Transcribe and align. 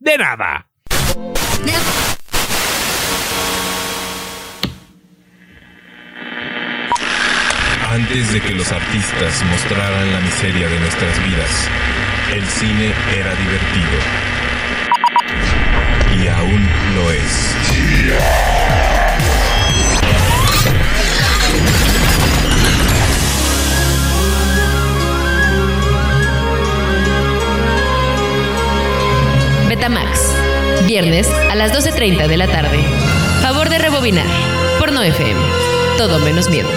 de 0.00 0.16
nada. 0.16 0.66
Antes 7.90 8.32
de 8.32 8.40
que 8.40 8.54
los 8.54 8.70
artistas 8.72 9.42
mostraran 9.50 10.12
la 10.12 10.20
miseria 10.20 10.68
de 10.68 10.80
nuestras 10.80 11.24
vidas, 11.24 11.68
el 12.32 12.46
cine 12.46 12.92
era 13.14 13.34
divertido. 13.34 13.98
Y 16.22 16.28
aún 16.28 16.68
lo 16.94 17.10
es. 17.10 18.69
Betamax. 29.80 30.34
Viernes 30.86 31.26
a 31.26 31.54
las 31.54 31.72
12.30 31.72 32.28
de 32.28 32.36
la 32.36 32.46
tarde. 32.46 32.84
Favor 33.40 33.70
de 33.70 33.78
rebobinar. 33.78 34.26
Por 34.78 34.92
no 34.92 35.02
FM. 35.02 35.40
Todo 35.96 36.18
menos 36.18 36.50
miedo. 36.50 36.68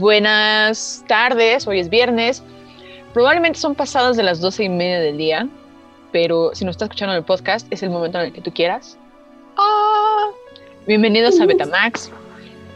Buenas 0.00 1.04
tardes, 1.08 1.66
hoy 1.66 1.78
es 1.78 1.90
viernes. 1.90 2.42
Probablemente 3.12 3.58
son 3.58 3.74
pasadas 3.74 4.16
de 4.16 4.22
las 4.22 4.40
doce 4.40 4.64
y 4.64 4.70
media 4.70 4.98
del 4.98 5.18
día, 5.18 5.46
pero 6.10 6.52
si 6.54 6.64
no 6.64 6.70
estás 6.70 6.86
escuchando 6.86 7.14
el 7.14 7.22
podcast, 7.22 7.70
es 7.70 7.82
el 7.82 7.90
momento 7.90 8.18
en 8.18 8.24
el 8.24 8.32
que 8.32 8.40
tú 8.40 8.50
quieras. 8.50 8.96
¡Ah! 9.58 10.28
Bienvenidos 10.86 11.38
a 11.38 11.44
Betamax, 11.44 12.10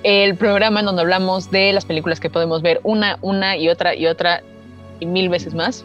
el 0.02 0.36
programa 0.36 0.80
en 0.80 0.86
donde 0.86 1.00
hablamos 1.00 1.50
de 1.50 1.72
las 1.72 1.86
películas 1.86 2.20
que 2.20 2.28
podemos 2.28 2.60
ver 2.60 2.80
una, 2.82 3.16
una 3.22 3.56
y 3.56 3.70
otra 3.70 3.94
y 3.94 4.06
otra 4.06 4.42
y 5.00 5.06
mil 5.06 5.30
veces 5.30 5.54
más. 5.54 5.82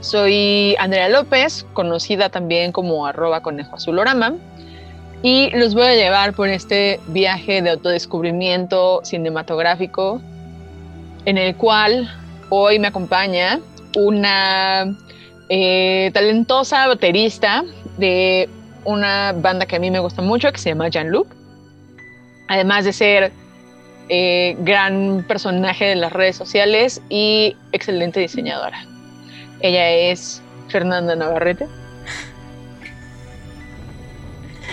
Soy 0.00 0.74
Andrea 0.78 1.10
López, 1.10 1.66
conocida 1.74 2.30
también 2.30 2.72
como 2.72 3.04
arroba 3.04 3.42
conejo 3.42 3.76
azulorama, 3.76 4.36
y 5.22 5.50
los 5.50 5.74
voy 5.74 5.86
a 5.86 5.94
llevar 5.94 6.32
por 6.32 6.48
este 6.48 7.00
viaje 7.08 7.60
de 7.62 7.70
autodescubrimiento 7.70 9.00
cinematográfico 9.04 10.20
en 11.26 11.36
el 11.36 11.54
cual 11.56 12.10
hoy 12.48 12.78
me 12.78 12.88
acompaña 12.88 13.60
una 13.96 14.96
eh, 15.48 16.10
talentosa 16.14 16.86
baterista 16.86 17.64
de 17.98 18.48
una 18.84 19.32
banda 19.36 19.66
que 19.66 19.76
a 19.76 19.78
mí 19.78 19.90
me 19.90 19.98
gusta 19.98 20.22
mucho, 20.22 20.50
que 20.52 20.58
se 20.58 20.70
llama 20.70 20.88
Jean-Luc. 20.88 21.26
Además 22.48 22.84
de 22.84 22.92
ser 22.92 23.32
eh, 24.08 24.56
gran 24.60 25.24
personaje 25.28 25.84
de 25.84 25.96
las 25.96 26.12
redes 26.12 26.36
sociales 26.36 27.02
y 27.08 27.56
excelente 27.72 28.20
diseñadora. 28.20 28.84
Ella 29.60 29.90
es 29.90 30.42
Fernanda 30.68 31.14
Navarrete. 31.14 31.68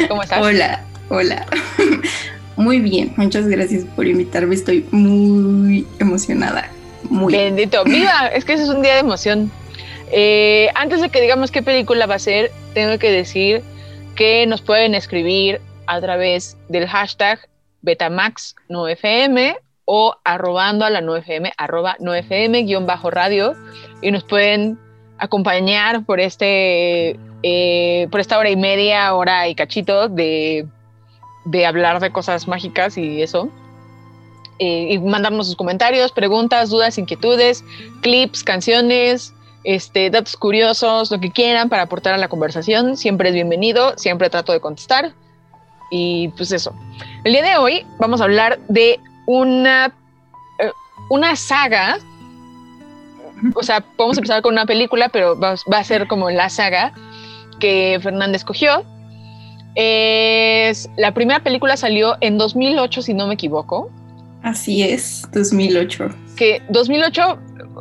¿Cómo 0.08 0.24
estás? 0.24 0.42
Hola, 0.42 0.84
hola. 1.10 1.46
Muy 2.58 2.80
bien, 2.80 3.14
muchas 3.18 3.48
gracias 3.48 3.86
por 3.96 4.08
invitarme. 4.08 4.56
Estoy 4.56 4.84
muy 4.90 5.86
emocionada. 6.00 6.72
Muy. 7.04 7.32
Bendito. 7.32 7.84
Viva, 7.84 8.28
es 8.34 8.46
que 8.46 8.54
ese 8.54 8.64
es 8.64 8.70
un 8.70 8.82
día 8.82 8.96
de 8.96 9.02
emoción. 9.02 9.52
Eh, 10.12 10.70
antes 10.74 11.02
de 11.02 11.10
que 11.10 11.22
digamos 11.22 11.52
qué 11.52 11.62
película 11.62 12.08
va 12.08 12.16
a 12.16 12.20
ser, 12.20 12.52
tengo 12.74 12.98
que 12.98 13.12
decir 13.12 13.62
que 14.16 14.48
nos 14.48 14.64
pueden 14.64 14.96
escribir 14.96 15.62
a 15.86 16.02
través 16.02 16.58
del 16.68 16.88
hashtag 16.88 17.48
Betamax9FM 17.84 19.58
o 19.86 20.16
arrobando 20.24 20.84
a 20.84 20.90
la 20.90 21.02
9FM, 21.02 21.54
arroba 21.58 21.96
9FM 22.00 22.66
guion 22.66 22.88
bajo 22.88 23.12
radio 23.12 23.54
y 24.02 24.12
nos 24.12 24.24
pueden 24.24 24.80
acompañar 25.20 26.06
por 26.06 26.20
este 26.20 27.20
eh, 27.44 28.08
por 28.12 28.20
esta 28.20 28.38
hora 28.38 28.50
y 28.50 28.56
media, 28.56 29.14
hora 29.14 29.48
y 29.48 29.56
cachito 29.56 30.10
de 30.10 30.68
de 31.48 31.66
hablar 31.66 32.00
de 32.02 32.12
cosas 32.12 32.48
mágicas 32.48 32.98
y 32.98 33.22
eso. 33.22 33.50
Eh, 34.60 34.88
y 34.92 35.00
mandarnos 35.00 35.48
sus 35.48 35.56
comentarios, 35.56 36.12
preguntas, 36.12 36.70
dudas, 36.70 36.98
inquietudes, 36.98 37.64
clips, 38.02 38.44
canciones, 38.44 39.34
este, 39.64 40.10
datos 40.10 40.36
curiosos, 40.36 41.12
lo 41.12 41.20
que 41.20 41.32
quieran 41.32 41.70
para 41.70 41.84
aportar 41.84 42.14
a 42.14 42.18
la 42.18 42.28
conversación. 42.28 42.98
Siempre 42.98 43.30
es 43.30 43.36
bienvenido, 43.36 43.98
siempre 43.98 44.30
trato 44.30 44.52
de 44.52 44.60
contestar. 44.60 45.14
Y 45.90 46.30
pues 46.30 46.52
eso. 46.52 46.74
El 47.24 47.34
día 47.34 47.44
de 47.44 47.58
hoy 47.58 47.86
vamos 47.98 48.20
a 48.20 48.26
hablar 48.26 48.60
de 48.68 49.00
una, 49.26 49.94
eh, 50.60 50.72
una 51.10 51.36
saga. 51.36 52.00
O 53.54 53.64
sea, 53.64 53.82
podemos 53.82 54.18
empezar 54.18 54.42
con 54.42 54.54
una 54.54 54.66
película, 54.66 55.10
pero 55.10 55.40
va, 55.40 55.56
va 55.72 55.78
a 55.78 55.84
ser 55.84 56.08
como 56.08 56.30
la 56.30 56.50
saga 56.50 56.94
que 57.60 58.00
Fernández 58.02 58.38
escogió 58.42 58.84
es, 59.76 60.90
la 60.98 61.14
primera 61.14 61.40
película 61.42 61.78
salió 61.78 62.18
en 62.22 62.38
2008, 62.38 63.02
si 63.04 63.14
no 63.14 63.28
me 63.28 63.36
equivoco. 63.36 63.92
Así 64.42 64.82
es, 64.82 65.28
2008. 65.34 66.10
Que 66.36 66.62
2008 66.70 67.40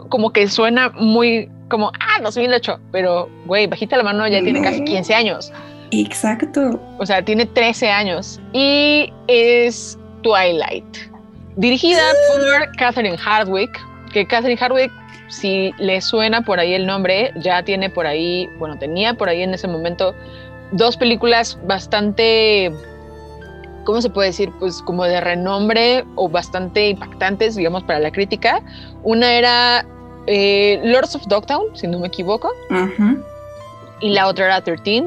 como 0.08 0.30
que 0.30 0.48
suena 0.48 0.90
muy 0.90 1.48
como, 1.68 1.90
ah, 1.94 2.20
2008, 2.22 2.78
pero, 2.92 3.28
güey, 3.46 3.66
bajita 3.66 3.96
la 3.96 4.04
mano 4.04 4.26
ya 4.28 4.40
tiene 4.42 4.62
casi 4.62 4.84
15 4.84 5.14
años. 5.14 5.52
Exacto. 5.90 6.80
O 6.98 7.06
sea, 7.06 7.24
tiene 7.24 7.46
13 7.46 7.90
años. 7.90 8.40
Y 8.52 9.12
es 9.26 9.98
Twilight, 10.22 10.84
dirigida 11.56 12.02
por 12.28 12.76
Catherine 12.76 13.16
Hardwick, 13.16 13.70
que 14.12 14.26
Catherine 14.26 14.58
Hardwick, 14.58 14.92
si 15.28 15.72
le 15.78 16.00
suena 16.00 16.42
por 16.42 16.60
ahí 16.60 16.74
el 16.74 16.86
nombre, 16.86 17.32
ya 17.36 17.62
tiene 17.62 17.90
por 17.90 18.06
ahí, 18.06 18.48
bueno, 18.58 18.78
tenía 18.78 19.14
por 19.14 19.28
ahí 19.28 19.42
en 19.42 19.54
ese 19.54 19.68
momento 19.68 20.14
dos 20.72 20.96
películas 20.96 21.58
bastante, 21.66 22.72
¿cómo 23.84 24.00
se 24.00 24.10
puede 24.10 24.28
decir? 24.28 24.50
Pues 24.58 24.82
como 24.82 25.04
de 25.04 25.20
renombre 25.20 26.04
o 26.14 26.28
bastante 26.28 26.88
impactantes, 26.88 27.56
digamos, 27.56 27.82
para 27.84 27.98
la 27.98 28.10
crítica. 28.10 28.62
Una 29.02 29.34
era 29.34 29.86
eh, 30.26 30.80
Lords 30.84 31.14
of 31.16 31.26
Dogtown, 31.26 31.76
si 31.76 31.86
no 31.86 31.98
me 31.98 32.08
equivoco. 32.08 32.50
Y 34.00 34.10
la 34.10 34.28
otra 34.28 34.46
era 34.46 34.60
13. 34.60 35.04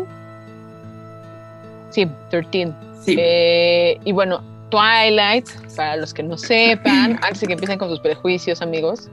Sí, 1.91 2.07
13. 2.29 2.73
Eh, 3.07 3.99
y 4.03 4.11
bueno, 4.11 4.41
Twilight, 4.69 5.47
para 5.75 5.95
los 5.97 6.13
que 6.13 6.23
no 6.23 6.37
sepan, 6.37 7.19
antes 7.21 7.41
de 7.41 7.47
que 7.47 7.53
empiecen 7.53 7.79
con 7.79 7.89
sus 7.89 7.99
prejuicios, 7.99 8.61
amigos, 8.61 9.09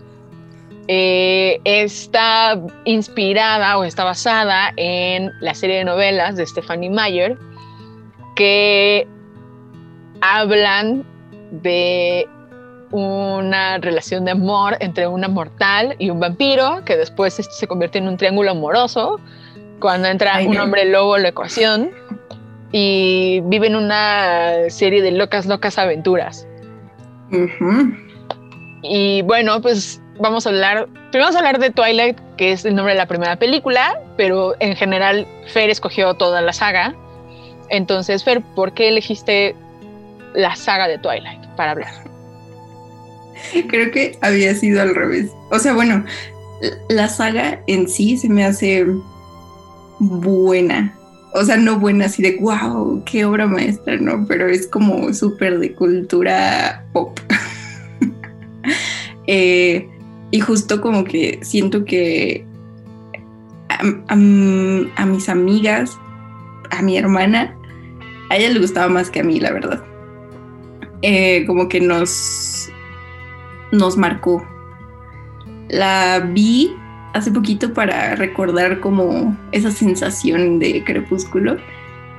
eh, 0.89 1.61
está 1.65 2.61
inspirada 2.85 3.77
o 3.79 3.85
está 3.85 4.05
basada 4.05 4.73
en 4.77 5.33
la 5.41 5.55
serie 5.55 5.79
de 5.79 5.85
novelas 5.85 6.37
de 6.37 6.47
Stephanie 6.47 6.91
Meyer 6.91 7.37
que 8.37 9.07
hablan 10.21 11.05
de 11.51 12.29
una 12.93 13.79
relación 13.79 14.25
de 14.25 14.31
amor 14.33 14.77
entre 14.81 15.07
una 15.09 15.29
mortal 15.29 15.97
y 15.99 16.11
un 16.11 16.21
vampiro, 16.21 16.85
que 16.85 16.97
después 16.97 17.39
esto 17.39 17.53
se 17.55 17.67
convierte 17.67 17.99
en 17.99 18.09
un 18.09 18.17
triángulo 18.17 18.53
amoroso 18.53 19.21
cuando 19.81 20.09
entra 20.09 20.41
un 20.41 20.57
hombre 20.57 20.85
lobo 20.85 21.17
en 21.17 21.23
la 21.25 21.29
ecuación. 21.31 21.91
y 22.73 23.41
viven 23.45 23.77
una 23.77 24.69
serie 24.69 25.01
de 25.01 25.13
locas, 25.13 25.47
locas 25.47 25.79
aventuras. 25.79 26.47
Y 28.83 29.23
bueno, 29.23 29.61
pues 29.63 30.03
vamos 30.19 30.47
a 30.47 30.51
hablar, 30.51 30.89
primero 31.11 31.27
vamos 31.27 31.37
a 31.37 31.39
hablar 31.39 31.59
de 31.59 31.71
Twilight, 31.71 32.19
que 32.37 32.53
es 32.53 32.65
el 32.65 32.75
nombre 32.75 32.95
de 32.95 32.99
la 32.99 33.07
primera 33.07 33.37
película, 33.37 34.01
pero 34.17 34.55
en 34.61 34.77
general 34.77 35.27
Fer 35.53 35.71
escogió 35.71 36.15
toda 36.15 36.41
la 36.41 36.53
saga. 36.53 36.95
Entonces, 37.69 38.25
Fer, 38.25 38.43
¿por 38.55 38.73
qué 38.75 38.89
elegiste 38.89 39.55
la 40.35 40.55
saga 40.57 40.89
de 40.89 40.99
Twilight 40.99 41.45
para 41.57 41.73
hablar? 41.73 41.93
Creo 43.69 43.91
que 43.91 44.19
había 44.21 44.55
sido 44.55 44.83
al 44.83 44.95
revés. 44.95 45.31
O 45.51 45.59
sea, 45.59 45.75
bueno, 45.75 46.05
la 46.89 47.09
saga 47.09 47.61
en 47.67 47.89
sí 47.89 48.17
se 48.17 48.29
me 48.29 48.45
hace 48.45 48.87
buena. 49.99 50.95
O 51.35 51.45
sea, 51.45 51.57
no 51.57 51.79
buena 51.79 52.07
así 52.07 52.23
de 52.23 52.39
wow, 52.41 53.03
qué 53.05 53.25
obra 53.25 53.47
maestra, 53.47 53.97
¿no? 53.99 54.25
Pero 54.27 54.49
es 54.49 54.67
como 54.67 55.13
súper 55.13 55.59
de 55.59 55.73
cultura 55.75 56.85
pop. 56.93 57.19
Eh, 59.29 59.89
y 60.31 60.41
justo 60.41 60.81
como 60.81 61.05
que 61.05 61.39
siento 61.43 61.85
que 61.85 62.45
a, 63.69 64.17
mis 64.17 65.29
amigas, 65.29 65.99
a 66.71 66.83
mi 66.83 66.97
hermana, 66.97 67.57
a 68.31 68.37
ella 68.37 68.51
le 68.51 68.61
gustaba 68.61 68.89
más 68.89 69.11
que 69.11 69.21
a 69.21 69.25
mí, 69.25 69.41
la 69.41 69.53
verdad. 69.53 69.83
Eh, 71.03 71.45
como 71.47 71.69
que 71.69 71.81
nos, 71.81 72.71
nos 73.73 73.97
marcó. 73.97 74.47
La 75.69 76.21
vi 76.33 76.75
hace 77.13 77.31
poquito 77.31 77.73
para 77.73 78.15
recordar 78.15 78.81
como 78.81 79.37
esa 79.53 79.71
sensación 79.71 80.59
de 80.59 80.83
crepúsculo. 80.85 81.57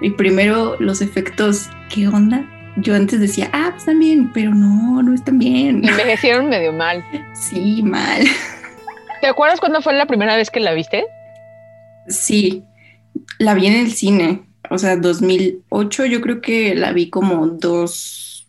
Y 0.01 0.11
primero 0.11 0.75
los 0.79 1.01
efectos, 1.01 1.69
¿qué 1.89 2.07
onda? 2.07 2.45
Yo 2.77 2.95
antes 2.95 3.19
decía, 3.19 3.49
ah, 3.53 3.69
pues 3.71 3.83
están 3.83 3.99
bien, 3.99 4.31
pero 4.33 4.53
no, 4.53 5.01
no 5.01 5.13
están 5.13 5.39
bien. 5.39 5.87
Envejecieron 5.87 6.47
medio 6.47 6.71
mal. 6.71 7.03
Sí, 7.33 7.81
mal. 7.83 8.23
¿Te 9.21 9.27
acuerdas 9.27 9.59
cuándo 9.59 9.81
fue 9.81 9.93
la 9.93 10.05
primera 10.05 10.35
vez 10.35 10.49
que 10.51 10.59
la 10.59 10.73
viste? 10.73 11.05
Sí, 12.07 12.63
la 13.39 13.53
vi 13.53 13.67
en 13.67 13.73
el 13.73 13.91
cine, 13.91 14.43
o 14.69 14.77
sea, 14.77 14.95
2008, 14.95 16.05
yo 16.05 16.21
creo 16.21 16.41
que 16.41 16.75
la 16.75 16.91
vi 16.93 17.09
como 17.09 17.47
dos, 17.47 18.47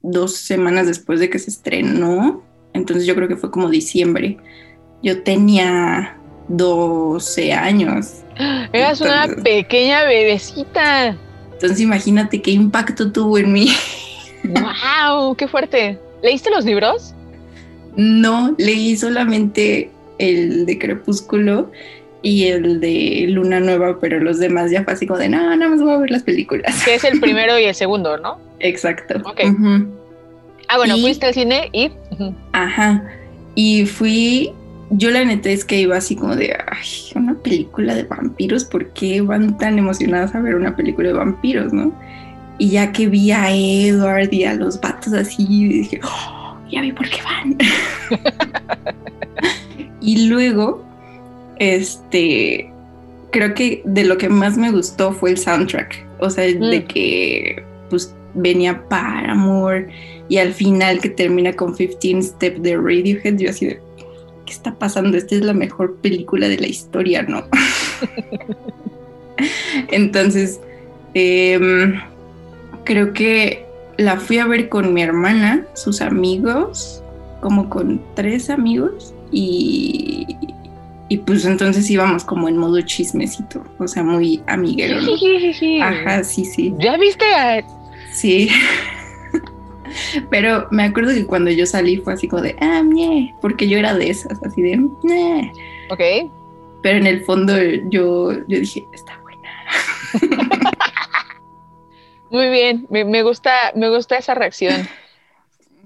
dos 0.00 0.36
semanas 0.36 0.86
después 0.86 1.20
de 1.20 1.28
que 1.28 1.38
se 1.38 1.50
estrenó, 1.50 2.42
entonces 2.72 3.06
yo 3.06 3.14
creo 3.14 3.28
que 3.28 3.36
fue 3.36 3.50
como 3.50 3.68
diciembre. 3.68 4.38
Yo 5.02 5.22
tenía 5.22 6.16
12 6.48 7.52
años, 7.52 8.24
Eras 8.72 9.00
una 9.00 9.26
pequeña 9.28 10.04
bebecita. 10.04 11.16
Entonces 11.54 11.80
imagínate 11.80 12.42
qué 12.42 12.50
impacto 12.52 13.10
tuvo 13.10 13.38
en 13.38 13.52
mí. 13.52 13.68
¡Wow! 14.44 15.34
¡Qué 15.36 15.48
fuerte! 15.48 15.98
¿Leíste 16.22 16.50
los 16.50 16.64
libros? 16.64 17.14
No, 17.96 18.54
leí 18.58 18.96
solamente 18.96 19.90
el 20.18 20.66
de 20.66 20.78
Crepúsculo 20.78 21.70
y 22.22 22.44
el 22.46 22.80
de 22.80 23.26
Luna 23.28 23.60
Nueva, 23.60 23.98
pero 24.00 24.18
los 24.20 24.38
demás 24.38 24.70
ya 24.70 24.82
fue 24.84 24.94
así 24.94 25.06
como 25.06 25.18
de, 25.18 25.28
no, 25.28 25.54
nada 25.56 25.68
más 25.70 25.80
voy 25.82 25.92
a 25.92 25.98
ver 25.98 26.10
las 26.10 26.22
películas. 26.22 26.82
Que 26.84 26.94
es 26.94 27.04
el 27.04 27.20
primero 27.22 27.58
y 27.58 27.64
el 27.64 27.74
segundo, 27.74 28.16
¿no? 28.18 28.38
Exacto. 28.60 29.20
Ok. 29.28 29.40
Ah, 30.68 30.76
bueno, 30.78 30.96
Y- 30.96 31.02
fuiste 31.02 31.26
al 31.26 31.34
cine 31.34 31.68
y. 31.72 31.90
Ujú. 32.10 32.34
Ajá. 32.52 33.04
Y 33.54 33.84
fui, 33.86 34.52
yo 34.90 35.10
la 35.10 35.24
neta 35.24 35.50
es 35.50 35.64
que 35.64 35.80
iba 35.80 35.96
así 35.96 36.16
como 36.16 36.36
de, 36.36 36.52
ay, 36.54 36.88
una 37.14 37.34
película 37.34 37.94
de 37.94 38.04
vampiros, 38.04 38.64
¿por 38.64 38.88
qué 38.92 39.20
van 39.20 39.56
tan 39.58 39.78
emocionadas 39.78 40.34
a 40.34 40.40
ver 40.40 40.54
una 40.54 40.76
película 40.76 41.08
de 41.08 41.14
vampiros, 41.14 41.72
no? 41.72 41.92
Y 42.58 42.70
ya 42.70 42.92
que 42.92 43.08
vi 43.08 43.30
a 43.32 43.50
Edward 43.50 44.32
y 44.32 44.44
a 44.44 44.54
los 44.54 44.80
vatos 44.80 45.12
así, 45.12 45.44
dije, 45.68 46.00
"Oh, 46.04 46.56
ya 46.70 46.80
vi 46.82 46.92
por 46.92 47.08
qué 47.08 47.18
van. 47.22 47.56
y 50.00 50.28
luego, 50.28 50.84
este, 51.58 52.70
creo 53.30 53.54
que 53.54 53.82
de 53.84 54.04
lo 54.04 54.18
que 54.18 54.28
más 54.28 54.56
me 54.56 54.70
gustó 54.70 55.12
fue 55.12 55.30
el 55.30 55.38
soundtrack. 55.38 56.04
O 56.20 56.30
sea, 56.30 56.44
de 56.44 56.80
Mm. 56.80 56.86
que, 56.86 57.62
pues, 57.90 58.14
venía 58.34 58.82
Paramore 58.88 59.88
y 60.28 60.38
al 60.38 60.52
final 60.52 61.00
que 61.00 61.08
termina 61.10 61.52
con 61.52 61.74
15 61.74 62.22
Step 62.22 62.58
de 62.58 62.76
Radiohead, 62.76 63.36
yo 63.38 63.50
así 63.50 63.66
de, 63.66 63.80
¿qué 64.44 64.52
está 64.52 64.74
pasando? 64.74 65.16
Esta 65.16 65.34
es 65.34 65.42
la 65.42 65.54
mejor 65.54 65.96
película 65.96 66.48
de 66.48 66.58
la 66.58 66.66
historia, 66.66 67.22
¿no? 67.22 67.44
Entonces, 69.90 70.60
em, 71.14 72.00
creo 72.84 73.12
que 73.12 73.64
la 73.96 74.18
fui 74.18 74.38
a 74.38 74.46
ver 74.46 74.68
con 74.68 74.92
mi 74.92 75.02
hermana, 75.02 75.66
sus 75.74 76.00
amigos, 76.00 77.02
como 77.40 77.68
con 77.68 78.00
tres 78.14 78.50
amigos, 78.50 79.14
y, 79.30 80.26
y 81.08 81.18
pues 81.18 81.44
entonces 81.44 81.88
íbamos 81.90 82.24
como 82.24 82.48
en 82.48 82.56
modo 82.56 82.80
chismecito, 82.80 83.64
o 83.78 83.86
sea, 83.86 84.02
muy 84.02 84.42
amiguero, 84.46 85.00
¿no? 85.00 85.12
Ajá, 85.82 86.24
sí, 86.24 86.44
sí. 86.44 86.74
¿Ya 86.78 86.96
viste 86.96 87.24
a 87.24 87.62
Sí. 88.12 88.48
Pero 90.30 90.66
me 90.70 90.84
acuerdo 90.84 91.12
que 91.12 91.26
cuando 91.26 91.50
yo 91.50 91.66
salí 91.66 91.96
fue 91.98 92.14
así 92.14 92.28
como 92.28 92.42
de, 92.42 92.56
ah, 92.60 92.82
ñe, 92.84 93.34
porque 93.40 93.68
yo 93.68 93.78
era 93.78 93.94
de 93.94 94.10
esas, 94.10 94.42
así 94.42 94.62
de, 94.62 94.76
"Ñe". 95.02 95.52
Ok. 95.90 96.30
Pero 96.82 96.98
en 96.98 97.06
el 97.06 97.24
fondo 97.24 97.54
yo, 97.90 98.32
yo 98.46 98.58
dije, 98.60 98.84
está 98.92 99.18
buena. 99.22 99.50
Muy 102.30 102.48
bien. 102.50 102.86
Me, 102.90 103.04
me 103.04 103.22
gusta, 103.22 103.52
me 103.74 103.88
gusta 103.88 104.16
esa 104.16 104.34
reacción. 104.34 104.88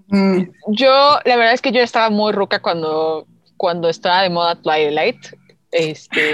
Mm, 0.08 0.42
Yo, 0.68 1.18
la 1.24 1.36
verdad 1.36 1.52
es 1.52 1.60
que 1.60 1.72
yo 1.72 1.80
estaba 1.82 2.08
muy 2.08 2.32
ruca 2.32 2.60
cuando, 2.60 3.26
cuando 3.58 3.88
estaba 3.90 4.22
de 4.22 4.30
moda 4.30 4.54
Twilight. 4.56 5.18
Este, 5.70 6.32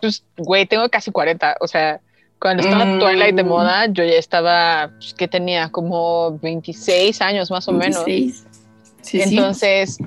pues, 0.00 0.24
güey, 0.36 0.66
tengo 0.66 0.88
casi 0.88 1.12
40. 1.12 1.56
O 1.60 1.68
sea, 1.68 2.00
cuando 2.40 2.62
estaba 2.62 2.84
Mm. 2.84 2.98
Twilight 3.00 3.34
de 3.34 3.44
moda, 3.44 3.86
yo 3.86 4.04
ya 4.04 4.12
estaba, 4.14 4.90
pues, 4.98 5.14
que 5.14 5.26
tenía 5.28 5.68
como 5.70 6.38
26 6.38 7.20
años 7.20 7.50
más 7.50 7.66
o 7.68 7.72
menos. 7.72 8.04
26. 8.04 8.46
Sí, 9.02 9.20
sí. 9.22 9.36
Entonces, 9.36 9.98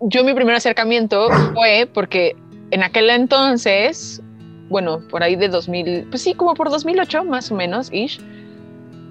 yo 0.00 0.22
mi 0.24 0.34
primer 0.34 0.54
acercamiento 0.54 1.28
fue 1.54 1.88
porque 1.92 2.36
en 2.70 2.82
aquel 2.82 3.08
entonces, 3.10 4.20
bueno, 4.68 5.00
por 5.08 5.22
ahí 5.22 5.36
de 5.36 5.48
2000, 5.48 6.06
pues 6.10 6.22
sí, 6.22 6.34
como 6.34 6.54
por 6.54 6.70
2008 6.70 7.24
más 7.24 7.50
o 7.50 7.54
menos, 7.54 7.92
ish, 7.92 8.20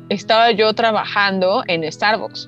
estaba 0.09 0.51
yo 0.51 0.71
trabajando 0.73 1.63
en 1.67 1.89
Starbucks 1.91 2.47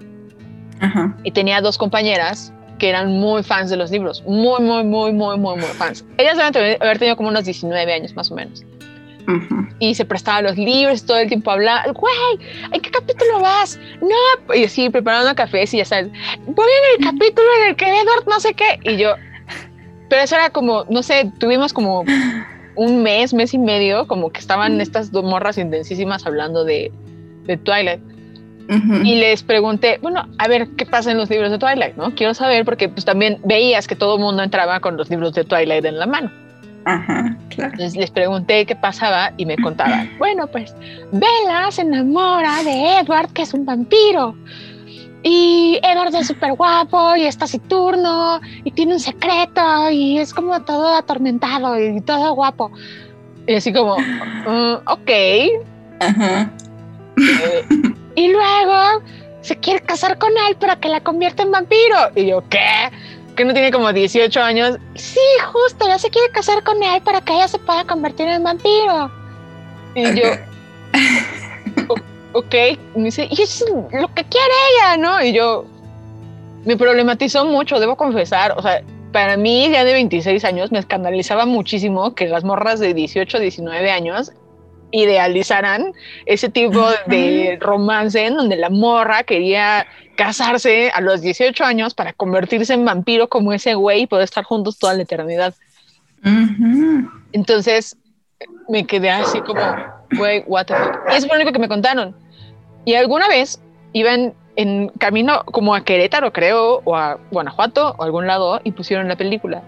Ajá. 0.79 1.17
y 1.24 1.31
tenía 1.31 1.60
dos 1.62 1.77
compañeras 1.77 2.53
que 2.77 2.89
eran 2.89 3.12
muy 3.13 3.41
fans 3.41 3.72
de 3.72 3.77
los 3.77 3.89
libros, 3.89 4.24
muy, 4.27 4.62
muy, 4.62 4.84
muy, 4.84 5.12
muy, 5.12 5.38
muy, 5.38 5.55
muy 5.55 5.70
fans. 5.79 6.05
Ellas 6.17 6.38
deben 6.53 6.77
haber 6.81 7.00
tenido 7.00 7.17
como 7.17 7.29
unos 7.29 7.46
19 7.46 7.91
años 7.91 8.15
más 8.15 8.29
o 8.31 8.36
menos. 8.36 8.63
Y 9.79 9.96
se 9.96 10.05
prestaban 10.05 10.46
los 10.46 10.57
libros 10.57 11.05
todo 11.05 11.17
el 11.17 11.27
tiempo 11.27 11.51
a 11.51 11.55
hablar, 11.55 11.91
güey, 11.93 12.13
¿en 12.72 12.81
qué 12.81 12.89
capítulo 12.89 13.41
vas? 13.41 13.79
No, 14.01 14.53
y 14.55 14.63
así 14.63 14.89
preparando 14.89 15.36
cafés 15.36 15.74
y 15.74 15.77
ya 15.77 15.86
sabes, 15.86 16.10
voy 16.46 16.67
en 16.67 17.01
el 17.01 17.12
capítulo 17.12 17.48
en 17.62 17.69
el 17.69 17.75
que 17.75 17.86
Edward 17.86 18.25
no 18.27 18.39
sé 18.39 18.53
qué. 18.53 18.79
Y 18.84 18.98
yo, 18.98 19.15
pero 20.10 20.22
eso 20.22 20.36
era 20.36 20.50
como, 20.50 20.86
no 20.89 21.03
sé, 21.03 21.31
tuvimos 21.39 21.74
como 21.74 22.05
un 22.75 23.03
mes, 23.03 23.34
mes 23.34 23.53
y 23.53 23.57
medio, 23.57 24.07
como 24.07 24.29
que 24.29 24.39
estaban 24.39 24.79
estas 24.79 25.12
dos 25.12 25.24
morras 25.24 25.57
intensísimas 25.57 26.25
hablando 26.25 26.63
de, 26.63 26.91
de 27.46 27.57
Twilight. 27.57 28.01
Y 29.03 29.15
les 29.15 29.43
pregunté, 29.43 29.98
bueno, 30.01 30.27
a 30.38 30.48
ver 30.50 30.67
qué 30.75 30.86
pasa 30.86 31.12
en 31.12 31.17
los 31.17 31.29
libros 31.29 31.51
de 31.51 31.57
Twilight, 31.57 31.96
¿no? 31.96 32.13
Quiero 32.15 32.34
saber 32.34 32.65
porque 32.65 32.89
pues 32.89 33.05
también 33.05 33.39
veías 33.46 33.88
que 33.88 33.96
todo 33.96 34.15
el 34.15 34.22
mundo 34.22 34.43
entraba 34.43 34.81
con 34.81 34.98
los 34.98 35.10
libros 35.10 35.34
de 35.34 35.46
Twilight 35.46 35.86
en 35.86 35.98
la 35.98 36.05
mano. 36.05 36.29
Ajá, 36.88 37.36
claro. 37.50 37.72
Entonces 37.74 37.98
les 37.98 38.10
pregunté 38.12 38.65
qué 38.65 38.75
pasaba 38.75 39.34
y 39.36 39.46
me 39.46 39.58
contaban, 39.58 40.10
bueno, 40.20 40.48
pues 40.48 40.74
Bella 41.12 41.70
se 41.70 41.82
enamora 41.82 42.63
de 42.63 43.00
Edward, 43.00 43.32
que 43.34 43.41
es 43.41 43.53
un 43.53 43.65
vampiro. 43.65 44.36
Y 45.24 45.79
Edward 45.84 46.15
es 46.15 46.27
súper 46.27 46.53
guapo 46.53 47.15
y 47.17 47.24
es 47.25 47.38
taciturno 47.38 48.39
y 48.63 48.72
tiene 48.72 48.94
un 48.94 49.00
secreto 49.01 49.89
y 49.91 50.17
es 50.20 50.34
como 50.34 50.62
todo 50.62 50.96
atormentado 50.96 51.77
y 51.77 52.00
todo 52.01 52.34
guapo. 52.34 52.72
Y 53.48 53.56
así 53.56 53.74
como, 53.74 53.98
"Mm, 54.48 54.74
ok. 54.86 55.12
Ajá. 56.00 56.50
Eh, 57.17 57.65
y 58.15 58.32
luego 58.32 59.01
se 59.41 59.58
quiere 59.58 59.82
casar 59.82 60.17
con 60.17 60.32
él 60.48 60.56
para 60.56 60.77
que 60.77 60.88
la 60.88 61.01
convierta 61.01 61.44
en 61.44 61.51
vampiro. 61.51 61.98
Y 62.15 62.27
yo, 62.27 62.44
¿qué? 62.50 62.91
Que 63.38 63.46
no 63.46 63.53
tiene 63.53 63.72
como 63.72 63.94
18 63.94 64.41
años. 64.41 64.77
Sí, 64.96 65.20
justo, 65.53 65.88
ya 65.88 66.00
se 66.00 66.10
quiere 66.10 66.32
casar 66.32 66.63
con 66.63 66.82
él 66.82 67.01
para 67.03 67.22
que 67.22 67.34
ella 67.34 67.48
se 67.48 67.60
pueda 67.60 67.86
convertir 67.86 68.27
en 68.27 68.44
vampiro. 68.44 69.12
Y 69.94 70.20
yo, 70.20 70.27
Ok. 72.34 72.56
me 72.96 73.06
dice, 73.06 73.27
y 73.29 73.41
eso 73.41 73.65
es 73.91 74.01
lo 74.01 74.13
que 74.13 74.24
quiere 74.24 74.53
ella, 74.74 74.98
¿no? 74.98 75.24
Y 75.24 75.34
yo, 75.34 75.65
me 76.65 76.75
problematizó 76.77 77.46
mucho, 77.46 77.79
debo 77.79 77.96
confesar. 77.96 78.56
O 78.58 78.62
sea, 78.63 78.82
para 79.12 79.38
mí, 79.38 79.70
ya 79.72 79.84
de 79.84 79.94
26 79.94 80.44
años, 80.44 80.72
me 80.72 80.79
escandalizaba 80.79 81.46
muchísimo 81.46 82.15
que 82.15 82.27
las 82.27 82.44
morras 82.44 82.79
de 82.79 82.96
18, 82.96 83.39
19 83.39 83.91
años 83.91 84.32
idealizaran 84.91 85.94
ese 86.25 86.50
tipo 86.50 86.88
de 87.08 87.58
romance 87.60 88.25
en 88.25 88.36
donde 88.36 88.56
la 88.56 88.70
morra 88.70 89.24
quería 89.24 89.86
casarse 90.15 90.89
a 90.91 91.01
los 91.01 91.22
18 91.22 91.63
años 91.63 91.94
para 91.94 92.13
convertirse 92.13 92.74
en 92.74 92.86
vampiro 92.86 93.27
como 93.27 93.53
ese 93.53 93.75
güey 93.75 94.03
y 94.03 94.08
poder 94.08 94.24
estar 94.24 94.44
juntos 94.44 94.79
toda 94.79 94.94
la 94.94 95.03
eternidad. 95.03 95.53
Entonces 97.32 97.98
me 98.70 98.86
quedé 98.86 99.10
así 99.10 99.41
como, 99.41 99.62
güey, 100.17 100.44
what 100.48 100.65
the 100.65 100.75
fuck. 100.75 101.00
Y 101.12 101.15
es 101.15 101.27
lo 101.27 101.34
único 101.36 101.51
que 101.51 101.60
me 101.60 101.67
contaron. 101.67 102.15
Y 102.86 102.96
alguna 102.96 103.27
vez 103.27 103.62
iban 103.94 104.34
en 104.56 104.89
camino 104.98 105.44
como 105.46 105.75
a 105.75 105.84
Querétaro, 105.84 106.34
creo, 106.34 106.82
o 106.84 106.96
a 106.96 107.20
Guanajuato, 107.32 107.96
o 107.98 108.01
a 108.01 108.06
algún 108.06 108.27
lado, 108.27 108.60
y 108.63 108.72
pusieron 108.72 109.08
la 109.08 109.15
película. 109.15 109.62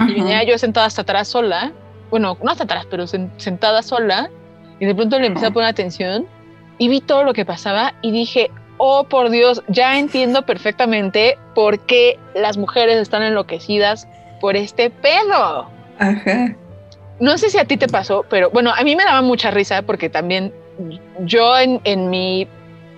Y 0.00 0.14
venía 0.14 0.42
yo 0.44 0.56
sentada 0.58 0.86
hasta 0.86 1.02
atrás 1.02 1.28
sola, 1.28 1.72
bueno, 2.10 2.36
no 2.42 2.50
hasta 2.50 2.64
atrás, 2.64 2.86
pero 2.90 3.06
sentada 3.06 3.82
sola, 3.82 4.30
y 4.82 4.84
de 4.84 4.96
pronto 4.96 5.16
le 5.20 5.28
empecé 5.28 5.46
a 5.46 5.52
poner 5.52 5.68
atención 5.68 6.26
y 6.78 6.88
vi 6.88 7.00
todo 7.00 7.22
lo 7.22 7.34
que 7.34 7.44
pasaba 7.44 7.94
y 8.02 8.10
dije, 8.10 8.50
oh 8.78 9.04
por 9.04 9.30
Dios, 9.30 9.62
ya 9.68 9.96
entiendo 9.96 10.44
perfectamente 10.44 11.38
por 11.54 11.78
qué 11.86 12.18
las 12.34 12.56
mujeres 12.56 12.96
están 12.96 13.22
enloquecidas 13.22 14.08
por 14.40 14.56
este 14.56 14.90
pedo. 14.90 15.68
Ajá. 16.00 16.56
No 17.20 17.38
sé 17.38 17.50
si 17.50 17.58
a 17.58 17.64
ti 17.64 17.76
te 17.76 17.86
pasó, 17.86 18.26
pero 18.28 18.50
bueno, 18.50 18.72
a 18.76 18.82
mí 18.82 18.96
me 18.96 19.04
daba 19.04 19.22
mucha 19.22 19.52
risa 19.52 19.82
porque 19.82 20.10
también 20.10 20.52
yo 21.20 21.56
en, 21.56 21.80
en 21.84 22.10
mi, 22.10 22.48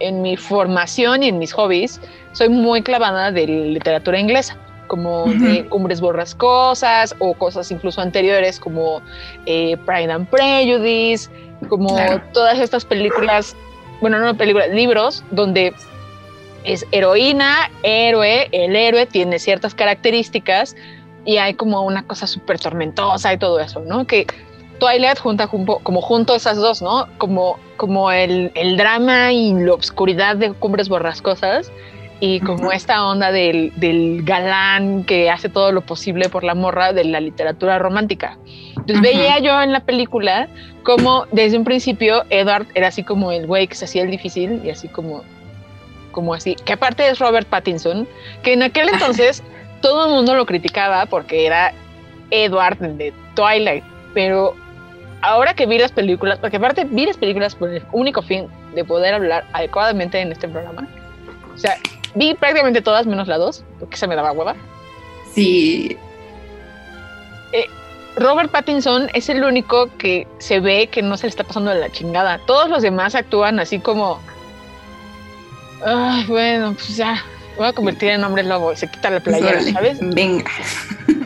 en 0.01 0.23
mi 0.23 0.39
formación 0.39 1.23
y 1.23 1.29
en 1.29 1.39
mis 1.39 1.53
hobbies 1.53 2.01
soy 2.33 2.49
muy 2.49 2.81
clavada 2.81 3.31
de 3.31 3.47
literatura 3.47 4.19
inglesa 4.19 4.57
como 4.87 5.25
de 5.27 5.67
Cumbres 5.67 6.01
Borrascosas 6.01 7.15
o 7.19 7.35
cosas 7.35 7.71
incluso 7.71 8.01
anteriores 8.01 8.61
como 8.61 9.03
eh, 9.47 9.77
Pride 9.85 10.13
and 10.13 10.29
Prejudice, 10.29 11.31
como 11.69 11.97
todas 12.33 12.59
estas 12.59 12.85
películas, 12.85 13.57
bueno, 14.01 14.19
no 14.19 14.37
películas, 14.37 14.71
libros 14.71 15.25
donde 15.31 15.75
es 16.65 16.87
heroína, 16.93 17.71
héroe, 17.83 18.49
el 18.53 18.75
héroe 18.75 19.07
tiene 19.07 19.39
ciertas 19.39 19.75
características 19.75 20.77
y 21.25 21.37
hay 21.37 21.55
como 21.55 21.83
una 21.83 22.07
cosa 22.07 22.27
súper 22.27 22.59
tormentosa 22.59 23.33
y 23.33 23.39
todo 23.39 23.61
eso, 23.61 23.81
¿no? 23.81 24.07
Que 24.07 24.27
Twilight 24.79 25.19
junta 25.19 25.47
como 25.47 26.01
junto 26.01 26.35
esas 26.35 26.57
dos, 26.57 26.83
¿no? 26.83 27.07
Como, 27.19 27.59
como 27.77 28.11
el, 28.11 28.51
el 28.55 28.77
drama 28.77 29.33
y 29.33 29.55
la 29.55 29.75
obscuridad 29.75 30.37
de 30.37 30.53
Cumbres 30.53 30.89
Borrascosas 30.89 31.71
y 32.27 32.41
como 32.41 32.73
esta 32.73 33.07
onda 33.07 33.31
del, 33.31 33.71
del, 33.77 34.23
galán 34.25 35.05
que 35.05 35.31
hace 35.31 35.51
todo 35.51 35.73
lo 35.73 35.83
posible 35.83 36.31
por 36.31 36.43
la 36.43 36.55
morra 36.55 36.95
de 36.95 37.05
la 37.05 37.21
literatura 37.21 37.79
romántica. 37.79 38.39
Entonces 38.71 39.03
veía 39.03 39.41
yo 39.41 39.61
en 39.61 39.73
la 39.73 39.81
película 39.81 40.49
como 40.85 41.27
desde 41.33 41.59
un 41.59 41.65
principio 41.65 42.25
Edward 42.31 42.67
era 42.75 42.89
así 42.89 43.03
como 43.03 43.31
el 43.31 43.47
güey 43.47 43.67
que 43.67 43.75
se 43.75 43.85
hacía 43.85 44.05
el 44.05 44.11
difícil 44.11 44.63
y 44.65 44.71
así 44.71 44.89
como, 44.89 45.23
como 46.13 46.33
así, 46.33 46.55
que 46.55 46.73
aparte 46.73 47.07
es 47.07 47.19
Robert 47.19 47.47
Pattinson, 47.47 48.09
que 48.43 48.55
en 48.55 48.63
aquel 48.63 48.89
entonces 48.93 49.43
todo 49.83 50.07
el 50.07 50.13
mundo 50.13 50.35
lo 50.35 50.47
criticaba 50.47 51.05
porque 51.05 51.45
era 51.45 51.75
Edward 52.31 52.79
de 52.79 53.13
Twilight, 53.35 53.85
pero 54.15 54.55
ahora 55.21 55.53
que 55.53 55.67
vi 55.67 55.77
las 55.77 55.93
películas, 55.93 56.39
porque 56.39 56.57
aparte 56.57 56.87
vi 56.87 57.05
las 57.05 57.19
películas 57.19 57.55
por 57.55 57.69
el 57.69 57.83
único 57.93 58.23
fin 58.23 58.47
de 58.75 58.83
poder 58.83 59.13
hablar 59.13 59.45
adecuadamente 59.53 60.19
en 60.21 60.33
este 60.33 60.49
programa, 60.49 60.89
o 61.55 61.59
sea, 61.59 61.77
vi 62.15 62.35
prácticamente 62.35 62.83
todas 62.83 63.07
menos 63.07 63.29
la 63.29 63.39
dos, 63.39 63.65
porque 63.79 63.97
se 63.97 64.07
me 64.07 64.17
daba 64.17 64.33
hueva. 64.33 64.55
Sí. 65.35 65.97
Eh, 67.53 67.67
Robert 68.17 68.51
Pattinson 68.51 69.11
es 69.15 69.29
el 69.29 69.43
único 69.43 69.89
que 69.99 70.27
se 70.39 70.61
ve 70.61 70.89
que 70.89 71.03
no 71.03 71.17
se 71.17 71.27
le 71.27 71.31
está 71.31 71.45
pasando 71.45 71.71
de 71.73 71.81
la 71.81 71.91
chingada. 71.91 72.39
Todos 72.47 72.69
los 72.69 72.83
demás 72.83 73.15
actúan 73.15 73.59
así 73.59 73.79
como. 73.81 74.21
Ay, 75.85 76.25
bueno, 76.27 76.75
pues 76.75 76.97
ya. 76.97 77.23
Voy 77.57 77.67
a 77.69 77.73
convertir 77.73 78.11
en 78.11 78.25
hombre 78.25 78.43
lobo 78.43 78.73
y 78.73 78.77
se 78.77 78.91
quita 78.91 79.11
la 79.11 79.21
playera, 79.21 79.63
¿sabes? 79.63 79.99
Venga. 80.01 80.51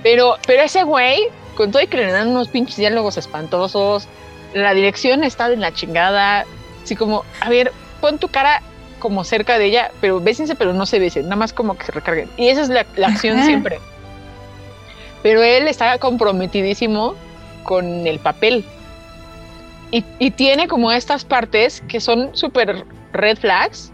Pero, 0.02 0.36
pero 0.46 0.62
ese 0.62 0.82
güey, 0.82 1.22
con 1.56 1.70
todo 1.70 1.82
y 1.82 1.86
que 1.86 1.96
le 1.96 2.12
dan 2.12 2.28
unos 2.28 2.48
pinches 2.48 2.76
diálogos 2.76 3.16
espantosos, 3.16 4.06
la 4.52 4.74
dirección 4.74 5.24
está 5.24 5.48
de 5.48 5.56
la 5.56 5.72
chingada. 5.72 6.44
Así 6.84 6.96
como, 6.96 7.24
a 7.40 7.48
ver, 7.48 7.72
pon 8.00 8.18
tu 8.18 8.28
cara 8.28 8.62
como 8.98 9.24
cerca 9.24 9.58
de 9.58 9.66
ella, 9.66 9.90
pero 10.00 10.20
bésense, 10.20 10.54
pero 10.54 10.72
no 10.72 10.86
se 10.86 10.98
besen, 10.98 11.24
nada 11.24 11.36
más 11.36 11.52
como 11.52 11.76
que 11.76 11.86
se 11.86 11.92
recarguen. 11.92 12.28
Y 12.36 12.48
esa 12.48 12.62
es 12.62 12.68
la, 12.68 12.86
acción 13.06 13.42
siempre. 13.44 13.80
Pero 15.22 15.42
él 15.42 15.68
está 15.68 15.98
comprometidísimo 15.98 17.14
con 17.62 18.06
el 18.06 18.18
papel. 18.18 18.64
Y, 19.90 20.30
tiene 20.32 20.68
como 20.68 20.92
estas 20.92 21.24
partes 21.24 21.82
que 21.88 22.00
son 22.00 22.30
súper 22.34 22.84
red 23.12 23.38
flags, 23.38 23.90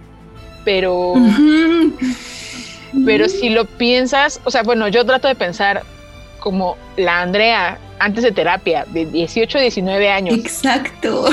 pero... 0.64 1.14
Pero 3.04 3.28
si 3.28 3.48
lo 3.48 3.64
piensas, 3.64 4.40
o 4.44 4.52
sea, 4.52 4.62
bueno, 4.62 4.86
yo 4.86 5.04
trato 5.04 5.26
de 5.26 5.34
pensar 5.34 5.82
como 6.38 6.76
la 6.96 7.22
Andrea 7.22 7.78
antes 7.98 8.22
de 8.22 8.30
terapia, 8.30 8.86
de 8.88 9.06
18, 9.06 9.58
19 9.58 10.10
años. 10.10 10.38
Exacto 10.38 11.26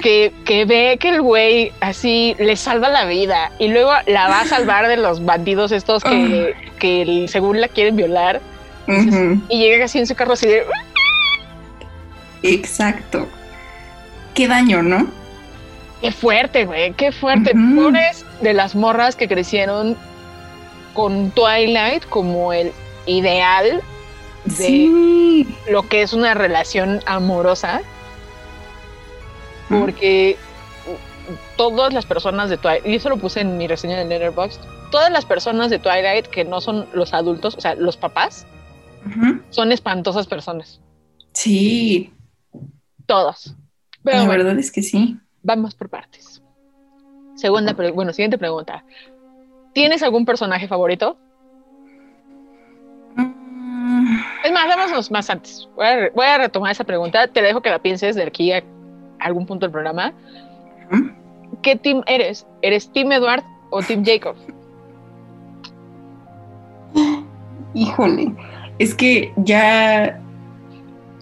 que, 0.00 0.32
que, 0.44 0.64
ve 0.64 0.98
que 1.00 1.08
el 1.10 1.22
güey 1.22 1.72
así 1.80 2.34
le 2.38 2.56
salva 2.56 2.88
la 2.88 3.04
vida 3.04 3.50
y 3.58 3.68
luego 3.68 3.92
la 4.06 4.28
va 4.28 4.40
a 4.40 4.44
salvar 4.46 4.88
de 4.88 4.96
los 4.96 5.24
bandidos 5.24 5.72
estos 5.72 6.02
que, 6.02 6.54
que 6.78 7.26
según 7.28 7.60
la 7.60 7.68
quieren 7.68 7.96
violar. 7.96 8.40
y 8.86 9.58
llega 9.58 9.84
así 9.84 9.98
en 9.98 10.06
su 10.06 10.14
carro 10.14 10.32
así 10.32 10.46
de... 10.46 10.64
Exacto. 12.42 13.28
Qué 14.34 14.48
daño, 14.48 14.82
¿no? 14.82 15.08
Qué 16.00 16.12
fuerte, 16.12 16.64
güey, 16.64 16.92
qué 16.92 17.10
fuerte. 17.10 17.52
Pobres 17.74 18.24
de 18.40 18.54
las 18.54 18.76
morras 18.76 19.16
que 19.16 19.26
crecieron 19.26 19.96
con 20.94 21.30
Twilight 21.32 22.04
como 22.08 22.52
el 22.52 22.72
ideal 23.06 23.82
de 24.44 25.46
lo 25.70 25.82
que 25.88 26.02
es 26.02 26.12
una 26.12 26.34
relación 26.34 27.00
amorosa 27.06 27.82
porque 29.68 30.36
todas 31.56 31.92
las 31.92 32.06
personas 32.06 32.50
de 32.50 32.56
Twilight, 32.56 32.86
y 32.86 32.94
eso 32.94 33.08
lo 33.08 33.18
puse 33.18 33.40
en 33.40 33.58
mi 33.58 33.66
reseña 33.66 33.98
de 33.98 34.04
Letterboxd, 34.04 34.60
todas 34.90 35.10
las 35.10 35.24
personas 35.24 35.70
de 35.70 35.78
Twilight 35.78 36.26
que 36.26 36.44
no 36.44 36.60
son 36.60 36.86
los 36.92 37.12
adultos, 37.14 37.54
o 37.56 37.60
sea, 37.60 37.74
los 37.74 37.96
papás, 37.96 38.46
son 39.50 39.72
espantosas 39.72 40.26
personas. 40.26 40.80
Sí. 41.32 42.12
Todas. 43.06 43.54
Pero 44.02 44.18
la 44.18 44.28
verdad 44.28 44.58
es 44.58 44.70
que 44.70 44.82
sí. 44.82 45.16
Vamos 45.42 45.74
por 45.74 45.88
partes. 45.88 46.42
Segunda, 47.36 47.72
bueno, 47.72 48.12
siguiente 48.12 48.38
pregunta. 48.38 48.84
¿Tienes 49.72 50.02
algún 50.02 50.24
personaje 50.24 50.66
favorito? 50.66 51.16
Mm. 53.16 54.18
Es 54.44 54.52
más, 54.52 54.66
vámonos 54.66 55.10
más 55.10 55.30
antes. 55.30 55.68
Voy 55.76 55.86
a, 55.86 56.10
voy 56.14 56.26
a, 56.26 56.38
retomar 56.38 56.72
esa 56.72 56.84
pregunta. 56.84 57.28
Te 57.28 57.42
dejo 57.42 57.62
que 57.62 57.70
la 57.70 57.78
pienses 57.78 58.16
de 58.16 58.24
aquí 58.24 58.52
a 58.52 58.62
algún 59.20 59.46
punto 59.46 59.66
del 59.66 59.72
programa. 59.72 60.12
¿Qué 61.62 61.76
team 61.76 62.02
eres? 62.06 62.46
¿Eres 62.62 62.90
Team 62.92 63.12
Edward 63.12 63.42
o 63.70 63.82
Team 63.82 64.04
Jacob? 64.04 64.36
Híjole, 67.74 68.32
es 68.78 68.94
que 68.94 69.32
ya 69.36 70.20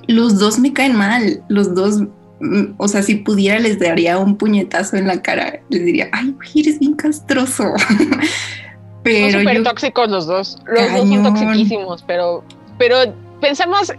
los 0.07 0.39
dos 0.39 0.59
me 0.59 0.73
caen 0.73 0.97
mal, 0.97 1.43
los 1.49 1.75
dos, 1.75 2.03
mm, 2.41 2.75
o 2.77 2.89
sea, 2.89 3.03
si 3.03 3.17
pudiera 3.17 3.59
les 3.59 3.79
daría 3.79 4.19
un 4.19 4.37
puñetazo 4.37 4.97
en 4.97 5.07
la 5.07 5.21
cara, 5.23 5.61
les 5.69 5.85
diría, 5.85 6.09
ay, 6.13 6.35
eres 6.55 6.79
bien 6.79 6.95
castroso. 6.95 7.65
pero 9.03 9.31
son 9.31 9.41
súper 9.41 9.63
tóxicos 9.63 10.11
los 10.11 10.27
dos, 10.27 10.59
los 10.67 10.93
dos 10.93 11.09
son 11.09 11.23
toxiquísimos, 11.23 12.03
pero, 12.05 12.45
pero 12.79 12.97
pensemos 13.41 13.93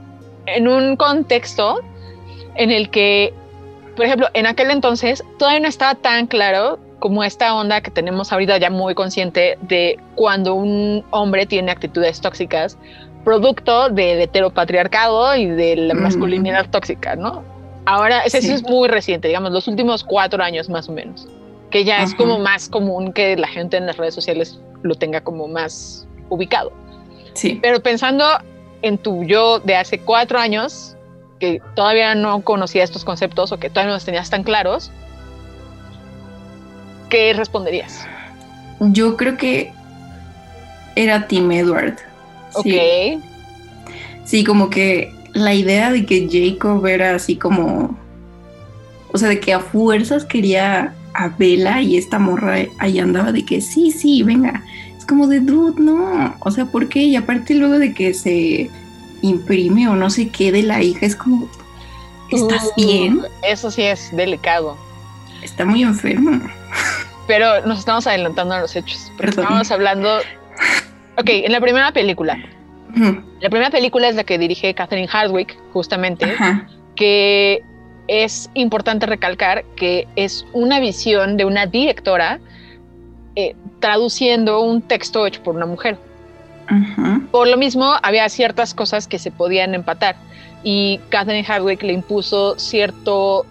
en 0.45 0.67
un 0.67 0.95
contexto 0.95 1.81
en 2.55 2.71
el 2.71 2.89
que 2.89 3.33
por 3.97 4.05
ejemplo, 4.05 4.29
en 4.33 4.45
aquel 4.45 4.71
entonces 4.71 5.23
todavía 5.37 5.59
no 5.59 5.67
estaba 5.67 5.95
tan 5.95 6.27
claro 6.27 6.79
como 6.99 7.23
esta 7.23 7.53
onda 7.55 7.81
que 7.81 7.91
tenemos 7.91 8.31
ahorita 8.31 8.57
ya 8.57 8.69
muy 8.69 8.95
consciente 8.95 9.57
de 9.61 9.99
cuando 10.15 10.53
un 10.53 11.03
hombre 11.09 11.45
tiene 11.45 11.71
actitudes 11.71 12.21
tóxicas, 12.21 12.77
producto 13.23 13.89
del 13.89 14.21
heteropatriarcado 14.21 15.35
y 15.35 15.47
de 15.47 15.75
la 15.75 15.93
masculinidad 15.95 16.69
tóxica, 16.69 17.15
¿no? 17.15 17.43
Ahora, 17.85 18.21
eso 18.21 18.37
es 18.37 18.63
muy 18.63 18.87
reciente, 18.87 19.27
digamos, 19.29 19.51
los 19.51 19.67
últimos 19.67 20.03
cuatro 20.03 20.43
años 20.43 20.69
más 20.69 20.89
o 20.89 20.91
menos, 20.91 21.27
que 21.71 21.83
ya 21.83 22.03
es 22.03 22.13
como 22.13 22.37
más 22.37 22.69
común 22.69 23.13
que 23.13 23.35
la 23.35 23.47
gente 23.47 23.77
en 23.77 23.85
las 23.85 23.97
redes 23.97 24.13
sociales 24.13 24.59
lo 24.83 24.93
tenga 24.95 25.21
como 25.21 25.47
más 25.47 26.07
ubicado. 26.29 26.71
Sí. 27.33 27.59
Pero 27.61 27.81
pensando 27.81 28.25
en 28.81 28.97
tu 28.97 29.23
yo 29.23 29.59
de 29.59 29.75
hace 29.75 29.99
cuatro 29.99 30.37
años, 30.37 30.96
que 31.39 31.61
todavía 31.75 32.15
no 32.15 32.41
conocía 32.41 32.83
estos 32.83 33.05
conceptos 33.05 33.51
o 33.51 33.59
que 33.59 33.69
todavía 33.69 33.89
no 33.89 33.95
los 33.95 34.05
tenías 34.05 34.29
tan 34.29 34.43
claros, 34.43 34.91
¿qué 37.09 37.33
responderías? 37.33 38.05
Yo 38.79 39.17
creo 39.17 39.37
que 39.37 39.71
era 40.95 41.27
Tim 41.27 41.51
Edward. 41.51 41.97
Ok. 42.53 42.65
Sí. 44.25 44.43
como 44.43 44.69
que 44.69 45.13
la 45.33 45.53
idea 45.53 45.91
de 45.91 46.05
que 46.05 46.27
Jacob 46.29 46.85
era 46.85 47.15
así 47.15 47.35
como. 47.35 47.97
O 49.11 49.17
sea, 49.17 49.29
de 49.29 49.39
que 49.39 49.53
a 49.53 49.59
fuerzas 49.59 50.25
quería 50.25 50.93
a 51.13 51.29
Bella 51.29 51.81
y 51.81 51.97
esta 51.97 52.19
morra 52.19 52.57
ahí 52.79 52.99
andaba 52.99 53.31
de 53.31 53.45
que 53.45 53.61
sí, 53.61 53.91
sí, 53.91 54.21
venga. 54.23 54.63
Es 54.97 55.05
como 55.05 55.27
de 55.27 55.39
dude, 55.39 55.81
no. 55.81 56.35
O 56.39 56.51
sea, 56.51 56.65
¿por 56.65 56.89
qué? 56.89 57.03
Y 57.03 57.15
aparte 57.15 57.55
luego 57.55 57.79
de 57.79 57.93
que 57.93 58.13
se 58.13 58.69
imprime 59.21 59.87
o 59.87 59.95
no 59.95 60.09
sé 60.09 60.29
qué 60.29 60.51
de 60.51 60.63
la 60.63 60.81
hija, 60.81 61.05
es 61.05 61.15
como, 61.15 61.47
¿estás 62.31 62.71
Uh, 62.77 62.81
bien? 62.85 63.21
Eso 63.43 63.71
sí 63.71 63.83
es 63.83 64.15
delicado. 64.15 64.77
Está 65.41 65.65
muy 65.65 65.83
enfermo. 65.83 66.41
Pero 67.27 67.65
nos 67.65 67.79
estamos 67.79 68.07
adelantando 68.07 68.55
a 68.55 68.61
los 68.61 68.75
hechos. 68.75 69.11
Porque 69.17 69.27
Perdón. 69.31 69.43
estábamos 69.43 69.71
hablando. 69.71 70.17
Ok, 71.17 71.29
en 71.29 71.51
la 71.51 71.59
primera 71.61 71.91
película. 71.91 72.37
La 73.41 73.49
primera 73.49 73.69
película 73.69 74.07
es 74.09 74.15
la 74.15 74.23
que 74.23 74.37
dirige 74.39 74.73
Catherine 74.73 75.07
Hardwick, 75.07 75.55
justamente, 75.73 76.25
Ajá. 76.25 76.67
que 76.95 77.61
es 78.07 78.49
importante 78.55 79.05
recalcar 79.05 79.63
que 79.75 80.07
es 80.15 80.45
una 80.53 80.79
visión 80.79 81.37
de 81.37 81.45
una 81.45 81.65
directora 81.67 82.39
eh, 83.35 83.55
traduciendo 83.81 84.61
un 84.61 84.81
texto 84.81 85.27
hecho 85.27 85.43
por 85.43 85.55
una 85.55 85.65
mujer. 85.67 85.99
Por 87.31 87.47
lo 87.47 87.57
mismo, 87.57 87.93
había 88.03 88.27
ciertas 88.29 88.73
cosas 88.73 89.07
que 89.07 89.19
se 89.19 89.31
podían 89.31 89.73
empatar 89.75 90.15
y 90.63 90.99
Catherine 91.09 91.45
Hardwick 91.45 91.81
le 91.83 91.93
impuso 91.93 92.57
cierto 92.59 93.45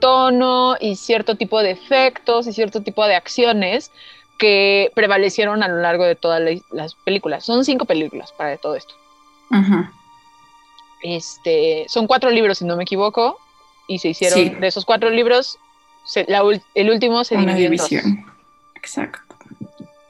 tono 0.00 0.76
y 0.80 0.96
cierto 0.96 1.36
tipo 1.36 1.62
de 1.62 1.70
efectos 1.72 2.46
y 2.46 2.52
cierto 2.52 2.82
tipo 2.82 3.06
de 3.06 3.14
acciones 3.14 3.90
que 4.38 4.90
prevalecieron 4.94 5.62
a 5.62 5.68
lo 5.68 5.76
largo 5.80 6.04
de 6.04 6.14
todas 6.16 6.40
la- 6.40 6.58
las 6.70 6.94
películas. 6.94 7.44
Son 7.44 7.64
cinco 7.64 7.84
películas 7.84 8.32
para 8.32 8.56
todo 8.56 8.74
esto. 8.76 8.94
Este, 11.02 11.86
son 11.88 12.06
cuatro 12.06 12.30
libros, 12.30 12.58
si 12.58 12.64
no 12.64 12.76
me 12.76 12.82
equivoco, 12.82 13.38
y 13.88 13.98
se 13.98 14.08
hicieron 14.10 14.38
Sí. 14.38 14.48
de 14.50 14.66
esos 14.66 14.84
cuatro 14.84 15.10
libros, 15.10 15.58
se- 16.04 16.24
la 16.28 16.42
el 16.74 16.90
último 16.90 17.24
se 17.24 17.36
Una 17.36 17.54
dividió 17.54 17.70
en 17.70 17.76
dos. 17.76 17.88
división. 17.88 18.26
Exacto. 18.74 19.36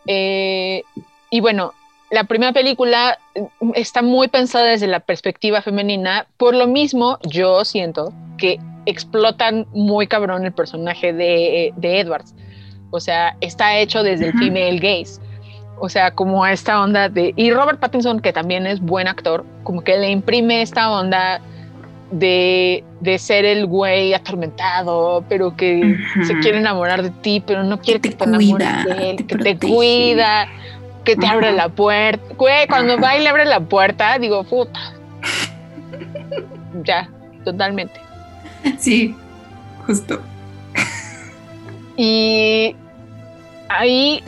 Eh, 0.07 0.83
y 1.31 1.41
bueno, 1.41 1.73
la 2.11 2.25
primera 2.25 2.53
película 2.53 3.19
eh, 3.35 3.47
está 3.75 4.03
muy 4.03 4.29
pensada 4.29 4.67
desde 4.67 4.87
la 4.87 5.01
perspectiva 5.01 5.63
femenina. 5.63 6.27
Por 6.37 6.55
lo 6.55 6.67
mismo, 6.67 7.19
yo 7.23 7.65
siento 7.65 8.13
que 8.37 8.59
explotan 8.87 9.67
muy 9.73 10.07
cabrón 10.07 10.45
el 10.45 10.53
personaje 10.53 11.13
de, 11.13 11.73
de 11.77 12.01
Edwards. 12.01 12.35
O 12.91 13.01
sea, 13.01 13.37
está 13.41 13.79
hecho 13.79 14.03
desde 14.03 14.27
el 14.27 14.33
female 14.33 14.79
gaze. 14.79 15.21
O 15.79 15.89
sea, 15.89 16.11
como 16.11 16.45
esta 16.45 16.83
onda 16.83 17.09
de... 17.09 17.33
Y 17.37 17.53
Robert 17.53 17.79
Pattinson, 17.79 18.21
que 18.21 18.33
también 18.33 18.67
es 18.67 18.81
buen 18.81 19.07
actor, 19.07 19.47
como 19.63 19.83
que 19.83 19.97
le 19.97 20.11
imprime 20.11 20.61
esta 20.63 20.91
onda 20.91 21.41
de, 22.11 22.85
de 23.01 23.19
ser 23.19 23.45
el 23.45 23.67
güey 23.67 24.13
atormentado, 24.13 25.25
pero 25.29 25.57
que 25.57 25.97
se 26.27 26.39
quiere 26.41 26.59
enamorar 26.59 27.03
de 27.03 27.11
ti, 27.11 27.43
pero 27.47 27.63
no 27.63 27.81
quiere 27.81 28.01
te 28.01 28.11
que 28.11 28.17
te, 28.17 28.25
enamores 28.25 28.57
cuida, 28.59 28.85
de 28.85 29.11
él, 29.11 29.17
te 29.17 29.27
que 29.27 29.37
te 29.37 29.59
cuida, 29.59 30.49
que 31.05 31.17
te 31.17 31.27
abre 31.27 31.49
Ajá. 31.49 31.57
la 31.57 31.69
puerta. 31.69 32.35
Güey, 32.37 32.67
cuando 32.69 32.99
va 33.01 33.17
y 33.17 33.23
le 33.23 33.29
abre 33.29 33.45
la 33.45 33.61
puerta, 33.61 34.19
digo, 34.19 34.45
puta. 34.45 34.81
ya, 36.85 37.09
totalmente. 37.45 38.01
Sí, 38.79 39.15
justo. 39.87 40.21
Y 41.97 42.75
ahí, 43.69 44.23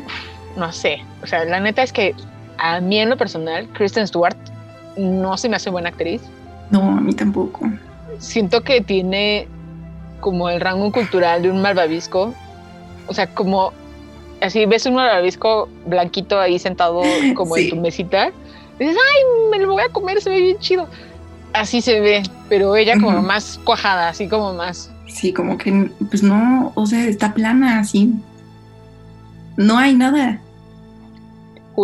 no 0.56 0.72
sé, 0.72 1.02
o 1.22 1.26
sea, 1.26 1.44
la 1.44 1.60
neta 1.60 1.82
es 1.82 1.92
que 1.92 2.14
a 2.58 2.80
mí 2.80 2.98
en 2.98 3.10
lo 3.10 3.16
personal, 3.16 3.68
Kristen 3.72 4.06
Stewart 4.06 4.36
no 4.96 5.36
se 5.36 5.48
me 5.48 5.56
hace 5.56 5.70
buena 5.70 5.88
actriz. 5.88 6.22
No, 6.70 6.82
a 6.82 7.00
mí 7.00 7.14
tampoco. 7.14 7.68
Siento 8.18 8.62
que 8.62 8.80
tiene 8.80 9.48
como 10.20 10.48
el 10.48 10.60
rango 10.60 10.92
cultural 10.92 11.42
de 11.42 11.50
un 11.50 11.60
malvavisco. 11.60 12.34
O 13.06 13.14
sea, 13.14 13.26
como 13.26 13.72
así 14.42 14.66
ves 14.66 14.86
un 14.86 14.94
malvavisco 14.96 15.68
blanquito 15.86 16.38
ahí 16.38 16.58
sentado 16.58 17.02
como 17.34 17.54
Sí. 17.56 17.64
en 17.64 17.70
tu 17.70 17.76
mesita. 17.76 18.32
Dices, 18.78 18.96
ay, 18.96 19.50
me 19.50 19.58
lo 19.64 19.72
voy 19.72 19.82
a 19.82 19.88
comer, 19.92 20.20
se 20.20 20.30
ve 20.30 20.40
bien 20.40 20.58
chido. 20.58 20.88
Así 21.52 21.80
se 21.82 22.00
ve, 22.00 22.22
pero 22.48 22.74
ella 22.76 22.94
como 23.00 23.20
más 23.22 23.60
cuajada, 23.64 24.08
así 24.08 24.26
como 24.28 24.54
más. 24.54 24.90
Sí, 25.06 25.32
como 25.32 25.58
que, 25.58 25.90
pues 26.08 26.22
no, 26.22 26.72
o 26.74 26.86
sea, 26.86 27.04
está 27.06 27.34
plana 27.34 27.78
así. 27.80 28.14
No 29.58 29.76
hay 29.78 29.94
nada. 29.94 30.40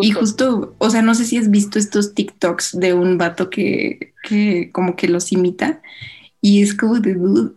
Y 0.03 0.11
Justo. 0.13 0.21
justo, 0.21 0.75
o 0.79 0.91
sea, 0.91 1.03
no 1.03 1.15
sé 1.15 1.25
si 1.25 1.37
has 1.39 1.51
visto 1.51 1.79
estos 1.79 2.15
TikToks 2.15 2.79
de 2.79 2.93
un 2.95 3.17
vato 3.19 3.51
que, 3.51 4.13
que 4.23 4.71
como 4.73 4.97
que 4.97 5.09
los 5.09 5.33
imita 5.33 5.81
y 6.43 6.63
es 6.63 6.75
como 6.75 6.99
de 7.01 7.15
dude, 7.15 7.53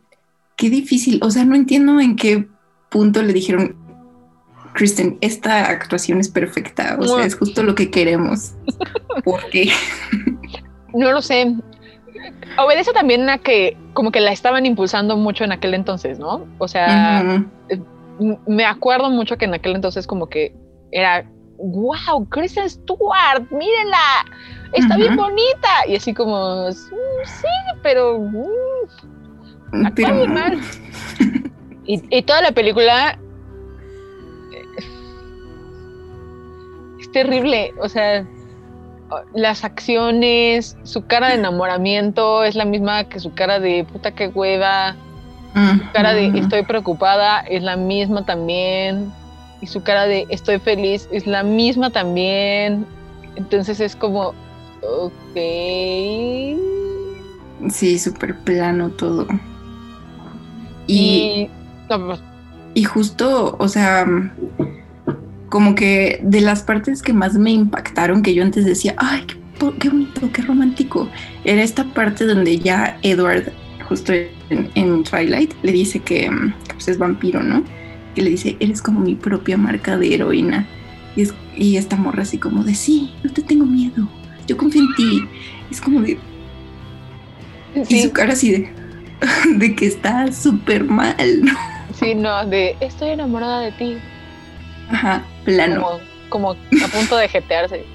qué 0.58 0.70
difícil. 0.70 1.20
O 1.24 1.32
sea, 1.32 1.44
no 1.46 1.56
entiendo 1.56 2.00
en 2.00 2.16
qué 2.16 2.48
punto 2.90 3.22
le 3.22 3.34
dijeron, 3.34 3.76
Kristen, 4.74 5.18
esta 5.22 5.70
actuación 5.70 6.20
es 6.20 6.30
perfecta. 6.30 6.98
O 7.00 7.04
sea, 7.06 7.26
es 7.26 7.36
justo 7.36 7.64
lo 7.64 7.76
que 7.76 7.90
queremos. 7.92 8.54
Porque, 9.24 9.70
No 10.94 11.12
lo 11.12 11.22
sé. 11.22 11.56
Obedece 12.58 12.92
también 12.94 13.30
a 13.30 13.38
que 13.38 13.78
como 13.94 14.12
que 14.12 14.20
la 14.20 14.32
estaban 14.32 14.66
impulsando 14.66 15.18
mucho 15.18 15.44
en 15.44 15.52
aquel 15.52 15.74
entonces, 15.74 16.20
¿no? 16.20 16.48
O 16.58 16.68
sea, 16.68 17.44
me 18.48 18.66
acuerdo 18.66 19.10
mucho 19.10 19.38
que 19.38 19.46
en 19.46 19.54
aquel 19.54 19.76
entonces 19.76 20.06
como 20.06 20.28
que 20.28 20.54
era, 20.92 21.26
wow, 21.58 22.28
Kristen 22.30 22.70
Stewart, 22.70 23.50
mírenla, 23.52 24.26
está 24.74 24.98
bien 24.98 25.16
bonita. 25.16 25.70
Y 25.88 25.96
así 25.96 26.14
como, 26.14 26.68
"Mm, 26.68 26.72
sí, 27.26 27.48
pero 27.82 28.20
mm, 28.20 29.86
actúa 29.86 29.92
pero 30.08 30.16
bien 30.18 30.34
mal. 30.34 30.60
Y, 31.84 32.00
y 32.16 32.22
toda 32.22 32.44
la 32.44 32.52
película 32.52 33.18
terrible, 37.12 37.74
o 37.82 37.90
sea, 37.90 38.26
las 39.34 39.64
acciones, 39.64 40.78
su 40.84 41.06
cara 41.06 41.30
de 41.30 41.36
enamoramiento 41.36 42.44
es 42.44 42.56
la 42.56 42.66
misma 42.66 43.04
que 43.06 43.20
su 43.20 43.34
cara 43.34 43.60
de 43.60 43.84
puta 43.84 44.12
que 44.12 44.28
hueva, 44.30 44.96
su 45.54 45.92
cara 45.92 46.14
de 46.14 46.28
estoy 46.40 46.64
preocupada 46.64 47.42
es 47.42 47.62
la 47.62 47.76
misma 47.76 48.26
también, 48.26 49.12
y 49.62 49.68
su 49.68 49.84
cara 49.84 50.08
de 50.08 50.26
estoy 50.30 50.60
feliz 50.60 51.08
es 51.12 51.28
la 51.28 51.44
misma 51.44 51.92
también. 51.92 52.86
Entonces 53.36 53.80
es 53.80 53.96
como, 53.96 54.34
ok. 54.82 55.36
Sí, 57.70 58.00
súper 58.00 58.38
plano 58.40 58.90
todo. 58.90 59.28
Y, 60.88 61.48
Y, 61.48 61.50
no, 61.90 62.08
pues, 62.08 62.20
y 62.74 62.84
justo, 62.84 63.56
o 63.60 63.68
sea, 63.68 64.06
como 65.52 65.76
que 65.76 66.22
de 66.24 66.42
las 66.42 66.64
partes 66.64 67.04
que 67.04 67.14
más 67.14 67.36
me 67.36 67.52
impactaron, 67.52 68.24
que 68.24 68.34
yo 68.34 68.44
antes 68.44 68.66
decía, 68.66 68.96
ay, 68.98 69.26
qué, 69.28 69.38
qué 69.80 69.90
bonito, 69.90 70.32
qué 70.34 70.42
romántico, 70.44 71.12
era 71.44 71.62
esta 71.62 71.84
parte 71.94 72.26
donde 72.26 72.60
ya 72.60 72.98
Edward, 73.04 73.54
justo 73.88 74.14
en, 74.14 74.72
en 74.76 75.04
Twilight, 75.04 75.54
le 75.64 75.74
dice 75.74 76.00
que, 76.02 76.32
mm, 76.32 76.54
que, 76.70 76.74
pues 76.76 76.88
es 76.88 76.98
vampiro, 76.98 77.44
¿no? 77.44 77.66
Que 78.16 78.24
le 78.24 78.32
dice, 78.32 78.58
eres 78.62 78.82
como 78.82 79.02
mi 79.02 79.16
propia 79.16 79.58
marca 79.58 79.98
de 79.98 80.16
heroína. 80.16 80.68
Y, 81.18 81.24
es- 81.24 81.36
y 81.58 81.78
esta 81.78 81.98
morra 81.98 82.24
así 82.24 82.40
como 82.40 82.64
de, 82.64 82.74
sí, 82.76 83.12
no 83.24 83.32
te 83.34 83.44
tengo 83.44 83.66
miedo, 83.66 84.10
yo 84.48 84.58
confío 84.58 84.84
en 84.84 84.96
ti. 84.96 85.30
Es 85.70 85.82
como 85.82 86.02
de, 86.02 86.18
y 87.90 88.02
su 88.02 88.12
cara 88.14 88.34
así 88.34 88.52
de, 88.52 88.74
de 89.58 89.76
que 89.76 89.86
está 89.88 90.32
súper 90.32 90.86
mal, 90.86 91.16
¿no? 91.44 91.54
sí, 91.94 92.16
no, 92.16 92.46
de 92.48 92.78
estoy 92.80 93.10
enamorada 93.10 93.62
de 93.62 93.74
ti. 93.74 94.11
Ajá, 94.92 95.24
plano. 95.44 95.82
como, 95.82 96.00
como 96.30 96.52
a 96.52 96.88
punto 96.92 97.18
de 97.18 97.28
jetearse. 97.28 97.86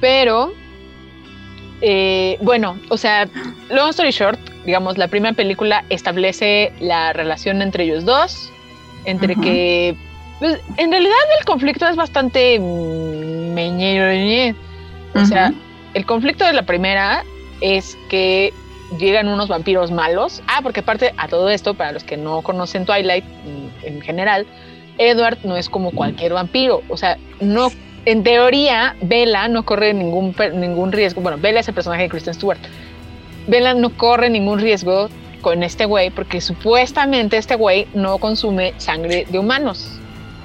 Pero, 0.00 0.52
eh, 1.80 2.38
bueno, 2.40 2.78
o 2.90 2.96
sea, 2.96 3.28
long 3.70 3.90
story 3.90 4.10
short, 4.10 4.38
digamos, 4.64 4.98
la 4.98 5.08
primera 5.08 5.34
película 5.34 5.84
establece 5.88 6.72
la 6.80 7.12
relación 7.12 7.62
entre 7.62 7.84
ellos 7.84 8.04
dos, 8.04 8.50
entre 9.04 9.32
Ajá. 9.32 9.42
que, 9.42 9.96
pues, 10.38 10.60
en 10.76 10.90
realidad 10.90 11.14
el 11.38 11.44
conflicto 11.44 11.86
es 11.86 11.96
bastante 11.96 12.58
mm, 12.58 13.54
meñe, 13.54 14.54
o 15.14 15.24
sea, 15.24 15.52
el 15.94 16.04
conflicto 16.06 16.44
de 16.44 16.52
la 16.52 16.62
primera 16.62 17.24
es 17.60 17.96
que 18.08 18.52
llegan 18.98 19.28
unos 19.28 19.48
vampiros 19.48 19.90
malos. 19.90 20.42
Ah, 20.48 20.60
porque 20.62 20.80
aparte 20.80 21.14
a 21.16 21.28
todo 21.28 21.48
esto, 21.50 21.74
para 21.74 21.92
los 21.92 22.04
que 22.04 22.16
no 22.16 22.42
conocen 22.42 22.84
Twilight 22.84 23.24
en 23.82 24.00
general, 24.00 24.46
Edward 24.98 25.38
no 25.44 25.56
es 25.56 25.68
como 25.68 25.90
cualquier 25.90 26.32
vampiro. 26.32 26.82
O 26.88 26.96
sea, 26.96 27.18
no, 27.40 27.70
en 28.04 28.22
teoría, 28.22 28.96
Bella 29.02 29.48
no 29.48 29.64
corre 29.64 29.94
ningún, 29.94 30.34
ningún 30.54 30.92
riesgo. 30.92 31.20
Bueno, 31.20 31.38
Bella 31.38 31.60
es 31.60 31.68
el 31.68 31.74
personaje 31.74 32.02
de 32.02 32.08
Kristen 32.08 32.34
Stewart. 32.34 32.58
Bella 33.46 33.74
no 33.74 33.90
corre 33.96 34.30
ningún 34.30 34.58
riesgo 34.60 35.08
con 35.40 35.62
este 35.62 35.84
güey 35.84 36.10
porque 36.10 36.40
supuestamente 36.40 37.36
este 37.36 37.54
güey 37.56 37.86
no 37.92 38.16
consume 38.18 38.72
sangre 38.78 39.26
de 39.28 39.38
humanos, 39.38 39.90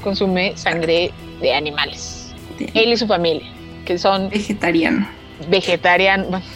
consume 0.03 0.57
sangre 0.57 1.11
de 1.39 1.53
animales. 1.53 2.33
Él 2.73 2.91
y 2.91 2.97
su 2.97 3.07
familia, 3.07 3.47
que 3.85 3.97
son 3.97 4.29
Vegetariano. 4.29 5.07
vegetariano. 5.47 6.41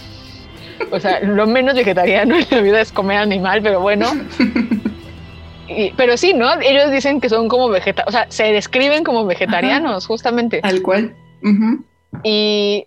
O 0.92 1.00
sea, 1.00 1.22
lo 1.22 1.48
menos 1.48 1.76
vegetariano 1.76 2.36
en 2.36 2.46
la 2.50 2.60
vida 2.60 2.82
es 2.82 2.92
comer 2.92 3.20
animal, 3.20 3.62
pero 3.62 3.80
bueno. 3.80 4.08
Y- 5.78 5.94
pero 5.98 6.18
sí, 6.18 6.34
¿no? 6.34 6.60
Ellos 6.62 6.92
dicen 6.92 7.20
que 7.22 7.30
son 7.30 7.48
como 7.48 7.70
vegetarianos, 7.70 8.08
o 8.08 8.12
sea, 8.12 8.26
se 8.30 8.52
describen 8.52 9.04
como 9.04 9.26
vegetarianos, 9.26 10.06
justamente. 10.08 10.62
Tal 10.62 10.82
cual. 10.82 11.16
Y, 12.24 12.86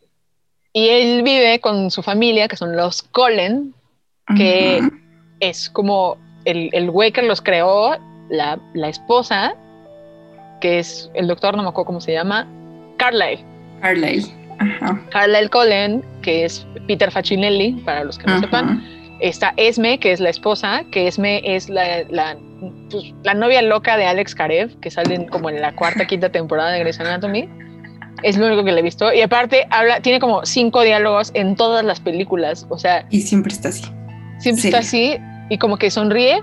y 0.72 0.88
él 0.88 1.22
vive 1.22 1.60
con 1.60 1.90
su 1.90 2.02
familia, 2.02 2.48
que 2.48 2.56
son 2.56 2.76
los 2.76 3.02
Cullen, 3.02 3.74
Que- 4.36 4.80
es 5.40 5.68
como 5.70 6.16
el, 6.44 6.70
el 6.72 6.90
güey 6.90 7.12
que 7.12 7.22
los 7.22 7.40
creó, 7.42 7.96
la, 8.30 8.58
la 8.74 8.88
esposa, 8.88 9.54
que 10.60 10.78
es 10.78 11.10
el 11.14 11.26
doctor, 11.28 11.56
no 11.56 11.62
me 11.62 11.68
acuerdo 11.68 11.86
cómo 11.86 12.00
se 12.00 12.12
llama, 12.12 12.46
Carlyle. 12.96 13.44
Carlyle. 13.82 14.24
Ajá. 14.58 15.00
Carlyle 15.10 15.50
Cullen, 15.50 16.02
que 16.22 16.46
es 16.46 16.66
Peter 16.88 17.10
Facinelli, 17.12 17.72
para 17.84 18.02
los 18.04 18.18
que 18.18 18.26
no 18.26 18.32
Ajá. 18.32 18.40
sepan. 18.40 18.84
Está 19.20 19.52
Esme, 19.56 19.98
que 19.98 20.12
es 20.12 20.20
la 20.20 20.30
esposa, 20.30 20.82
que 20.90 21.06
Esme 21.06 21.40
es 21.44 21.68
la, 21.68 22.02
la, 22.08 22.36
pues, 22.90 23.12
la 23.22 23.34
novia 23.34 23.62
loca 23.62 23.96
de 23.96 24.06
Alex 24.06 24.34
Karev, 24.34 24.78
que 24.80 24.90
salen 24.90 25.26
como 25.26 25.50
en 25.50 25.60
la 25.60 25.74
cuarta, 25.74 26.06
quinta 26.06 26.30
temporada 26.30 26.70
de 26.72 26.80
Grey's 26.80 26.98
Anatomy. 27.00 27.48
Es 28.22 28.36
lo 28.38 28.46
único 28.46 28.64
que 28.64 28.72
le 28.72 28.80
he 28.80 28.82
visto. 28.82 29.12
Y 29.12 29.20
aparte, 29.20 29.66
habla, 29.70 30.00
tiene 30.00 30.20
como 30.20 30.44
cinco 30.46 30.80
diálogos 30.82 31.30
en 31.34 31.54
todas 31.54 31.84
las 31.84 32.00
películas. 32.00 32.66
O 32.70 32.78
sea, 32.78 33.06
Y 33.10 33.20
siempre 33.20 33.52
está 33.52 33.68
así. 33.68 33.84
siempre 34.38 34.62
Sí. 34.62 34.68
está 34.68 34.78
así 34.78 35.16
y 35.50 35.58
como 35.58 35.76
que 35.76 35.90
sonríe. 35.90 36.40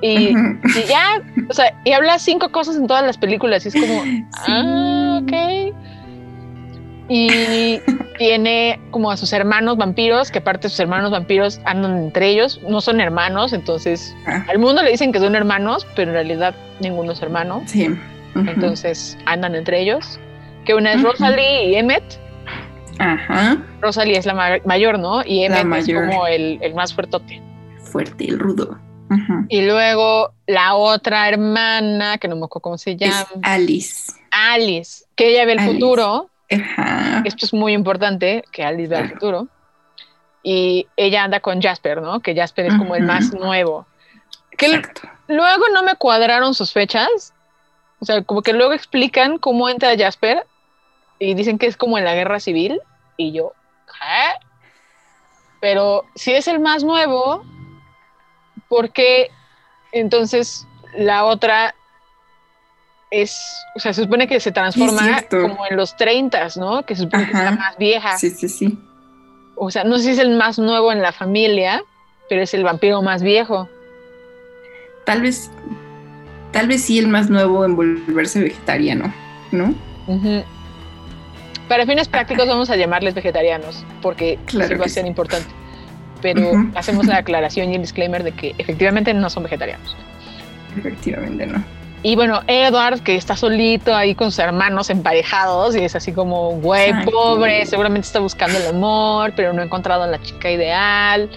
Y, 0.00 0.34
Ujú. 0.36 0.58
y 0.78 0.88
ya, 0.88 1.22
o 1.48 1.52
sea, 1.54 1.72
y 1.84 1.92
habla 1.92 2.18
cinco 2.18 2.50
cosas 2.50 2.76
en 2.76 2.86
todas 2.86 3.04
las 3.04 3.16
películas. 3.18 3.64
Y 3.64 3.68
es 3.68 3.74
como, 3.74 4.02
ah, 4.48 5.20
ok. 5.22 5.74
Y 7.08 7.80
tiene 8.18 8.80
como 8.90 9.10
a 9.10 9.16
sus 9.16 9.32
hermanos 9.32 9.76
vampiros, 9.76 10.30
que 10.30 10.38
aparte 10.38 10.68
sus 10.68 10.80
hermanos 10.80 11.10
vampiros 11.10 11.60
andan 11.64 11.98
entre 11.98 12.28
ellos, 12.30 12.60
no 12.68 12.80
son 12.80 13.00
hermanos, 13.00 13.52
entonces 13.52 14.14
Ah, 14.26 14.44
al 14.48 14.58
mundo 14.58 14.82
le 14.82 14.90
dicen 14.90 15.12
que 15.12 15.18
son 15.18 15.34
hermanos, 15.34 15.86
pero 15.96 16.10
en 16.10 16.14
realidad 16.14 16.54
ninguno 16.80 17.12
es 17.12 17.20
hermano, 17.22 17.62
sí. 17.66 17.88
Entonces 18.34 19.16
andan 19.26 19.54
entre 19.54 19.80
ellos. 19.80 20.18
Que 20.64 20.74
una 20.74 20.92
es 20.94 21.02
Ujú. 21.02 21.10
Rosalie 21.12 21.68
y 21.70 21.74
Emmet. 21.76 22.02
Aja. 22.98 23.58
Rosalie 23.80 24.16
es 24.18 24.26
la 24.26 24.34
ma- 24.34 24.58
mayor, 24.64 24.98
¿no? 24.98 25.22
Y 25.24 25.44
Emmet 25.44 25.86
es 25.88 25.94
como 25.94 26.26
el, 26.26 26.58
el 26.62 26.74
más 26.74 26.94
fuertote. 26.94 27.40
Fuerte, 27.82 28.24
el 28.26 28.38
rudo. 28.38 28.78
Ujú. 29.10 29.44
Y 29.50 29.62
luego 29.62 30.32
la 30.46 30.74
otra 30.74 31.28
hermana, 31.28 32.18
que 32.18 32.26
no 32.28 32.36
me 32.36 32.46
acuerdo 32.46 32.62
cómo 32.62 32.78
se 32.78 32.92
Es 32.92 32.96
llama, 32.98 33.26
Alice. 33.42 34.12
Alice, 34.30 35.04
que 35.14 35.28
ella 35.30 35.44
ve 35.44 35.52
el 35.52 35.58
Alice. 35.60 35.74
futuro. 35.74 36.30
Ajá. 36.50 37.22
Esto 37.24 37.46
es 37.46 37.52
muy 37.54 37.72
importante, 37.72 38.44
que 38.52 38.64
Alice 38.64 38.88
vea 38.88 39.00
el 39.00 39.04
Claro. 39.06 39.20
futuro. 39.20 39.48
Y 40.42 40.86
ella 40.96 41.24
anda 41.24 41.40
con 41.40 41.60
Jasper, 41.62 42.02
¿no? 42.02 42.20
Que 42.20 42.34
Jasper 42.36 42.66
es 42.66 42.74
como 42.76 42.94
el 42.94 43.04
más 43.04 43.32
nuevo. 43.32 43.86
Que 44.58 44.66
Exacto. 44.66 45.08
luego 45.26 45.64
no 45.72 45.82
me 45.82 45.96
cuadraron 45.96 46.52
sus 46.54 46.72
fechas. 46.72 47.32
O 48.00 48.04
sea, 48.04 48.22
como 48.22 48.42
que 48.42 48.52
luego 48.52 48.74
explican 48.74 49.38
cómo 49.38 49.68
entra 49.70 49.96
Jasper 49.96 50.46
y 51.18 51.32
dicen 51.34 51.56
que 51.58 51.66
es 51.66 51.76
como 51.78 51.96
en 51.96 52.04
la 52.04 52.14
guerra 52.14 52.40
civil. 52.40 52.78
Y 53.16 53.32
yo, 53.32 53.52
¿qué? 53.86 54.46
Pero 55.60 56.04
si 56.14 56.32
es 56.34 56.46
el 56.46 56.60
más 56.60 56.84
nuevo, 56.84 57.42
¿por 58.68 58.90
qué 58.92 59.30
entonces 59.92 60.66
la 60.94 61.24
otra 61.24 61.74
es, 63.22 63.64
o 63.74 63.80
sea, 63.80 63.92
se 63.92 64.02
supone 64.02 64.26
que 64.26 64.40
se 64.40 64.52
transforma 64.52 65.22
como 65.30 65.66
en 65.68 65.76
los 65.76 65.96
30, 65.96 66.48
¿no? 66.56 66.84
Que 66.84 66.94
se 66.96 67.02
supone 67.02 67.24
que 67.24 67.30
es 67.32 67.38
la 67.38 67.48
Ajá. 67.50 67.56
más 67.56 67.76
vieja. 67.78 68.18
Sí, 68.18 68.30
sí, 68.30 68.48
sí. 68.48 68.78
O 69.56 69.70
sea, 69.70 69.84
no 69.84 69.98
sé 69.98 70.04
si 70.04 70.10
es 70.10 70.18
el 70.18 70.36
más 70.36 70.58
nuevo 70.58 70.90
en 70.92 71.00
la 71.00 71.12
familia, 71.12 71.82
pero 72.28 72.42
es 72.42 72.54
el 72.54 72.64
vampiro 72.64 73.02
más 73.02 73.22
viejo. 73.22 73.68
Tal 75.04 75.22
vez, 75.22 75.50
tal 76.52 76.66
vez 76.66 76.82
sí 76.82 76.98
el 76.98 77.08
más 77.08 77.30
nuevo 77.30 77.64
en 77.64 77.76
volverse 77.76 78.40
vegetariano, 78.40 79.12
¿no? 79.52 79.74
Para 81.68 81.86
fines 81.86 82.08
prácticos 82.08 82.46
vamos 82.48 82.68
a 82.70 82.76
llamarles 82.76 83.14
vegetarianos, 83.14 83.84
porque 84.02 84.38
Claro 84.46 84.68
sí 84.68 84.74
va 84.74 84.80
a 84.80 84.84
que 84.84 84.90
ser 84.90 85.02
sí. 85.04 85.08
importante. 85.08 85.48
Pero 86.20 86.52
hacemos 86.74 87.06
la 87.06 87.18
aclaración 87.18 87.70
y 87.70 87.76
el 87.76 87.82
disclaimer 87.82 88.22
de 88.24 88.32
que 88.32 88.54
efectivamente 88.58 89.12
no 89.12 89.28
son 89.30 89.42
vegetarianos. 89.44 89.94
Efectivamente, 90.76 91.46
no. 91.46 91.62
Y 92.06 92.16
bueno, 92.16 92.42
Edward, 92.46 93.00
que 93.02 93.16
está 93.16 93.34
solito 93.34 93.96
ahí 93.96 94.14
con 94.14 94.30
sus 94.30 94.40
hermanos 94.40 94.90
emparejados, 94.90 95.74
y 95.74 95.80
es 95.80 95.96
así 95.96 96.12
como, 96.12 96.50
güey, 96.50 96.92
pobre, 97.06 97.64
seguramente 97.64 98.06
está 98.06 98.20
buscando 98.20 98.58
el 98.58 98.66
amor, 98.66 99.32
pero 99.34 99.54
no 99.54 99.62
ha 99.62 99.64
encontrado 99.64 100.02
a 100.02 100.06
la 100.06 100.20
chica 100.20 100.50
ideal. 100.50 101.30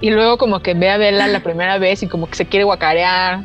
Y 0.00 0.10
luego 0.10 0.38
como 0.38 0.60
que 0.60 0.74
ve 0.74 0.90
a 0.90 0.96
Bella 0.96 1.26
la 1.26 1.40
primera 1.40 1.78
vez 1.78 2.04
y 2.04 2.06
como 2.06 2.28
que 2.28 2.36
se 2.36 2.46
quiere 2.46 2.62
guacarear. 2.62 3.40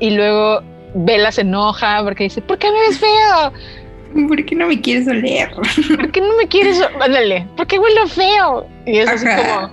Y, 0.00 0.10
luego 0.10 0.62
Bella 0.94 1.30
se 1.30 1.42
enoja 1.42 2.02
porque 2.02 2.24
dice, 2.24 2.42
¿por 2.42 2.58
qué 2.58 2.72
me 2.72 2.80
ves 2.80 2.98
feo? 2.98 4.26
¿Por 4.26 4.44
qué 4.44 4.56
no 4.56 4.66
me 4.66 4.80
quieres 4.80 5.06
oler? 5.06 5.52
¿Por 5.54 6.10
qué 6.10 6.20
no 6.20 6.36
me 6.36 6.48
quieres? 6.48 6.82
Ándale, 7.00 7.46
¿por 7.56 7.68
qué 7.68 7.78
huelo 7.78 8.08
feo? 8.08 8.66
Y 8.86 8.98
es 8.98 9.08
así 9.08 9.24
como, 9.24 9.70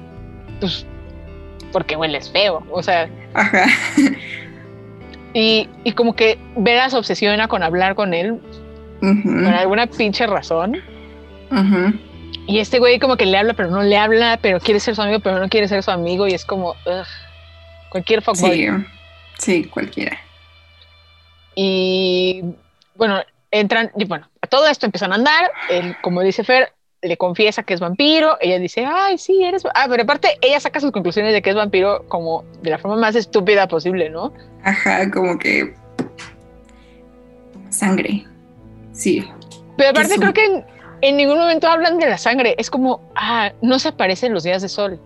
pues, 0.60 0.86
porque 1.72 1.96
hueles 1.96 2.30
feo. 2.30 2.64
O 2.70 2.84
sea, 2.84 3.10
Ajá. 3.34 3.66
Y, 5.40 5.70
y 5.84 5.92
como 5.92 6.16
que 6.16 6.40
Bella 6.56 6.90
se 6.90 6.98
obsesiona 6.98 7.48
con 7.48 7.62
hablar 7.62 7.94
con 7.94 8.16
él 8.16 8.40
por 9.00 9.54
alguna 9.54 9.86
pinche 9.86 10.26
razón. 10.26 10.82
Y 12.48 12.60
este 12.60 12.80
güey 12.80 12.98
como 12.98 13.18
que 13.18 13.28
le 13.28 13.38
habla, 13.38 13.54
pero 13.54 13.70
no 13.70 13.84
le 13.84 13.98
habla, 13.98 14.40
pero 14.42 14.60
quiere 14.60 14.80
ser 14.80 14.96
su 14.96 15.02
amigo, 15.04 15.20
pero 15.20 15.38
no 15.40 15.48
quiere 15.48 15.68
ser 15.68 15.84
su 15.84 15.92
amigo. 15.92 16.28
Y 16.28 16.34
es 16.34 16.44
como, 16.44 16.72
ugh, 16.72 17.06
cualquier 17.90 18.24
fuckboy. 18.24 18.52
Sí, 18.58 18.68
sí, 19.38 19.64
cualquiera. 19.66 20.18
Y 21.54 22.44
bueno, 22.96 23.22
entran, 23.52 23.92
y 23.96 24.06
bueno, 24.06 24.28
a 24.42 24.48
todo 24.48 24.68
esto 24.68 24.88
empiezan 24.88 25.12
a 25.12 25.16
andar. 25.16 25.52
Él, 25.70 25.96
como 26.02 26.22
dice 26.22 26.44
Fer, 26.44 26.74
le 27.02 27.18
confiesa 27.18 27.64
que 27.64 27.74
es 27.74 27.80
vampiro. 27.80 28.38
Ella 28.42 28.60
dice, 28.60 28.86
ay, 28.86 29.18
sí, 29.18 29.44
eres. 29.44 29.66
va-". 29.66 29.72
Ah, 29.76 29.88
pero 29.90 30.04
aparte, 30.04 30.38
ella 30.42 30.60
saca 30.60 30.80
sus 30.80 30.92
conclusiones 30.92 31.34
de 31.34 31.42
que 31.42 31.52
es 31.52 31.56
vampiro 31.56 32.06
como 32.08 32.44
de 32.62 32.72
la 32.72 32.78
forma 32.78 32.98
más 32.98 33.16
estúpida 33.16 33.68
posible, 33.68 34.10
¿no? 34.10 34.34
Ajá, 34.64 35.10
como 35.12 35.38
que 35.38 35.74
sangre. 37.70 38.26
Sí. 38.94 39.28
Pero 39.78 39.92
aparte, 39.92 40.16
creo 40.18 40.34
que 40.34 40.46
en, 40.46 40.66
en 41.02 41.18
ningún 41.18 41.38
momento 41.38 41.68
hablan 41.68 42.00
de 42.00 42.08
la 42.08 42.18
sangre. 42.18 42.56
Es 42.58 42.70
como, 42.70 43.02
ah, 43.16 43.52
no 43.62 43.80
se 43.80 43.90
aparece 43.90 44.26
en 44.28 44.34
los 44.34 44.44
días 44.44 44.62
de 44.62 44.70
sol. 44.70 45.00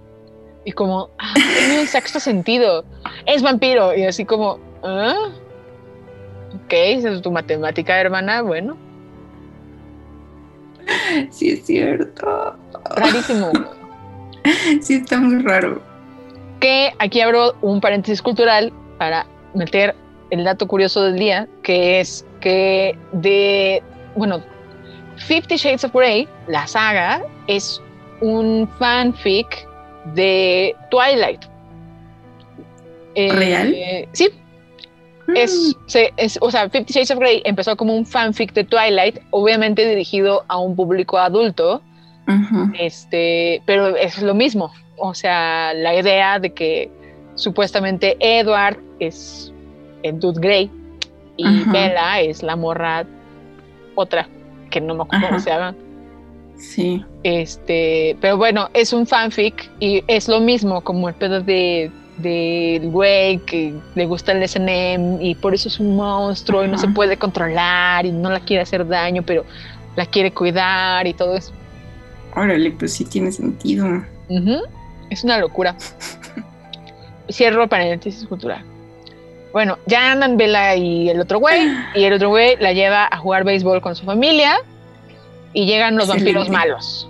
Y 0.63 0.71
como, 0.71 1.09
ah, 1.17 1.33
tiene 1.33 1.81
un 1.81 1.87
sexto 1.87 2.19
sentido. 2.19 2.85
Es 3.25 3.41
vampiro. 3.41 3.95
Y 3.95 4.05
así 4.05 4.25
como, 4.25 4.59
ah, 4.83 5.29
ok, 6.53 6.71
esa 6.71 7.09
es 7.09 7.21
tu 7.21 7.31
matemática, 7.31 7.99
hermana. 7.99 8.41
Bueno, 8.41 8.77
Sí, 11.31 11.51
es 11.51 11.65
cierto. 11.65 12.55
rarísimo. 12.95 13.51
Sí, 14.81 14.95
está 14.95 15.19
muy 15.19 15.43
raro. 15.43 15.81
que 16.59 16.91
aquí 16.97 17.21
abro 17.21 17.53
un 17.61 17.79
paréntesis 17.79 18.21
cultural 18.23 18.73
para 18.97 19.27
meter 19.53 19.95
el 20.31 20.43
dato 20.43 20.67
curioso 20.67 21.03
del 21.03 21.19
día, 21.19 21.47
que 21.61 21.99
es 21.99 22.25
que 22.39 22.97
de, 23.11 23.83
bueno, 24.15 24.43
Fifty 25.27 25.57
Shades 25.57 25.83
of 25.83 25.93
Grey, 25.93 26.27
la 26.47 26.65
saga, 26.65 27.21
es 27.47 27.79
un 28.21 28.67
fanfic 28.79 29.67
de 30.15 30.75
Twilight. 30.89 31.41
Eh, 33.13 33.31
¿Real? 33.31 33.75
sí, 34.13 34.29
es, 35.35 35.75
se- 35.85 36.13
es- 36.17 36.37
o 36.41 36.49
sea, 36.51 36.69
Fifty 36.69 36.93
Shades 36.93 37.11
of 37.11 37.19
Grey 37.19 37.41
empezó 37.45 37.75
como 37.77 37.95
un 37.95 38.05
fanfic 38.05 38.53
de 38.53 38.63
Twilight, 38.63 39.19
obviamente 39.31 39.87
dirigido 39.87 40.43
a 40.47 40.57
un 40.57 40.75
público 40.75 41.17
adulto, 41.17 41.81
este, 42.79 43.61
pero 43.65 43.95
es 43.95 44.21
lo 44.21 44.33
mismo. 44.33 44.71
O 44.97 45.13
sea, 45.13 45.73
la 45.73 45.95
idea 45.95 46.39
de 46.39 46.53
que 46.53 46.89
supuestamente 47.35 48.15
Edward 48.19 48.77
es 48.99 49.51
el 50.03 50.19
Dude 50.19 50.39
Grey 50.39 50.71
y. 51.37 51.63
Bella 51.71 52.19
es 52.21 52.43
la 52.43 52.55
morra 52.55 53.05
otra, 53.95 54.27
que 54.69 54.79
no 54.79 54.95
me 54.95 55.03
acuerdo 55.03 55.25
cómo 55.27 55.37
Ajá. 55.37 55.43
se 55.43 55.49
llama. 55.49 55.75
Sí. 56.57 57.03
Este, 57.23 58.15
pero 58.21 58.37
bueno, 58.37 58.69
es 58.73 58.93
un 58.93 59.07
fanfic 59.07 59.69
y 59.79 60.03
es 60.07 60.27
lo 60.27 60.39
mismo 60.39 60.81
como 60.81 61.09
el 61.09 61.15
pedo 61.15 61.41
de 61.41 61.91
del 62.21 62.89
güey 62.89 63.39
que 63.39 63.73
le 63.95 64.05
gusta 64.05 64.31
el 64.31 64.47
SNM 64.47 65.21
y 65.21 65.35
por 65.35 65.53
eso 65.53 65.67
es 65.67 65.79
un 65.79 65.95
monstruo 65.95 66.63
y 66.63 66.67
no 66.67 66.77
se 66.77 66.87
puede 66.87 67.17
controlar 67.17 68.05
y 68.05 68.11
no 68.11 68.29
la 68.29 68.39
quiere 68.39 68.63
hacer 68.63 68.87
daño, 68.87 69.23
pero 69.23 69.45
la 69.95 70.05
quiere 70.05 70.31
cuidar 70.31 71.07
y 71.07 71.13
todo 71.13 71.35
eso. 71.35 71.51
Órale, 72.35 72.71
pues 72.71 72.93
sí 72.93 73.05
tiene 73.05 73.31
sentido. 73.31 74.03
Es 75.09 75.23
una 75.23 75.37
locura. 75.37 75.75
Cierro 77.29 77.67
paréntesis 77.67 78.27
cultural. 78.27 78.63
Bueno, 79.53 79.77
ya 79.85 80.13
andan 80.13 80.37
Bella 80.37 80.75
y 80.75 81.09
el 81.09 81.19
otro 81.19 81.39
güey, 81.39 81.67
y 81.93 82.03
el 82.05 82.13
otro 82.13 82.29
güey 82.29 82.55
la 82.59 82.71
lleva 82.71 83.07
a 83.11 83.17
jugar 83.17 83.43
béisbol 83.43 83.81
con 83.81 83.95
su 83.95 84.05
familia, 84.05 84.55
y 85.53 85.65
llegan 85.65 85.97
los 85.97 86.07
Excelente. 86.07 86.39
vampiros 86.39 86.49
malos, 86.49 87.09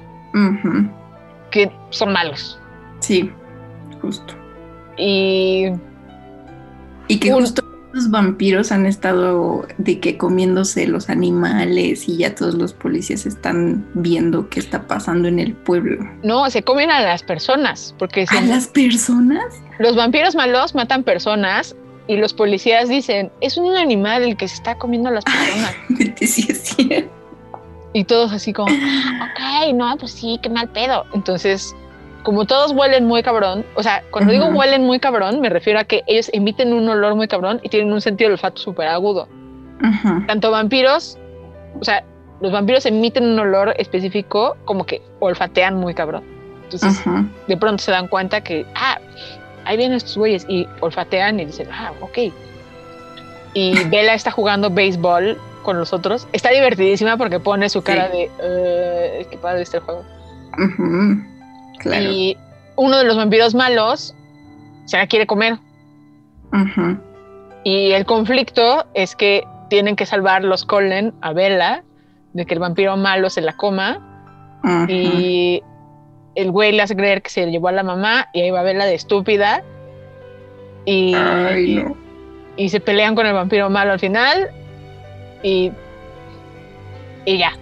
que 1.51 1.71
son 1.91 2.11
malos. 2.11 2.59
Sí, 2.99 3.31
justo. 4.01 4.33
Y, 4.97 5.67
Y 7.07 7.19
que 7.19 7.33
Un- 7.33 7.41
justo 7.41 7.63
los 7.93 8.09
vampiros 8.09 8.71
han 8.71 8.85
estado 8.85 9.67
de 9.77 9.99
que 9.99 10.17
comiéndose 10.17 10.87
los 10.87 11.09
animales 11.09 12.07
y 12.07 12.17
ya 12.17 12.33
todos 12.35 12.53
los 12.55 12.71
policías 12.73 13.25
están 13.25 13.85
viendo 13.95 14.47
qué 14.49 14.61
está 14.61 14.87
pasando 14.87 15.27
en 15.27 15.39
el 15.39 15.53
pueblo. 15.53 16.09
no, 16.23 16.49
se 16.49 16.63
comen 16.63 16.89
a 16.89 17.01
las 17.01 17.21
personas, 17.21 17.93
porque 17.99 18.25
¿A 18.29 18.41
las 18.41 18.67
personas? 18.67 19.43
los 19.79 19.97
vampiros 19.97 20.35
malos 20.35 20.73
matan 20.73 21.03
personas 21.03 21.75
y 22.07 22.15
los 22.15 22.33
policías 22.33 22.87
dicen, 22.87 23.29
es 23.41 23.57
un 23.57 23.75
animal 23.75 24.23
el 24.23 24.37
que 24.37 24.47
se 24.47 24.55
está 24.55 24.75
comiendo 24.77 25.09
a 25.09 25.11
las 25.11 25.25
personas. 25.25 25.75
Sí. 26.21 27.05
Y 27.93 28.05
todos 28.05 28.31
así 28.31 28.53
como, 28.53 28.71
ok, 28.71 29.73
no, 29.73 29.97
pues 29.97 30.13
sí, 30.13 30.39
qué 30.41 30.49
mal 30.49 30.69
pedo. 30.69 31.03
Entonces, 31.13 31.75
como 32.23 32.45
todos 32.45 32.71
huelen 32.71 33.05
muy 33.05 33.23
cabrón, 33.23 33.65
o 33.75 33.83
sea, 33.83 34.03
cuando 34.11 34.31
digo 34.31 34.45
huelen 34.47 34.83
muy 34.83 34.99
cabrón, 34.99 35.39
me 35.41 35.49
refiero 35.49 35.79
a 35.79 35.83
que 35.83 36.03
ellos 36.07 36.29
emiten 36.33 36.73
un 36.73 36.87
olor 36.89 37.15
muy 37.15 37.27
cabrón 37.27 37.59
y 37.63 37.69
tienen 37.69 37.91
un 37.93 38.01
sentido 38.01 38.27
del 38.29 38.33
olfato 38.33 38.61
súper 38.61 38.87
agudo. 38.87 39.27
Tanto 40.27 40.51
vampiros, 40.51 41.17
o 41.79 41.83
sea, 41.83 42.03
los 42.41 42.51
vampiros 42.51 42.85
emiten 42.85 43.23
un 43.25 43.39
olor 43.39 43.73
específico 43.77 44.55
como 44.65 44.85
que 44.85 45.01
olfatean 45.19 45.75
muy 45.75 45.93
cabrón. 45.93 46.23
Entonces, 46.63 47.03
de 47.47 47.57
pronto 47.57 47.83
se 47.83 47.91
dan 47.91 48.07
cuenta 48.07 48.41
que, 48.41 48.65
ah, 48.75 48.97
ahí 49.65 49.77
vienen 49.77 49.97
estos 49.97 50.17
güeyes 50.17 50.45
y 50.47 50.67
olfatean 50.79 51.39
y 51.39 51.45
dicen, 51.45 51.67
ah, 51.71 51.91
ok. 52.01 52.17
Y 53.53 53.73
Bella 53.89 54.13
está 54.13 54.31
jugando 54.31 54.69
béisbol 54.69 55.37
con 55.63 55.77
los 55.77 55.93
otros. 55.93 56.27
Está 56.33 56.49
divertidísima 56.49 57.17
porque 57.17 57.39
pone 57.39 57.69
su 57.69 57.81
cara 57.83 58.09
Sí. 58.11 58.17
de, 58.17 58.29
"Eh, 58.41 59.27
qué 59.29 59.37
padre 59.37 59.61
está 59.63 59.77
el 59.77 59.83
juego. 59.83 60.03
Claro. 61.81 62.03
Y 62.11 62.37
uno 62.75 62.97
de 62.97 63.03
los 63.05 63.17
vampiros 63.17 63.53
malos 63.55 64.15
se 64.85 64.97
la 64.97 65.07
quiere 65.07 65.25
comer. 65.27 65.57
Y 67.63 67.91
el 67.91 68.05
conflicto 68.05 68.85
es 68.93 69.15
que 69.15 69.43
tienen 69.69 69.95
que 69.95 70.05
salvar 70.05 70.43
los 70.43 70.65
Colin 70.65 71.13
a 71.21 71.33
Bella 71.33 71.83
de 72.33 72.45
que 72.45 72.53
el 72.53 72.59
vampiro 72.59 72.97
malo 72.97 73.29
se 73.29 73.41
la 73.41 73.53
coma. 73.53 73.99
Y 74.87 75.61
el 76.35 76.51
güey 76.51 76.71
le 76.71 76.81
hace 76.81 76.95
creer 76.95 77.21
que 77.21 77.29
se 77.29 77.49
llevó 77.49 77.67
a 77.69 77.71
la 77.71 77.83
mamá 77.83 78.27
y 78.33 78.41
ahí 78.41 78.51
va 78.51 78.63
Bella 78.63 78.85
de 78.85 78.95
estúpida. 78.95 79.63
Y, 80.85 81.13
Ay, 81.13 81.75
no. 81.75 81.95
y 82.57 82.69
se 82.69 82.79
pelean 82.79 83.15
con 83.15 83.25
el 83.25 83.33
vampiro 83.33 83.69
malo 83.69 83.91
al 83.93 83.99
final. 83.99 84.49
Y, 85.43 85.71
y 87.25 87.37
ya, 87.37 87.53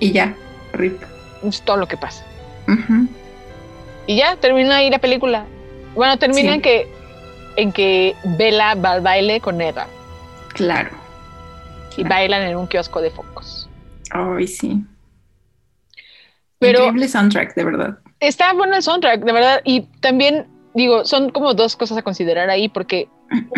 Y 0.00 0.12
ya, 0.12 0.34
rip. 0.72 1.00
es 1.42 1.62
todo 1.62 1.78
lo 1.78 1.86
que 1.88 1.96
pasa. 1.96 2.24
Ujú. 2.68 3.06
Y 4.06 4.16
ya 4.16 4.36
termina 4.36 4.76
ahí 4.76 4.90
la 4.90 4.98
película. 4.98 5.44
Bueno, 5.94 6.18
termina 6.18 6.50
Sí. 6.50 6.54
en 6.56 6.62
que 6.62 6.88
en 7.56 7.72
que 7.72 8.14
Bella 8.36 8.74
va 8.74 8.92
al 8.92 9.00
baile 9.00 9.40
con 9.40 9.58
Edward 9.62 9.88
Claro. 10.52 10.90
y 11.92 11.94
Claro. 12.02 12.08
bailan 12.10 12.42
en 12.42 12.56
un 12.56 12.66
kiosco 12.66 13.00
de 13.00 13.10
focos. 13.10 13.66
Ay, 14.10 14.46
sí. 14.46 14.84
Pero 16.58 16.80
Increíble 16.80 17.08
soundtrack, 17.08 17.54
de 17.54 17.64
verdad. 17.64 17.98
está 18.20 18.52
bueno 18.52 18.76
el 18.76 18.82
soundtrack, 18.82 19.24
de 19.24 19.32
verdad. 19.32 19.60
Y 19.64 19.82
también 20.00 20.46
digo, 20.74 21.04
son 21.06 21.30
como 21.30 21.54
dos 21.54 21.76
cosas 21.76 21.96
a 21.98 22.02
considerar 22.02 22.50
ahí, 22.50 22.68
porque 22.68 23.08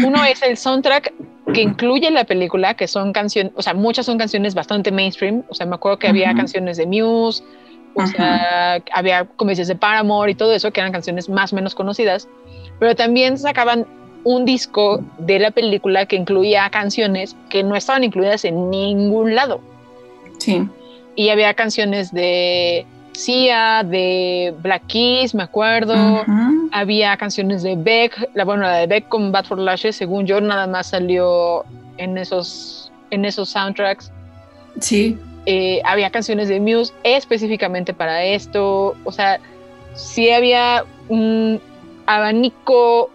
uno 0.04 0.24
es 0.24 0.42
el 0.42 0.56
soundtrack 0.56 1.12
que 1.52 1.62
incluye 1.62 2.10
la 2.12 2.24
película, 2.24 2.74
que 2.74 2.86
son 2.86 3.12
canciones, 3.12 3.52
o 3.56 3.62
sea, 3.62 3.74
muchas 3.74 4.06
son 4.06 4.18
canciones 4.18 4.54
bastante 4.54 4.92
mainstream. 4.92 5.42
O 5.48 5.54
sea, 5.54 5.66
me 5.66 5.74
acuerdo 5.74 5.98
que 5.98 6.08
había 6.08 6.32
canciones 6.34 6.76
de 6.76 6.86
Muse, 6.86 7.42
o 7.98 8.02
Ujú. 8.02 8.12
sea, 8.12 8.82
había 8.94 9.24
como 9.24 9.50
dices 9.50 9.68
de 9.68 9.74
Paramore 9.74 10.32
y 10.32 10.34
todo 10.34 10.52
eso, 10.54 10.70
que 10.70 10.80
eran 10.80 10.92
canciones 10.92 11.28
más 11.28 11.52
o 11.52 11.56
menos 11.56 11.74
conocidas. 11.74 12.28
Pero 12.78 12.94
también 12.94 13.38
sacaban 13.38 13.86
un 14.24 14.44
disco 14.44 15.02
de 15.18 15.38
la 15.38 15.50
película 15.50 16.06
que 16.06 16.16
incluía 16.16 16.68
canciones 16.70 17.36
que 17.48 17.62
no 17.62 17.74
estaban 17.76 18.04
incluidas 18.04 18.44
en 18.44 18.70
ningún 18.70 19.34
lado. 19.34 19.60
Sí. 20.38 20.68
Y 21.16 21.30
había 21.30 21.54
canciones 21.54 22.12
de 22.12 22.86
Sia, 23.12 23.82
de 23.82 24.54
Black 24.62 24.86
Keys, 24.86 25.34
me 25.34 25.42
acuerdo. 25.42 25.94
Había 26.70 27.16
canciones 27.16 27.62
de 27.62 27.74
Beck, 27.74 28.30
la 28.34 28.44
bueno, 28.44 28.62
la 28.62 28.76
de 28.76 28.86
Beck 28.86 29.08
con 29.08 29.32
Bad 29.32 29.46
for 29.46 29.58
Lashes, 29.58 29.96
según 29.96 30.26
yo, 30.26 30.40
nada 30.40 30.68
más 30.68 30.88
salió 30.90 31.64
en 31.96 32.16
esos, 32.16 32.92
en 33.10 33.24
esos 33.24 33.48
soundtracks. 33.48 34.12
Sí. 34.80 35.18
Eh, 35.50 35.80
había 35.86 36.10
canciones 36.10 36.48
de 36.48 36.60
Muse 36.60 36.92
específicamente 37.04 37.94
para 37.94 38.22
esto. 38.22 38.94
O 39.04 39.10
sea, 39.10 39.40
sí 39.94 40.30
había 40.30 40.84
un 41.08 41.58
abanico 42.04 43.08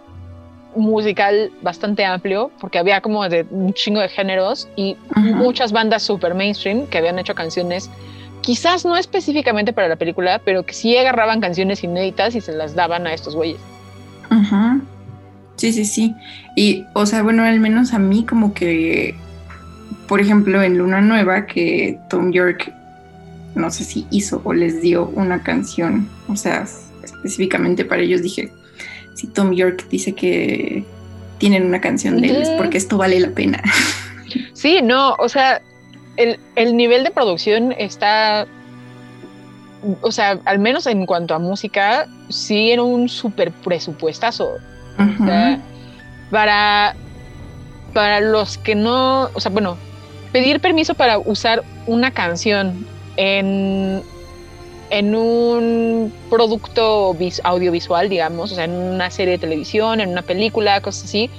musical 0.76 1.52
bastante 1.62 2.04
amplio, 2.04 2.50
porque 2.60 2.80
había 2.80 3.02
como 3.02 3.30
de 3.30 3.46
un 3.52 3.72
chingo 3.74 4.00
de 4.00 4.10
géneros 4.10 4.68
y 4.76 4.98
muchas 5.16 5.72
bandas 5.72 6.02
super 6.02 6.34
mainstream 6.34 6.88
que 6.88 6.98
habían 6.98 7.20
hecho 7.20 7.36
canciones, 7.36 7.92
quizás 8.42 8.84
no 8.84 8.98
específicamente 8.98 9.72
para 9.72 9.88
la 9.88 9.96
película, 9.96 10.42
pero 10.44 10.64
que 10.64 10.74
sí 10.74 10.98
agarraban 10.98 11.40
canciones 11.40 11.84
inéditas 11.84 12.34
y 12.34 12.42
se 12.42 12.54
las 12.54 12.74
daban 12.74 13.06
a 13.06 13.14
estos 13.14 13.36
güeyes. 13.36 13.62
Ajá. 14.32 14.80
Sí, 15.58 15.72
sí, 15.72 15.86
sí. 15.86 16.16
Y, 16.56 16.84
o 16.94 17.06
sea, 17.06 17.22
bueno, 17.22 17.44
al 17.44 17.60
menos 17.60 17.94
a 17.94 18.00
mí 18.00 18.26
como 18.26 18.56
que, 18.56 19.14
por 20.08 20.22
ejemplo, 20.22 20.62
en 20.62 20.78
Luna 20.78 21.02
Nueva, 21.02 21.46
que 21.46 22.00
Tom 22.10 22.32
York, 22.32 22.74
no 23.56 23.72
sé 23.72 23.84
si 23.84 24.08
hizo 24.12 24.42
o 24.44 24.54
les 24.54 24.82
dio 24.82 25.08
una 25.16 25.44
canción, 25.44 26.10
o 26.28 26.36
sea, 26.36 26.66
específicamente 27.04 27.86
para 27.86 28.02
ellos 28.02 28.22
dije, 28.22 28.52
si 29.16 29.28
Tom 29.28 29.54
York 29.54 29.88
dice 29.90 30.14
que 30.14 30.84
tienen 31.38 31.66
una 31.66 31.82
canción 31.82 32.22
de 32.22 32.30
él, 32.30 32.36
es 32.42 32.50
porque 32.52 32.78
esto 32.78 32.98
vale 32.98 33.20
la 33.20 33.30
pena. 33.30 33.62
Sí, 34.54 34.82
no, 34.82 35.14
o 35.20 35.28
sea, 35.30 35.62
el, 36.18 36.40
el 36.56 36.78
nivel 36.78 37.04
de 37.04 37.12
producción 37.12 37.74
está, 37.78 38.48
o 40.02 40.12
sea, 40.12 40.40
al 40.46 40.60
menos 40.60 40.88
en 40.88 41.06
cuanto 41.06 41.36
a 41.36 41.40
música, 41.40 42.08
sí 42.30 42.72
era 42.72 42.84
un 42.84 43.10
súper 43.10 43.52
presupuestazo. 43.52 44.52
O 44.94 45.26
sea, 45.26 45.54
Ajá. 45.54 45.60
para, 46.32 46.96
para 47.94 48.20
los 48.22 48.58
que 48.58 48.76
no, 48.76 49.24
o 49.34 49.40
sea, 49.40 49.52
bueno, 49.52 49.78
pedir 50.34 50.60
permiso 50.60 50.96
para 50.96 51.20
usar 51.20 51.64
una 51.86 52.12
canción 52.12 52.86
en, 53.16 54.04
en 54.90 55.16
un 55.16 56.12
producto 56.30 57.14
vis- 57.14 57.40
audiovisual, 57.44 58.10
digamos, 58.10 58.52
o 58.52 58.56
sea, 58.56 58.66
en 58.66 58.72
una 58.72 59.10
serie 59.10 59.34
de 59.34 59.38
televisión, 59.38 60.02
en 60.02 60.10
una 60.10 60.24
película, 60.24 60.82
cosas 60.82 61.06
así, 61.06 61.30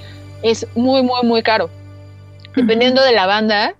es 0.41 0.65
muy, 0.75 1.03
muy, 1.03 1.21
muy 1.23 1.43
caro. 1.43 1.69
Dependiendo 2.55 3.03
de 3.03 3.11
la 3.11 3.27
banda, 3.27 3.75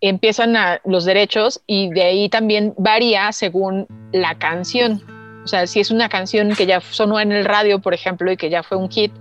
empiezan 0.00 0.56
a, 0.56 0.80
los 0.84 1.04
derechos 1.04 1.60
y 1.66 1.90
de 1.90 2.02
ahí 2.02 2.28
también 2.28 2.74
varía 2.78 3.30
según 3.32 3.86
la 4.12 4.34
canción. 4.36 5.02
O 5.44 5.48
sea, 5.48 5.66
si 5.66 5.80
es 5.80 5.90
una 5.90 6.08
canción 6.08 6.54
que 6.54 6.66
ya 6.66 6.80
sonó 6.80 7.20
en 7.20 7.32
el 7.32 7.44
radio, 7.44 7.78
por 7.80 7.94
ejemplo, 7.94 8.32
y 8.32 8.36
que 8.36 8.50
ya 8.50 8.62
fue 8.62 8.78
un 8.78 8.90
hit, 8.90 9.12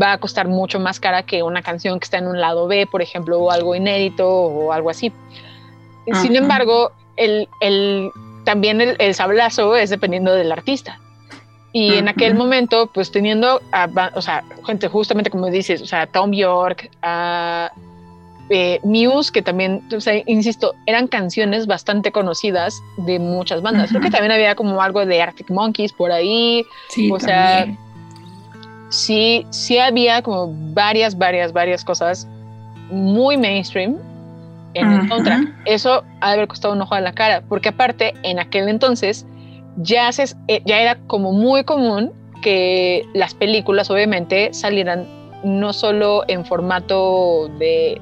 va 0.00 0.12
a 0.12 0.18
costar 0.18 0.48
mucho 0.48 0.78
más 0.80 1.00
cara 1.00 1.22
que 1.22 1.42
una 1.42 1.62
canción 1.62 1.98
que 2.00 2.04
está 2.04 2.18
en 2.18 2.26
un 2.26 2.40
lado 2.40 2.66
B, 2.66 2.86
por 2.86 3.02
ejemplo, 3.02 3.38
o 3.40 3.50
algo 3.50 3.74
inédito 3.74 4.28
o 4.28 4.72
algo 4.72 4.90
así. 4.90 5.12
Sin 6.06 6.32
Ajá. 6.32 6.38
embargo, 6.38 6.92
el, 7.16 7.48
el- 7.60 8.10
también 8.44 8.80
el, 8.80 8.96
el 8.98 9.14
sablazo 9.14 9.76
es 9.76 9.90
dependiendo 9.90 10.34
del 10.34 10.50
artista. 10.50 10.98
Y 11.74 11.94
en 11.94 12.08
aquel 12.08 12.34
momento, 12.34 12.88
pues 12.92 13.10
teniendo, 13.10 13.62
a 13.72 13.88
o 14.14 14.20
sea, 14.20 14.44
gente 14.66 14.88
justamente 14.88 15.30
como 15.30 15.46
dices, 15.46 15.80
o 15.80 15.86
sea, 15.86 16.06
Tom 16.06 16.32
York, 16.32 16.90
a 17.00 17.70
eh, 18.50 18.78
Muse, 18.82 19.32
que 19.32 19.40
también, 19.40 19.82
o 19.96 20.00
sea, 20.00 20.20
insisto, 20.26 20.74
eran 20.84 21.06
canciones 21.06 21.66
bastante 21.66 22.12
conocidas 22.12 22.78
de 22.98 23.18
muchas 23.18 23.62
bandas. 23.62 23.88
Creo 23.88 24.02
que 24.02 24.10
también 24.10 24.32
había 24.32 24.54
como 24.54 24.82
algo 24.82 25.06
de 25.06 25.22
Arctic 25.22 25.48
Monkeys 25.50 25.94
por 25.94 26.12
ahí. 26.12 26.66
Sí, 26.90 27.10
o 27.10 27.18
sea. 27.18 27.66
Sí, 28.92 29.46
sí 29.48 29.78
había 29.78 30.20
como 30.22 30.52
varias, 30.74 31.16
varias, 31.16 31.52
varias 31.52 31.82
cosas 31.82 32.28
muy 32.90 33.38
mainstream 33.38 33.96
en 34.74 34.92
el 34.92 35.08
soundtrack. 35.08 35.48
Eso 35.64 36.04
ha 36.20 36.28
de 36.28 36.34
haber 36.34 36.48
costado 36.48 36.74
un 36.74 36.82
ojo 36.82 36.94
a 36.94 37.00
la 37.00 37.12
cara, 37.12 37.42
porque 37.48 37.70
aparte, 37.70 38.12
en 38.22 38.38
aquel 38.38 38.68
entonces, 38.68 39.26
ya, 39.78 40.12
se, 40.12 40.24
eh, 40.48 40.62
ya 40.66 40.80
era 40.80 40.98
como 41.06 41.32
muy 41.32 41.64
común 41.64 42.12
que 42.42 43.06
las 43.14 43.32
películas, 43.32 43.90
obviamente, 43.90 44.52
salieran 44.52 45.06
no 45.42 45.72
solo 45.72 46.24
en 46.28 46.44
formato 46.44 47.48
de, 47.58 47.98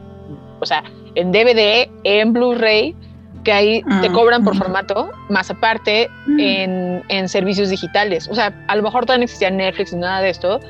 o 0.61 0.67
sea, 0.67 0.83
en 1.15 1.31
DVD, 1.31 1.89
en 2.03 2.33
Blu-ray, 2.33 2.97
que 3.45 3.53
ahí 3.53 3.83
te 4.03 4.09
Ah, 4.09 4.13
cobran 4.13 4.45
por 4.45 4.57
formato, 4.57 5.11
más 5.29 5.51
aparte 5.51 6.11
en, 6.39 7.03
en 7.09 7.29
servicios 7.29 7.71
digitales. 7.71 8.29
O 8.31 8.35
sea, 8.35 8.53
a 8.69 8.77
lo 8.77 8.83
mejor 8.83 9.05
todavía 9.07 9.21
no 9.21 9.25
existía 9.25 9.51
Netflix 9.51 9.93
ni 9.93 10.01
nada 10.01 10.21
de 10.21 10.31
esto, 10.31 10.61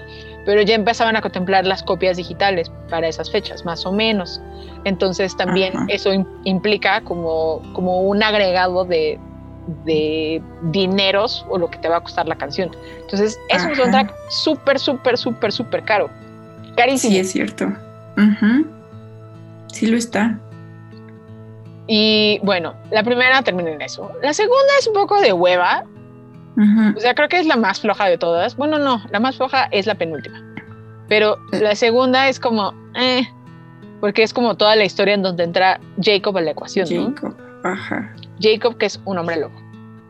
pero 0.46 0.62
ya 0.62 0.74
empezaban 0.74 1.16
a 1.16 1.20
contemplar 1.20 1.66
las 1.66 1.82
copias 1.82 2.16
digitales 2.16 2.70
para 2.88 3.08
esas 3.08 3.30
fechas, 3.30 3.64
más 3.64 3.84
o 3.86 3.92
menos. 3.92 4.40
Entonces 4.84 5.36
también 5.36 5.72
eso 5.88 6.12
im- 6.12 6.26
implica 6.44 7.00
como, 7.02 7.60
como 7.74 8.00
un 8.02 8.22
agregado 8.22 8.84
de, 8.84 9.18
de 9.84 10.40
dineros 10.70 11.44
o 11.50 11.58
lo 11.58 11.70
que 11.70 11.78
te 11.78 11.88
va 11.88 11.96
a 11.98 12.00
costar 12.00 12.26
la 12.28 12.36
canción. 12.36 12.70
Entonces, 13.02 13.38
es 13.48 13.62
un 13.64 13.74
soundtrack 13.76 14.14
súper, 14.30 14.78
súper, 14.78 15.18
súper, 15.18 15.52
súper 15.52 15.82
caro. 15.84 16.08
Carísimo. 16.76 17.12
Sí, 17.12 17.18
es 17.18 17.30
cierto. 17.32 17.66
Sí 19.68 19.86
lo 19.86 19.96
está. 19.96 20.38
Y 21.92 22.38
bueno, 22.44 22.74
la 22.92 23.02
primera 23.02 23.42
termina 23.42 23.70
en 23.70 23.82
eso. 23.82 24.12
La 24.22 24.32
segunda 24.32 24.72
es 24.78 24.86
un 24.86 24.94
poco 24.94 25.20
de 25.20 25.32
hueva. 25.32 25.82
O 26.96 27.00
sea, 27.00 27.14
creo 27.14 27.28
que 27.28 27.40
es 27.40 27.46
la 27.46 27.56
más 27.56 27.80
floja 27.80 28.06
de 28.06 28.16
todas. 28.16 28.54
Bueno, 28.54 28.78
no, 28.78 29.02
la 29.10 29.18
más 29.18 29.36
floja 29.36 29.64
es 29.72 29.86
la 29.86 29.96
penúltima. 29.96 30.40
Pero 31.08 31.38
la 31.50 31.74
segunda 31.74 32.28
es 32.28 32.38
como, 32.38 32.72
eh, 32.94 33.26
porque 34.00 34.22
es 34.22 34.32
como 34.32 34.56
toda 34.56 34.76
la 34.76 34.84
historia 34.84 35.14
en 35.14 35.22
donde 35.22 35.42
entra 35.42 35.80
Jacob 36.00 36.38
a 36.38 36.42
la 36.42 36.52
ecuación, 36.52 36.86
¿no? 36.94 37.06
Jacob. 37.08 37.34
Ajá. 37.64 38.14
Jacob, 38.40 38.76
que 38.76 38.86
es 38.86 39.00
un 39.04 39.18
hombre 39.18 39.40
lobo. 39.40 39.60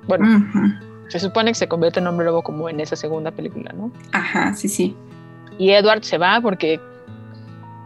Bueno, 0.07 0.27
se 1.09 1.19
supone 1.19 1.53
que 1.53 1.55
se 1.55 1.66
convierte 1.66 1.99
en 1.99 2.07
hombre 2.09 2.27
lobo 2.27 2.43
como 2.43 2.69
en 2.69 2.81
esa 2.81 2.95
segunda 2.95 3.31
película, 3.31 3.73
¿no? 3.73 3.90
Ajá, 4.12 4.53
sí, 4.53 4.69
sí. 4.69 4.95
Y 5.57 5.71
Edward 5.71 6.05
se 6.05 6.19
va 6.19 6.43
porque 6.43 6.79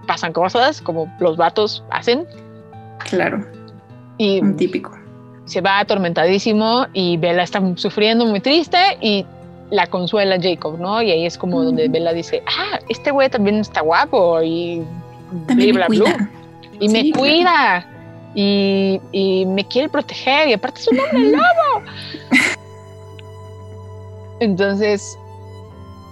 pasan 0.08 0.32
cosas 0.32 0.82
como 0.82 1.14
los 1.20 1.36
vatos 1.36 1.84
hacen 1.92 2.26
Claro. 3.04 3.44
Y 4.18 4.40
Un 4.40 4.56
típico. 4.56 4.92
se 5.46 5.60
va 5.60 5.78
atormentadísimo 5.80 6.86
y 6.92 7.16
Bella 7.16 7.42
está 7.42 7.60
sufriendo 7.76 8.24
muy 8.26 8.40
triste 8.40 8.78
y 9.00 9.26
la 9.70 9.86
consuela 9.86 10.38
Jacob, 10.40 10.78
¿no? 10.78 11.02
Y 11.02 11.10
ahí 11.10 11.26
es 11.26 11.36
como 11.38 11.62
donde. 11.62 11.88
Bella 11.88 12.12
dice, 12.12 12.42
ah, 12.46 12.78
este 12.88 13.10
güey 13.10 13.28
también 13.30 13.56
está 13.58 13.80
guapo 13.80 14.40
y 14.42 14.82
También 15.46 15.74
bla, 15.74 15.88
me 15.88 15.96
bla, 15.96 16.04
bla, 16.04 16.14
cuida. 16.14 16.30
y 16.80 16.88
me 16.88 17.12
claro. 17.12 17.18
cuida 17.18 17.86
y, 18.34 19.00
y 19.12 19.46
me 19.46 19.66
quiere 19.66 19.88
proteger 19.88 20.48
y 20.48 20.52
aparte 20.52 20.80
es 20.80 20.88
un 20.88 20.98
hombre 21.00 21.30
lobo. 21.30 21.82
Entonces, 24.40 25.16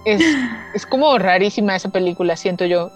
es, 0.05 0.21
es 0.73 0.85
como 0.85 1.17
rarísima 1.17 1.75
esa 1.75 1.89
película, 1.89 2.35
siento 2.35 2.65
yo. 2.65 2.91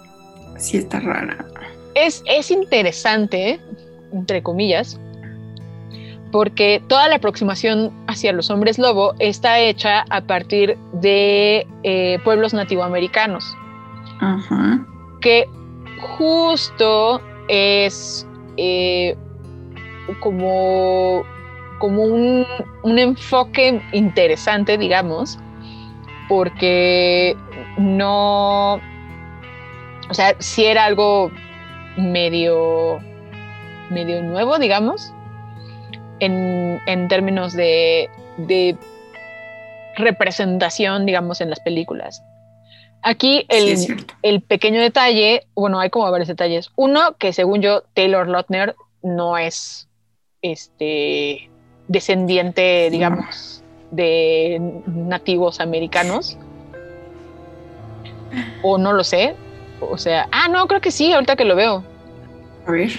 Sí 0.56 0.78
está 0.78 1.00
rara. 1.00 1.46
Es, 1.94 2.22
es 2.26 2.50
interesante, 2.50 3.60
entre 4.12 4.42
comillas, 4.42 5.00
porque 6.30 6.82
toda 6.88 7.08
la 7.08 7.16
aproximación 7.16 7.92
hacia 8.06 8.32
los 8.32 8.50
hombres 8.50 8.78
lobo 8.78 9.14
está 9.18 9.58
hecha 9.60 10.04
a 10.10 10.20
partir 10.20 10.76
de 10.92 11.66
eh, 11.82 12.18
pueblos 12.24 12.54
nativoamericanos. 12.54 13.44
Ajá. 14.20 14.84
que 15.20 15.48
justo 16.00 17.20
es 17.48 18.26
eh, 18.56 19.16
como, 20.20 21.22
como 21.78 22.02
un, 22.04 22.44
un 22.82 22.98
enfoque 22.98 23.80
interesante, 23.92 24.76
digamos, 24.76 25.38
porque 26.28 27.36
no, 27.78 28.74
o 28.74 30.14
sea, 30.14 30.34
si 30.38 30.64
era 30.64 30.84
algo 30.84 31.30
medio, 31.96 32.98
medio 33.90 34.22
nuevo, 34.22 34.58
digamos, 34.58 35.12
en, 36.20 36.80
en 36.86 37.08
términos 37.08 37.54
de, 37.54 38.10
de 38.36 38.76
representación, 39.96 41.06
digamos, 41.06 41.40
en 41.40 41.50
las 41.50 41.60
películas. 41.60 42.22
Aquí 43.02 43.46
el, 43.48 43.76
Sí, 43.76 43.94
el 44.22 44.42
pequeño 44.42 44.80
detalle, 44.80 45.46
bueno, 45.54 45.78
hay 45.78 45.90
como 45.90 46.10
varios 46.10 46.28
detalles. 46.28 46.70
Uno, 46.76 47.16
que 47.18 47.32
según 47.32 47.62
yo, 47.62 47.82
Taylor 47.94 48.28
Lautner 48.28 48.74
no 49.02 49.38
es 49.38 49.88
este 50.42 51.48
descendiente, 51.86 52.88
digamos, 52.90 53.62
de 53.90 54.82
nativos 54.86 55.60
americanos. 55.60 56.36
O 58.62 58.78
no 58.78 58.92
lo 58.92 59.04
sé. 59.04 59.34
O 59.80 59.96
sea, 59.96 60.28
ah, 60.32 60.48
no, 60.48 60.66
creo 60.66 60.80
que 60.80 60.90
sí, 60.90 61.12
ahorita 61.12 61.36
que 61.36 61.44
lo 61.44 61.54
veo. 61.54 61.84
A 62.66 62.72
ver. 62.72 62.90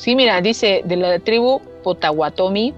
Sí, 0.00 0.16
mira, 0.16 0.40
dice 0.40 0.80
de 0.86 0.96
la 0.96 1.18
tribu 1.18 1.60
Potawatomi. 1.84 2.72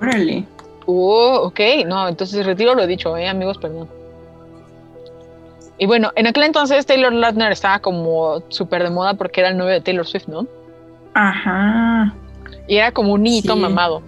Órale. 0.00 0.44
Oh, 0.86 1.40
ok, 1.46 1.60
no, 1.84 2.06
entonces 2.08 2.46
retiro 2.46 2.76
lo 2.76 2.86
dicho, 2.86 3.16
eh, 3.16 3.28
amigos, 3.28 3.58
perdón. 3.58 3.88
Y 5.78 5.86
bueno, 5.86 6.12
en 6.14 6.28
aquel 6.28 6.44
entonces 6.44 6.86
Taylor 6.86 7.12
Lautner 7.12 7.50
estaba 7.50 7.80
como 7.80 8.40
súper 8.50 8.84
de 8.84 8.90
moda 8.90 9.14
porque 9.14 9.40
era 9.40 9.50
el 9.50 9.56
novio 9.56 9.72
de 9.72 9.80
Taylor 9.80 10.06
Swift, 10.06 10.28
¿no? 10.28 10.46
Ajá. 11.14 12.14
Y 12.68 12.76
era 12.76 12.92
como 12.92 13.14
un 13.14 13.22
niñito 13.24 13.54
Sí. 13.54 13.58
mamado. 13.60 14.00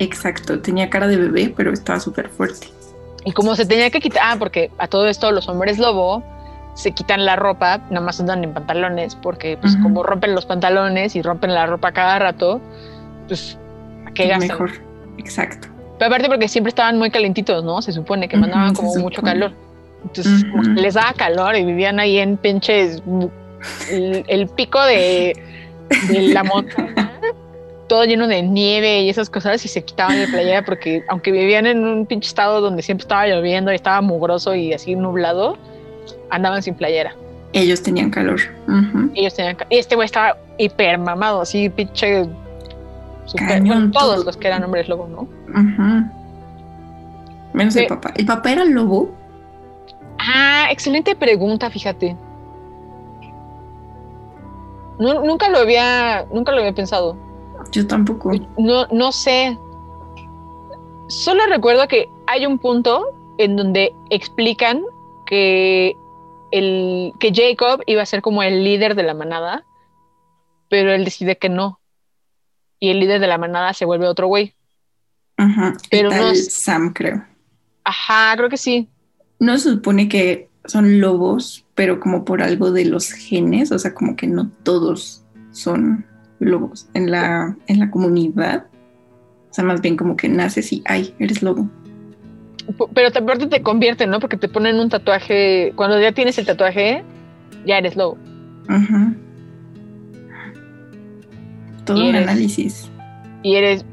Exacto. 0.00 0.58
Tenía 0.60 0.90
cara 0.90 1.06
de 1.06 1.16
bebé, 1.16 1.54
pero 1.56 1.72
estaba 1.72 2.00
súper 2.00 2.28
fuerte. 2.28 2.68
Y 3.24 3.30
como 3.32 3.54
se 3.54 3.66
tenía 3.66 3.90
que 3.90 4.00
quitar, 4.00 4.22
ah, 4.24 4.36
porque 4.36 4.70
a 4.78 4.88
todo 4.88 5.06
esto 5.06 5.30
los 5.30 5.48
hombres 5.48 5.78
lobo 5.78 6.24
se 6.76 6.92
quitan 6.92 7.24
la 7.24 7.36
ropa, 7.36 7.78
nada 7.90 8.04
más 8.04 8.20
andan 8.20 8.44
en 8.44 8.52
pantalones, 8.52 9.16
porque 9.16 9.56
pues 9.56 9.76
como 9.78 10.02
rompen 10.02 10.34
los 10.34 10.44
pantalones 10.44 11.16
y 11.16 11.22
rompen 11.22 11.54
la 11.54 11.64
ropa 11.64 11.90
cada 11.92 12.18
rato, 12.18 12.60
pues 13.26 13.58
¿a 14.06 14.12
qué 14.12 14.28
gastan? 14.28 14.48
Mejor. 14.48 14.70
Exacto. 15.16 15.68
Pero 15.98 16.08
aparte 16.08 16.28
porque 16.28 16.48
siempre 16.48 16.68
estaban 16.68 16.98
muy 16.98 17.10
calentitos, 17.10 17.64
¿no? 17.64 17.80
Se 17.80 17.92
supone 17.92 18.28
que 18.28 18.36
mandaban 18.36 18.74
como 18.74 18.94
mucho 18.96 19.22
calor. 19.22 19.52
Entonces 20.02 20.44
Ujú. 20.52 20.62
les 20.74 20.94
daba 20.94 21.14
calor 21.14 21.56
y 21.56 21.64
vivían 21.64 21.98
ahí 21.98 22.18
en 22.18 22.36
pinches 22.36 23.02
el, 23.90 24.22
el 24.28 24.48
pico 24.48 24.80
de, 24.82 25.34
de 26.08 26.20
la 26.28 26.44
montaña, 26.44 27.18
todo 27.88 28.04
lleno 28.04 28.28
de 28.28 28.42
nieve 28.42 29.00
y 29.00 29.08
esas 29.08 29.30
cosas 29.30 29.64
y 29.64 29.68
se 29.68 29.82
quitaban 29.82 30.18
de 30.18 30.28
playera 30.28 30.62
porque 30.62 31.02
aunque 31.08 31.32
vivían 31.32 31.64
en 31.64 31.84
un 31.84 32.04
pinche 32.04 32.28
estado 32.28 32.60
donde 32.60 32.82
siempre 32.82 33.04
estaba 33.04 33.26
lloviendo 33.26 33.72
y 33.72 33.76
estaba 33.76 34.02
mugroso 34.02 34.54
y 34.54 34.74
así 34.74 34.94
nublado, 34.94 35.56
andaban 36.30 36.62
sin 36.62 36.74
playera. 36.74 37.14
Ellos 37.52 37.82
tenían 37.82 38.10
calor. 38.10 38.40
Ellos 39.14 39.34
tenían 39.34 39.56
ca- 39.56 39.66
y 39.70 39.76
este 39.78 39.94
güey 39.94 40.06
estaba 40.06 40.36
hiper 40.58 40.98
mamado, 40.98 41.40
así 41.42 41.68
pinche 41.70 42.26
super- 43.24 43.62
bueno, 43.62 43.90
todos 43.92 44.16
todo. 44.16 44.24
los 44.24 44.36
que 44.36 44.48
eran 44.48 44.64
hombres 44.64 44.88
lobo, 44.88 45.08
¿no? 45.08 45.26
Menos 47.52 47.74
Sí. 47.74 47.80
el 47.80 47.86
papá. 47.86 48.12
¿El 48.16 48.26
papá 48.26 48.52
era 48.52 48.64
lobo? 48.64 49.10
Ah, 50.18 50.66
excelente 50.70 51.14
pregunta, 51.16 51.70
fíjate. 51.70 52.16
Nu- 54.98 55.24
nunca 55.24 55.48
lo 55.50 55.58
había, 55.58 56.26
nunca 56.32 56.52
lo 56.52 56.58
había 56.58 56.72
pensado. 56.74 57.16
Yo 57.72 57.86
tampoco. 57.86 58.32
No, 58.58 58.86
no 58.88 59.12
sé. 59.12 59.58
Solo 61.08 61.42
recuerdo 61.48 61.86
que 61.88 62.08
hay 62.26 62.46
un 62.46 62.58
punto 62.58 63.12
en 63.38 63.56
donde 63.56 63.94
explican 64.10 64.82
que 65.26 65.96
el 66.52 67.12
que 67.20 67.32
Jacob 67.34 67.82
iba 67.86 68.02
a 68.02 68.06
ser 68.06 68.22
como 68.22 68.42
el 68.42 68.64
líder 68.64 68.94
de 68.94 69.02
la 69.02 69.14
manada, 69.14 69.64
pero 70.68 70.92
él 70.92 71.04
decide 71.04 71.38
que 71.38 71.48
no. 71.48 71.80
Y 72.78 72.90
el 72.90 73.00
líder 73.00 73.20
de 73.20 73.26
la 73.26 73.38
manada 73.38 73.72
se 73.72 73.84
vuelve 73.84 74.06
otro 74.06 74.26
güey. 74.26 74.54
Ajá. 75.36 75.74
Pero 75.90 76.10
no 76.10 76.30
es- 76.30 76.52
Sam, 76.52 76.92
creo. 76.92 77.24
Ajá, 77.84 78.34
creo 78.36 78.48
que 78.48 78.56
sí. 78.56 78.88
No 79.38 79.58
se 79.58 79.70
supone 79.70 80.08
que 80.08 80.48
son 80.64 81.00
lobos, 81.00 81.64
pero 81.74 82.00
como 82.00 82.24
por 82.24 82.42
algo 82.42 82.72
de 82.72 82.84
los 82.84 83.12
genes, 83.12 83.70
o 83.70 83.78
sea, 83.78 83.94
como 83.94 84.16
que 84.16 84.26
no 84.26 84.50
todos 84.64 85.24
son 85.52 86.06
lobos 86.40 86.88
en 86.94 87.10
la, 87.10 87.56
en 87.66 87.78
la 87.78 87.90
comunidad. 87.90 88.66
O 89.50 89.54
sea, 89.54 89.64
más 89.64 89.80
bien 89.80 89.96
como 89.96 90.16
que 90.16 90.28
naces 90.28 90.72
y, 90.72 90.82
ay, 90.86 91.14
eres 91.18 91.42
lobo. 91.42 91.70
Pero 92.94 93.10
te- 93.10 93.18
aparte 93.20 93.46
te 93.46 93.62
convierten, 93.62 94.10
¿no? 94.10 94.20
Porque 94.20 94.36
te 94.36 94.48
ponen 94.48 94.76
un 94.80 94.88
tatuaje. 94.88 95.72
Cuando 95.76 96.00
ya 96.00 96.12
tienes 96.12 96.36
el 96.38 96.46
tatuaje, 96.46 97.04
ya 97.64 97.78
eres 97.78 97.96
lobo. 97.96 98.18
Todo 101.84 101.98
Y 101.98 102.08
un 102.10 102.14
eres- 102.16 102.28
análisis. 102.28 102.90
Y 103.42 103.54
eres. 103.54 103.84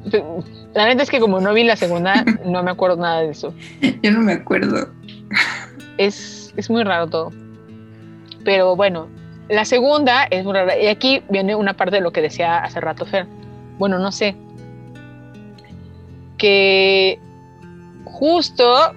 La 0.73 0.87
neta 0.87 1.03
es 1.03 1.09
que 1.11 1.19
como 1.19 1.39
no 1.39 1.53
vi 1.53 1.63
la 1.63 1.75
segunda, 1.75 2.25
no 2.45 2.63
me 2.63 2.71
acuerdo 2.71 2.97
nada 2.97 3.21
de 3.21 3.29
eso. 3.29 3.53
Yo 4.01 4.11
no 4.11 4.19
me 4.21 4.33
acuerdo. 4.33 4.89
Es, 5.97 6.51
es 6.57 6.69
muy 6.69 6.83
raro 6.83 7.07
todo. 7.07 7.31
Pero 8.43 8.75
bueno, 8.75 9.07
la 9.49 9.65
segunda 9.65 10.23
es 10.25 10.43
muy 10.43 10.53
rara. 10.53 10.77
Y 10.79 10.87
aquí 10.87 11.21
viene 11.29 11.55
una 11.55 11.75
parte 11.75 11.97
de 11.97 12.01
lo 12.01 12.11
que 12.11 12.21
decía 12.21 12.57
hace 12.63 12.81
rato 12.81 13.05
Fer. 13.05 13.27
Bueno, 13.77 13.99
no 13.99 14.11
sé. 14.11 14.35
Que 16.37 17.19
justo 18.05 18.93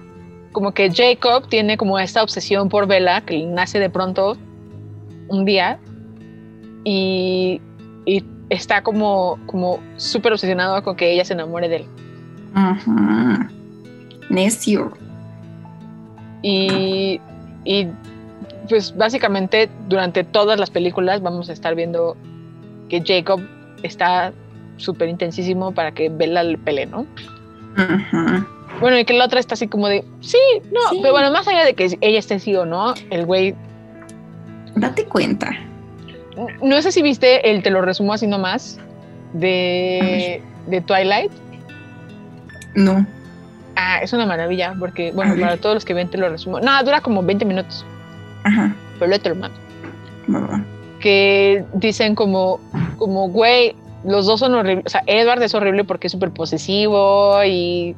como 0.51 0.71
que 0.71 0.91
Jacob 0.91 1.47
tiene 1.49 1.77
como 1.77 1.99
esta 1.99 2.23
obsesión 2.23 2.69
por 2.69 2.87
Bella 2.87 3.21
que 3.21 3.45
nace 3.45 3.79
de 3.79 3.89
pronto 3.89 4.37
un 5.27 5.45
día 5.45 5.79
y, 6.83 7.61
y 8.05 8.23
está 8.49 8.81
como, 8.81 9.37
como 9.45 9.79
súper 9.97 10.33
obsesionado 10.33 10.81
con 10.83 10.95
que 10.95 11.11
ella 11.11 11.25
se 11.25 11.33
enamore 11.33 11.69
de 11.69 11.75
él. 11.77 11.85
Ajá. 12.53 13.49
Necio. 14.29 14.93
Y, 16.41 17.19
y, 17.65 17.87
pues 18.69 18.95
básicamente 18.95 19.69
durante 19.87 20.23
todas 20.23 20.59
las 20.59 20.69
películas 20.69 21.21
vamos 21.21 21.49
a 21.49 21.53
estar 21.53 21.75
viendo 21.75 22.15
que 22.89 23.03
Jacob 23.05 23.41
está 23.83 24.33
súper 24.77 25.09
intensísimo 25.09 25.71
para 25.71 25.91
que 25.91 26.09
Bella 26.09 26.43
le 26.43 26.57
pelee, 26.57 26.85
¿no? 26.85 27.05
Ajá. 27.75 28.47
Bueno, 28.79 28.99
y 28.99 29.05
que 29.05 29.13
la 29.13 29.25
otra 29.25 29.39
está 29.39 29.55
así 29.55 29.67
como 29.67 29.87
de, 29.87 30.03
sí, 30.21 30.37
no, 30.71 30.79
Sí. 30.91 30.99
pero 31.01 31.13
bueno, 31.13 31.31
más 31.31 31.47
allá 31.47 31.65
de 31.65 31.73
que 31.73 31.97
ella 32.01 32.19
esté 32.19 32.39
sí 32.39 32.55
o 32.55 32.65
no, 32.65 32.93
el 33.09 33.25
güey, 33.25 33.55
Date 34.75 35.05
cuenta. 35.05 35.51
no 36.61 36.79
sé 36.83 36.91
si 36.91 37.01
viste 37.01 37.49
el, 37.49 37.63
te 37.63 37.71
lo 37.71 37.81
resumo 37.81 38.13
así 38.13 38.27
nomás, 38.27 38.79
de, 39.33 40.41
de 40.67 40.81
Twilight. 40.81 41.31
No. 42.75 43.05
Ah, 43.75 43.99
es 44.01 44.13
una 44.13 44.25
maravilla, 44.25 44.75
porque, 44.79 45.11
bueno, 45.11 45.35
para 45.39 45.57
todos 45.57 45.75
los 45.75 45.85
que 45.85 45.93
ven 45.93 46.09
te 46.09 46.17
lo 46.17 46.29
resumo. 46.29 46.59
No, 46.59 46.83
dura 46.83 47.01
como 47.01 47.23
20 47.23 47.45
minutos, 47.45 47.85
Ajá. 48.43 48.75
pero 48.99 49.07
luego 49.09 49.23
te 49.23 49.29
lo 49.29 49.35
mando. 49.35 49.57
Va. 50.33 50.63
Que 50.99 51.63
dicen 51.73 52.13
como, 52.15 52.59
como, 52.97 53.29
güey, 53.29 53.75
los 54.03 54.25
dos 54.27 54.39
son 54.39 54.53
horribles. 54.55 54.85
O 54.85 54.89
sea, 54.89 55.03
Edward 55.07 55.41
es 55.43 55.53
horrible 55.55 55.83
porque 55.83 56.07
es 56.07 56.11
súper 56.13 56.31
posesivo 56.31 57.43
y, 57.43 57.95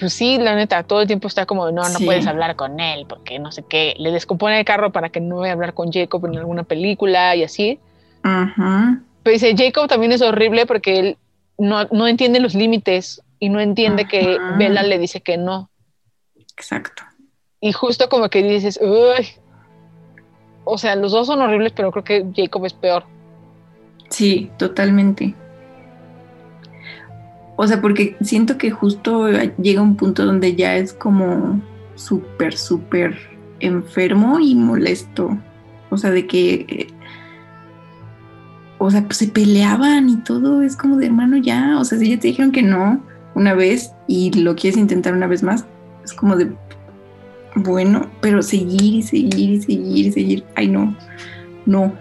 pues 0.00 0.12
sí, 0.14 0.38
la 0.38 0.56
neta, 0.56 0.82
todo 0.82 1.02
el 1.02 1.06
tiempo 1.06 1.28
está 1.28 1.46
como, 1.46 1.66
no, 1.70 1.82
no 1.82 1.98
Sí. 1.98 2.04
puedes 2.04 2.26
hablar 2.26 2.56
con 2.56 2.80
él 2.80 3.06
porque 3.08 3.38
no 3.38 3.52
sé 3.52 3.62
qué. 3.68 3.94
Le 3.98 4.10
descompone 4.10 4.58
el 4.58 4.64
carro 4.64 4.90
para 4.90 5.10
que 5.10 5.20
no 5.20 5.36
vaya 5.36 5.52
a 5.52 5.54
hablar 5.54 5.74
con 5.74 5.92
Jacob 5.92 6.26
en 6.26 6.38
alguna 6.38 6.64
película 6.64 7.36
y 7.36 7.44
así. 7.44 7.78
Ajá. 8.22 9.00
Pero 9.22 9.32
dice, 9.34 9.54
Jacob 9.56 9.86
también 9.86 10.12
es 10.12 10.22
horrible 10.22 10.66
porque 10.66 10.98
él 10.98 11.18
no, 11.58 11.84
no 11.92 12.08
entiende 12.08 12.40
los 12.40 12.54
límites 12.54 13.22
y 13.38 13.48
no 13.50 13.60
entiende 13.60 14.06
que. 14.06 14.38
Bella 14.58 14.82
le 14.82 14.98
dice 14.98 15.20
que 15.20 15.36
no. 15.36 15.70
Exacto. 16.56 17.02
Y 17.60 17.72
justo 17.72 18.08
como 18.08 18.28
que 18.30 18.42
dices, 18.42 18.80
uy. 18.82 19.28
O 20.64 20.78
sea, 20.78 20.94
los 20.96 21.12
dos 21.12 21.26
son 21.26 21.40
horribles, 21.40 21.72
pero 21.72 21.90
creo 21.90 22.04
que 22.04 22.26
Jacob 22.34 22.64
es 22.66 22.72
peor. 22.74 23.04
Sí, 24.08 24.50
totalmente. 24.58 25.34
O 27.62 27.66
sea, 27.66 27.82
porque 27.82 28.16
siento 28.22 28.56
que 28.56 28.70
justo 28.70 29.28
llega 29.60 29.82
un 29.82 29.94
punto 29.94 30.24
donde 30.24 30.54
ya 30.56 30.76
es 30.76 30.94
como 30.94 31.60
súper, 31.94 32.56
súper 32.56 33.18
enfermo 33.60 34.40
y 34.40 34.54
molesto. 34.54 35.36
O 35.90 35.98
sea, 35.98 36.10
de 36.10 36.26
que... 36.26 36.64
eh, 36.68 36.86
O 38.78 38.90
sea, 38.90 39.02
pues 39.02 39.18
se 39.18 39.28
peleaban 39.28 40.08
y 40.08 40.16
todo. 40.24 40.62
Es 40.62 40.74
como 40.74 40.96
de 40.96 41.04
hermano 41.04 41.36
ya. 41.36 41.78
O 41.78 41.84
sea, 41.84 41.98
si 41.98 42.08
ya 42.08 42.18
te 42.18 42.28
dijeron 42.28 42.50
que 42.50 42.62
no 42.62 42.98
una 43.34 43.52
vez 43.52 43.92
y 44.08 44.32
lo 44.40 44.56
quieres 44.56 44.78
intentar 44.80 45.12
una 45.12 45.26
vez 45.26 45.42
más, 45.42 45.66
es 46.02 46.14
como 46.14 46.36
de... 46.36 46.50
Bueno, 47.56 48.08
pero 48.22 48.40
seguir 48.42 48.94
y 48.94 49.02
seguir 49.02 49.50
y 49.50 49.60
seguir 49.60 50.06
y 50.06 50.12
seguir. 50.12 50.44
Ay, 50.54 50.68
no. 50.68 50.96
No. 51.66 51.92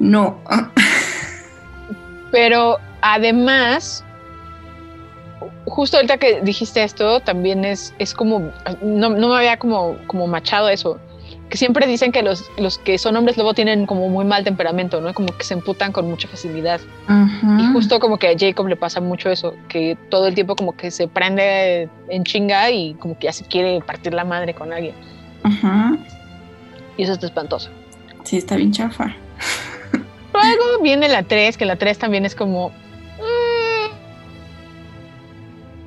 No. 0.00 0.36
Pero 2.32 2.78
además, 3.02 4.04
justo 5.66 5.96
ahorita 5.96 6.18
que 6.18 6.40
dijiste 6.40 6.82
esto, 6.82 7.20
también 7.20 7.64
es, 7.64 7.94
es 7.98 8.14
como, 8.14 8.50
no, 8.82 9.10
no 9.10 9.28
me 9.28 9.36
había 9.36 9.58
como, 9.58 9.96
como 10.06 10.26
machado 10.26 10.68
eso, 10.68 10.98
que 11.52 11.58
siempre 11.58 11.86
dicen 11.86 12.12
que 12.12 12.22
los, 12.22 12.50
los 12.56 12.78
que 12.78 12.96
son 12.96 13.14
hombres 13.14 13.36
lobo 13.36 13.52
tienen 13.52 13.84
como 13.84 14.08
muy 14.08 14.24
mal 14.24 14.42
temperamento, 14.42 15.02
¿no? 15.02 15.12
Como 15.12 15.36
que 15.36 15.44
se 15.44 15.52
emputan 15.52 15.92
con 15.92 16.08
mucha 16.08 16.26
facilidad. 16.26 16.80
Y 17.58 17.66
justo 17.74 18.00
como 18.00 18.18
que 18.18 18.28
a 18.28 18.34
Jacob 18.38 18.68
le 18.68 18.76
pasa 18.76 19.02
mucho 19.02 19.30
eso, 19.30 19.54
que 19.68 19.98
todo 20.08 20.28
el 20.28 20.34
tiempo 20.34 20.56
como 20.56 20.74
que 20.74 20.90
se 20.90 21.08
prende 21.08 21.90
en 22.08 22.24
chinga 22.24 22.70
y 22.70 22.94
como 22.94 23.18
que 23.18 23.26
ya 23.26 23.34
se 23.34 23.44
quiere 23.44 23.82
partir 23.82 24.14
la 24.14 24.24
madre 24.24 24.54
con 24.54 24.72
alguien. 24.72 24.94
Ajá. 25.42 25.98
Y 26.96 27.02
eso 27.02 27.12
está 27.12 27.26
espantoso. 27.26 27.68
Sí, 28.24 28.38
está 28.38 28.56
bien 28.56 28.72
chafa. 28.72 29.14
Luego 30.32 30.82
viene 30.82 31.06
la 31.08 31.22
3, 31.22 31.58
que 31.58 31.66
la 31.66 31.76
3 31.76 31.98
también 31.98 32.24
es 32.24 32.34
como... 32.34 32.72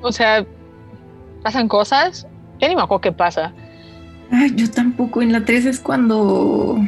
o 0.06 0.12
sea, 0.12 0.44
pasan 1.42 1.68
cosas. 1.68 2.26
Ya 2.60 2.68
ni 2.68 2.76
me 2.76 2.82
acuerdo 2.82 3.00
qué 3.02 3.12
pasa. 3.12 3.52
Ay, 4.30 4.52
yo 4.56 4.70
tampoco. 4.70 5.22
En 5.22 5.32
la 5.32 5.44
3 5.44 5.66
es 5.66 5.80
cuando 5.80 6.78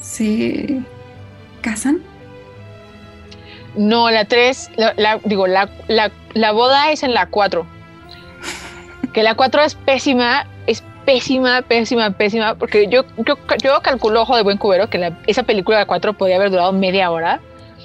se 0.00 0.80
casan. 1.60 2.00
No, 3.76 4.10
la 4.10 4.24
3, 4.26 4.70
la, 4.76 4.94
la- 4.96 5.20
digo, 5.24 5.46
la, 5.46 5.68
la, 5.88 6.10
la 6.34 6.52
boda 6.52 6.90
es 6.92 7.02
en 7.02 7.14
la 7.14 7.26
4. 7.26 7.66
Que 9.12 9.22
la 9.22 9.34
4 9.34 9.62
es 9.62 9.74
pésima, 9.74 10.46
es 10.66 10.82
pésima, 11.04 11.62
pésima, 11.62 12.10
pésima. 12.10 12.54
Porque 12.54 12.86
yo, 12.88 13.04
yo, 13.18 13.36
yo 13.62 13.80
calculo, 13.82 14.22
ojo 14.22 14.36
de 14.36 14.42
buen 14.42 14.58
cubero, 14.58 14.88
que 14.90 14.98
la- 14.98 15.18
esa 15.26 15.42
película 15.42 15.78
de 15.78 15.86
4 15.86 16.12
podría 16.14 16.36
haber 16.36 16.50
durado 16.50 16.72
media 16.72 17.10
hora. 17.10 17.40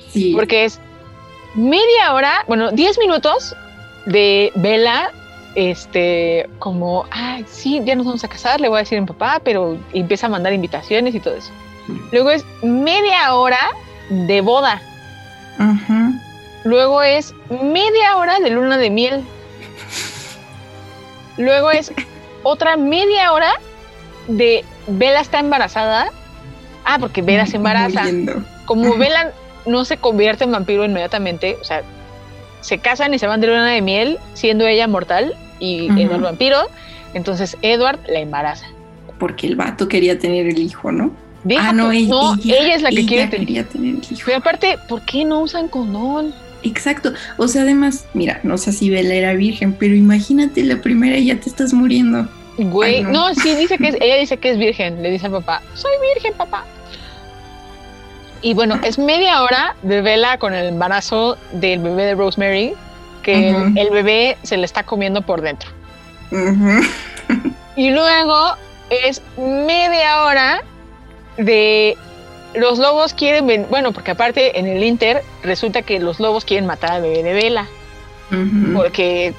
Sí. 0.09 0.33
Porque 0.35 0.65
es 0.65 0.79
media 1.57 2.13
hora, 2.13 2.45
bueno, 2.47 2.71
10 2.71 2.99
minutos 2.99 3.55
de 4.05 4.51
Vela, 4.55 5.11
este, 5.55 6.47
como, 6.59 7.05
ay, 7.09 7.43
sí, 7.49 7.81
ya 7.83 7.95
nos 7.95 8.05
vamos 8.05 8.23
a 8.23 8.27
casar, 8.27 8.61
le 8.61 8.69
voy 8.69 8.77
a 8.77 8.79
decir 8.79 8.97
a 8.97 9.01
mi 9.01 9.07
papá, 9.07 9.41
pero 9.43 9.77
empieza 9.91 10.27
a 10.27 10.29
mandar 10.29 10.53
invitaciones 10.53 11.15
y 11.15 11.19
todo 11.19 11.35
eso. 11.35 11.51
Luego 12.11 12.29
es 12.29 12.45
media 12.61 13.33
hora 13.33 13.59
de 14.09 14.41
boda. 14.41 14.81
Luego 16.63 17.01
es 17.01 17.33
media 17.49 18.17
hora 18.17 18.39
de 18.39 18.51
luna 18.51 18.77
de 18.77 18.89
miel. 18.89 19.23
Luego 21.37 21.71
es 21.71 21.91
otra 22.43 22.77
media 22.77 23.31
hora 23.31 23.53
de 24.27 24.63
Vela 24.87 25.21
está 25.21 25.39
embarazada. 25.39 26.11
Ah, 26.85 26.97
porque 26.99 27.21
Vela 27.21 27.45
se 27.47 27.57
embaraza. 27.57 28.03
Muriendo. 28.03 28.43
Como 28.65 28.93
Ajá. 28.93 29.31
No 29.67 29.85
se 29.85 29.97
convierte 29.97 30.43
en 30.43 30.51
vampiro 30.51 30.85
inmediatamente, 30.85 31.57
o 31.61 31.63
sea, 31.63 31.83
se 32.61 32.79
casan 32.79 33.13
y 33.13 33.19
se 33.19 33.27
van 33.27 33.41
de 33.41 33.47
luna 33.47 33.67
de 33.67 33.81
miel, 33.81 34.17
siendo 34.33 34.65
ella 34.65 34.87
mortal 34.87 35.35
y. 35.59 35.87
Edward 36.01 36.21
vampiro, 36.21 36.67
entonces 37.13 37.57
Edward 37.61 37.99
la 38.07 38.19
embaraza. 38.19 38.65
Porque 39.19 39.47
el 39.47 39.55
vato 39.55 39.87
quería 39.87 40.19
tener 40.19 40.47
el 40.47 40.59
hijo, 40.59 40.91
¿no? 40.91 41.11
Deja 41.43 41.69
ah, 41.69 41.73
no, 41.73 41.91
ella, 41.91 42.09
no, 42.09 42.35
ella 42.43 42.75
es 42.75 42.81
la 42.81 42.89
que 42.89 42.99
ella 42.99 43.07
quiere 43.07 43.27
tener. 43.27 43.47
quería 43.47 43.63
tener 43.63 43.95
el 43.95 44.01
hijo. 44.11 44.23
Pero 44.25 44.37
aparte, 44.37 44.77
¿por 44.89 45.01
qué 45.03 45.23
no 45.23 45.41
usan 45.41 45.67
condón? 45.67 46.33
Exacto. 46.63 47.13
O 47.37 47.47
sea, 47.47 47.61
además, 47.61 48.05
mira, 48.13 48.39
no 48.43 48.57
sé 48.57 48.73
si 48.73 48.89
Bella 48.89 49.13
era 49.13 49.33
virgen, 49.33 49.73
pero 49.73 49.95
imagínate 49.95 50.63
la 50.63 50.81
primera 50.81 51.17
y 51.17 51.27
ya 51.27 51.39
te 51.39 51.49
estás 51.49 51.73
muriendo. 51.73 52.27
Güey, 52.57 52.95
Ay, 52.95 53.03
no. 53.03 53.29
no. 53.29 53.35
sí 53.35 53.55
dice 53.55 53.77
que 53.77 53.89
es, 53.89 53.97
ella 54.01 54.17
dice 54.17 54.37
que 54.37 54.49
es 54.49 54.57
virgen, 54.57 55.01
le 55.01 55.11
dice 55.11 55.27
al 55.27 55.33
papá, 55.33 55.61
soy 55.75 55.91
virgen, 56.15 56.33
papá. 56.33 56.65
Y 58.41 58.53
bueno, 58.53 58.79
es 58.83 58.97
media 58.99 59.41
hora 59.43 59.75
de 59.81 60.01
vela 60.01 60.37
con 60.37 60.53
el 60.53 60.67
embarazo 60.67 61.37
del 61.53 61.79
bebé 61.79 62.05
de 62.05 62.15
Rosemary, 62.15 62.73
que 63.23 63.49
el- 63.75 63.89
bebé 63.89 64.37
se 64.43 64.57
le 64.57 64.65
está 64.65 64.83
comiendo 64.83 65.21
por 65.21 65.41
dentro. 65.41 65.69
Y 67.75 67.89
luego 67.91 68.55
es 68.89 69.21
media 69.37 70.23
hora 70.23 70.63
de 71.37 71.97
los 72.55 72.79
lobos 72.79 73.13
quieren, 73.13 73.67
bueno, 73.69 73.91
porque 73.91 74.11
aparte 74.11 74.57
en 74.59 74.65
el 74.67 74.83
Inter 74.83 75.23
resulta 75.43 75.81
que 75.81 75.99
los 75.99 76.19
lobos 76.19 76.45
quieren 76.45 76.65
matar 76.65 76.91
al 76.91 77.01
bebé 77.01 77.21
de 77.23 77.33
Vela, 77.33 77.67
porque 78.75 79.33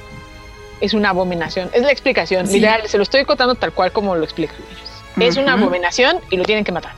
es 0.80 0.94
una 0.94 1.10
abominación. 1.10 1.70
Es 1.72 1.82
la 1.82 1.90
explicación, 1.90 2.46
Sí. 2.46 2.54
literal, 2.54 2.82
se 2.88 2.96
lo 2.98 3.02
estoy 3.02 3.24
contando 3.24 3.54
tal 3.54 3.72
cual 3.72 3.90
como 3.92 4.14
lo 4.14 4.22
explican 4.24 4.56
ellos. 4.56 5.28
Es 5.28 5.36
una 5.36 5.54
abominación 5.54 6.18
y 6.30 6.36
lo 6.36 6.44
tienen 6.44 6.64
que 6.64 6.70
matar. 6.70 6.92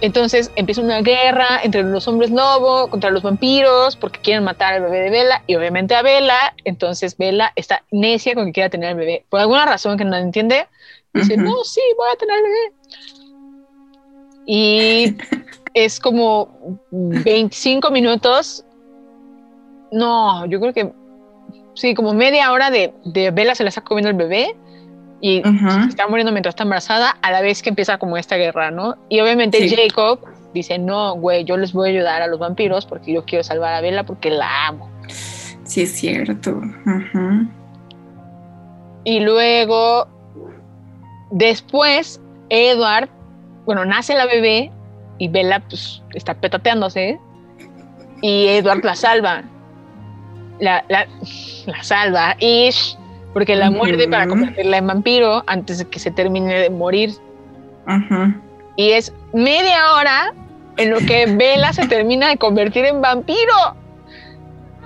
Entonces 0.00 0.50
empieza 0.56 0.80
una 0.80 1.02
guerra 1.02 1.60
entre 1.62 1.82
los 1.82 2.08
hombres 2.08 2.30
lobo 2.30 2.88
contra 2.88 3.10
los 3.10 3.22
vampiros 3.22 3.96
porque 3.96 4.20
quieren 4.20 4.44
matar 4.44 4.74
al 4.74 4.82
bebé 4.82 5.00
de 5.00 5.10
Vela 5.10 5.42
y 5.46 5.56
obviamente 5.56 5.94
a 5.94 6.02
Vela. 6.02 6.54
Entonces 6.64 7.16
Vela 7.16 7.52
está 7.56 7.84
necia 7.90 8.34
con 8.34 8.46
que 8.46 8.52
quiera 8.52 8.70
tener 8.70 8.90
al 8.90 8.96
bebé. 8.96 9.24
Por 9.28 9.40
alguna 9.40 9.66
razón 9.66 9.98
que 9.98 10.04
no 10.04 10.16
entiende, 10.16 10.66
dice, 11.12 11.36
no, 11.36 11.64
sí, 11.64 11.80
voy 11.96 12.08
a 12.12 12.16
tener 12.16 12.36
al 12.36 12.42
bebé. 12.42 12.72
Y 14.46 15.16
es 15.74 16.00
como 16.00 16.80
25 16.90 17.90
minutos. 17.90 18.64
No, 19.92 20.46
yo 20.46 20.60
creo 20.60 20.72
que 20.72 20.92
sí, 21.74 21.94
como 21.94 22.14
media 22.14 22.52
hora 22.52 22.70
de, 22.70 22.94
de 23.04 23.30
Vela 23.30 23.54
se 23.54 23.64
le 23.64 23.68
está 23.68 23.82
comiendo 23.82 24.10
el 24.10 24.16
bebé 24.16 24.56
y 25.20 25.42
se 25.42 25.88
está 25.88 26.08
muriendo 26.08 26.32
mientras 26.32 26.52
está 26.52 26.62
embarazada, 26.62 27.16
a 27.22 27.30
la 27.30 27.40
vez 27.42 27.62
que 27.62 27.68
empieza 27.68 27.98
como 27.98 28.16
esta 28.16 28.36
guerra, 28.36 28.70
¿no? 28.70 28.96
Y 29.08 29.20
obviamente 29.20 29.68
Sí. 29.68 29.76
Jacob 29.76 30.20
dice, 30.54 30.78
no, 30.78 31.14
güey, 31.14 31.44
yo 31.44 31.56
les 31.56 31.72
voy 31.72 31.90
a 31.90 31.92
ayudar 31.92 32.22
a 32.22 32.26
los 32.26 32.38
vampiros 32.38 32.86
porque 32.86 33.12
yo 33.12 33.24
quiero 33.24 33.44
salvar 33.44 33.74
a 33.74 33.80
Bella 33.80 34.04
porque 34.04 34.30
la 34.30 34.66
amo. 34.68 34.90
Sí, 35.64 35.82
es 35.82 35.92
cierto. 35.92 36.50
Ujú. 36.50 37.46
Y 39.04 39.20
luego, 39.20 40.08
después, 41.30 42.20
Edward, 42.48 43.08
bueno, 43.64 43.84
nace 43.84 44.14
la 44.14 44.26
bebé 44.26 44.72
y 45.18 45.28
Bella 45.28 45.62
pues 45.68 46.02
está 46.14 46.34
petateándose 46.34 47.18
y 48.22 48.46
Edward 48.48 48.84
la 48.84 48.94
salva. 48.96 49.42
La, 50.58 50.84
la, 50.88 51.06
la 51.66 51.82
salva, 51.82 52.36
Ish, 52.38 52.96
porque 53.32 53.54
la 53.56 53.70
muerde 53.70 54.08
para 54.08 54.26
convertirla 54.26 54.76
en 54.78 54.86
vampiro 54.86 55.42
antes 55.46 55.78
de 55.78 55.86
que 55.88 55.98
se 55.98 56.10
termine 56.10 56.54
de 56.54 56.70
morir. 56.70 57.10
Y 58.76 58.90
es 58.90 59.12
media 59.32 59.94
hora 59.94 60.32
en 60.76 60.90
lo 60.90 60.98
que 60.98 61.26
Bella 61.36 61.72
se 61.72 61.86
termina 61.88 62.28
de 62.28 62.36
convertir 62.36 62.84
en 62.84 63.00
vampiro. 63.00 63.76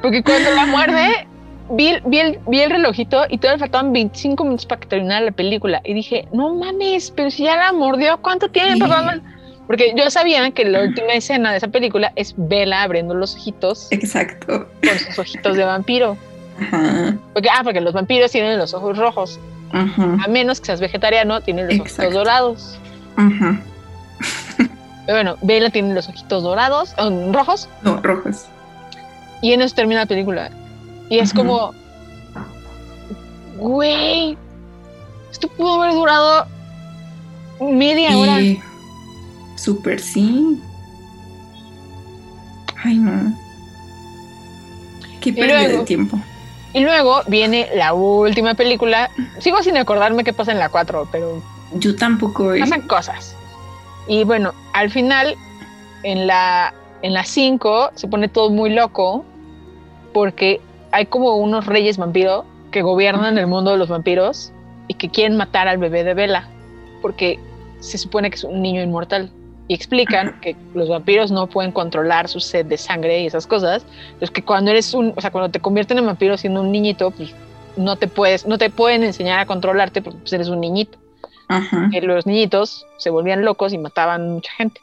Porque 0.03 0.23
cuando 0.23 0.51
la 0.51 0.67
muerde, 0.67 1.27
vi, 1.71 1.89
el- 1.89 2.03
vi 2.07 2.19
el, 2.19 2.39
vi 2.47 2.61
el 2.61 2.71
relojito 2.71 3.25
y 3.29 3.39
todavía 3.39 3.61
faltaban 3.61 3.93
25 3.93 4.45
minutos 4.45 4.67
para 4.67 4.81
que 4.81 4.89
terminara 4.89 5.21
la 5.25 5.33
película. 5.33 5.81
Y 5.85 5.95
dije, 5.95 6.29
no 6.33 6.55
mames, 6.55 7.11
pero 7.11 7.31
si 7.31 7.45
ya 7.45 7.57
la 7.57 7.73
mordió, 7.73 8.19
¿cuánto 8.21 8.49
tiene? 8.51 8.75
Sí. 8.75 8.81
Papá? 8.81 9.19
Porque 9.67 9.95
yo 9.97 10.11
sabía 10.11 10.51
que 10.51 10.67
la 10.67 10.83
última 10.83 11.15
escena 11.15 11.51
de 11.53 11.57
esa 11.57 11.69
película 11.69 12.13
es 12.17 12.35
Bella 12.37 12.83
abriendo 12.83 13.15
los 13.15 13.35
ojitos 13.35 13.91
Exacto. 13.93 14.69
con 14.87 14.99
sus 14.99 15.19
ojitos 15.19 15.57
de 15.57 15.65
vampiro. 15.65 16.19
Ajá. 16.61 17.17
Porque, 17.33 17.49
ah, 17.51 17.61
porque 17.65 17.81
los 17.81 17.93
vampiros 17.93 18.31
tienen 18.31 18.59
los 18.59 18.75
ojos 18.75 18.97
rojos. 18.97 19.39
Ajá. 19.73 20.19
A 20.25 20.29
menos 20.29 20.61
que 20.61 20.67
seas 20.67 20.81
vegetariano, 20.81 21.41
tienen 21.41 21.67
los 21.67 21.75
ojitos 21.81 21.93
Exacto. 21.99 22.19
dorados. 22.19 22.79
Ajá. 23.17 23.61
Pero 25.07 25.19
bueno, 25.19 25.37
Bella 25.43 25.69
tiene 25.71 25.93
los 25.95 26.09
ojitos 26.09 26.43
dorados, 26.43 26.95
um, 26.99 27.33
rojos, 27.33 27.69
No, 27.83 28.01
rojos. 28.01 28.47
y 29.43 29.53
en 29.53 29.61
eso 29.61 29.75
termina 29.75 30.01
la 30.01 30.07
película. 30.07 30.51
Y 31.11 31.19
es 31.19 31.35
como, 31.35 31.75
güey, 33.59 34.39
esto 35.31 35.49
pudo 35.49 35.83
haber 35.83 35.93
durado 35.95 36.47
media 37.61 38.17
hora. 38.17 38.41
Y 38.41 38.61
súper 39.57 40.01
sí. 40.01 40.59
Ay, 42.83 42.97
no. 42.99 43.35
Qué 45.21 45.33
pérdida 45.33 45.69
de 45.69 45.79
tiempo. 45.85 46.19
Y 46.75 46.81
luego 46.81 47.23
viene 47.29 47.69
la 47.75 47.95
última 47.95 48.53
película. 48.55 49.11
Sigo 49.39 49.63
sin 49.63 49.77
acordarme 49.77 50.25
qué 50.25 50.33
pasa 50.33 50.53
en 50.53 50.59
la 50.59 50.69
4, 50.69 51.09
pero 51.11 51.41
Yo 51.75 51.97
tampoco. 51.97 52.53
eh. 52.53 52.61
pasan 52.61 52.83
cosas. 52.83 53.35
Y 54.07 54.25
bueno, 54.25 54.53
al 54.75 54.91
final, 54.91 55.37
en 56.03 56.27
la, 56.27 56.75
en 57.03 57.15
la 57.15 57.25
5, 57.25 57.93
se 57.95 58.09
pone 58.09 58.29
todo 58.29 58.51
muy 58.51 58.71
loco 58.71 59.25
porque 60.13 60.61
hay 60.93 61.07
como 61.07 61.37
unos 61.37 61.65
reyes 61.67 61.97
vampiro 61.97 62.45
que 62.71 62.83
gobiernan 62.83 63.39
el 63.39 63.47
mundo 63.47 63.71
de 63.71 63.79
los 63.79 63.89
vampiros 63.89 64.53
y 64.89 64.95
que 64.95 65.09
quieren 65.09 65.37
matar 65.37 65.69
al 65.69 65.79
bebé 65.79 66.05
de 66.05 66.15
Vela 66.15 66.49
porque 67.01 67.39
se 67.81 67.99
supone 67.99 68.31
que 68.31 68.37
es 68.37 68.45
un 68.45 68.63
niño 68.63 68.83
inmortal. 68.83 69.31
Y 69.67 69.75
explican 69.75 70.41
que 70.41 70.57
los 70.75 70.89
vampiros 70.89 71.31
no 71.31 71.47
pueden 71.47 71.73
controlar 71.73 72.29
su 72.29 72.41
sed 72.41 72.67
de 72.67 72.77
sangre 72.77 73.23
y 73.23 73.27
esas 73.27 73.47
cosas. 73.47 73.87
Es 74.21 74.31
que 74.31 74.43
cuando 74.43 74.71
eres 74.71 74.93
un, 74.93 75.15
o 75.17 75.21
sea, 75.21 75.31
cuando 75.31 75.51
te 75.51 75.61
convierten 75.61 75.99
en 75.99 76.07
vampiro 76.07 76.37
siendo 76.37 76.61
un 76.61 76.71
niñito, 76.71 77.11
pues 77.11 77.35
no 77.77 77.97
te 77.97 78.07
puedes, 78.07 78.47
no 78.47 78.59
te 78.59 78.71
pueden 78.71 79.05
enseñar 79.05 79.41
a 79.41 79.47
controlarte 79.47 80.03
porque 80.03 80.19
pues, 80.19 80.33
eres 80.33 80.49
un 80.49 80.61
niñito 80.61 80.99
Ajá. 81.49 81.89
que 81.91 82.01
los 82.03 82.27
niñitos 82.27 82.87
se 82.99 83.11
volvían 83.11 83.45
locos 83.45 83.73
y 83.73 83.79
mataban 83.79 84.31
mucha 84.31 84.53
gente. 84.53 84.81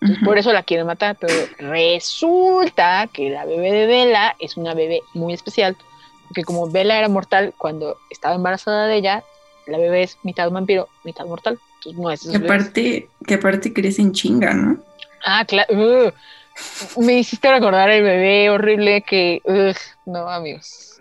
Entonces, 0.00 0.24
por 0.24 0.38
eso 0.38 0.52
la 0.52 0.62
quieren 0.62 0.86
matar, 0.86 1.16
pero 1.20 1.34
resulta 1.58 3.06
que 3.12 3.28
la 3.28 3.44
bebé 3.44 3.70
de 3.70 3.86
Bella 3.86 4.34
es 4.38 4.56
una 4.56 4.72
bebé 4.72 5.02
muy 5.12 5.34
especial, 5.34 5.76
porque 6.26 6.42
como 6.42 6.70
Bella 6.70 6.98
era 6.98 7.08
mortal 7.10 7.52
cuando 7.58 7.98
estaba 8.08 8.34
embarazada 8.34 8.86
de 8.86 8.96
ella, 8.96 9.24
la 9.66 9.76
bebé 9.76 10.04
es 10.04 10.16
mitad 10.22 10.50
vampiro, 10.50 10.88
mitad 11.04 11.26
mortal. 11.26 11.58
Que 12.30 12.36
aparte, 12.36 13.08
que 13.26 13.34
aparte 13.34 13.72
crece 13.72 14.02
en 14.02 14.12
chinga, 14.12 14.52
¿no? 14.54 14.78
Ah, 15.24 15.44
claro. 15.46 16.12
me 16.98 17.18
hiciste 17.18 17.50
recordar 17.50 17.90
el 17.90 18.02
bebé 18.02 18.50
horrible 18.50 19.02
que... 19.02 19.40
ugh, 19.44 19.76
no, 20.06 20.28
amigos. 20.28 20.98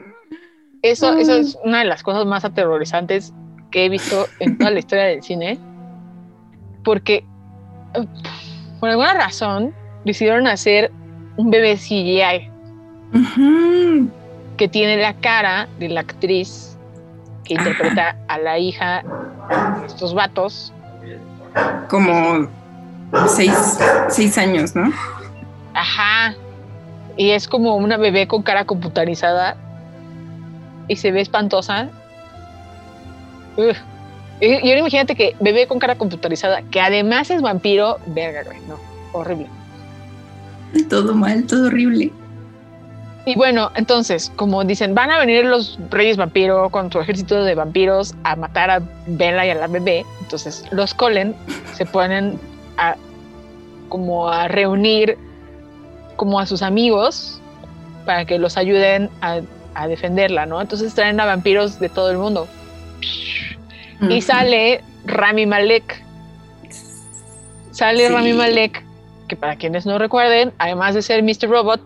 Eso, 0.81 1.17
eso 1.17 1.35
es 1.35 1.57
una 1.63 1.79
de 1.79 1.85
las 1.85 2.03
cosas 2.03 2.25
más 2.25 2.45
aterrorizantes 2.45 3.33
que 3.71 3.85
he 3.85 3.89
visto 3.89 4.27
en 4.39 4.57
toda 4.57 4.71
la 4.71 4.79
historia 4.79 5.05
del 5.05 5.23
cine. 5.23 5.59
Porque 6.83 7.23
uh, 7.95 8.05
por 8.79 8.89
alguna 8.89 9.13
razón 9.13 9.73
decidieron 10.05 10.47
hacer 10.47 10.91
un 11.37 11.49
bebé 11.49 11.75
CGI 11.75 12.49
que 14.57 14.67
tiene 14.67 14.97
la 14.97 15.13
cara 15.15 15.67
de 15.79 15.89
la 15.89 16.01
actriz 16.01 16.77
que 17.49 17.55
Ajá. 17.55 17.69
interpreta 17.69 18.15
a 18.27 18.37
la 18.37 18.59
hija 18.59 19.03
de 19.81 19.87
estos 19.87 20.13
vatos. 20.13 20.71
Como 21.89 22.47
seis, 23.27 23.79
seis 24.07 24.37
años, 24.37 24.75
¿no? 24.75 24.93
Ajá. 25.73 26.35
Y 27.17 27.31
es 27.31 27.47
como 27.47 27.75
una 27.75 27.97
bebé 27.97 28.27
con 28.27 28.43
cara 28.43 28.65
computarizada 28.65 29.57
y 30.87 30.95
se 30.95 31.11
ve 31.11 31.21
espantosa. 31.21 31.89
Y, 34.39 34.45
y 34.45 34.69
ahora 34.69 34.79
imagínate 34.79 35.15
que 35.15 35.35
bebé 35.39 35.67
con 35.67 35.79
cara 35.79 35.95
computarizada, 35.95 36.61
que 36.61 36.79
además 36.79 37.29
es 37.31 37.41
vampiro, 37.41 37.97
verga, 38.05 38.43
güey, 38.43 38.59
no, 38.67 38.75
horrible. 39.11 39.47
Todo 40.87 41.15
mal, 41.15 41.45
todo 41.45 41.67
horrible. 41.67 42.11
Y 43.25 43.35
bueno, 43.35 43.71
entonces, 43.75 44.31
como 44.35 44.63
dicen, 44.63 44.95
van 44.95 45.11
a 45.11 45.19
venir 45.19 45.45
los 45.45 45.77
reyes 45.89 46.17
vampiro 46.17 46.69
con 46.69 46.91
su 46.91 46.99
ejército 46.99 47.43
de 47.43 47.53
vampiros 47.53 48.15
a 48.23 48.35
matar 48.35 48.71
a 48.71 48.81
Bella 49.07 49.45
y 49.45 49.49
a 49.49 49.55
la 49.55 49.67
bebé. 49.67 50.05
Entonces, 50.21 50.65
los 50.71 50.93
Colen 50.93 51.35
se 51.73 51.85
ponen 51.85 52.39
a 52.77 52.95
como 53.89 54.29
a 54.29 54.47
reunir 54.47 55.17
como 56.15 56.39
a 56.39 56.45
sus 56.45 56.61
amigos 56.61 57.39
para 58.05 58.25
que 58.25 58.39
los 58.39 58.57
ayuden 58.57 59.09
a, 59.21 59.41
a 59.75 59.87
defenderla, 59.87 60.45
¿no? 60.45 60.61
Entonces 60.61 60.93
traen 60.93 61.19
a 61.19 61.25
vampiros 61.25 61.79
de 61.79 61.89
todo 61.89 62.11
el 62.11 62.17
mundo. 62.17 62.47
Y 64.01 64.21
sale 64.21 64.81
Rami 65.05 65.45
Malek. 65.45 66.03
Sale 67.71 68.07
Sí. 68.07 68.13
Rami 68.13 68.33
Malek, 68.33 68.83
que 69.27 69.35
para 69.35 69.55
quienes 69.55 69.85
no 69.85 69.97
recuerden, 69.97 70.53
además 70.57 70.95
de 70.95 71.01
ser 71.01 71.23
Mr. 71.23 71.49
Robot, 71.49 71.81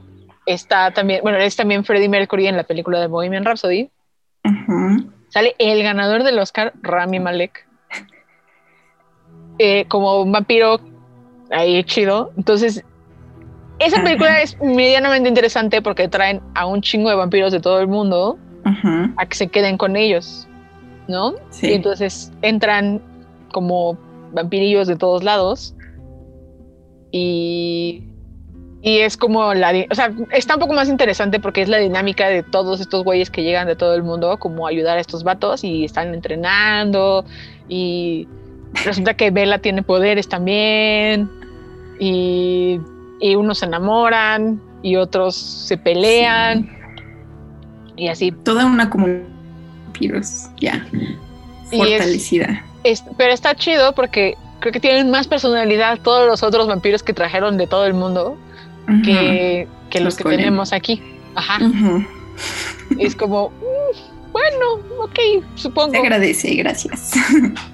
está 0.45 0.91
también, 0.91 1.21
bueno, 1.23 1.37
es 1.37 1.55
también 1.55 1.83
Freddie 1.83 2.09
Mercury 2.09 2.47
en 2.47 2.57
la 2.57 2.63
película 2.63 2.99
de 2.99 3.07
Bohemian 3.07 3.45
Rhapsody. 3.45 3.89
Sale 5.29 5.55
el 5.57 5.81
ganador 5.83 6.23
del 6.23 6.37
Oscar, 6.39 6.73
Rami 6.81 7.19
Malek, 7.19 7.67
eh, 9.57 9.85
como 9.87 10.21
un 10.21 10.31
vampiro 10.31 10.79
ahí 11.51 11.83
chido. 11.85 12.31
Entonces, 12.37 12.83
esa 13.79 14.03
película 14.03 14.41
es 14.41 14.59
medianamente 14.61 15.29
interesante 15.29 15.81
porque 15.81 16.07
traen 16.07 16.41
a 16.55 16.65
un 16.65 16.81
chingo 16.81 17.09
de 17.09 17.15
vampiros 17.15 17.51
de 17.51 17.59
todo 17.59 17.79
el 17.79 17.87
mundo 17.87 18.37
a 19.17 19.25
que 19.25 19.35
se 19.35 19.47
queden 19.47 19.77
con 19.77 19.95
ellos, 19.95 20.47
¿no? 21.07 21.33
Sí. 21.49 21.69
Y 21.69 21.73
entonces 21.73 22.31
entran 22.41 23.01
como 23.51 23.97
vampirillos 24.33 24.87
de 24.87 24.95
todos 24.95 25.23
lados. 25.23 25.75
Y, 27.11 28.03
y 28.85 28.99
es 28.99 29.15
como 29.15 29.53
la. 29.53 29.73
O 29.89 29.95
sea, 29.95 30.11
está 30.31 30.55
un 30.55 30.59
poco 30.59 30.73
más 30.73 30.89
interesante 30.89 31.39
porque 31.39 31.61
es 31.61 31.69
la 31.69 31.77
dinámica 31.77 32.27
de 32.27 32.43
todos 32.43 32.81
estos 32.81 33.05
güeyes 33.05 33.29
que 33.31 33.41
llegan 33.41 33.65
de 33.65 33.77
todo 33.77 33.95
el 33.95 34.03
mundo, 34.03 34.37
como 34.37 34.67
ayudar 34.67 34.97
a 34.97 35.01
estos 35.01 35.23
vatos 35.23 35.63
y 35.63 35.85
están 35.85 36.13
entrenando. 36.13 37.23
Y 37.69 38.27
resulta 38.83 39.13
que 39.13 39.31
Bella 39.31 39.59
tiene 39.59 39.83
poderes 39.83 40.27
también. 40.27 41.29
Y, 41.97 42.81
y 43.21 43.35
unos 43.35 43.59
se 43.59 43.67
enamoran 43.67 44.61
y 44.81 44.97
otros 44.97 45.33
se 45.35 45.77
pelean. 45.77 46.69
Y 47.95 48.09
así 48.09 48.33
Toda 48.33 48.65
una 48.65 48.89
comunidad 48.89 49.19
de 49.21 49.83
vampiros, 49.85 50.47
ya. 50.59 50.85
Y 51.71 51.79
es- 51.81 51.97
Fortalecida. 51.99 52.65
Es- 52.83 53.05
pero 53.17 53.31
está 53.31 53.55
chido 53.55 53.95
porque 53.95 54.35
creo 54.59 54.73
que 54.73 54.81
tienen 54.81 55.09
más 55.09 55.27
personalidad 55.27 55.99
todos 56.03 56.27
los 56.27 56.43
otros 56.43 56.67
vampiros 56.67 57.01
que 57.01 57.13
trajeron 57.13 57.55
de 57.57 57.65
todo 57.67 57.85
el 57.85 57.93
mundo 57.93 58.37
Que, 59.03 59.67
que 59.89 59.99
los 59.99 60.05
Los 60.05 60.17
que 60.17 60.23
Colen. 60.23 60.39
tenemos 60.39 60.73
aquí. 60.73 61.01
Ajá. 61.35 61.59
Es 62.99 63.15
como, 63.15 63.49
"Mm, 63.49 64.31
bueno, 64.31 64.65
ok, 65.03 65.19
supongo. 65.55 65.91
Se 65.91 65.97
agradece, 65.99 66.53
gracias. 66.55 67.13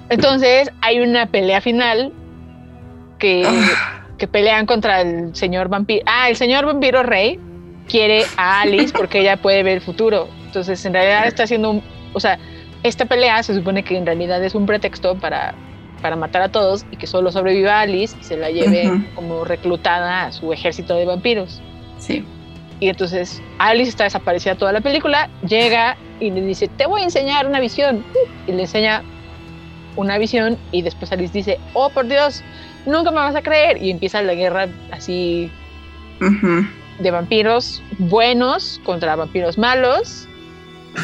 Entonces 0.08 0.70
hay 0.80 1.00
una 1.00 1.26
pelea 1.26 1.60
final 1.60 2.12
que, 3.18 3.42
Ah. 3.46 4.02
que 4.18 4.26
pelean 4.28 4.66
contra 4.66 5.00
el 5.02 5.34
señor 5.34 5.68
vampiro. 5.68 6.02
Ah, 6.06 6.28
el 6.28 6.36
señor 6.36 6.64
vampiro 6.66 7.02
rey 7.02 7.38
quiere 7.88 8.24
a 8.36 8.60
Alice 8.62 8.92
porque 8.96 9.20
ella 9.20 9.36
puede 9.36 9.62
ver 9.62 9.74
el 9.78 9.80
futuro. 9.82 10.28
Entonces 10.46 10.84
en 10.84 10.92
realidad 10.94 11.26
está 11.26 11.42
haciendo 11.44 11.70
un... 11.70 11.82
O 12.12 12.20
sea, 12.20 12.38
esta 12.82 13.04
pelea 13.04 13.42
se 13.42 13.54
supone 13.54 13.82
que 13.82 13.96
en 13.96 14.06
realidad 14.06 14.42
es 14.44 14.54
un 14.54 14.64
pretexto 14.66 15.16
para, 15.16 15.54
para 16.00 16.16
matar 16.16 16.42
a 16.42 16.48
todos 16.48 16.84
y 16.90 16.96
que 16.96 17.06
solo 17.06 17.30
sobreviva 17.30 17.80
Alice 17.80 18.16
y 18.20 18.24
se 18.24 18.36
la 18.36 18.50
lleve 18.50 18.90
como 19.14 19.44
reclutada 19.44 20.26
a 20.26 20.32
su 20.32 20.52
ejército 20.52 20.94
de 20.94 21.06
vampiros. 21.06 21.60
Sí. 21.98 22.24
Y 22.80 22.88
entonces 22.88 23.42
Alice 23.58 23.90
está 23.90 24.04
desaparecida 24.04 24.54
toda 24.54 24.72
la 24.72 24.80
película, 24.80 25.28
llega 25.46 25.96
y 26.18 26.30
le 26.30 26.40
dice, 26.40 26.68
te 26.68 26.86
voy 26.86 27.02
a 27.02 27.04
enseñar 27.04 27.46
una 27.46 27.60
visión. 27.60 28.04
Y 28.46 28.52
le 28.52 28.62
enseña 28.62 29.02
una 29.96 30.18
visión 30.18 30.56
y 30.72 30.82
después 30.82 31.12
Alice 31.12 31.32
dice, 31.32 31.58
oh 31.74 31.90
por 31.90 32.06
Dios, 32.06 32.42
nunca 32.86 33.10
me 33.10 33.18
vas 33.18 33.36
a 33.36 33.42
creer. 33.42 33.82
Y 33.82 33.90
empieza 33.90 34.22
la 34.22 34.34
guerra 34.34 34.68
así 34.90 35.50
de 36.98 37.10
vampiros 37.10 37.82
buenos 37.98 38.80
contra 38.84 39.16
vampiros 39.16 39.58
malos, 39.58 40.26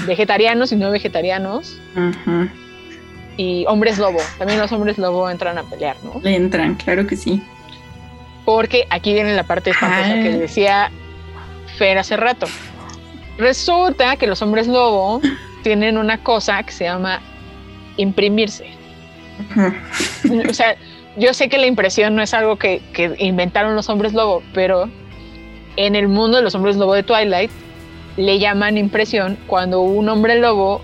vegetarianos 0.06 0.72
y 0.72 0.76
no 0.76 0.90
vegetarianos, 0.90 1.78
Ujú. 1.94 2.48
Y 3.36 3.64
hombres 3.66 3.98
lobo. 3.98 4.18
También 4.38 4.58
los 4.58 4.70
hombres 4.72 4.98
lobo 4.98 5.28
entran 5.30 5.58
a 5.58 5.62
pelear, 5.64 5.96
¿no? 6.02 6.20
Le 6.22 6.34
entran, 6.36 6.74
claro 6.74 7.06
que 7.06 7.16
sí. 7.16 7.42
Porque 8.44 8.86
aquí 8.90 9.12
viene 9.12 9.34
la 9.34 9.42
parte 9.44 9.70
espantosa 9.70 10.12
Ah. 10.12 10.22
que 10.22 10.30
decía 10.30 10.90
Fer 11.76 11.98
hace 11.98 12.16
rato. 12.16 12.46
Resulta 13.38 14.16
que 14.16 14.26
los 14.26 14.40
hombres 14.42 14.66
lobo 14.66 15.20
tienen 15.62 15.98
una 15.98 16.18
cosa 16.22 16.62
que 16.62 16.72
se 16.72 16.84
llama 16.84 17.20
imprimirse. 17.96 18.66
O 20.48 20.54
sea, 20.54 20.76
yo 21.16 21.34
sé 21.34 21.48
que 21.48 21.58
la 21.58 21.66
impresión 21.66 22.14
no 22.16 22.22
es 22.22 22.32
algo 22.34 22.56
que, 22.56 22.80
que 22.92 23.14
inventaron 23.18 23.74
los 23.74 23.88
hombres 23.88 24.12
lobo, 24.14 24.42
pero 24.54 24.88
en 25.76 25.94
el 25.94 26.08
mundo 26.08 26.38
de 26.38 26.42
los 26.42 26.54
hombres 26.54 26.76
lobo 26.76 26.94
de 26.94 27.02
Twilight 27.02 27.50
le 28.16 28.38
llaman 28.38 28.78
impresión 28.78 29.36
cuando 29.46 29.80
un 29.82 30.08
hombre 30.08 30.38
lobo 30.40 30.80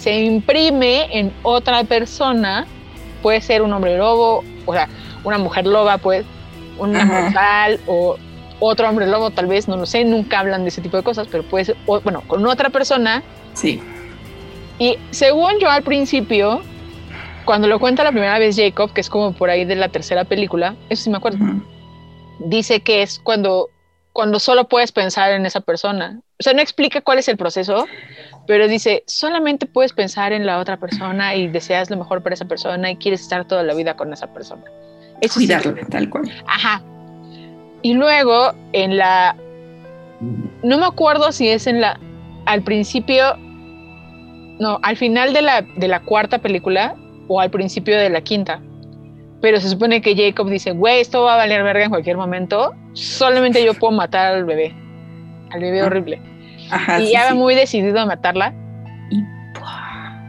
se 0.00 0.18
imprime 0.22 1.08
en 1.18 1.30
otra 1.42 1.84
persona, 1.84 2.66
puede 3.22 3.40
ser 3.42 3.60
un 3.62 3.72
hombre 3.72 3.98
lobo, 3.98 4.42
o 4.64 4.72
sea, 4.72 4.88
una 5.24 5.36
mujer 5.36 5.66
loba, 5.66 5.98
pues, 5.98 6.24
Ajá. 6.82 7.04
mortal 7.04 7.80
o 7.86 8.16
otro 8.60 8.88
hombre 8.88 9.06
lobo, 9.06 9.30
tal 9.30 9.46
vez, 9.46 9.68
no 9.68 9.76
lo 9.76 9.84
sé, 9.84 10.04
nunca 10.04 10.40
hablan 10.40 10.62
de 10.62 10.68
ese 10.68 10.80
tipo 10.80 10.96
de 10.96 11.02
cosas, 11.02 11.28
pero 11.30 11.42
puede 11.42 11.66
ser, 11.66 11.76
o- 11.86 12.00
bueno, 12.00 12.22
con 12.26 12.46
otra 12.46 12.70
persona 12.70 13.22
Sí. 13.52 13.78
y 14.78 14.96
según 15.10 15.52
yo 15.60 15.68
al 15.68 15.82
principio, 15.82 16.62
cuando 17.44 17.68
lo 17.68 17.78
cuenta 17.78 18.02
la 18.02 18.12
primera 18.12 18.38
vez 18.38 18.56
Jacob, 18.56 18.92
que 18.94 19.02
es 19.02 19.10
como 19.10 19.32
por 19.32 19.50
ahí 19.50 19.64
de 19.66 19.76
la 19.76 19.88
tercera 19.88 20.24
película, 20.24 20.76
eso 20.88 21.04
sí 21.04 21.10
me 21.10 21.18
acuerdo, 21.18 21.38
dice 22.38 22.80
que 22.80 23.02
es 23.02 23.18
cuando, 23.18 23.68
cuando 24.14 24.38
solo 24.40 24.64
puedes 24.68 24.92
pensar 24.92 25.32
en 25.32 25.44
esa 25.44 25.60
persona. 25.60 26.20
O 26.38 26.42
sea, 26.42 26.54
no 26.54 26.62
explica 26.62 27.02
cuál 27.02 27.18
es 27.18 27.28
el 27.28 27.36
proceso, 27.36 27.86
pero 28.50 28.66
dice, 28.66 29.04
solamente 29.06 29.64
puedes 29.66 29.92
pensar 29.92 30.32
en 30.32 30.44
la 30.44 30.58
otra 30.58 30.76
persona 30.76 31.36
y 31.36 31.46
deseas 31.46 31.88
lo 31.88 31.96
mejor 31.96 32.20
para 32.20 32.34
esa 32.34 32.46
persona 32.46 32.90
y 32.90 32.96
quieres 32.96 33.20
estar 33.20 33.46
toda 33.46 33.62
la 33.62 33.74
vida 33.74 33.94
con 33.94 34.12
esa 34.12 34.26
persona. 34.26 34.64
Eso 35.20 35.38
sí 35.38 35.46
Cuidarlo, 35.46 35.76
tal 35.88 36.10
cual. 36.10 36.28
Ajá. 36.48 36.82
Y 37.82 37.94
luego 37.94 38.52
en 38.72 38.96
la. 38.96 39.36
No 40.64 40.78
me 40.78 40.84
acuerdo 40.84 41.30
si 41.30 41.48
es 41.48 41.68
en 41.68 41.80
la. 41.80 42.00
Al 42.46 42.64
principio. 42.64 43.36
No, 44.58 44.80
al 44.82 44.96
final 44.96 45.32
de 45.32 45.42
la, 45.42 45.62
de 45.76 45.86
la 45.86 46.00
cuarta 46.00 46.38
película 46.38 46.96
o 47.28 47.40
al 47.40 47.52
principio 47.52 47.96
de 47.96 48.10
la 48.10 48.20
quinta. 48.20 48.60
Pero 49.40 49.60
se 49.60 49.68
supone 49.68 50.02
que 50.02 50.16
Jacob 50.16 50.50
dice, 50.50 50.72
güey, 50.72 51.00
esto 51.00 51.22
va 51.22 51.34
a 51.34 51.36
valer 51.36 51.62
verga 51.62 51.84
en 51.84 51.90
cualquier 51.90 52.16
momento. 52.16 52.74
Solamente 52.94 53.64
yo 53.64 53.74
puedo 53.74 53.92
matar 53.92 54.34
al 54.34 54.44
bebé. 54.44 54.74
Al 55.52 55.60
bebé 55.60 55.82
Ah. 55.82 55.86
horrible. 55.86 56.20
Ajá. 56.70 57.00
y 57.00 57.06
sí, 57.06 57.12
ya 57.12 57.24
va 57.24 57.30
sí. 57.30 57.36
muy 57.36 57.54
decidido 57.54 57.98
a 58.00 58.06
matarla. 58.06 58.52
Y- 59.10 59.24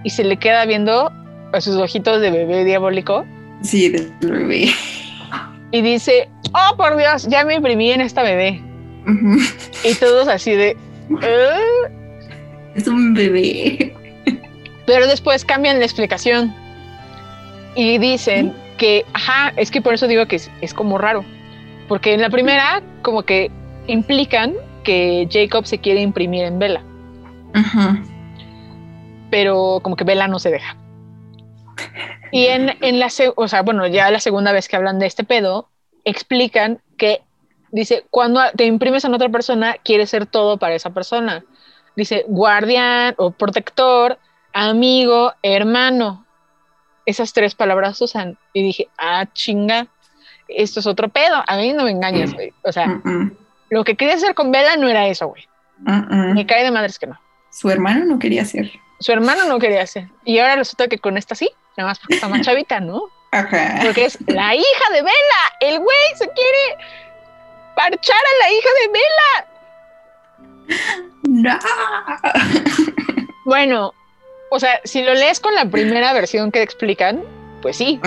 Y 0.03 0.09
se 0.09 0.23
le 0.23 0.37
queda 0.37 0.65
viendo 0.65 1.11
a 1.53 1.61
sus 1.61 1.75
ojitos 1.75 2.21
de 2.21 2.31
bebé 2.31 2.63
diabólico. 2.65 3.25
Sí, 3.61 3.89
del 3.89 4.11
bebé. 4.21 4.69
Y 5.71 5.81
dice, 5.81 6.27
oh 6.53 6.75
por 6.75 6.97
Dios, 6.97 7.27
ya 7.27 7.45
me 7.45 7.55
imprimí 7.55 7.91
en 7.91 8.01
esta 8.01 8.23
bebé. 8.23 8.61
Y 9.83 9.93
todos 9.95 10.27
así 10.27 10.51
de... 10.51 10.75
"Eh". 11.21 11.91
Es 12.75 12.87
un 12.87 13.13
bebé. 13.13 13.93
Pero 14.85 15.07
después 15.07 15.45
cambian 15.45 15.79
la 15.79 15.85
explicación. 15.85 16.53
Y 17.75 17.97
dicen 17.99 18.53
que, 18.77 19.05
ajá, 19.13 19.53
es 19.55 19.71
que 19.71 19.81
por 19.81 19.93
eso 19.93 20.07
digo 20.07 20.25
que 20.25 20.37
es, 20.37 20.49
es 20.61 20.73
como 20.73 20.97
raro. 20.97 21.23
Porque 21.87 22.13
en 22.13 22.21
la 22.21 22.29
primera, 22.29 22.81
como 23.01 23.23
que 23.23 23.51
implican 23.87 24.53
que 24.83 25.27
Jacob 25.31 25.65
se 25.65 25.79
quiere 25.79 26.01
imprimir 26.01 26.45
en 26.45 26.59
Bella. 26.59 26.83
Ajá. 27.53 28.01
Pero 29.29 29.79
como 29.81 29.95
que 29.95 30.03
Bella 30.03 30.27
no 30.27 30.39
se 30.39 30.51
deja. 30.51 30.75
Y 32.31 32.45
en, 32.45 32.77
en 32.81 32.99
la, 32.99 33.09
o 33.35 33.47
sea, 33.47 33.61
bueno, 33.61 33.87
ya 33.87 34.09
la 34.11 34.19
segunda 34.19 34.51
vez 34.53 34.67
que 34.67 34.75
hablan 34.75 34.99
de 34.99 35.05
este 35.05 35.23
pedo, 35.23 35.69
explican 36.05 36.79
que, 36.97 37.21
dice, 37.71 38.05
cuando 38.09 38.41
te 38.55 38.65
imprimes 38.65 39.03
en 39.05 39.13
otra 39.13 39.29
persona, 39.29 39.75
quieres 39.83 40.09
ser 40.09 40.25
todo 40.25 40.57
para 40.57 40.75
esa 40.75 40.91
persona. 40.91 41.43
Dice, 41.95 42.25
guardián 42.27 43.15
o 43.17 43.31
protector, 43.31 44.17
amigo, 44.53 45.33
hermano. 45.43 46.25
Esas 47.05 47.33
tres 47.33 47.55
palabras 47.55 48.01
usan. 48.01 48.37
Y 48.53 48.63
dije, 48.63 48.87
ah, 48.97 49.25
chinga, 49.33 49.87
esto 50.47 50.79
es 50.79 50.87
otro 50.87 51.09
pedo. 51.09 51.43
A 51.47 51.57
mí 51.57 51.73
no 51.73 51.83
me 51.83 51.91
engañas, 51.91 52.33
güey. 52.33 52.53
O 52.63 52.71
sea, 52.71 53.01
lo 53.71 53.83
que 53.83 53.95
quería 53.95 54.15
hacer 54.15 54.35
con 54.35 54.51
Bella 54.51 54.75
no 54.75 54.87
era 54.89 55.07
eso, 55.07 55.27
güey. 55.27 55.47
Me 55.79 56.45
cae 56.45 56.63
de 56.63 56.71
madres 56.71 56.99
que 56.99 57.07
no. 57.07 57.19
Su 57.49 57.69
hermano 57.69 58.05
no 58.05 58.19
quería 58.19 58.45
ser. 58.45 58.71
Su 58.99 59.13
hermano 59.13 59.45
no 59.45 59.57
quería 59.59 59.81
hacer. 59.81 60.09
Y 60.25 60.37
ahora 60.39 60.57
resulta 60.57 60.87
que 60.87 60.99
con 60.99 61.17
esta 61.17 61.33
sí, 61.35 61.49
nada 61.77 61.89
más 61.89 61.99
porque 61.99 62.15
está 62.15 62.27
más 62.27 62.41
chavita, 62.45 62.79
¿no? 62.81 63.01
Ajá. 63.31 63.79
Porque 63.81 64.05
es 64.05 64.19
la 64.27 64.53
hija 64.53 64.93
de 64.93 65.01
Bella. 65.01 65.41
El 65.61 65.79
güey 65.79 65.97
se 66.15 66.29
quiere 66.29 66.77
parchar 67.75 68.17
a 68.17 68.37
la 68.43 68.51
hija 68.53 68.69
de 68.81 68.87
Bella. 68.93 69.47
No. 71.23 71.59
Bueno, 73.45 73.93
o 74.51 74.59
sea, 74.59 74.81
si 74.83 75.01
lo 75.01 75.13
lees 75.13 75.39
con 75.39 75.55
la 75.55 75.65
primera 75.65 76.11
versión 76.11 76.51
que 76.51 76.61
explican, 76.61 77.23
pues 77.61 77.77
sí. 77.77 77.99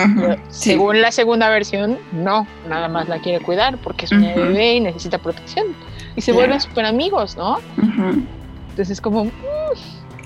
Según 0.49 1.01
la 1.01 1.11
segunda 1.11 1.49
versión, 1.49 1.97
no, 2.11 2.47
nada 2.67 2.87
más 2.87 3.07
la 3.07 3.19
quiere 3.19 3.43
cuidar 3.43 3.77
porque 3.77 4.05
es 4.05 4.11
una 4.11 4.33
bebé 4.33 4.75
y 4.75 4.79
necesita 4.81 5.17
protección. 5.17 5.67
Y 6.15 6.21
se 6.21 6.31
vuelven 6.31 6.61
súper 6.61 6.85
amigos, 6.85 7.35
¿no? 7.35 7.59
Entonces 7.77 8.89
es 8.89 9.01
como, 9.01 9.25
mm, 9.25 9.29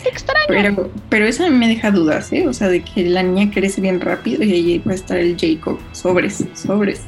qué 0.01 0.09
extraño. 0.09 0.45
Pero, 0.47 0.89
pero 1.09 1.25
eso 1.25 1.45
a 1.45 1.49
mí 1.49 1.55
me 1.55 1.67
deja 1.67 1.91
dudas, 1.91 2.32
¿eh? 2.34 2.47
O 2.47 2.53
sea, 2.53 2.67
de 2.67 2.82
que 2.84 3.03
la 3.05 3.23
niña 3.23 3.51
crece 3.53 3.82
bien 3.82 4.01
rápido 4.01 4.43
y 4.43 4.51
ahí 4.51 4.77
va 4.80 4.91
a 4.91 4.95
estar 4.95 5.17
el 5.17 5.38
Jacob. 5.39 5.80
Sobres, 5.91 6.43
sobres. 6.53 7.03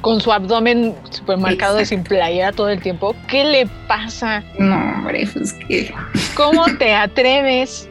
Con 0.00 0.20
su 0.20 0.32
abdomen 0.32 0.94
súper 1.10 1.36
marcado 1.36 1.78
Exacto. 1.78 1.96
sin 1.96 2.04
playera 2.04 2.52
todo 2.52 2.70
el 2.70 2.80
tiempo. 2.80 3.14
¿Qué 3.28 3.44
le 3.44 3.66
pasa? 3.86 4.42
No, 4.58 4.76
hombre, 4.76 5.28
pues 5.32 5.52
que. 5.52 5.92
¿Cómo 6.34 6.64
te 6.78 6.94
atreves? 6.94 7.88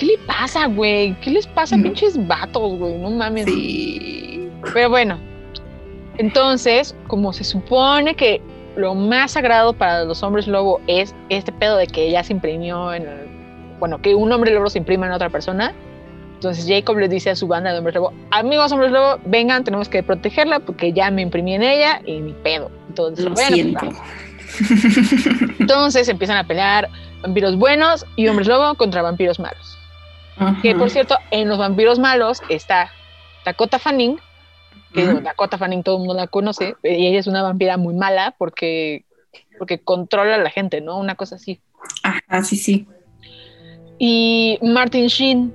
¿Qué 0.00 0.06
le 0.06 0.18
pasa, 0.26 0.64
güey? 0.66 1.14
¿Qué 1.20 1.30
les 1.30 1.46
pasa 1.46 1.74
a 1.74 1.78
No. 1.78 1.84
pinches 1.84 2.26
vatos, 2.26 2.78
güey? 2.78 2.94
No 2.96 3.10
mames. 3.10 3.44
Sí. 3.44 4.48
Pero 4.72 4.88
bueno, 4.88 5.18
entonces, 6.16 6.94
como 7.06 7.32
se 7.34 7.44
supone 7.44 8.14
que 8.14 8.40
lo 8.76 8.94
más 8.94 9.32
sagrado 9.32 9.74
para 9.74 10.04
los 10.04 10.22
hombres 10.22 10.46
lobo 10.46 10.80
es 10.86 11.14
este 11.28 11.52
pedo 11.52 11.76
de 11.76 11.86
que 11.86 12.06
ella 12.08 12.24
se 12.24 12.32
imprimió 12.32 12.94
en 12.94 13.02
el- 13.06 13.28
bueno, 13.78 14.00
que 14.00 14.14
un 14.14 14.32
hombre 14.32 14.52
lobo 14.54 14.70
se 14.70 14.78
imprima 14.78 15.04
en 15.06 15.12
otra 15.12 15.28
persona. 15.28 15.72
Entonces 16.36 16.64
Jacob 16.66 16.96
le 16.96 17.06
dice 17.08 17.28
a 17.28 17.36
su 17.36 17.46
banda 17.46 17.70
de 17.70 17.78
hombres 17.78 17.94
lobo, 17.96 18.14
amigos 18.30 18.72
hombres 18.72 18.92
lobo, 18.92 19.18
vengan, 19.26 19.64
tenemos 19.64 19.90
que 19.90 20.02
protegerla 20.02 20.60
porque 20.60 20.94
ya 20.94 21.10
me 21.10 21.20
imprimí 21.20 21.54
en 21.54 21.62
ella 21.62 22.00
y 22.06 22.20
mi 22.20 22.32
pedo. 22.32 22.70
Entonces, 22.88 23.26
Lo 23.26 23.32
bueno, 23.32 23.54
siento. 23.54 23.86
Entonces 25.58 26.08
empiezan 26.08 26.38
a 26.38 26.44
pelear 26.46 26.88
vampiros 27.22 27.56
buenos 27.56 28.06
y 28.16 28.26
hombres 28.28 28.48
lobo 28.48 28.74
contra 28.76 29.02
vampiros 29.02 29.38
malos. 29.38 29.76
Que 30.62 30.74
por 30.74 30.88
cierto, 30.90 31.16
en 31.30 31.48
los 31.48 31.58
vampiros 31.58 31.98
malos 31.98 32.42
está 32.48 32.90
Dakota 33.44 33.78
Fanning, 33.78 34.18
que 34.94 35.04
Dakota 35.04 35.58
Fanning 35.58 35.82
todo 35.82 35.96
el 35.96 36.00
mundo 36.00 36.14
la 36.14 36.26
conoce, 36.26 36.76
y 36.82 37.06
ella 37.06 37.18
es 37.18 37.26
una 37.26 37.42
vampira 37.42 37.76
muy 37.76 37.94
mala 37.94 38.34
porque, 38.38 39.04
porque 39.58 39.80
controla 39.80 40.36
a 40.36 40.38
la 40.38 40.50
gente, 40.50 40.80
¿no? 40.80 40.98
Una 40.98 41.14
cosa 41.14 41.36
así. 41.36 41.60
Ajá, 42.02 42.42
sí, 42.42 42.56
sí. 42.56 42.86
Y 43.98 44.58
Martin 44.62 45.06
Sheen. 45.08 45.52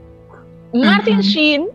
Martin. 0.72 1.20
Sheen 1.22 1.68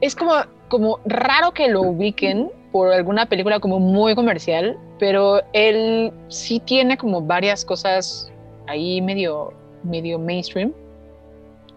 es 0.00 0.14
como, 0.14 0.34
como 0.68 1.00
raro 1.06 1.52
que 1.52 1.68
lo 1.68 1.82
ubiquen 1.82 2.50
por 2.70 2.92
alguna 2.92 3.26
película 3.26 3.58
como 3.58 3.80
muy 3.80 4.14
comercial, 4.14 4.78
pero 4.98 5.40
él 5.52 6.12
sí 6.28 6.60
tiene 6.60 6.96
como 6.96 7.20
varias 7.20 7.64
cosas 7.64 8.32
ahí 8.66 9.00
medio, 9.00 9.52
medio 9.82 10.18
mainstream. 10.18 10.72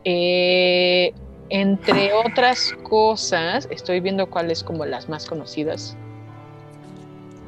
Eh, 0.09 1.13
entre 1.49 2.13
otras 2.13 2.73
cosas, 2.83 3.67
estoy 3.69 3.99
viendo 3.99 4.29
cuáles 4.29 4.63
como 4.63 4.85
las 4.85 5.09
más 5.09 5.25
conocidas. 5.25 5.97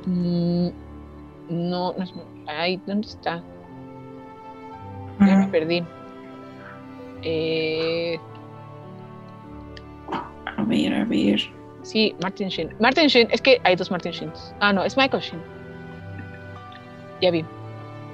Mm, 0.05 0.67
no, 1.47 1.93
no 1.93 2.03
es. 2.03 2.13
Ay, 2.47 2.81
¿dónde 2.85 3.07
está? 3.07 3.41
Ya 5.21 5.37
me 5.37 5.47
perdí. 5.47 5.85
Eh, 7.21 8.19
A 10.57 10.63
ver, 10.63 10.93
a 10.93 11.05
ver. 11.05 11.39
sí, 11.83 12.13
Martin 12.21 12.49
Sheen. 12.49 12.75
Martin 12.79 13.07
Sheen, 13.07 13.29
es 13.31 13.41
que 13.41 13.61
hay 13.63 13.77
dos 13.77 13.89
Martin 13.89 14.11
Sheens. 14.11 14.53
Ah, 14.59 14.73
no, 14.73 14.83
es 14.83 14.97
Michael 14.97 15.23
Sheen. 15.23 15.41
Ya 17.21 17.31
vi. 17.31 17.45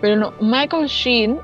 Pero 0.02 0.18
no, 0.18 0.34
Michael 0.40 0.86
Sheen 0.88 1.40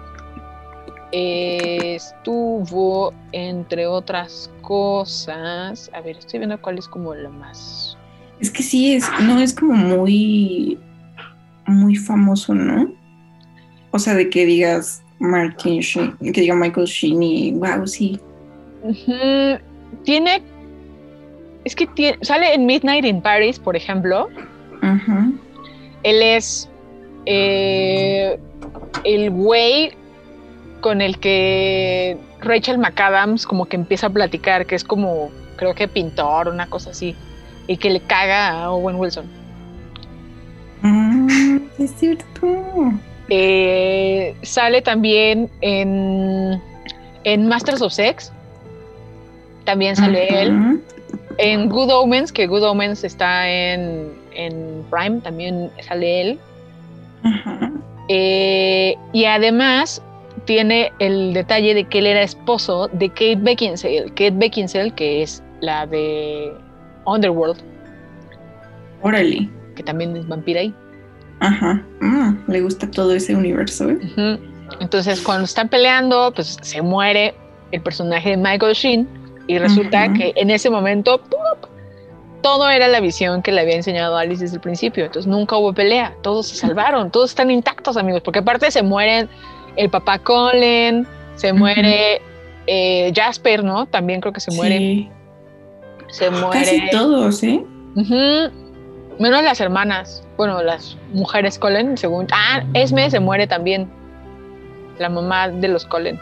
eh, 1.12 1.96
estuvo, 1.96 3.14
entre 3.32 3.88
otras 3.88 4.52
cosas. 4.62 5.90
A 5.94 6.02
ver, 6.02 6.18
estoy 6.18 6.40
viendo 6.40 6.60
cuál 6.62 6.78
es 6.78 6.88
como 6.88 7.14
la 7.16 7.30
más. 7.30 7.98
Es 8.40 8.50
que 8.50 8.64
sí, 8.64 8.94
es, 8.96 9.10
no 9.24 9.40
es 9.40 9.54
como 9.54 9.74
muy, 9.74 10.80
muy 11.68 11.96
famoso, 11.96 12.56
¿no? 12.56 12.92
O 13.92 14.00
sea, 14.00 14.14
de 14.16 14.30
que 14.30 14.46
digas 14.46 15.04
Martin 15.20 15.80
Sheen, 15.82 16.18
que 16.18 16.42
diga 16.42 16.56
Michael 16.56 16.88
Sheen 16.88 17.22
y 17.22 17.52
wow, 17.52 17.86
sí. 17.86 18.20
Tiene 20.04 20.42
es 21.64 21.76
que 21.76 21.88
tie- 21.90 22.18
sale 22.24 22.54
en 22.56 22.66
Midnight 22.66 23.06
in 23.06 23.22
Paris, 23.22 23.60
por 23.60 23.76
ejemplo. 23.76 24.30
Él 26.04 26.22
es 26.24 26.68
eh, 27.28 28.40
el 29.04 29.30
güey 29.30 29.92
con 30.82 31.02
el 31.02 31.20
que 31.20 32.18
Rachel 32.42 32.78
McAdams 32.78 33.46
como 33.46 33.66
que 33.66 33.78
empieza 33.78 34.08
a 34.08 34.10
platicar, 34.10 34.66
que 34.66 34.76
es 34.76 34.84
como, 34.84 35.30
creo 35.56 35.74
que 35.76 35.88
pintor, 35.88 36.48
una 36.48 36.68
cosa 36.68 36.90
así, 36.90 37.16
y 37.68 37.78
que 37.78 37.90
le 37.90 38.02
caga 38.02 38.50
a 38.50 38.72
Owen 38.72 38.98
Wilson. 38.98 39.26
Ah, 40.84 41.28
es 41.80 41.92
cierto. 41.92 42.48
Eh, 43.30 44.36
sale 44.42 44.82
también 44.82 45.50
en, 45.62 46.62
en 47.24 47.48
Masters 47.48 47.82
of 47.82 47.94
Sex. 47.94 48.34
También 49.64 49.96
sale 49.96 50.42
él. 50.42 50.82
En 51.38 51.70
Good 51.70 51.92
Omens, 51.92 52.32
que 52.32 52.48
Good 52.48 52.64
Omens 52.64 53.04
está 53.04 53.50
en, 53.50 54.12
en 54.34 54.84
Prime, 54.90 55.22
también 55.22 55.72
sale 55.88 56.22
él. 56.22 56.40
Eh, 58.10 58.96
y 59.14 59.26
además 59.26 60.02
tiene 60.46 60.92
el 61.00 61.34
detalle 61.34 61.74
de 61.74 61.86
que 61.86 62.00
él 62.00 62.08
era 62.08 62.22
esposo 62.22 62.88
de 62.94 63.10
Kate 63.10 63.38
Beckinsale. 63.38 64.06
Kate 64.10 64.32
Beckinsale, 64.32 64.92
que 64.92 65.22
es 65.22 65.44
la 65.62 65.86
de 65.86 66.54
Underworld, 67.06 67.62
Órale. 69.02 69.50
que 69.76 69.84
también 69.84 70.16
es 70.16 70.28
vampira 70.28 70.62
ahí. 70.62 70.74
Ajá. 71.40 71.84
Mm, 72.02 72.52
le 72.52 72.62
gusta 72.62 72.90
todo 72.90 73.14
ese 73.14 73.36
universo, 73.36 73.90
¿eh? 73.90 74.40
Entonces, 74.80 75.22
cuando 75.22 75.46
están 75.46 75.70
peleando, 75.70 76.32
pues 76.36 76.58
se 76.62 76.82
muere 76.82 77.34
el 77.72 77.82
personaje 77.82 78.32
de 78.32 78.38
Michael 78.38 78.74
Sheen 78.74 79.08
y 79.48 79.58
resulta 79.58 80.14
que 80.14 80.34
en 80.36 80.50
ese 80.50 80.70
momento 80.70 81.20
¡pup! 81.20 81.70
todo 82.42 82.70
era 82.70 82.88
la 82.88 83.00
visión 83.00 83.42
que 83.42 83.52
le 83.52 83.62
había 83.62 83.76
enseñado 83.76 84.18
Alice 84.18 84.44
desde 84.44 84.56
el 84.56 84.62
principio. 84.62 85.06
Entonces, 85.06 85.30
nunca 85.30 85.58
hubo 85.58 85.74
pelea, 85.74 86.16
todos 86.22 86.48
se 86.48 86.56
salvaron, 86.68 87.12
todos 87.12 87.32
están 87.32 87.52
intactos, 87.52 87.98
amigos, 87.98 88.22
porque 88.22 88.40
aparte 88.40 88.70
se 88.72 88.84
mueren 88.84 89.30
el 89.76 89.90
papá 89.90 90.20
Colin, 90.20 91.08
se 91.36 91.54
muere 91.54 92.22
eh, 92.68 93.12
Jasper, 93.16 93.64
¿no? 93.64 93.86
También 93.86 94.22
creo 94.22 94.34
que 94.34 94.40
se 94.42 94.52
muere. 94.52 94.78
Sí. 94.78 95.10
Se 96.10 96.30
muere. 96.30 96.60
Casi 96.60 96.90
todos, 96.92 97.42
¿eh? 97.44 97.64
Menos 99.20 99.44
las 99.44 99.60
hermanas. 99.62 100.24
Bueno, 100.38 100.62
las 100.64 100.98
mujeres 101.14 101.60
Colin, 101.60 101.98
según. 101.98 102.28
Ah, 102.32 102.64
Esme 102.74 103.10
se 103.10 103.20
muere 103.20 103.48
también. 103.48 103.90
La 104.98 105.10
mamá 105.10 105.50
de 105.50 105.68
los 105.68 105.86
Colin. 105.86 106.20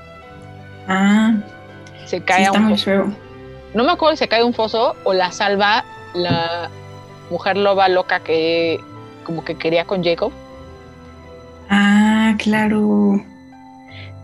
Ah, 0.88 1.34
Se 2.06 2.18
sí, 2.18 2.24
cae 2.24 2.44
a 2.44 2.46
está 2.48 2.60
un 2.60 2.66
muy 2.66 2.74
foso. 2.74 2.86
feo. 2.86 3.14
No 3.74 3.84
me 3.84 3.92
acuerdo 3.92 4.16
si 4.16 4.20
se 4.24 4.28
cae 4.28 4.42
a 4.42 4.46
un 4.46 4.54
foso 4.54 4.96
o 5.04 5.14
la 5.14 5.32
salva 5.32 5.86
la 6.14 6.70
mujer 7.30 7.56
loba 7.58 7.88
loca 7.88 8.20
que 8.22 8.80
como 9.24 9.44
que 9.46 9.56
quería 9.56 9.86
con 9.86 10.04
Jacob. 10.04 10.32
Ah, 11.70 12.34
claro. 12.40 13.24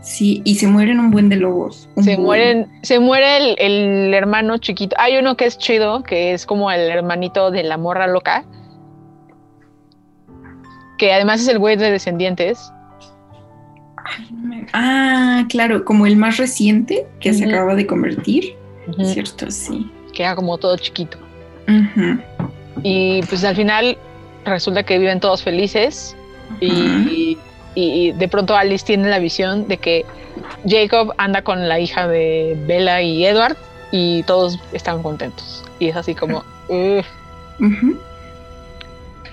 Sí, 0.06 0.40
y 0.44 0.54
se 0.54 0.68
mueren 0.68 1.00
un 1.00 1.10
buen 1.10 1.28
de 1.28 1.34
lobos. 1.36 1.88
Se 1.96 2.14
buen. 2.14 2.22
mueren, 2.22 2.66
se 2.82 3.00
muere 3.00 3.36
el, 3.38 3.56
el 3.58 4.14
hermano 4.14 4.56
chiquito. 4.58 4.94
Hay 5.00 5.16
uno 5.16 5.36
que 5.36 5.46
es 5.46 5.58
chido, 5.58 6.04
que 6.04 6.32
es 6.32 6.46
como 6.46 6.70
el 6.70 6.80
hermanito 6.88 7.50
de 7.50 7.64
la 7.64 7.76
morra 7.76 8.06
loca. 8.06 8.44
Que 10.96 11.12
además 11.12 11.40
es 11.40 11.48
el 11.48 11.58
güey 11.58 11.76
de 11.76 11.90
descendientes. 11.90 12.72
Ay, 13.96 14.28
no 14.30 14.48
me- 14.48 14.66
Ah, 14.72 15.44
claro, 15.48 15.84
como 15.84 16.06
el 16.06 16.16
más 16.16 16.36
reciente 16.36 17.06
que 17.20 17.34
se 17.34 17.44
acaba 17.44 17.74
de 17.74 17.86
convertir. 17.86 18.54
Cierto, 19.02 19.50
sí. 19.50 19.90
Que 20.12 20.22
era 20.22 20.36
como 20.36 20.56
todo 20.56 20.76
chiquito. 20.76 21.18
Y 22.84 23.22
pues 23.22 23.42
al 23.44 23.56
final 23.56 23.98
resulta 24.44 24.84
que 24.84 24.98
viven 24.98 25.18
todos 25.18 25.42
felices 25.42 26.16
y, 26.60 27.36
y 27.76 28.12
de 28.12 28.28
pronto 28.28 28.56
Alice 28.56 28.84
tiene 28.84 29.08
la 29.08 29.18
visión 29.18 29.68
de 29.68 29.76
que 29.76 30.04
Jacob 30.66 31.14
anda 31.18 31.42
con 31.42 31.68
la 31.68 31.78
hija 31.78 32.08
de 32.08 32.56
Bella 32.66 33.02
y 33.02 33.24
Edward 33.24 33.56
y 33.92 34.22
todos 34.24 34.58
están 34.72 35.02
contentos. 35.02 35.64
Y 35.78 35.88
es 35.88 35.96
así 35.96 36.14
como. 36.14 36.42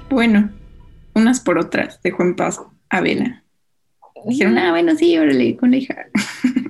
Bueno, 0.09 0.49
unas 1.15 1.39
por 1.39 1.57
otras, 1.57 1.99
dejó 2.03 2.23
en 2.23 2.35
paz 2.35 2.61
a 2.89 3.01
Bella. 3.01 3.43
Dijeron, 4.25 4.57
ah, 4.57 4.71
bueno, 4.71 4.95
sí, 4.95 5.17
órale, 5.17 5.55
con 5.57 5.71
la 5.71 5.77
hija. 5.77 5.95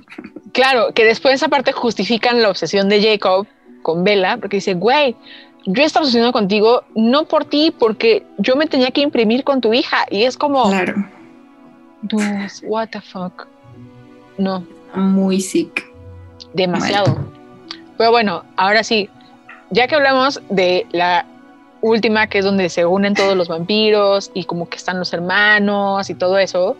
Claro, 0.52 0.92
que 0.94 1.04
después 1.04 1.42
aparte 1.42 1.72
justifican 1.72 2.40
la 2.40 2.48
obsesión 2.48 2.88
de 2.88 3.02
Jacob 3.02 3.48
con 3.82 4.04
Bella, 4.04 4.36
porque 4.36 4.58
dice, 4.58 4.74
güey, 4.74 5.16
yo 5.66 5.82
estaba 5.82 6.04
obsesionado 6.04 6.32
contigo 6.32 6.84
no 6.94 7.24
por 7.24 7.44
ti, 7.44 7.74
porque 7.76 8.22
yo 8.38 8.54
me 8.54 8.66
tenía 8.66 8.92
que 8.92 9.00
imprimir 9.00 9.42
con 9.42 9.60
tu 9.60 9.74
hija. 9.74 10.06
Y 10.10 10.22
es 10.22 10.36
como, 10.36 10.70
Claro, 10.70 10.94
"Dude, 12.04 12.50
what 12.64 12.88
the 12.88 13.00
fuck. 13.00 13.46
No, 14.38 14.64
muy 14.94 15.40
sick. 15.40 15.84
demasiado. 16.52 17.16
Pero 17.96 18.10
bueno, 18.10 18.44
ahora 18.56 18.84
sí, 18.84 19.08
ya 19.70 19.86
que 19.86 19.94
hablamos 19.94 20.40
de 20.50 20.86
la 20.92 21.26
última, 21.80 22.26
que 22.26 22.38
es 22.38 22.44
donde 22.44 22.68
se 22.68 22.86
unen 22.86 23.14
todos 23.14 23.36
los 23.36 23.48
vampiros 23.48 24.30
y 24.34 24.44
como 24.44 24.68
que 24.68 24.76
están 24.76 24.98
los 24.98 25.12
hermanos 25.12 26.08
y 26.10 26.14
todo 26.14 26.38
eso, 26.38 26.76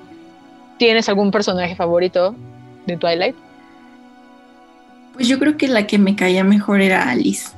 ¿tienes 0.79 1.09
algún 1.09 1.31
personaje 1.31 1.75
favorito 1.77 2.35
de 2.87 2.97
Twilight? 2.97 3.37
Pues 5.15 5.29
yo 5.29 5.39
creo 5.39 5.57
que 5.57 5.69
la 5.69 5.87
que 5.87 5.99
me 5.99 6.17
caía 6.17 6.45
mejor 6.45 6.81
era 6.81 7.09
Alice. 7.11 7.51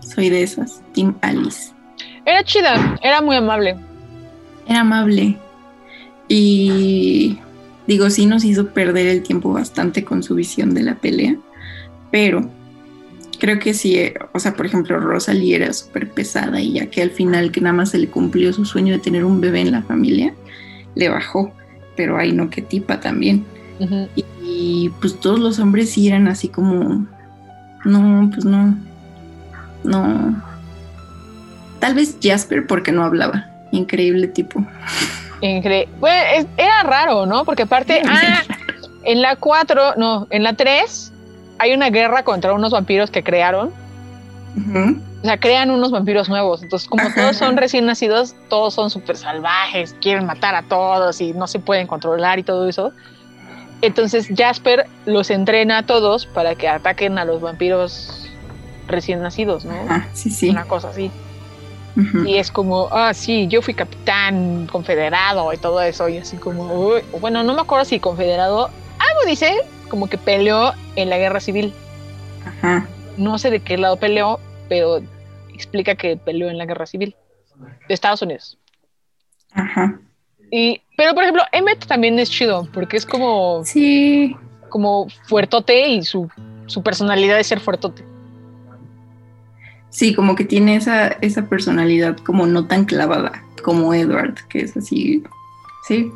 Soy 0.00 0.30
de 0.30 0.42
esas, 0.42 0.80
Team 0.94 1.16
Alice. 1.22 1.72
Era 2.24 2.44
chida, 2.44 2.98
era 3.02 3.20
muy 3.20 3.36
amable. 3.36 3.76
Era 4.66 4.80
amable. 4.80 5.36
Y 6.28 7.38
digo, 7.86 8.10
sí 8.10 8.26
nos 8.26 8.44
hizo 8.44 8.68
perder 8.68 9.06
el 9.06 9.22
tiempo 9.22 9.52
bastante 9.52 10.04
con 10.04 10.22
su 10.22 10.34
visión 10.34 10.74
de 10.74 10.82
la 10.82 10.96
pelea. 10.96 11.36
Pero 12.10 12.48
creo 13.38 13.58
que 13.58 13.74
sí, 13.74 13.96
eh, 13.96 14.14
o 14.32 14.38
sea, 14.38 14.54
por 14.54 14.66
ejemplo, 14.66 14.98
Rosalie 15.00 15.56
era 15.56 15.72
súper 15.72 16.10
pesada 16.10 16.60
y 16.60 16.74
ya 16.74 16.86
que 16.86 17.02
al 17.02 17.10
final 17.10 17.50
que 17.50 17.60
nada 17.60 17.74
más 17.74 17.90
se 17.90 17.98
le 17.98 18.08
cumplió 18.08 18.52
su 18.52 18.64
sueño 18.64 18.92
de 18.92 19.00
tener 19.00 19.24
un 19.24 19.40
bebé 19.40 19.60
en 19.60 19.72
la 19.72 19.82
familia, 19.82 20.34
le 20.94 21.08
bajó. 21.08 21.52
Pero 21.96 22.16
ay, 22.16 22.32
no, 22.32 22.50
qué 22.50 22.62
tipa 22.62 23.00
también. 23.00 23.44
Y, 24.14 24.24
y, 24.42 24.90
pues 25.00 25.18
todos 25.18 25.38
los 25.38 25.58
hombres 25.58 25.90
sí 25.90 26.08
eran 26.08 26.28
así 26.28 26.48
como, 26.48 27.06
no, 27.84 28.30
pues 28.32 28.44
no, 28.44 28.76
no. 29.84 30.42
Tal 31.78 31.94
vez 31.94 32.16
Jasper 32.20 32.66
porque 32.66 32.92
no 32.92 33.04
hablaba. 33.04 33.46
Increíble 33.72 34.28
tipo. 34.28 34.64
Incre- 35.40 35.88
Bueno, 36.00 36.16
es- 36.34 36.46
era 36.56 36.82
raro, 36.82 37.26
¿no? 37.26 37.44
Porque 37.44 37.62
aparte, 37.62 38.02
ah, 38.08 38.42
en 39.04 39.22
la 39.22 39.36
4, 39.36 39.94
no, 39.96 40.26
en 40.30 40.42
la 40.42 40.52
3 40.54 41.12
hay 41.58 41.72
una 41.74 41.90
guerra 41.90 42.22
contra 42.24 42.52
unos 42.52 42.72
vampiros 42.72 43.10
que 43.10 43.22
crearon. 43.22 43.72
O 45.20 45.24
sea, 45.24 45.38
crean 45.38 45.70
unos 45.70 45.90
vampiros 45.90 46.28
nuevos. 46.28 46.62
Entonces, 46.62 46.88
como 46.88 47.12
todos 47.14 47.36
son 47.36 47.56
recién 47.56 47.86
nacidos, 47.86 48.34
todos 48.48 48.74
son 48.74 48.90
súper 48.90 49.16
salvajes, 49.16 49.94
quieren 50.00 50.26
matar 50.26 50.54
a 50.54 50.62
todos 50.62 51.20
y 51.20 51.32
no 51.32 51.46
se 51.46 51.58
pueden 51.58 51.86
controlar 51.86 52.38
y 52.38 52.42
todo 52.44 52.68
eso. 52.68 52.92
Entonces, 53.82 54.28
Jasper 54.36 54.86
los 55.06 55.30
entrena 55.30 55.78
a 55.78 55.82
todos 55.84 56.26
para 56.26 56.54
que 56.56 56.68
ataquen 56.68 57.18
a 57.18 57.24
los 57.24 57.40
vampiros 57.40 58.28
recién 58.88 59.20
nacidos, 59.22 59.64
¿no? 59.64 59.74
Ah, 59.88 60.06
sí, 60.12 60.30
sí. 60.30 60.48
Una 60.50 60.64
cosa 60.64 60.88
así. 60.90 61.10
Y 62.26 62.36
es 62.36 62.50
como, 62.52 62.88
ah, 62.92 63.12
sí, 63.12 63.48
yo 63.48 63.60
fui 63.60 63.74
capitán 63.74 64.68
confederado 64.70 65.52
y 65.52 65.56
todo 65.56 65.80
eso. 65.82 66.08
Y 66.08 66.18
así 66.18 66.36
como, 66.36 66.64
uy, 66.72 67.00
bueno, 67.20 67.42
no 67.42 67.54
me 67.54 67.60
acuerdo 67.62 67.84
si 67.84 67.98
confederado, 67.98 68.66
algo 68.66 69.20
dice, 69.26 69.52
como 69.88 70.06
que 70.08 70.16
peleó 70.16 70.72
en 70.94 71.10
la 71.10 71.18
guerra 71.18 71.40
civil. 71.40 71.72
Ajá. 72.46 72.86
No 73.16 73.36
sé 73.38 73.50
de 73.50 73.60
qué 73.60 73.76
lado 73.78 73.96
peleó, 73.96 74.38
pero 74.68 75.00
explica 75.52 75.96
que 75.96 76.16
peleó 76.16 76.48
en 76.50 76.58
la 76.58 76.66
guerra 76.66 76.86
civil 76.86 77.16
de 77.88 77.94
Estados 77.94 78.22
Unidos. 78.22 78.56
Ajá. 79.52 79.98
Y, 80.52 80.80
pero 80.96 81.14
por 81.14 81.24
ejemplo, 81.24 81.42
Emmet 81.52 81.84
también 81.86 82.18
es 82.20 82.30
chido, 82.30 82.68
porque 82.72 82.96
es 82.96 83.04
como, 83.04 83.62
Sí. 83.64 84.36
como 84.68 85.08
fuertote 85.26 85.88
y 85.88 86.02
su, 86.04 86.30
su 86.66 86.82
personalidad 86.82 87.40
es 87.40 87.48
ser 87.48 87.58
fuertote. 87.60 88.04
Sí, 89.98 90.14
como 90.14 90.36
que 90.36 90.44
tiene 90.44 90.76
esa, 90.76 91.08
esa 91.22 91.48
personalidad 91.48 92.16
como 92.18 92.46
no 92.46 92.66
tan 92.66 92.84
clavada 92.84 93.42
como 93.64 93.92
Edward, 93.92 94.36
que 94.48 94.60
es 94.60 94.76
así. 94.76 95.24
Sí, 95.88 96.08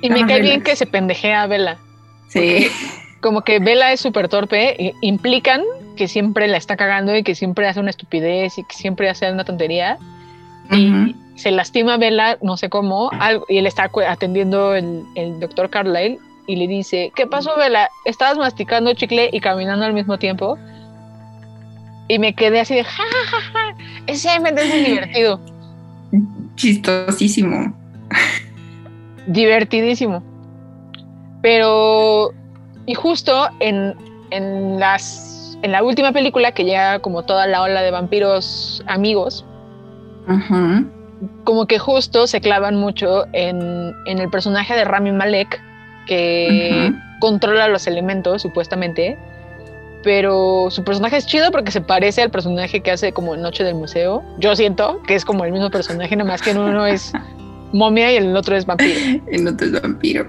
Y 0.00 0.10
me 0.10 0.26
cae 0.26 0.40
bien 0.40 0.60
que 0.60 0.74
se 0.74 0.86
pendejea 0.86 1.42
a 1.42 1.46
Bella. 1.46 1.78
sí. 2.26 2.66
como 3.20 3.42
que 3.42 3.60
Bella 3.60 3.92
es 3.92 4.00
súper 4.00 4.28
torpe, 4.28 4.92
implican 5.02 5.62
que 5.96 6.08
siempre 6.08 6.48
la 6.48 6.56
está 6.56 6.76
cagando 6.76 7.16
y 7.16 7.22
que 7.22 7.36
siempre 7.36 7.68
hace 7.68 7.78
una 7.78 7.90
estupidez 7.90 8.58
y 8.58 8.64
que 8.64 8.74
siempre 8.74 9.08
hace 9.08 9.30
una 9.30 9.44
tontería. 9.44 9.98
Y 10.72 11.14
se 11.36 11.52
lastima 11.52 11.94
a 11.94 11.98
Bella, 11.98 12.38
no 12.42 12.56
sé 12.56 12.70
cómo, 12.70 13.08
algo, 13.20 13.46
y 13.48 13.58
él 13.58 13.68
está 13.68 13.88
atendiendo 14.08 14.74
el, 14.74 15.04
el 15.14 15.38
doctor 15.38 15.70
Carlyle 15.70 16.18
y 16.48 16.56
le 16.56 16.66
dice, 16.66 17.12
¿qué 17.14 17.28
pasó 17.28 17.52
Bella? 17.56 17.88
¿Estabas 18.04 18.36
masticando 18.36 18.92
chicle 18.94 19.30
y 19.32 19.38
caminando 19.38 19.84
al 19.84 19.92
mismo 19.92 20.18
tiempo? 20.18 20.58
Y 22.08 22.18
me 22.18 22.34
quedé 22.34 22.60
así 22.60 22.74
de 22.74 22.84
ja, 22.84 23.02
ja, 23.02 23.26
ja, 23.30 23.52
ja. 23.52 23.76
Ese 24.06 24.28
es 24.34 24.40
muy 24.40 24.84
divertido. 24.84 25.40
Chistosísimo. 26.56 27.74
divertidísimo. 29.26 30.22
Pero, 31.42 32.32
y 32.86 32.94
justo 32.94 33.48
en, 33.60 33.94
en, 34.30 34.78
las, 34.78 35.58
en 35.62 35.72
la 35.72 35.82
última 35.82 36.12
película 36.12 36.52
que 36.52 36.64
llega 36.64 37.00
como 37.00 37.22
toda 37.22 37.46
la 37.46 37.62
ola 37.62 37.82
de 37.82 37.90
vampiros 37.90 38.82
amigos, 38.86 39.44
como 41.44 41.66
que 41.66 41.78
justo 41.78 42.26
se 42.26 42.40
clavan 42.40 42.76
mucho 42.76 43.26
en, 43.32 43.92
en 44.06 44.18
el 44.18 44.30
personaje 44.30 44.74
de 44.74 44.84
Rami 44.84 45.12
Malek, 45.12 45.60
que 46.06 46.92
controla 47.20 47.68
los 47.68 47.86
elementos, 47.86 48.42
supuestamente. 48.42 49.18
Pero 50.02 50.68
su 50.70 50.82
personaje 50.82 51.16
es 51.16 51.26
chido 51.26 51.50
porque 51.52 51.70
se 51.70 51.80
parece 51.80 52.22
al 52.22 52.30
personaje 52.30 52.80
que 52.80 52.90
hace 52.90 53.12
como 53.12 53.36
Noche 53.36 53.62
del 53.64 53.76
Museo. 53.76 54.22
Yo 54.38 54.56
siento 54.56 55.00
que 55.06 55.14
es 55.14 55.24
como 55.24 55.44
el 55.44 55.52
mismo 55.52 55.70
personaje, 55.70 56.16
nada 56.16 56.28
más 56.28 56.42
que 56.42 56.50
en 56.50 56.58
uno 56.58 56.86
es 56.86 57.12
momia 57.72 58.12
y 58.12 58.16
el 58.16 58.36
otro 58.36 58.56
es 58.56 58.66
vampiro. 58.66 58.98
El 59.28 59.46
otro 59.46 59.66
es 59.66 59.80
vampiro. 59.80 60.26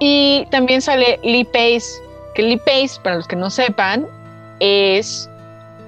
Y 0.00 0.46
también 0.50 0.80
sale 0.80 1.18
Lee 1.22 1.44
Pace, 1.44 1.86
que 2.34 2.42
Lee 2.42 2.58
Pace, 2.58 3.00
para 3.02 3.16
los 3.16 3.26
que 3.26 3.36
no 3.36 3.50
sepan, 3.50 4.06
es 4.60 5.28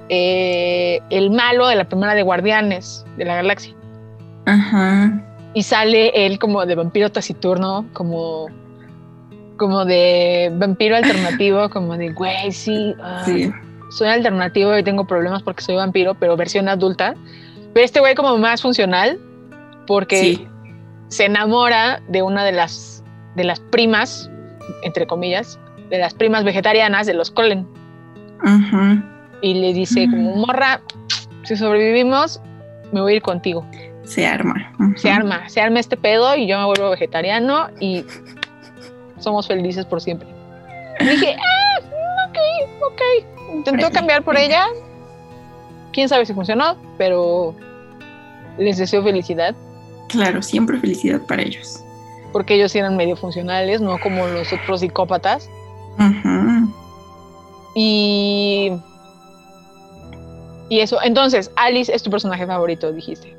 eh, 0.09 0.99
el 1.09 1.29
malo 1.31 1.67
de 1.67 1.75
la 1.75 1.85
primera 1.85 2.13
de 2.13 2.21
Guardianes 2.21 3.05
de 3.17 3.25
la 3.25 3.35
Galaxia. 3.35 3.73
Ajá. 4.45 5.21
Y 5.53 5.63
sale 5.63 6.25
él 6.25 6.39
como 6.39 6.65
de 6.65 6.75
vampiro 6.75 7.09
taciturno, 7.11 7.85
como, 7.93 8.47
como 9.61 9.85
de 9.85 10.49
vampiro 10.55 10.95
alternativo, 10.95 11.69
como 11.69 11.95
de, 11.95 12.09
güey, 12.13 12.51
sí, 12.51 12.95
ah, 12.99 13.21
Sí. 13.25 13.51
soy 13.91 14.07
alternativo 14.07 14.75
y 14.75 14.81
tengo 14.81 15.05
problemas 15.05 15.43
porque 15.43 15.61
soy 15.61 15.75
vampiro, 15.75 16.15
pero 16.15 16.35
versión 16.35 16.67
adulta. 16.67 17.13
Pero 17.71 17.85
este 17.85 17.99
güey 17.99 18.15
como 18.15 18.35
más 18.39 18.63
funcional, 18.63 19.19
porque 19.85 20.17
Sí. 20.19 20.47
se 21.09 21.25
enamora 21.25 22.01
de 22.07 22.23
una 22.23 22.43
de 22.43 22.53
las, 22.53 23.03
de 23.35 23.43
las 23.43 23.59
primas, 23.59 24.31
entre 24.81 25.05
comillas, 25.05 25.59
de 25.91 25.99
las 25.99 26.15
primas 26.15 26.43
vegetarianas 26.43 27.05
de 27.05 27.13
los 27.13 27.29
Colen. 27.29 27.67
Ajá. 28.43 29.03
Y 29.43 29.53
le 29.53 29.73
dice 29.73 30.07
como, 30.09 30.35
Mm. 30.37 30.39
morra, 30.39 30.81
si 31.43 31.55
sobrevivimos, 31.55 32.41
me 32.91 32.99
voy 33.01 33.13
a 33.13 33.15
ir 33.17 33.21
contigo. 33.21 33.63
Se 34.05 34.25
arma. 34.25 34.73
Se 34.95 35.11
arma, 35.11 35.47
se 35.49 35.61
arma 35.61 35.79
este 35.79 35.97
pedo 35.97 36.35
y 36.35 36.47
yo 36.47 36.57
me 36.57 36.65
vuelvo 36.65 36.89
vegetariano 36.89 37.69
y 37.79 38.03
somos 39.21 39.47
felices 39.47 39.85
por 39.85 40.01
siempre. 40.01 40.27
Y 40.99 41.05
dije, 41.05 41.35
ah, 41.39 41.79
ok, 42.29 42.37
ok. 42.91 43.55
Intentó 43.55 43.89
cambiar 43.91 44.23
por 44.23 44.37
ella. 44.37 44.65
Quién 45.93 46.07
sabe 46.09 46.25
si 46.25 46.33
funcionó, 46.33 46.75
pero 46.97 47.53
les 48.57 48.77
deseo 48.77 49.03
felicidad 49.03 49.55
Claro, 50.07 50.41
siempre 50.41 50.77
felicidad 50.79 51.21
para 51.21 51.41
ellos. 51.41 51.81
porque 52.33 52.55
ellos 52.55 52.73
eran 52.75 52.95
medio 52.97 53.15
funcionales, 53.15 53.79
no 53.81 53.97
como 53.99 54.25
los 54.27 54.51
otros 54.53 54.81
psicópatas. 54.81 55.49
Ajá. 55.97 56.65
Y. 57.75 58.71
Y 60.69 60.79
eso. 60.79 61.01
Entonces, 61.03 61.51
Alice 61.55 61.93
es 61.93 62.03
tu 62.03 62.09
personaje 62.09 62.45
favorito, 62.45 62.91
dijiste. 62.91 63.35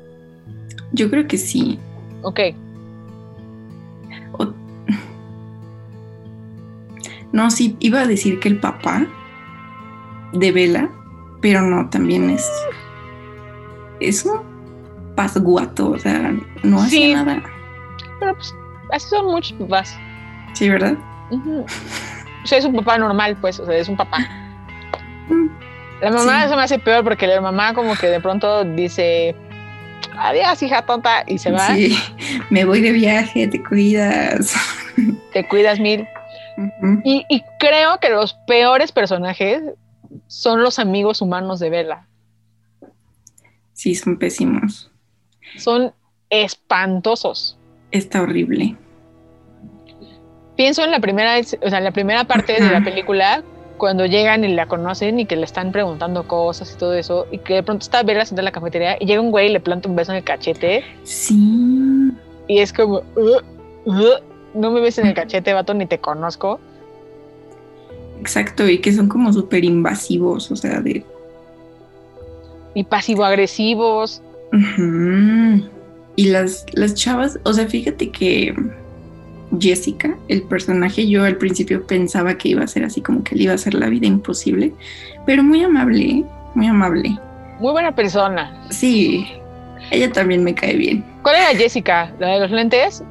Yo 0.91 1.09
creo 1.09 1.27
que 1.27 1.37
sí. 1.37 1.79
Ok. 2.21 2.39
No, 7.33 7.51
sí, 7.51 7.75
iba 7.79 7.99
a 8.01 8.07
decir 8.07 8.39
que 8.39 8.47
el 8.47 8.59
papá 8.59 9.05
de 10.31 10.51
Vela, 10.51 10.89
pero 11.41 11.61
no, 11.61 11.89
también 11.89 12.29
es. 12.29 12.49
Es 13.99 14.23
un 14.25 14.41
pasguato, 15.15 15.89
o 15.91 15.99
sea, 15.99 16.33
no 16.63 16.81
hace 16.81 16.89
Sí. 16.89 17.13
nada. 17.13 17.43
Pero 18.19 18.35
pues, 18.35 18.53
así 18.91 19.09
son 19.09 19.25
muchos 19.27 19.53
papás. 19.53 19.97
Sí, 20.53 20.69
¿verdad? 20.69 20.95
O 21.31 22.47
sea, 22.47 22.57
es 22.59 22.65
un 22.65 22.75
papá 22.75 22.97
normal, 22.97 23.35
pues. 23.41 23.59
O 23.59 23.65
sea, 23.65 23.75
es 23.75 23.89
un 23.89 23.97
papá. 23.97 24.19
Mm, 25.29 25.47
La 26.01 26.11
mamá 26.11 26.43
Sí. 26.43 26.49
se 26.49 26.55
me 26.55 26.61
hace 26.63 26.79
peor 26.79 27.03
porque 27.03 27.25
la 27.27 27.39
mamá, 27.41 27.73
como 27.73 27.95
que 27.95 28.07
de 28.07 28.19
pronto 28.19 28.63
dice. 28.65 29.35
Adiós, 30.17 30.61
hija 30.61 30.85
tonta. 30.85 31.23
Y 31.27 31.37
se 31.39 31.51
va. 31.51 31.73
Sí, 31.73 31.97
me 32.49 32.65
voy 32.65 32.81
de 32.81 32.91
viaje, 32.91 33.47
te 33.47 33.63
cuidas. 33.63 34.53
Te 35.31 35.47
cuidas 35.47 35.79
mil. 35.79 36.05
Y, 37.03 37.25
y 37.29 37.43
creo 37.59 37.99
que 37.99 38.09
los 38.09 38.33
peores 38.47 38.91
personajes 38.91 39.61
son 40.27 40.61
los 40.61 40.79
amigos 40.79 41.21
humanos 41.21 41.59
de 41.59 41.69
Bella. 41.69 42.07
Sí, 43.73 43.95
son 43.95 44.17
pésimos. 44.17 44.91
Son 45.57 45.93
espantosos. 46.29 47.57
Está 47.91 48.21
horrible. 48.21 48.75
Pienso 50.55 50.83
en 50.83 50.91
la 50.91 50.99
primera, 50.99 51.39
o 51.39 51.69
sea, 51.69 51.77
en 51.79 51.83
la 51.83 51.91
primera 51.91 52.25
parte 52.25 52.53
de 52.53 52.69
la 52.71 52.83
película, 52.83 53.43
cuando 53.77 54.05
llegan 54.05 54.43
y 54.43 54.49
la 54.53 54.67
conocen 54.67 55.19
y 55.19 55.25
que 55.25 55.35
le 55.35 55.45
están 55.45 55.71
preguntando 55.71 56.27
cosas 56.27 56.71
y 56.73 56.77
todo 56.77 56.93
eso, 56.93 57.25
y 57.31 57.39
que 57.39 57.55
de 57.55 57.63
pronto 57.63 57.83
está 57.83 58.03
Bella 58.03 58.23
sentada 58.25 58.41
en 58.43 58.45
la 58.45 58.51
cafetería 58.51 58.97
y 58.99 59.05
llega 59.07 59.19
un 59.19 59.31
güey 59.31 59.47
y 59.49 59.53
le 59.53 59.59
planta 59.59 59.89
un 59.89 59.95
beso 59.95 60.11
en 60.11 60.19
el 60.19 60.23
cachete, 60.23 60.83
Sí. 61.03 62.11
y 62.47 62.59
es 62.59 62.71
como, 62.71 63.01
"Uh, 63.15 63.39
uh, 63.89 64.15
no 64.53 64.71
me 64.71 64.81
ves 64.81 64.97
en 64.97 65.07
el 65.07 65.13
cachete, 65.13 65.53
vato, 65.53 65.73
ni 65.73 65.85
te 65.85 65.99
conozco. 65.99 66.59
Exacto, 68.19 68.67
y 68.69 68.79
que 68.79 68.93
son 68.93 69.09
como 69.09 69.33
súper 69.33 69.65
invasivos, 69.65 70.51
o 70.51 70.55
sea, 70.55 70.79
de... 70.79 71.05
Y 72.73 72.83
pasivo-agresivos. 72.85 74.21
Y 76.15 76.25
las, 76.25 76.65
las 76.73 76.93
chavas, 76.93 77.39
o 77.43 77.53
sea, 77.53 77.67
fíjate 77.67 78.11
que 78.11 78.53
Jessica, 79.59 80.15
el 80.27 80.43
personaje, 80.43 81.07
yo 81.07 81.23
al 81.23 81.37
principio 81.37 81.85
pensaba 81.85 82.37
que 82.37 82.49
iba 82.49 82.63
a 82.63 82.67
ser 82.67 82.83
así 82.83 83.01
como 83.01 83.23
que 83.23 83.35
le 83.35 83.43
iba 83.43 83.51
a 83.51 83.55
hacer 83.55 83.73
la 83.73 83.89
vida 83.89 84.07
imposible, 84.07 84.73
pero 85.25 85.43
muy 85.43 85.63
amable, 85.63 86.03
¿eh? 86.03 86.23
muy 86.55 86.67
amable. 86.67 87.17
Muy 87.59 87.71
buena 87.71 87.93
persona. 87.93 88.65
Sí, 88.69 89.27
ella 89.91 90.11
también 90.11 90.43
me 90.43 90.53
cae 90.55 90.75
bien. 90.75 91.05
¿Cuál 91.21 91.35
era 91.35 91.47
Jessica? 91.55 92.11
¿La 92.19 92.27
de 92.27 92.39
los 92.41 92.51
lentes? 92.51 93.03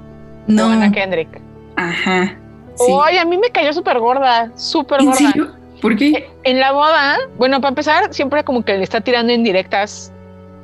No, 0.46 0.66
¿O 0.66 0.70
Anna 0.70 0.90
Kendrick? 0.92 1.40
ajá. 1.76 2.36
Sí. 2.74 2.90
Ay, 3.04 3.18
a 3.18 3.24
mí 3.26 3.36
me 3.36 3.50
cayó 3.50 3.72
súper 3.74 3.98
gorda, 3.98 4.50
súper 4.56 5.00
¿En 5.00 5.06
gorda. 5.06 5.18
serio? 5.18 5.52
¿Por 5.82 5.94
qué? 5.96 6.30
En 6.44 6.58
la 6.58 6.72
boda, 6.72 7.18
bueno, 7.36 7.60
para 7.60 7.68
empezar, 7.70 8.14
siempre 8.14 8.44
como 8.44 8.64
que 8.64 8.76
le 8.78 8.82
está 8.84 9.00
tirando 9.02 9.30
indirectas 9.32 10.10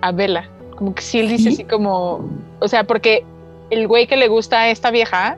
a 0.00 0.10
Bella. 0.12 0.48
Como 0.76 0.94
que 0.94 1.02
sí 1.02 1.20
él 1.20 1.28
dice 1.28 1.44
¿Sí? 1.50 1.54
así 1.54 1.64
como, 1.64 2.26
o 2.60 2.68
sea, 2.68 2.84
porque 2.84 3.24
el 3.70 3.86
güey 3.88 4.06
que 4.06 4.16
le 4.16 4.28
gusta 4.28 4.60
a 4.62 4.68
esta 4.70 4.90
vieja, 4.90 5.36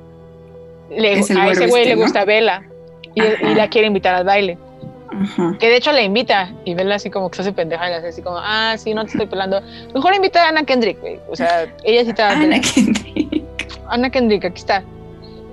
le, 0.90 1.14
Es 1.18 1.30
a 1.32 1.48
ese 1.50 1.66
güey 1.66 1.82
este, 1.82 1.94
le 1.94 1.96
¿no? 1.96 2.02
gusta 2.02 2.24
Bella 2.24 2.62
y, 3.14 3.20
Ajá. 3.20 3.50
y 3.50 3.54
la 3.54 3.68
quiere 3.68 3.88
invitar 3.88 4.14
al 4.14 4.24
baile. 4.24 4.56
Ajá. 5.12 5.56
Que 5.58 5.68
de 5.70 5.76
hecho 5.76 5.90
la 5.90 6.02
invita 6.02 6.52
y 6.64 6.74
Bella 6.74 6.94
así 6.94 7.10
como 7.10 7.30
que 7.30 7.36
se 7.36 7.42
hace 7.42 7.52
pendeja 7.52 7.86
y 7.86 7.90
le 7.90 7.96
hace 7.96 8.08
así 8.08 8.22
como, 8.22 8.36
ah, 8.38 8.76
sí, 8.78 8.94
no 8.94 9.04
te 9.04 9.10
estoy 9.12 9.26
pelando. 9.26 9.60
Mejor 9.92 10.14
invita 10.14 10.44
a 10.44 10.48
Ana 10.50 10.62
Kendrick, 10.64 11.00
güey. 11.00 11.18
O 11.28 11.34
sea, 11.34 11.66
ella 11.82 12.04
sí 12.04 12.22
a 12.22 12.30
Ana 12.30 12.60
Kendrick. 12.60 13.29
Ana 13.90 14.10
Kendrick, 14.10 14.44
aquí 14.44 14.58
está. 14.58 14.82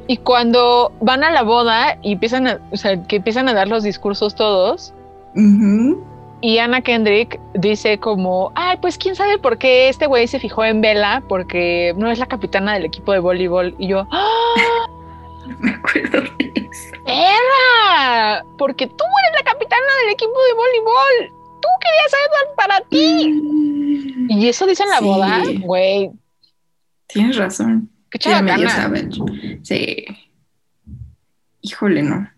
Y 0.08 0.18
cuando 0.18 0.92
van 1.02 1.24
a 1.24 1.32
la 1.32 1.44
boda 1.44 1.98
y 2.02 2.14
empiezan 2.14 2.48
a, 2.48 2.60
o 2.72 2.78
sea, 2.78 3.04
que 3.04 3.18
empiezan 3.18 3.50
a 3.50 3.54
dar 3.54 3.68
los 3.68 3.84
discursos 3.84 4.36
todos, 4.36 4.94
Ujú. 5.36 6.02
y 6.40 6.60
Ana 6.60 6.82
Kendrick 6.82 7.40
dice 7.56 7.98
como, 8.00 8.52
ay, 8.56 8.78
pues 8.82 8.98
quién 8.98 9.16
sabe 9.16 9.38
por 9.38 9.58
qué 9.58 9.90
este 9.90 10.08
güey 10.08 10.28
se 10.28 10.40
fijó 10.40 10.64
en 10.64 10.80
Bella, 10.82 11.24
porque 11.28 11.94
no 11.98 12.10
es 12.10 12.20
la 12.20 12.26
capitana 12.28 12.74
del 12.76 12.86
equipo 12.86 13.12
de 13.12 13.20
voleibol. 13.20 13.76
Y 13.78 13.88
yo, 13.88 14.08
¡ah! 14.12 14.88
No 15.48 15.58
me 15.60 15.72
acuerdo 15.72 16.22
de 16.40 16.54
eso. 16.56 16.96
¡Perra! 17.06 18.44
Porque 18.58 18.88
tú 18.88 19.04
eres 19.24 19.44
la 19.46 19.52
capitana 19.52 19.86
del 20.04 20.14
equipo 20.14 20.32
de 20.32 20.54
voleibol. 20.54 21.38
Tú 21.62 21.68
querías 21.82 22.14
algo 22.14 22.56
para 22.56 22.82
ti. 22.90 23.42
Y 24.30 24.48
eso 24.48 24.66
dice 24.68 24.84
en 24.84 24.90
la 24.90 25.00
Sí. 25.00 25.06
boda, 25.06 25.42
güey, 25.62 26.12
Tienes 27.08 27.38
razón. 27.38 27.90
Qué 28.12 28.20
savage. 28.20 29.20
Sí. 29.64 30.06
Híjole, 31.62 32.04
no. 32.04 32.30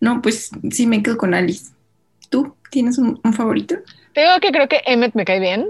No, 0.00 0.20
pues 0.20 0.50
sí 0.70 0.86
me 0.86 1.02
quedo 1.02 1.16
con 1.16 1.34
Alice. 1.34 1.72
¿Tú 2.28 2.54
tienes 2.70 2.98
un, 2.98 3.20
un 3.22 3.32
favorito? 3.32 3.76
Tengo 4.12 4.38
que 4.40 4.50
creo 4.50 4.68
que 4.68 4.82
Emmett 4.86 5.14
me 5.14 5.24
cae 5.24 5.40
bien. 5.40 5.66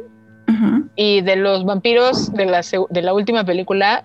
Y 0.97 1.21
de 1.23 1.37
los 1.37 1.65
vampiros 1.65 2.33
de 2.33 2.47
la, 2.47 2.61
de 2.91 3.03
la 3.03 3.15
última 3.15 3.45
película 3.45 4.05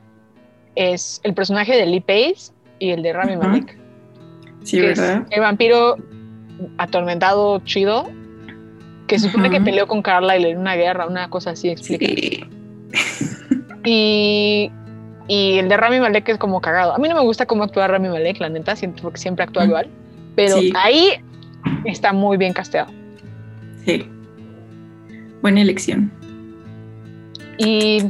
es 0.76 1.22
el 1.24 1.34
personaje 1.34 1.76
de 1.76 1.86
Lee 1.86 2.00
Pace 2.00 2.54
y 2.80 2.90
el 2.90 3.04
de 3.04 3.14
Rami 3.14 3.36
Ujú. 3.36 3.44
Malek. 3.48 3.78
Sí, 4.64 4.80
que 4.80 4.92
es 4.92 5.00
¿verdad? 5.00 5.28
el 5.30 5.42
vampiro 5.42 5.98
atormentado 6.78 7.60
chido 7.60 8.10
que 9.08 9.20
supone 9.20 9.50
que 9.50 9.62
peleó 9.62 9.88
con 9.88 10.02
Carlyle 10.02 10.50
en 10.52 10.58
una 10.58 10.76
guerra, 10.76 11.08
una 11.08 11.30
cosa 11.30 11.52
así 11.52 11.70
explica. 11.70 12.06
Sí. 12.06 12.44
Y, 13.86 14.72
y 15.30 15.60
el 15.60 15.70
de 15.70 15.78
Rami 15.78 16.02
Malek 16.02 16.28
es 16.28 16.38
como 16.38 16.60
cagado. 16.60 16.94
A 16.94 16.98
mí 16.98 17.08
no 17.08 17.16
me 17.16 17.22
gusta 17.22 17.46
cómo 17.46 17.64
actúa 17.64 17.88
Rami 17.88 18.10
Malek, 18.10 18.40
la 18.42 18.50
neta, 18.50 18.76
siento 18.76 19.02
porque 19.04 19.20
siempre 19.20 19.46
actúa 19.46 19.64
Ujú. 19.64 19.70
igual. 19.70 19.88
Pero 20.36 20.58
Sí. 20.58 20.74
ahí 20.76 21.12
está 21.86 22.12
muy 22.12 22.36
bien 22.38 22.52
casteado. 22.54 22.92
Sí. 23.86 24.06
Buena 25.42 25.62
elección. 25.62 26.12
Y, 27.58 28.04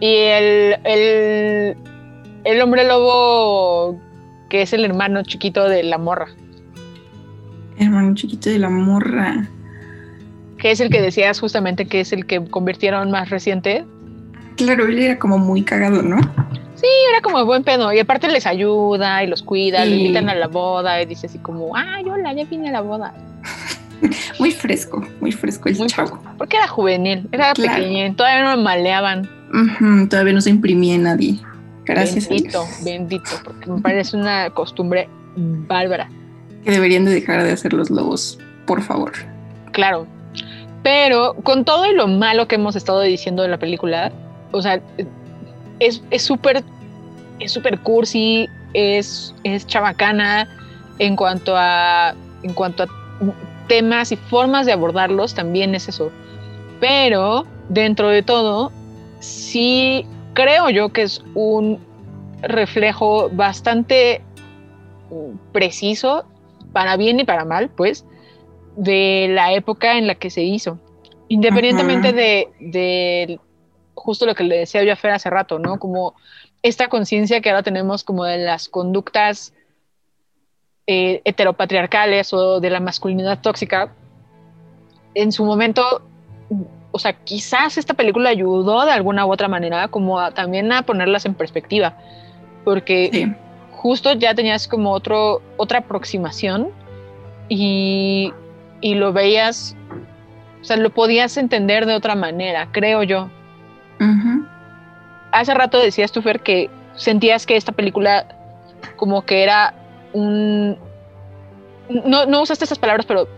y 0.00 0.14
el, 0.16 0.76
el, 0.84 1.76
el 2.44 2.60
hombre 2.62 2.86
lobo 2.86 4.00
que 4.48 4.62
es 4.62 4.72
el 4.72 4.84
hermano 4.84 5.22
chiquito 5.22 5.68
de 5.68 5.82
la 5.82 5.96
morra, 5.98 6.28
Hermano 7.78 8.14
chiquito 8.14 8.50
de 8.50 8.58
la 8.58 8.68
morra. 8.68 9.48
que 10.58 10.70
es 10.72 10.80
el 10.80 10.90
que 10.90 11.00
decías 11.00 11.40
justamente 11.40 11.86
que 11.86 12.00
es 12.00 12.12
el 12.12 12.26
que 12.26 12.44
convirtieron 12.44 13.10
más 13.10 13.30
reciente. 13.30 13.86
Claro, 14.64 14.86
él 14.86 14.98
era 14.98 15.18
como 15.18 15.38
muy 15.38 15.62
cagado, 15.62 16.02
¿no? 16.02 16.18
Sí, 16.76 16.86
era 17.12 17.20
como 17.22 17.44
buen 17.44 17.62
pedo. 17.64 17.92
Y 17.92 17.98
aparte 17.98 18.28
les 18.28 18.46
ayuda 18.46 19.22
y 19.22 19.26
los 19.26 19.42
cuida, 19.42 19.84
le 19.84 19.96
Sí. 19.96 20.00
invitan 20.02 20.28
a 20.30 20.34
la 20.34 20.46
boda 20.46 21.00
y 21.02 21.06
dice 21.06 21.26
así 21.26 21.38
como, 21.38 21.76
ay, 21.76 22.04
hola, 22.08 22.32
ya 22.32 22.44
vine 22.44 22.68
a 22.70 22.72
la 22.72 22.80
boda. 22.80 23.12
Muy 24.38 24.50
fresco, 24.52 25.04
muy 25.20 25.30
fresco 25.30 25.68
el 25.68 25.76
Muy 25.76 25.88
chavo. 25.88 26.18
Porque 26.38 26.56
era 26.56 26.66
juvenil, 26.68 27.28
era 27.32 27.52
Claro. 27.52 27.74
pequeñín, 27.74 28.16
todavía 28.16 28.42
no 28.44 28.56
me 28.56 28.62
maleaban. 28.62 29.28
Todavía 30.08 30.32
no 30.32 30.40
se 30.40 30.48
imprimía 30.50 30.96
nadie. 30.96 31.38
Gracias 31.84 32.26
a 32.26 32.28
bendito, 32.30 32.64
bendito, 32.82 33.30
porque 33.44 33.68
me 33.70 33.80
parece 33.82 34.16
una 34.16 34.48
costumbre 34.50 35.08
bárbara. 35.36 36.08
Que 36.64 36.70
deberían 36.70 37.04
de 37.04 37.10
dejar 37.10 37.42
de 37.42 37.52
hacer 37.52 37.72
los 37.74 37.90
lobos, 37.90 38.38
por 38.66 38.80
favor. 38.80 39.12
Claro. 39.72 40.06
Pero 40.82 41.34
con 41.42 41.64
todo 41.66 41.84
y 41.90 41.94
lo 41.94 42.06
malo 42.08 42.48
que 42.48 42.54
hemos 42.54 42.76
estado 42.76 43.00
diciendo 43.02 43.42
de 43.42 43.48
la 43.48 43.58
película, 43.58 44.12
o 44.52 44.62
sea, 44.62 44.80
es 45.78 46.02
es 46.10 46.22
súper 46.22 46.62
es 47.38 47.52
súper 47.52 47.80
cursi, 47.80 48.48
es, 48.74 49.34
es 49.44 49.66
chabacana 49.66 50.48
en 50.98 51.16
cuanto 51.16 51.54
a 51.56 52.14
en 52.42 52.52
cuanto 52.52 52.84
a 52.84 52.88
temas 53.66 54.12
y 54.12 54.16
formas 54.16 54.66
de 54.66 54.72
abordarlos, 54.72 55.34
también 55.34 55.74
es 55.74 55.88
eso. 55.88 56.10
Pero 56.80 57.46
dentro 57.68 58.08
de 58.08 58.22
todo, 58.22 58.72
sí 59.20 60.06
creo 60.34 60.70
yo 60.70 60.90
que 60.90 61.02
es 61.02 61.22
un 61.34 61.78
reflejo 62.42 63.30
bastante 63.30 64.22
preciso, 65.52 66.24
para 66.72 66.96
bien 66.96 67.20
y 67.20 67.24
para 67.24 67.44
mal, 67.44 67.68
pues, 67.68 68.04
de 68.76 69.28
la 69.30 69.52
época 69.52 69.98
en 69.98 70.06
la 70.06 70.14
que 70.14 70.30
se 70.30 70.42
hizo. 70.42 70.78
Independientemente 71.28 72.12
de, 72.12 72.48
de 72.60 73.38
justo 74.00 74.24
lo 74.26 74.34
que 74.34 74.44
le 74.44 74.58
decía 74.58 74.82
yo 74.82 74.92
a 74.92 74.96
Fer 74.96 75.12
hace 75.12 75.28
rato, 75.30 75.58
¿no? 75.58 75.78
Como 75.78 76.14
esta 76.62 76.88
conciencia 76.88 77.40
que 77.40 77.50
ahora 77.50 77.62
tenemos 77.62 78.02
como 78.02 78.24
de 78.24 78.38
las 78.38 78.68
conductas 78.68 79.52
eh, 80.86 81.20
heteropatriarcales 81.24 82.32
o 82.32 82.60
de 82.60 82.70
la 82.70 82.80
masculinidad 82.80 83.40
tóxica, 83.40 83.92
en 85.14 85.30
su 85.32 85.44
momento, 85.44 86.02
o 86.92 86.98
sea, 86.98 87.12
quizás 87.12 87.78
esta 87.78 87.94
película 87.94 88.30
ayudó 88.30 88.84
de 88.84 88.92
alguna 88.92 89.26
u 89.26 89.32
otra 89.32 89.48
manera 89.48 89.88
como 89.88 90.18
a- 90.18 90.32
también 90.32 90.72
a 90.72 90.82
ponerlas 90.82 91.26
en 91.26 91.34
perspectiva, 91.34 91.96
porque 92.64 93.10
Sí. 93.12 93.26
justo 93.72 94.12
ya 94.14 94.34
tenías 94.34 94.66
como 94.66 94.92
otro, 94.92 95.42
otra 95.56 95.80
aproximaón 95.80 96.70
y, 97.48 98.32
y 98.80 98.94
lo 98.94 99.12
veías, 99.12 99.76
o 100.60 100.64
sea, 100.64 100.76
lo 100.76 100.90
podías 100.90 101.36
entender 101.36 101.86
de 101.86 101.94
otra 101.94 102.14
manera, 102.14 102.68
creo 102.72 103.02
yo. 103.02 103.30
Ujú. 104.00 104.46
Hace 105.32 105.54
rato 105.54 105.78
decías 105.78 106.10
tú, 106.10 106.22
Fer, 106.22 106.40
que 106.40 106.70
sentías 106.96 107.46
que 107.46 107.56
esta 107.56 107.72
película 107.72 108.26
como 108.96 109.22
que 109.22 109.42
era 109.42 109.74
un... 110.12 110.76
No, 111.88 112.26
no 112.26 112.42
usaste 112.42 112.64
esas 112.64 112.78
palabras, 112.78 113.06
pero 113.06 113.28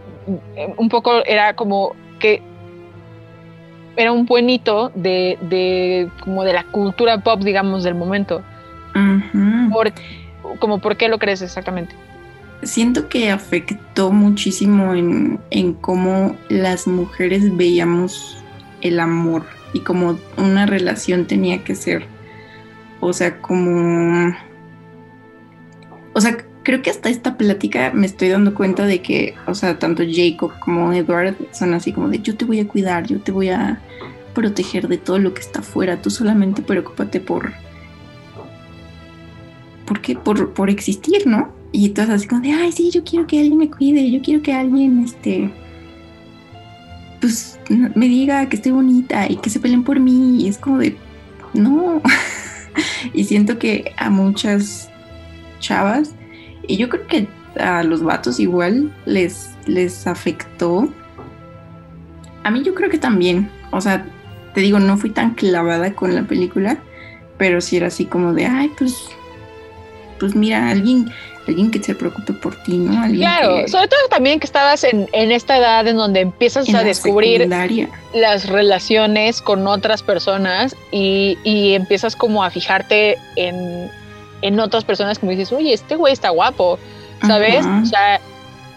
un 0.76 0.88
poco 0.88 1.24
era 1.24 1.54
como 1.54 1.94
que 2.20 2.42
era 3.96 4.12
un 4.12 4.24
buen 4.24 4.48
hito 4.48 4.90
de, 4.94 5.38
de 5.42 6.08
como 6.20 6.44
de 6.44 6.52
la 6.52 6.64
cultura 6.64 7.18
pop, 7.18 7.40
digamos, 7.40 7.82
del 7.82 7.94
momento. 7.94 8.42
Ujú. 8.94 9.70
Por, 9.72 9.92
como, 10.58 10.78
¿Por 10.78 10.96
qué 10.96 11.08
lo 11.08 11.18
crees 11.18 11.42
exactamente? 11.42 11.94
Siento 12.62 13.08
que 13.08 13.30
afectó 13.30 14.12
muchísimo 14.12 14.94
en, 14.94 15.40
en 15.50 15.74
cómo 15.74 16.36
las 16.48 16.86
mujeres 16.86 17.56
veíamos 17.56 18.38
el 18.82 19.00
amor 19.00 19.44
y 19.72 19.80
cómo 19.80 20.18
una 20.36 20.66
relación 20.66 21.26
tenía 21.26 21.64
que 21.64 21.74
ser. 21.74 22.06
O 23.00 23.12
sea, 23.12 23.40
como... 23.40 24.34
O 26.14 26.20
sea, 26.20 26.36
creo 26.62 26.82
que 26.82 26.90
hasta 26.90 27.08
esta 27.08 27.36
plática 27.36 27.90
me 27.94 28.06
estoy 28.06 28.28
dando 28.28 28.54
cuenta 28.54 28.86
de 28.86 29.02
que, 29.02 29.34
o 29.46 29.54
sea, 29.54 29.78
tanto 29.78 30.02
Jacob 30.08 30.52
como 30.60 30.92
Edward 30.92 31.36
son 31.52 31.74
así 31.74 31.92
como 31.92 32.08
de 32.08 32.20
yo 32.20 32.36
te 32.36 32.44
voy 32.44 32.60
a 32.60 32.68
cuidar, 32.68 33.06
yo 33.06 33.20
te 33.20 33.32
voy 33.32 33.48
a 33.48 33.80
proteger 34.34 34.88
de 34.88 34.98
todo 34.98 35.18
lo 35.18 35.34
que 35.34 35.40
está 35.40 35.60
afuera, 35.60 36.00
tú 36.00 36.10
solamente 36.10 36.62
preocúpate 36.62 37.20
por... 37.20 37.52
¿Por 39.86 40.00
qué? 40.00 40.14
Por, 40.14 40.54
por 40.54 40.70
existir, 40.70 41.26
¿no? 41.26 41.52
Y 41.72 41.90
todas 41.90 42.10
así 42.10 42.26
como 42.28 42.40
de, 42.40 42.52
ay, 42.52 42.72
sí, 42.72 42.90
yo 42.90 43.02
quiero 43.02 43.26
que 43.26 43.40
alguien 43.40 43.58
me 43.58 43.70
cuide, 43.70 44.10
yo 44.10 44.22
quiero 44.22 44.42
que 44.42 44.52
alguien, 44.52 45.02
este, 45.04 45.50
pues, 47.22 47.58
me 47.70 48.08
diga 48.08 48.48
que 48.48 48.56
estoy 48.56 48.72
bonita 48.72 49.30
y 49.30 49.36
que 49.36 49.48
se 49.48 49.60
peleen 49.60 49.84
por 49.84 50.00
mí. 50.00 50.42
Y 50.42 50.48
es 50.48 50.58
como 50.58 50.78
de, 50.78 50.96
no. 51.54 52.02
y 53.14 53.24
siento 53.24 53.58
que 53.58 53.92
a 53.96 54.10
muchas 54.10 54.90
chavas, 55.60 56.14
y 56.66 56.76
yo 56.76 56.88
creo 56.88 57.06
que 57.06 57.28
a 57.58 57.84
los 57.84 58.02
vatos 58.02 58.40
igual 58.40 58.92
les, 59.06 59.50
les 59.66 60.06
afectó. 60.06 60.92
A 62.42 62.50
mí 62.50 62.62
yo 62.64 62.74
creo 62.74 62.90
que 62.90 62.98
también, 62.98 63.48
o 63.70 63.80
sea, 63.80 64.04
te 64.52 64.60
digo, 64.60 64.80
no 64.80 64.98
fui 64.98 65.10
tan 65.10 65.34
clavada 65.34 65.94
con 65.94 66.14
la 66.14 66.24
película, 66.24 66.78
pero 67.38 67.60
sí 67.60 67.76
era 67.76 67.86
así 67.86 68.04
como 68.04 68.32
de, 68.32 68.46
ay, 68.46 68.70
pues, 68.76 68.96
pues 70.18 70.34
mira, 70.34 70.68
alguien, 70.68 71.08
alguien 71.47 71.70
que 71.70 71.82
se 71.82 71.95
preocupe 71.95 72.32
por 72.32 72.55
ti, 72.62 72.76
¿no? 72.78 73.03
Alguien 73.03 73.20
Claro, 73.20 73.57
que, 73.57 73.68
sobre 73.68 73.88
todo 73.88 74.01
también 74.11 74.38
que 74.38 74.47
estabas 74.47 74.84
en, 74.84 75.09
en 75.12 75.32
esta 75.32 75.57
edad 75.59 75.86
en 75.86 75.97
donde 75.97 76.20
empiezas 76.20 76.68
en 76.68 76.76
a 76.76 76.78
la 76.80 76.84
descubrir 76.84 77.38
secundaria. 77.38 77.88
las 78.14 78.49
relaciones 78.49 79.43
con 79.43 79.66
otras 79.66 80.03
personas 80.03 80.76
y, 80.90 81.36
y 81.45 81.74
empiezas 81.74 82.14
como 82.14 82.45
a 82.45 82.51
fijarte 82.51 83.16
en, 83.36 83.90
en 84.43 84.61
otras 84.61 84.84
personas 84.84 85.18
como 85.18 85.32
dices, 85.32 85.53
oye, 85.53 85.72
este 85.72 85.97
güey 85.97 86.12
está 86.12 86.30
guapo, 86.30 86.78
¿sabes? 87.26 87.64
Ajá. 87.66 87.80
O 87.82 87.86
sea, 87.86 88.20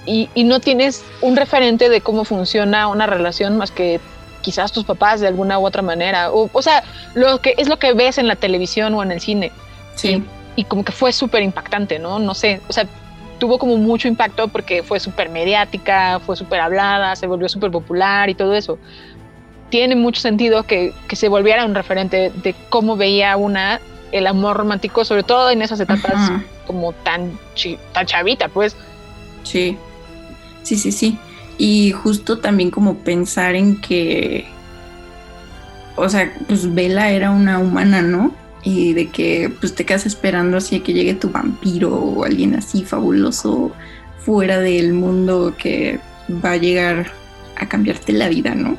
y, 0.07 0.29
y 0.35 0.43
no 0.43 0.59
tienes 0.59 1.03
un 1.21 1.35
referente 1.35 1.89
de 1.89 2.01
cómo 2.01 2.25
funciona 2.25 2.87
una 2.87 3.05
relación 3.07 3.57
más 3.57 3.71
que 3.71 3.99
quizás 4.41 4.71
tus 4.71 4.85
papás 4.85 5.19
de 5.19 5.27
alguna 5.27 5.57
u 5.57 5.65
otra 5.65 5.81
manera. 5.81 6.31
O, 6.31 6.49
o 6.51 6.61
sea, 6.61 6.83
lo 7.15 7.39
que 7.41 7.55
es 7.57 7.67
lo 7.67 7.79
que 7.79 7.93
ves 7.93 8.19
en 8.19 8.27
la 8.27 8.35
televisión 8.35 8.93
o 8.93 9.01
en 9.01 9.11
el 9.11 9.19
cine. 9.19 9.51
Sí, 9.95 10.09
y 10.09 10.23
como 10.63 10.83
que 10.85 10.91
fue 10.91 11.11
súper 11.11 11.43
impactante, 11.43 11.99
¿no? 11.99 12.17
No 12.19 12.33
sé, 12.33 12.61
o 12.67 12.73
sea, 12.73 12.87
tuvo 13.39 13.59
como 13.59 13.75
mucho 13.77 14.07
impacto 14.07 14.47
porque 14.47 14.81
fue 14.83 14.99
súper 14.99 15.29
mediática, 15.29 16.19
fue 16.19 16.35
súper 16.37 16.61
hablada, 16.61 17.15
se 17.15 17.27
volvió 17.27 17.49
súper 17.49 17.69
popular 17.71 18.29
y 18.29 18.35
todo 18.35 18.53
eso. 18.55 18.79
Tiene 19.69 19.95
mucho 19.95 20.21
sentido 20.21 20.63
que, 20.63 20.93
que 21.07 21.15
se 21.15 21.27
volviera 21.27 21.65
un 21.65 21.75
referente 21.75 22.31
de 22.33 22.55
cómo 22.69 22.95
veía 22.95 23.35
una 23.35 23.81
el 24.11 24.27
amor 24.27 24.55
romántico, 24.55 25.03
sobre 25.03 25.23
todo 25.23 25.49
en 25.49 25.61
esas 25.61 25.79
etapas 25.81 26.13
Ajá. 26.15 26.43
como 26.65 26.93
tan, 26.93 27.37
chi- 27.55 27.77
tan 27.91 28.05
chavita, 28.05 28.47
pues. 28.47 28.77
sí, 29.43 29.77
sí, 30.63 30.77
sí, 30.77 30.91
sí. 30.93 31.17
Y 31.57 31.91
justo 31.91 32.37
también 32.39 32.71
como 32.71 32.95
pensar 32.99 33.55
en 33.55 33.81
que, 33.81 34.45
o 35.97 36.07
sea, 36.07 36.33
pues 36.47 36.73
Bella 36.73 37.09
era 37.11 37.31
una 37.31 37.59
humana, 37.59 38.01
¿no? 38.01 38.31
Y 38.65 38.93
de 38.93 39.07
que 39.07 39.49
pues 39.59 39.73
te 39.73 39.85
quedas 39.85 40.05
esperando 40.05 40.57
así 40.57 40.75
a 40.75 40.83
que 40.83 40.93
llegue 40.93 41.13
tu 41.13 41.29
vampiro 41.29 41.95
o 41.95 42.25
alguien 42.25 42.55
así 42.55 42.83
fabuloso 42.83 43.71
fuera 44.25 44.59
del 44.59 44.93
mundo 44.93 45.53
que 45.57 45.99
va 46.43 46.51
a 46.51 46.57
llegar 46.57 47.11
a 47.55 47.67
cambiarte 47.67 48.11
la 48.11 48.27
vida, 48.27 48.55
¿no? 48.55 48.77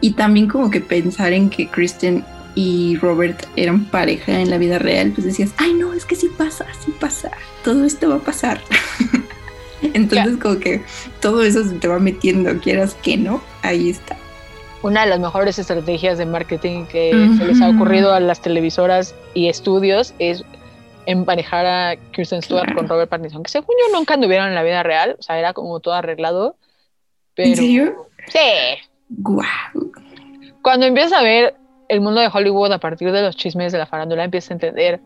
Y 0.00 0.12
también 0.12 0.48
como 0.48 0.70
que 0.70 0.80
pensar 0.80 1.32
en 1.32 1.50
que 1.50 1.68
Kristen 1.68 2.24
y 2.54 2.96
Robert 2.98 3.46
eran 3.56 3.84
pareja 3.86 4.40
en 4.40 4.50
la 4.50 4.58
vida 4.58 4.78
real, 4.78 5.10
pues 5.12 5.26
decías, 5.26 5.50
ay 5.56 5.74
no, 5.74 5.92
es 5.92 6.04
que 6.04 6.14
sí 6.14 6.30
pasa, 6.36 6.66
sí 6.84 6.92
pasa, 7.00 7.30
todo 7.64 7.84
esto 7.84 8.08
va 8.08 8.16
a 8.16 8.20
pasar. 8.20 8.60
Entonces 9.94 10.36
como 10.38 10.58
que 10.58 10.82
todo 11.20 11.42
eso 11.42 11.64
se 11.64 11.74
te 11.74 11.88
va 11.88 11.98
metiendo, 11.98 12.58
quieras 12.60 12.96
que 13.02 13.16
no, 13.16 13.42
ahí 13.62 13.90
está. 13.90 14.16
Una 14.84 15.04
de 15.04 15.06
las 15.08 15.18
mejores 15.18 15.58
estrategias 15.58 16.18
de 16.18 16.26
marketing 16.26 16.84
que 16.84 17.10
se 17.38 17.46
les 17.46 17.62
ha 17.62 17.70
ocurrido 17.70 18.12
a 18.12 18.20
las 18.20 18.42
televisoras 18.42 19.14
y 19.32 19.48
estudios 19.48 20.12
es 20.18 20.44
emparejar 21.06 21.64
a 21.64 21.96
Kirsten 22.12 22.42
Stewart 22.42 22.64
Claro. 22.64 22.76
con 22.76 22.88
Robert 22.88 23.08
Pattinson, 23.08 23.42
que 23.42 23.50
según 23.50 23.74
yo 23.80 23.98
nunca 23.98 24.12
anduvieron 24.12 24.48
en 24.48 24.54
la 24.54 24.62
vida 24.62 24.82
real, 24.82 25.16
o 25.18 25.22
sea, 25.22 25.38
era 25.38 25.54
como 25.54 25.80
todo 25.80 25.94
arreglado. 25.94 26.56
Pero, 27.34 27.48
¿En 27.48 27.56
serio? 27.56 27.94
Sí. 28.28 28.38
Guau. 29.08 29.90
Cuando 30.60 30.84
empiezas 30.84 31.14
a 31.14 31.22
ver 31.22 31.54
el 31.88 32.02
mundo 32.02 32.20
de 32.20 32.28
Hollywood 32.30 32.72
a 32.72 32.78
partir 32.78 33.10
de 33.10 33.22
los 33.22 33.36
chismes 33.36 33.72
de 33.72 33.78
la 33.78 33.86
farándula, 33.86 34.24
empiezas 34.24 34.50
a 34.50 34.54
entender 34.54 35.00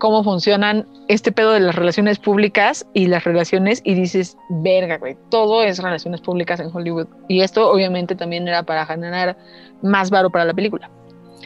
cómo 0.00 0.24
funcionan 0.24 0.88
este 1.06 1.30
pedo 1.30 1.52
de 1.52 1.60
las 1.60 1.76
relaciones 1.76 2.18
públicas 2.18 2.84
y 2.94 3.06
las 3.06 3.22
relaciones 3.22 3.80
y 3.84 3.94
dices, 3.94 4.36
verga, 4.48 4.98
güey, 4.98 5.16
todo 5.30 5.62
es 5.62 5.80
relaciones 5.80 6.20
públicas 6.20 6.58
en 6.58 6.74
Hollywood. 6.74 7.06
Y 7.28 7.42
esto 7.42 7.70
obviamente 7.70 8.16
también 8.16 8.48
era 8.48 8.64
para 8.64 8.84
generar 8.86 9.36
más 9.82 10.10
varo 10.10 10.30
para 10.30 10.46
la 10.46 10.54
película. 10.54 10.90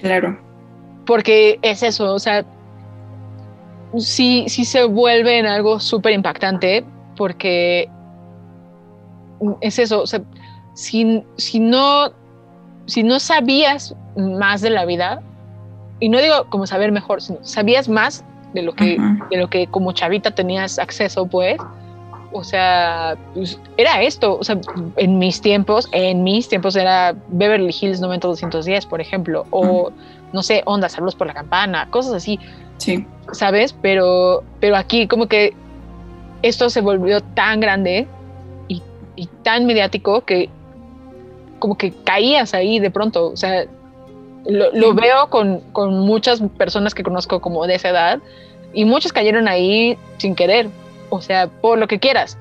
Claro. 0.01 0.39
Porque 1.05 1.59
es 1.61 1.83
eso, 1.83 2.15
o 2.15 2.19
sea, 2.19 2.47
sí, 3.99 4.47
sí 4.49 4.65
se 4.65 4.85
vuelve 4.85 5.39
en 5.39 5.47
algo 5.47 5.79
súper 5.81 6.13
impactante 6.13 6.85
porque 7.17 7.91
es 9.61 9.79
eso, 9.79 10.01
o 10.03 10.07
sea, 10.07 10.23
si, 10.75 11.23
si, 11.37 11.61
no, 11.61 12.13
si 12.87 13.03
no 13.03 13.19
sabías 13.19 13.95
más 14.17 14.63
de 14.63 14.71
la 14.71 14.87
vida, 14.87 15.21
y 16.01 16.09
no 16.09 16.21
digo 16.21 16.47
como 16.51 16.67
saber 16.67 16.93
mejor, 16.93 17.21
sino 17.21 17.39
sabías 17.43 17.89
más 17.89 18.25
de 18.55 18.63
lo 18.63 18.73
que, 18.73 18.97
de 19.31 19.37
lo 19.37 19.49
que 19.51 19.67
como 19.67 19.93
chavita 19.93 20.31
tenías 20.31 20.79
acceso, 20.79 21.27
pues, 21.27 21.59
o 22.33 22.43
sea, 22.43 23.17
pues, 23.35 23.61
era 23.77 24.03
esto, 24.03 24.39
o 24.39 24.45
sea, 24.45 24.59
en 24.97 25.19
mis 25.19 25.41
tiempos, 25.41 25.89
en 25.93 26.23
mis 26.23 26.49
tiempos 26.49 26.77
era 26.77 27.15
Beverly 27.29 27.75
Hills 27.79 28.01
90210, 28.01 28.87
por 28.87 29.01
ejemplo, 29.01 29.45
o 29.51 29.93
no 30.33 30.43
sé, 30.43 30.63
Onda, 30.67 30.89
Saludos 30.89 31.15
por 31.15 31.27
la 31.27 31.35
Campana, 31.35 31.89
cosas 31.91 32.15
así. 32.15 32.41
Sí. 32.79 33.07
¿Sabes? 33.33 33.73
Pero, 33.73 34.43
pero 34.61 34.77
aquí 34.77 35.07
como 35.07 35.27
que 35.29 35.55
esto 36.43 36.71
se 36.71 36.81
volvió 36.81 37.21
tan 37.21 37.61
grande 37.61 38.09
y, 38.69 38.83
y 39.15 39.27
tan 39.43 39.67
mediático 39.67 40.23
que 40.23 40.51
como 41.61 41.79
que 41.79 41.93
caías 41.93 42.53
ahí 42.53 42.81
de 42.81 42.91
pronto, 42.91 43.29
o 43.31 43.37
sea, 43.37 43.65
lo, 44.47 44.73
lo 44.73 44.95
veo 44.95 45.29
con, 45.31 45.61
con, 45.73 46.01
muchas 46.01 46.43
personas 46.59 46.95
que 46.95 47.03
conozco 47.03 47.41
como 47.41 47.67
de 47.67 47.77
esa 47.77 47.91
edad 47.91 48.19
y 48.73 48.85
muchos 48.85 49.13
cayeron 49.13 49.49
ahí 49.49 49.97
sin 50.19 50.35
querer, 50.35 50.69
o 51.11 51.21
sea, 51.21 51.47
por 51.47 51.79
lo 51.79 51.89
que 51.89 51.99
quieras. 51.99 52.37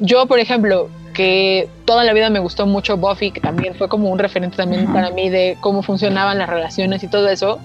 Yo, 0.00 0.26
por 0.26 0.38
ejemplo, 0.38 0.88
que 1.14 1.68
toda 1.84 2.04
la 2.04 2.12
vida 2.12 2.30
me 2.30 2.40
gustó 2.40 2.66
mucho 2.66 2.96
Buffy, 2.96 3.30
que 3.30 3.40
también 3.40 3.74
fue 3.74 3.88
como 3.88 4.10
un 4.10 4.18
referente 4.18 4.56
también 4.56 4.92
para 4.92 5.10
mí 5.10 5.30
de 5.30 5.56
cómo 5.60 5.82
funcionaban 5.82 6.38
las 6.38 6.48
relaciones 6.48 7.02
y 7.02 7.08
todo 7.08 7.28
eso, 7.28 7.58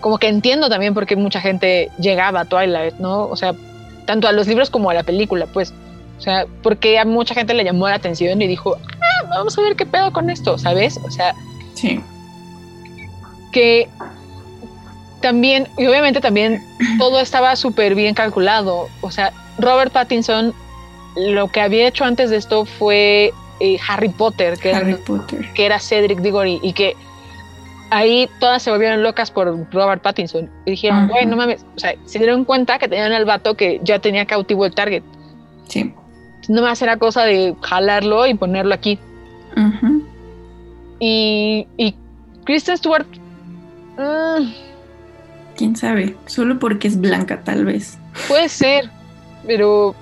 como 0.00 0.18
que 0.18 0.28
entiendo 0.28 0.68
también 0.68 0.94
por 0.94 1.06
qué 1.06 1.16
mucha 1.16 1.40
gente 1.40 1.90
llegaba 1.98 2.40
a 2.40 2.44
Twilight, 2.44 2.94
¿no? 2.98 3.26
O 3.26 3.36
sea, 3.36 3.54
tanto 4.06 4.28
a 4.28 4.32
los 4.32 4.46
libros 4.46 4.70
como 4.70 4.90
a 4.90 4.94
la 4.94 5.02
película, 5.02 5.46
pues. 5.46 5.74
O 6.18 6.22
sea, 6.22 6.46
porque 6.62 6.98
a 6.98 7.04
mucha 7.04 7.34
gente 7.34 7.54
le 7.54 7.64
llamó 7.64 7.88
la 7.88 7.94
atención 7.94 8.40
y 8.42 8.46
dijo, 8.46 8.76
ah, 8.76 9.26
vamos 9.30 9.56
a 9.58 9.62
ver 9.62 9.74
qué 9.74 9.86
pedo 9.86 10.12
con 10.12 10.28
esto, 10.28 10.58
¿sabes? 10.58 10.98
O 11.06 11.10
sea, 11.10 11.34
sí. 11.74 12.00
Que 13.52 13.88
también, 15.20 15.68
y 15.76 15.86
obviamente 15.86 16.20
también 16.20 16.62
todo 16.98 17.20
estaba 17.20 17.56
súper 17.56 17.94
bien 17.94 18.14
calculado. 18.14 18.88
O 19.00 19.10
sea, 19.10 19.32
Robert 19.58 19.92
Pattinson 19.92 20.54
lo 21.16 21.48
que 21.48 21.60
había 21.60 21.88
hecho 21.88 22.04
antes 22.04 22.30
de 22.30 22.36
esto 22.36 22.64
fue 22.64 23.32
eh, 23.60 23.78
Harry 23.88 24.08
Potter, 24.08 24.58
que, 24.58 24.72
Harry 24.72 24.92
era, 24.92 25.04
Potter. 25.04 25.52
que 25.54 25.66
era 25.66 25.78
Cedric 25.78 26.20
Diggory, 26.20 26.60
y 26.62 26.72
que 26.72 26.94
ahí 27.90 28.28
todas 28.38 28.62
se 28.62 28.70
volvieron 28.70 29.02
locas 29.02 29.30
por 29.30 29.66
Robert 29.72 30.02
Pattinson. 30.02 30.48
Y 30.64 30.72
dijeron, 30.72 31.08
güey, 31.08 31.26
no 31.26 31.36
mames, 31.36 31.64
o 31.76 31.78
sea, 31.78 31.94
se 32.04 32.18
dieron 32.18 32.44
cuenta 32.44 32.78
que 32.78 32.88
tenían 32.88 33.12
al 33.12 33.24
vato 33.24 33.56
que 33.56 33.80
ya 33.82 33.98
tenía 33.98 34.24
cautivo 34.26 34.64
el 34.64 34.74
target. 34.74 35.02
Sí. 35.68 35.92
No 36.48 36.62
más 36.62 36.80
era 36.82 36.96
cosa 36.96 37.24
de 37.24 37.54
jalarlo 37.60 38.26
y 38.26 38.34
ponerlo 38.34 38.74
aquí. 38.74 38.98
Uh 39.56 39.60
-huh. 39.60 40.04
Y, 41.00 41.66
y 41.76 41.94
Kristen 42.44 42.76
Stewart... 42.76 43.06
Uh, 43.98 44.46
quién 45.56 45.76
sabe, 45.76 46.16
solo 46.26 46.58
porque 46.58 46.88
es 46.88 47.00
blanca 47.00 47.42
tal 47.44 47.64
vez. 47.64 47.98
Puede 48.28 48.48
ser, 48.48 48.90
pero 49.46 49.94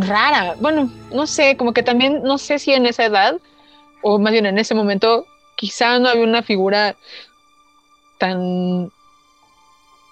rara. 0.00 0.56
Bueno, 0.60 0.90
no 1.12 1.26
sé, 1.26 1.56
como 1.56 1.72
que 1.72 1.82
también 1.82 2.22
no 2.22 2.38
sé 2.38 2.58
si 2.58 2.72
en 2.72 2.86
esa 2.86 3.04
edad, 3.04 3.40
o 4.02 4.18
más 4.18 4.32
bien 4.32 4.46
en 4.46 4.58
ese 4.58 4.74
momento, 4.74 5.26
quizá 5.56 5.98
no 5.98 6.08
había 6.08 6.24
una 6.24 6.42
figura 6.42 6.96
tan, 8.18 8.90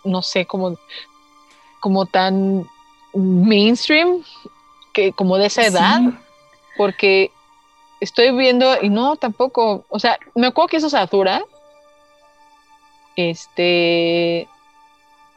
no 0.05 0.23
sé, 0.23 0.47
como, 0.47 0.79
como 1.81 2.07
tan 2.07 2.67
mainstream, 3.15 4.23
que 4.93 5.13
como 5.13 5.39
de 5.39 5.47
esa 5.47 5.67
edad, 5.67 6.01
sí. 6.01 6.17
porque 6.77 7.31
estoy 8.01 8.31
viendo, 8.37 8.77
y 8.83 8.89
no, 8.89 9.17
tampoco, 9.17 9.85
o 9.89 9.99
sea, 9.99 10.19
me 10.35 10.49
acuerdo 10.49 10.69
que 10.69 10.77
eso 10.79 10.87
es 10.89 10.95
Azura, 10.95 11.43
este, 13.17 14.49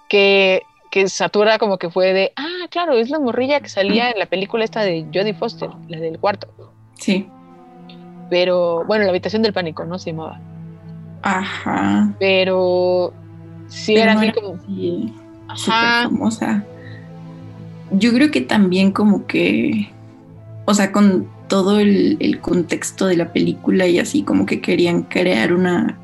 que, 0.07 0.63
que 0.91 1.09
Satura 1.09 1.57
como 1.57 1.77
que 1.77 1.89
fue 1.89 2.13
de, 2.13 2.33
ah, 2.35 2.67
claro, 2.69 2.93
es 2.93 3.09
la 3.09 3.19
morrilla 3.19 3.59
que 3.59 3.69
salía 3.69 4.11
en 4.11 4.19
la 4.19 4.25
película 4.25 4.63
esta 4.63 4.81
de 4.81 5.05
Jodie 5.13 5.33
Foster, 5.33 5.69
la 5.87 5.99
del 5.99 6.19
cuarto. 6.19 6.47
Sí. 6.97 7.27
Pero, 8.29 8.83
bueno, 8.85 9.03
la 9.03 9.11
habitación 9.11 9.41
del 9.41 9.53
pánico, 9.53 9.85
¿no? 9.85 9.99
Se 9.99 10.11
llamaba. 10.11 10.39
Ajá. 11.21 12.13
Pero 12.19 13.13
sí 13.67 13.93
Pero 13.95 14.11
era 14.11 14.19
así 14.19 14.31
como... 14.31 14.53
así, 14.55 15.13
Ajá. 15.47 15.57
súper 15.57 16.17
famosa. 16.17 16.63
Yo 17.91 18.13
creo 18.13 18.31
que 18.31 18.41
también 18.41 18.91
como 18.91 19.27
que, 19.27 19.91
o 20.65 20.73
sea, 20.73 20.91
con 20.91 21.27
todo 21.47 21.79
el, 21.79 22.17
el 22.19 22.39
contexto 22.41 23.05
de 23.05 23.17
la 23.17 23.31
película 23.31 23.85
y 23.87 23.99
así 23.99 24.23
como 24.23 24.45
que 24.45 24.61
querían 24.61 25.03
crear 25.03 25.53
una 25.53 25.99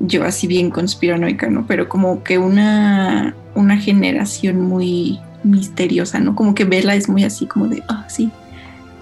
yo 0.00 0.24
así 0.24 0.46
bien 0.46 0.70
conspiranoica, 0.70 1.48
¿no? 1.48 1.66
Pero 1.66 1.88
como 1.88 2.22
que 2.22 2.38
una, 2.38 3.34
una 3.54 3.76
generación 3.76 4.60
muy 4.60 5.20
misteriosa, 5.44 6.18
¿no? 6.20 6.34
Como 6.34 6.54
que 6.54 6.64
Bella 6.64 6.94
es 6.94 7.08
muy 7.08 7.24
así 7.24 7.46
como 7.46 7.68
de, 7.68 7.82
ah, 7.88 8.04
sí, 8.08 8.30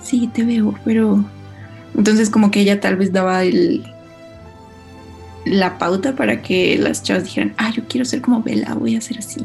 sí, 0.03 0.29
te 0.33 0.45
veo, 0.45 0.75
pero... 0.85 1.25
Entonces 1.97 2.31
como 2.31 2.51
que 2.51 2.61
ella 2.61 2.81
tal 2.81 2.97
vez 2.97 3.13
daba 3.13 3.43
el, 3.43 3.83
la 5.45 5.79
pauta 5.79 6.15
para 6.15 6.41
que 6.43 6.79
las 6.79 7.03
chavas 7.03 7.25
dijeran, 7.25 7.55
ah, 7.57 7.71
yo 7.75 7.83
quiero 7.89 8.05
ser 8.05 8.21
como 8.21 8.43
Bella, 8.43 8.75
voy 8.75 8.97
a 8.97 9.01
ser 9.01 9.19
así. 9.19 9.43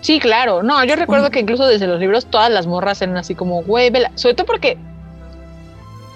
Sí, 0.00 0.20
claro. 0.20 0.62
No, 0.62 0.82
yo 0.84 0.94
recuerdo 0.94 1.24
Bueno. 1.24 1.32
que 1.32 1.40
incluso 1.40 1.66
desde 1.66 1.86
los 1.86 1.98
libros 1.98 2.26
todas 2.26 2.50
las 2.50 2.66
morras 2.66 3.02
eran 3.02 3.16
así 3.16 3.34
como, 3.34 3.62
güey, 3.62 3.90
vela. 3.90 4.12
Sobre 4.14 4.34
todo 4.34 4.46
porque 4.46 4.78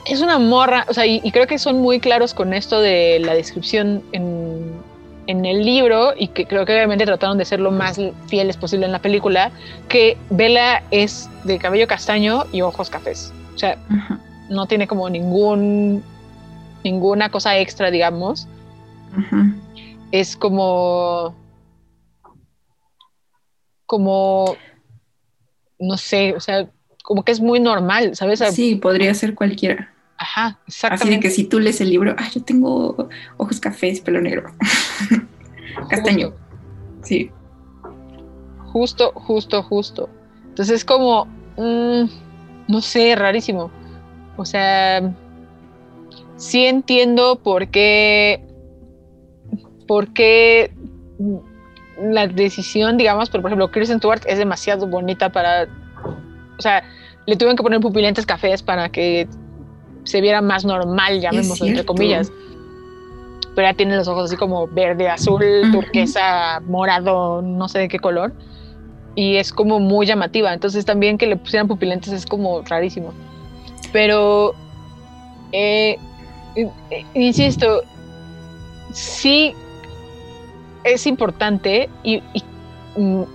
es 0.06 0.20
una 0.20 0.38
morra, 0.38 0.84
o 0.88 0.94
sea, 0.94 1.06
y, 1.06 1.20
y 1.22 1.30
creo 1.30 1.46
que 1.46 1.58
son 1.58 1.80
muy 1.80 2.00
claros 2.00 2.34
con 2.34 2.54
esto 2.54 2.80
de 2.80 3.20
la 3.20 3.34
descripción 3.34 4.02
en, 4.12 4.72
en 5.26 5.44
el 5.44 5.64
libro 5.64 6.12
y 6.16 6.28
que 6.28 6.46
creo 6.46 6.66
que 6.66 6.72
obviamente 6.72 7.04
trataron 7.06 7.38
de 7.38 7.44
ser 7.44 7.60
lo 7.60 7.70
más 7.70 8.00
fieles 8.26 8.56
posible 8.56 8.86
en 8.86 8.92
la 8.92 8.98
película, 8.98 9.52
que 9.88 10.16
Bella 10.30 10.82
es 10.90 11.28
de 11.44 11.58
cabello 11.58 11.86
castaño 11.86 12.44
y 12.52 12.62
ojos 12.62 12.90
cafés. 12.90 13.32
O 13.54 13.58
sea, 13.58 13.78
no 14.48 14.66
tiene 14.66 14.86
como 14.86 15.08
ningún 15.08 16.02
ninguna 16.82 17.28
cosa 17.28 17.58
extra, 17.58 17.90
digamos. 17.90 18.48
Es 20.10 20.36
como 20.36 21.34
como 23.86 24.56
no 25.78 25.96
sé, 25.96 26.34
o 26.34 26.40
sea, 26.40 26.68
como 27.02 27.24
que 27.24 27.32
es 27.32 27.40
muy 27.40 27.60
normal, 27.60 28.16
¿sabes? 28.16 28.42
Sí, 28.52 28.76
podría 28.76 29.12
ser 29.14 29.34
cualquiera. 29.34 29.91
Ajá, 30.22 30.46
Así 30.46 30.56
de 30.56 30.68
exactamente. 30.68 31.20
que 31.20 31.30
si 31.30 31.44
tú 31.44 31.58
lees 31.58 31.80
el 31.80 31.90
libro, 31.90 32.14
ah, 32.16 32.28
yo 32.32 32.44
tengo 32.44 33.08
ojos 33.38 33.58
cafés, 33.58 34.00
pelo 34.00 34.20
negro. 34.20 34.52
Castaño. 35.90 36.32
Sí. 37.02 37.28
Justo, 38.66 39.10
justo, 39.16 39.64
justo. 39.64 40.08
Entonces 40.44 40.76
es 40.76 40.84
como, 40.84 41.24
mm, 41.56 42.04
no 42.68 42.80
sé, 42.80 43.16
rarísimo. 43.16 43.72
O 44.36 44.44
sea, 44.44 45.12
sí 46.36 46.66
entiendo 46.66 47.40
por 47.42 47.66
qué, 47.68 48.46
por 49.88 50.12
qué 50.12 50.72
la 52.00 52.28
decisión, 52.28 52.96
digamos, 52.96 53.28
pero 53.28 53.42
por 53.42 53.50
ejemplo, 53.50 53.72
Kristen 53.72 53.98
Stewart 53.98 54.22
es 54.26 54.38
demasiado 54.38 54.86
bonita 54.86 55.32
para, 55.32 55.66
o 56.56 56.62
sea, 56.62 56.84
le 57.26 57.34
tuvieron 57.34 57.56
que 57.56 57.64
poner 57.64 57.80
pupilentes 57.80 58.24
cafés 58.24 58.62
para 58.62 58.88
que 58.88 59.28
se 60.04 60.20
viera 60.20 60.40
más 60.40 60.64
normal, 60.64 61.20
llamémoslo 61.20 61.66
entre 61.66 61.84
comillas. 61.84 62.32
Pero 63.54 63.68
ella 63.68 63.76
tiene 63.76 63.96
los 63.96 64.08
ojos 64.08 64.24
así 64.24 64.36
como 64.36 64.66
verde, 64.66 65.08
azul, 65.08 65.44
turquesa, 65.72 66.60
morado, 66.66 67.42
no 67.42 67.68
sé 67.68 67.80
de 67.80 67.88
qué 67.88 67.98
color. 67.98 68.32
Y 69.14 69.36
es 69.36 69.52
como 69.52 69.78
muy 69.78 70.06
llamativa. 70.06 70.52
Entonces 70.54 70.84
también 70.84 71.18
que 71.18 71.26
le 71.26 71.36
pusieran 71.36 71.68
pupilentes 71.68 72.12
es 72.12 72.24
como 72.24 72.62
rarísimo. 72.62 73.12
Pero, 73.92 74.54
eh, 75.52 75.98
eh, 76.56 77.04
insisto, 77.14 77.82
sí 78.92 79.54
es 80.84 81.06
importante 81.06 81.90
y, 82.02 82.22
y, 82.32 82.42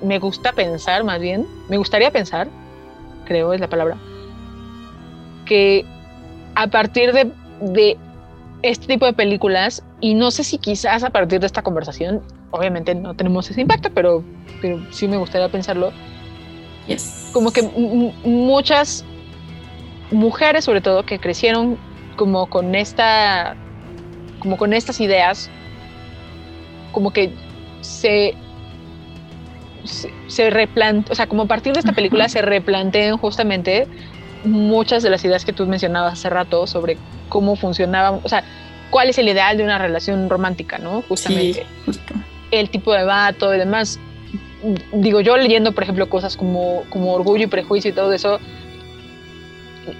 me 0.04 0.20
gusta 0.20 0.52
pensar 0.52 1.04
más 1.04 1.20
bien, 1.20 1.48
me 1.68 1.78
gustaría 1.78 2.12
pensar, 2.12 2.48
creo 3.26 3.54
es 3.54 3.60
la 3.60 3.68
palabra, 3.68 3.98
que 5.46 5.84
a 6.58 6.66
partir 6.66 7.14
de, 7.14 7.32
de 7.62 7.98
este 8.64 8.88
tipo 8.88 9.06
de 9.06 9.14
películas, 9.14 9.84
y 10.02 10.16
no 10.16 10.32
sé 10.32 10.44
si 10.44 10.58
quizás 10.58 11.04
a 11.04 11.12
partir 11.12 11.40
de 11.40 11.46
esta 11.46 11.62
conversación, 11.62 12.24
obviamente 12.50 12.96
no 12.96 13.14
tenemos 13.14 13.50
ese 13.52 13.62
impacto, 13.62 13.92
pero, 13.94 14.24
pero 14.60 14.82
sí 14.92 15.08
me 15.08 15.18
gustaría 15.18 15.50
pensarlo. 15.50 15.92
Yes. 16.88 17.30
Como 17.32 17.52
que 17.52 17.62
muchas 17.62 19.06
mujeres, 20.10 20.66
sobre 20.66 20.82
todo, 20.82 21.06
que 21.06 21.20
crecieron 21.20 21.78
como 22.16 22.48
con 22.48 22.74
esta, 22.74 23.56
como 24.40 24.58
con 24.58 24.74
estas 24.74 25.00
ideas, 25.00 25.52
como 26.92 27.14
que 27.14 27.32
se, 27.82 28.34
se, 29.84 30.12
se 30.26 30.50
replantean, 30.50 31.12
o 31.12 31.14
sea, 31.14 31.28
como 31.28 31.44
a 31.44 31.48
partir 31.48 31.74
de 31.74 31.82
esta 31.82 31.92
película 31.92 32.28
se 32.30 32.42
replantean 32.42 33.18
justamente 33.18 33.88
muchas 34.48 35.04
de 35.04 35.10
las 35.10 35.24
ideas 35.26 35.46
que 35.46 35.54
tú 35.54 35.66
mencionabas 35.68 36.14
hace 36.14 36.30
rato 36.30 36.66
sobre 36.68 36.98
cómo 37.30 37.56
funcionaba, 37.56 38.20
o 38.24 38.30
sea, 38.30 38.44
cuál 38.90 39.10
es 39.10 39.18
el 39.18 39.28
ideal 39.28 39.58
de 39.58 39.64
una 39.64 39.78
relación 39.78 40.30
romántica, 40.30 40.78
¿no? 40.78 41.04
Justamente 41.08 41.62
Sí, 41.62 41.84
justo. 41.86 42.14
el 42.52 42.70
tipo 42.70 42.94
de 42.94 43.04
vato 43.04 43.54
y 43.54 43.58
demás. 43.58 44.00
Digo, 44.92 45.22
yo 45.22 45.38
leyendo, 45.38 45.72
por 45.74 45.84
ejemplo, 45.84 46.10
cosas 46.10 46.36
como, 46.36 46.84
como 46.90 47.14
Orgullo 47.14 47.44
y 47.44 47.48
Prejuicio 47.48 47.92
y 47.92 47.94
todo 47.94 48.12
eso, 48.14 48.40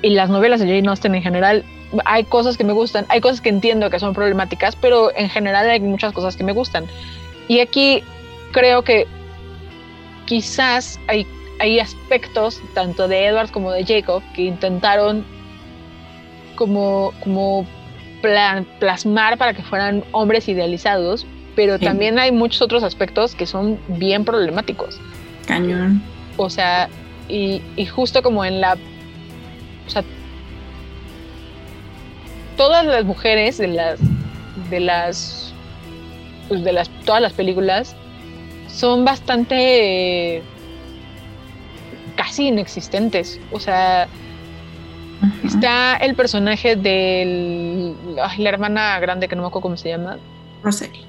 y 0.02 0.10
las 0.10 0.30
novelas 0.30 0.60
de 0.60 0.66
Jane 0.66 0.88
Austen 0.90 1.16
en 1.16 1.22
general, 1.22 1.64
hay 2.06 2.24
cosas 2.24 2.58
que 2.58 2.64
me 2.64 2.74
gustan, 2.74 3.06
hay 3.10 3.22
cosas 3.22 3.40
que 3.40 3.50
entiendo 3.50 3.90
que 3.90 4.00
son 4.00 4.14
problemáticas, 4.14 4.76
pero 4.76 5.16
en 5.16 5.30
general 5.30 5.70
hay 5.70 5.80
muchas 5.80 6.12
cosas 6.12 6.36
que 6.36 6.44
me 6.44 6.52
gustan. 6.54 6.86
Y 7.48 7.60
aquí 7.60 8.04
creo 8.52 8.82
que 8.84 9.08
quizás 10.26 11.00
hay, 11.08 11.26
hay 11.60 11.80
aspectos, 11.80 12.62
tanto 12.74 13.08
de 13.08 13.26
Edward 13.26 13.50
como 13.52 13.72
de 13.72 13.84
Jacob, 13.86 14.22
que 14.36 14.44
intentaron 14.44 15.26
como, 16.56 17.14
como 17.24 17.66
plan- 18.22 18.66
plasmar 18.80 19.38
para 19.38 19.54
que 19.54 19.64
fueran 19.64 20.04
hombres 20.12 20.48
idealizados, 20.50 21.26
pero 21.56 21.78
Sí. 21.78 21.86
también 21.86 22.20
hay 22.20 22.32
muchos 22.32 22.62
otros 22.62 22.84
aspectos 22.84 23.36
que 23.36 23.46
son 23.46 23.80
bien 23.88 24.26
problemáticos. 24.26 25.00
Cañón. 25.48 26.02
O 26.38 26.50
sea, 26.50 26.90
y, 27.30 27.62
y 27.76 27.86
justo 27.86 28.22
como 28.22 28.46
en 28.46 28.62
la. 28.62 28.74
O 29.86 29.90
sea, 29.90 30.04
todas 32.56 32.86
las 32.86 33.06
mujeres 33.06 33.58
de 33.58 33.68
las. 33.68 34.00
de 34.70 34.80
las. 34.80 35.54
pues, 36.48 36.64
de 36.64 36.72
las. 36.74 36.90
todas 37.06 37.22
las 37.22 37.34
películas 37.34 37.96
son 38.68 39.06
bastante. 39.06 40.38
eh, 40.38 40.44
casi 42.38 42.48
inexistentes. 42.48 43.40
O 43.52 43.60
sea, 43.60 44.08
está 45.44 45.98
el 45.98 46.16
personaje 46.16 46.76
del. 46.76 47.96
ay, 48.22 48.38
la 48.44 48.50
hermana 48.50 49.00
grande 49.00 49.28
que 49.28 49.36
no 49.36 49.42
me 49.42 49.48
acuerdo 49.48 49.64
cómo 49.64 49.78
se 49.78 49.90
llama. 49.90 50.18
Rosalie. 50.62 51.06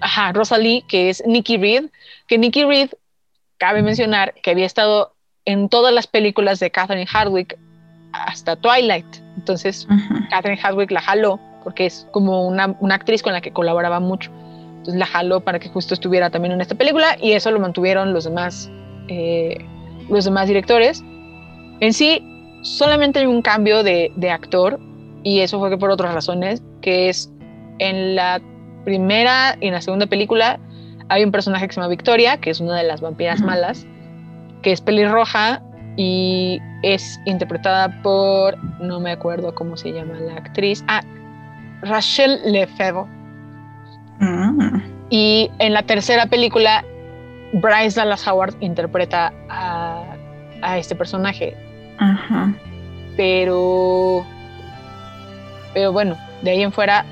Ajá, 0.00 0.32
Rosalie, 0.32 0.82
que 0.86 1.10
es 1.10 1.22
Nikki 1.26 1.56
Reed, 1.56 1.84
que 2.26 2.38
Nikki 2.38 2.64
Reed, 2.64 2.90
cabe 3.58 3.82
mencionar 3.82 4.34
que 4.42 4.50
había 4.50 4.66
estado 4.66 5.14
en 5.44 5.68
todas 5.68 5.92
las 5.92 6.06
películas 6.06 6.60
de 6.60 6.70
Catherine 6.70 7.06
Hardwick 7.06 7.58
hasta 8.12 8.56
Twilight. 8.56 9.06
Entonces. 9.36 9.86
Catherine 10.30 10.60
Hardwick 10.60 10.90
la 10.90 11.00
jaló 11.00 11.40
porque 11.62 11.86
es 11.86 12.06
como 12.10 12.46
una, 12.46 12.76
una 12.80 12.96
actriz 12.96 13.22
con 13.22 13.32
la 13.32 13.40
que 13.40 13.52
colaboraba 13.52 14.00
mucho. 14.00 14.30
Entonces 14.78 14.96
la 14.96 15.06
jaló 15.06 15.40
para 15.40 15.58
que 15.60 15.68
justo 15.68 15.94
estuviera 15.94 16.30
también 16.30 16.52
en 16.52 16.60
esta 16.60 16.74
película 16.74 17.16
y 17.20 17.32
eso 17.32 17.50
lo 17.52 17.60
mantuvieron 17.60 18.12
los 18.12 18.24
demás, 18.24 18.68
eh, 19.08 19.64
los 20.08 20.24
demás 20.24 20.48
directores. 20.48 21.02
En 21.80 21.92
sí, 21.92 22.22
solamente 22.62 23.20
hay 23.20 23.26
un 23.26 23.42
cambio 23.42 23.82
de, 23.82 24.12
de 24.16 24.30
actor 24.30 24.78
y 25.22 25.40
eso 25.40 25.58
fue 25.58 25.70
que 25.70 25.78
por 25.78 25.90
otras 25.90 26.14
razones, 26.14 26.62
que 26.80 27.08
es 27.08 27.30
en 27.78 28.16
la 28.16 28.40
primera 28.84 29.56
y 29.60 29.68
en 29.68 29.74
la 29.74 29.80
segunda 29.80 30.06
película 30.06 30.58
hay 31.08 31.24
un 31.24 31.30
personaje 31.30 31.66
que 31.66 31.74
se 31.74 31.80
llama 31.80 31.90
Victoria, 31.90 32.38
que 32.38 32.50
es 32.50 32.60
una 32.60 32.76
de 32.76 32.84
las 32.84 33.00
vampiras 33.00 33.40
malas, 33.40 33.86
que 34.62 34.72
es 34.72 34.80
pelirroja 34.80 35.62
y 35.96 36.58
es 36.82 37.20
interpretada 37.26 38.00
por, 38.02 38.56
no 38.80 38.98
me 38.98 39.12
acuerdo 39.12 39.54
cómo 39.54 39.76
se 39.76 39.92
llama 39.92 40.18
la 40.20 40.34
actriz, 40.34 40.82
ah, 40.88 41.02
Rachel 41.82 42.40
Lefebvre. 42.46 43.04
Ah, 44.20 44.80
Y 45.10 45.50
en 45.58 45.74
la 45.74 45.82
tercera 45.82 46.26
película, 46.26 46.84
Bryce 47.52 48.00
Dallas 48.00 48.26
Howard 48.26 48.54
interpreta 48.60 49.32
a, 49.48 50.16
a 50.62 50.78
este 50.78 50.94
personaje. 50.94 51.56
Ajá. 51.98 52.54
Pero, 53.16 54.24
pero 55.74 55.92
bueno, 55.92 56.16
de 56.42 56.50
ahí 56.50 56.62
en 56.62 56.72
fuera, 56.72 57.04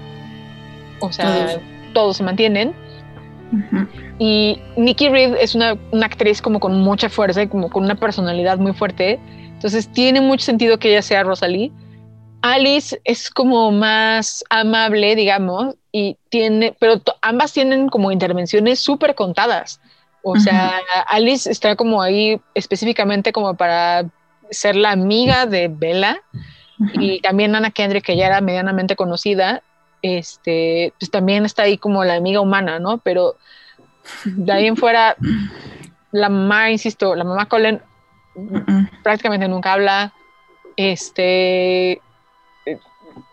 o 1.01 1.12
sea, 1.12 1.47
Todos. 1.47 1.61
todos, 1.93 2.17
se 2.17 2.23
mantienen. 2.23 2.75
Ajá. 3.53 3.87
Y 4.19 4.61
Nikki 4.77 5.09
Reed 5.09 5.35
es 5.41 5.55
una, 5.55 5.77
una 5.93 6.07
actriz 6.07 6.43
como 6.43 6.61
con 6.61 6.81
mucha 6.81 7.09
fuerza 7.09 7.43
y 7.43 7.49
como 7.49 7.71
con 7.71 7.85
una 7.85 7.95
personalidad 7.95 8.59
muy 8.59 8.73
fuerte. 8.73 9.19
Entonces 9.47 9.89
tiene 9.89 10.21
mucho 10.21 10.45
sentido 10.45 10.79
que 10.79 10.91
ella 10.91 11.03
sea 11.03 11.23
Rosalie. 11.23 11.73
Alice 12.43 12.99
es 13.05 13.31
como 13.31 13.71
más 13.71 14.43
amable, 14.49 15.15
digamos, 15.15 15.75
y 15.93 16.17
tiene, 16.31 16.75
pero 16.79 17.03
ambas 17.21 17.53
tienen 17.53 17.89
como 17.91 18.11
intervenciones 18.12 18.79
súper 18.79 19.15
contadas. 19.15 19.81
O 20.23 20.37
sea, 20.37 20.81
Alice 21.07 21.51
está 21.51 21.77
como 21.77 22.03
ahí 22.03 22.41
específicamente 22.55 23.33
como 23.33 23.55
para 23.55 24.05
ser 24.51 24.77
la 24.77 24.91
amiga 24.91 25.47
de 25.47 25.69
Bella 25.69 26.21
y 26.95 27.21
también 27.21 27.55
Anna 27.55 27.71
Kendrick, 27.71 28.05
que 28.05 28.17
ya 28.17 28.27
era 28.27 28.41
medianamente 28.41 28.97
conocida, 28.97 29.63
este, 30.03 30.93
pues 30.99 31.11
también 31.11 31.45
está 31.45 31.65
ahí 31.65 31.77
como 31.77 32.05
la 32.05 32.15
amiga 32.15 32.41
humana, 32.41 32.79
¿no? 32.79 32.99
Pero 32.99 33.37
de 34.25 34.53
ahí 34.53 34.67
en 34.67 34.77
fuera, 34.77 35.17
la 36.11 36.29
mamá, 36.29 36.71
insisto, 36.71 37.15
la 37.15 37.25
mamá 37.25 37.47
Colin 37.47 37.81
prácticamente 39.03 39.49
nunca 39.49 39.75
habla. 39.75 40.13
Este, 40.77 42.01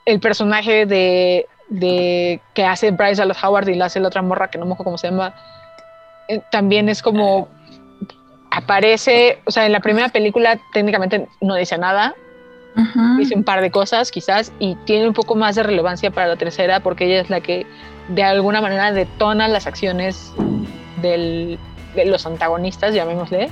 el 0.06 0.20
personaje 0.20 0.86
de, 0.86 1.48
de 1.70 2.42
que 2.54 2.66
hace 2.66 2.92
Bryce 2.92 3.22
Dallas 3.22 3.44
Howard 3.44 3.70
y 3.70 3.76
la 3.76 3.86
hace 3.86 4.00
la 4.00 4.08
otra 4.08 4.22
morra 4.22 4.50
que 4.50 4.58
no 4.58 4.66
me 4.66 4.74
acuerdo 4.74 4.86
cómo 4.86 4.98
se 4.98 5.10
llama, 5.10 5.34
también 6.52 6.90
es 6.90 7.02
como 7.02 7.48
aparece, 8.52 9.40
o 9.46 9.52
sea, 9.52 9.66
en 9.66 9.72
la 9.72 9.80
primera 9.82 10.10
película 10.10 10.60
técnicamente 10.74 11.28
no 11.42 11.56
dice 11.56 11.78
nada, 11.78 12.16
dice 13.18 13.36
un 13.36 13.44
par 13.44 13.62
de 13.62 13.72
cosas 13.72 14.12
quizás 14.12 14.52
y 14.60 14.76
tiene 14.86 15.08
un 15.08 15.14
poco 15.14 15.36
más 15.36 15.56
de 15.56 15.64
relevancia 15.64 16.12
para 16.12 16.28
la 16.28 16.36
tercera 16.36 16.80
porque 16.80 17.06
ella 17.06 17.22
es 17.22 17.30
la 17.30 17.42
que 17.42 17.66
de 18.10 18.24
alguna 18.24 18.62
manera 18.62 18.92
detona 18.92 19.48
las 19.48 19.66
acciones 19.68 20.32
del- 21.02 21.58
de 21.96 22.06
los 22.06 22.26
antagonistas, 22.26 22.94
llamémosle. 22.94 23.50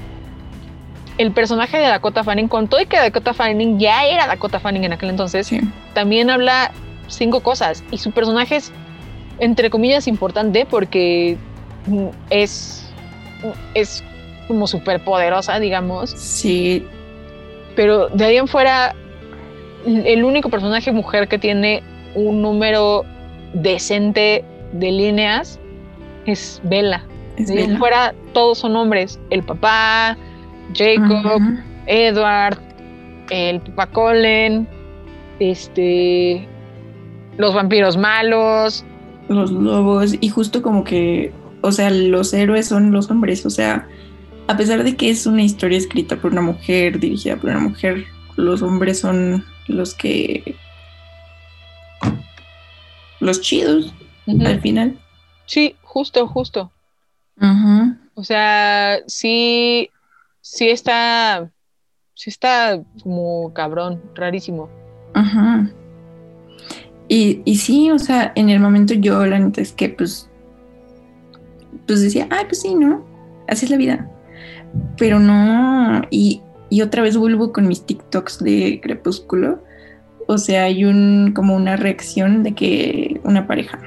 El 1.17 1.31
personaje 1.31 1.77
de 1.77 1.87
Dakota 1.87 2.23
Fanning, 2.23 2.47
con 2.47 2.67
todo 2.67 2.81
y 2.81 2.85
que 2.85 2.97
Dakota 2.97 3.33
Fanning 3.33 3.79
ya 3.79 4.05
era 4.05 4.27
Dakota 4.27 4.59
Fanning 4.59 4.83
en 4.83 4.93
aquel 4.93 5.09
entonces, 5.09 5.47
Sí. 5.47 5.59
también 5.93 6.29
habla 6.29 6.71
cinco 7.07 7.39
cosas 7.41 7.83
y 7.91 7.97
su 7.97 8.11
personaje 8.11 8.57
es, 8.57 8.71
entre 9.39 9.69
comillas, 9.69 10.07
importante 10.07 10.65
porque 10.65 11.37
es, 12.29 12.91
es 13.73 14.03
como 14.47 14.67
súper 14.67 15.03
poderosa, 15.03 15.59
digamos, 15.59 16.11
Sí. 16.11 16.85
pero 17.75 18.09
de 18.09 18.25
ahí 18.25 18.37
en 18.37 18.47
fuera, 18.47 18.95
el 19.85 20.23
único 20.23 20.49
personaje 20.49 20.91
mujer 20.91 21.27
que 21.27 21.37
tiene 21.39 21.83
un 22.15 22.41
número 22.41 23.03
decente 23.53 24.43
de 24.73 24.91
líneas 24.91 25.59
es 26.25 26.59
Bella. 26.63 27.03
Es 27.37 27.47
De 27.47 27.59
ahí 27.59 27.63
en 27.65 27.77
fuera, 27.77 28.13
todos 28.33 28.59
son 28.59 28.75
hombres. 28.75 29.19
El 29.29 29.43
papá, 29.43 30.17
Jacob. 30.73 31.41
Edward, 31.87 32.57
el 33.29 33.61
papá 33.61 33.87
Colin, 33.87 34.67
este, 35.39 36.47
los 37.37 37.53
vampiros 37.53 37.95
malos. 37.97 38.83
Los 39.27 39.51
lobos. 39.51 40.15
Y 40.19 40.29
justo 40.29 40.61
como 40.61 40.83
que, 40.83 41.31
o 41.65 41.71
sea, 41.71 41.89
los 41.89 42.31
héroes 42.33 42.67
son 42.67 42.91
los 42.91 43.09
hombres. 43.09 43.45
O 43.45 43.49
sea, 43.49 43.87
a 44.47 44.55
pesar 44.55 44.83
de 44.83 44.95
que 44.95 45.09
es 45.09 45.25
una 45.25 45.41
historia 45.41 45.77
escrita 45.77 46.15
por 46.17 46.31
una 46.31 46.41
mujer, 46.41 46.99
dirigida 46.99 47.37
por 47.37 47.49
una 47.49 47.59
mujer, 47.59 48.05
los 48.35 48.61
hombres 48.61 48.99
son 48.99 49.43
los 49.67 49.95
que. 49.95 50.55
Los 53.19 53.41
chidos, 53.41 53.93
al 54.27 54.61
final. 54.61 54.99
Sí, 55.47 55.75
justo, 55.81 56.27
justo. 56.27 56.71
Ajá. 57.39 57.97
O 58.13 58.23
sea, 58.23 58.99
sí, 59.07 59.89
sí 60.41 60.69
está, 60.69 61.49
sí 62.13 62.29
está 62.29 62.79
como 63.01 63.51
cabrón, 63.53 64.01
rarísimo. 64.13 64.69
Ajá. 65.13 65.71
Y, 67.07 67.41
y 67.45 67.57
sí, 67.57 67.89
o 67.89 67.97
sea, 67.97 68.31
en 68.35 68.49
el 68.49 68.59
momento 68.59 68.93
yo 68.93 69.25
la 69.25 69.39
neta 69.39 69.61
es 69.61 69.71
que 69.71 69.89
pues, 69.89 70.29
pues 71.87 72.01
decía, 72.01 72.27
ay, 72.29 72.45
pues 72.45 72.61
sí, 72.61 72.75
¿no? 72.75 73.05
Así 73.47 73.65
es 73.65 73.71
la 73.71 73.77
vida. 73.77 74.09
Pero 74.97 75.19
no, 75.19 76.01
y, 76.09 76.41
y 76.69 76.81
otra 76.81 77.01
vez 77.01 77.17
vuelvo 77.17 77.53
con 77.53 77.67
mis 77.67 77.85
TikToks 77.85 78.43
de 78.43 78.79
Crepúsculo. 78.81 79.63
O 80.27 80.37
sea, 80.37 80.63
hay 80.63 80.85
un 80.85 81.33
como 81.35 81.55
una 81.55 81.75
reacción 81.75 82.43
de 82.43 82.53
que 82.53 83.21
una 83.23 83.47
pareja 83.47 83.79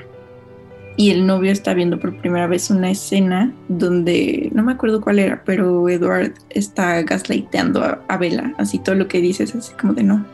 y 0.98 1.12
el 1.12 1.26
novio 1.26 1.52
está 1.52 1.74
viendo 1.74 2.00
por 2.00 2.18
primera 2.18 2.48
vez 2.48 2.70
una 2.70 2.90
escena 2.90 3.54
donde, 3.68 4.50
no 4.52 4.64
me 4.64 4.72
acuerdo 4.72 5.00
cuál 5.00 5.20
era, 5.20 5.44
pero 5.44 5.88
Edward 5.88 6.34
está 6.50 7.00
gaslighteando 7.02 7.84
a, 7.84 8.02
a 8.08 8.16
Bella, 8.16 8.52
así 8.58 8.80
todo 8.80 8.96
lo 8.96 9.06
que 9.06 9.20
dices, 9.20 9.54
así 9.54 9.72
como 9.74 9.94
de 9.94 10.02
no, 10.02 10.26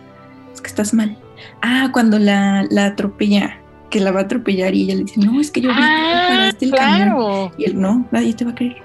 es 0.55 0.63
que 0.63 0.69
estás 0.69 0.95
mal. 0.95 1.19
Ah, 1.61 1.91
cuando 1.93 2.19
la, 2.19 2.67
la 2.71 2.87
atropella, 2.87 3.59
que 3.95 4.01
la 4.01 4.11
va 4.11 4.21
a 4.21 4.23
atropellar 4.25 4.75
y 4.75 4.83
ella 4.83 4.97
le 4.97 5.05
dice, 5.05 5.21
no, 5.21 5.41
es 5.41 5.53
que 5.53 5.61
yo 5.61 5.69
vi 5.69 5.77
que 5.77 5.83
Ah, 5.85 6.27
paraste 6.29 6.65
el 6.65 6.73
camión. 6.73 7.09
claro. 7.11 7.53
Y 7.57 7.65
él, 7.67 7.81
no, 7.81 8.05
nadie 8.11 8.35
te 8.35 8.45
va 8.45 8.51
a 8.51 8.55
creer. 8.57 8.83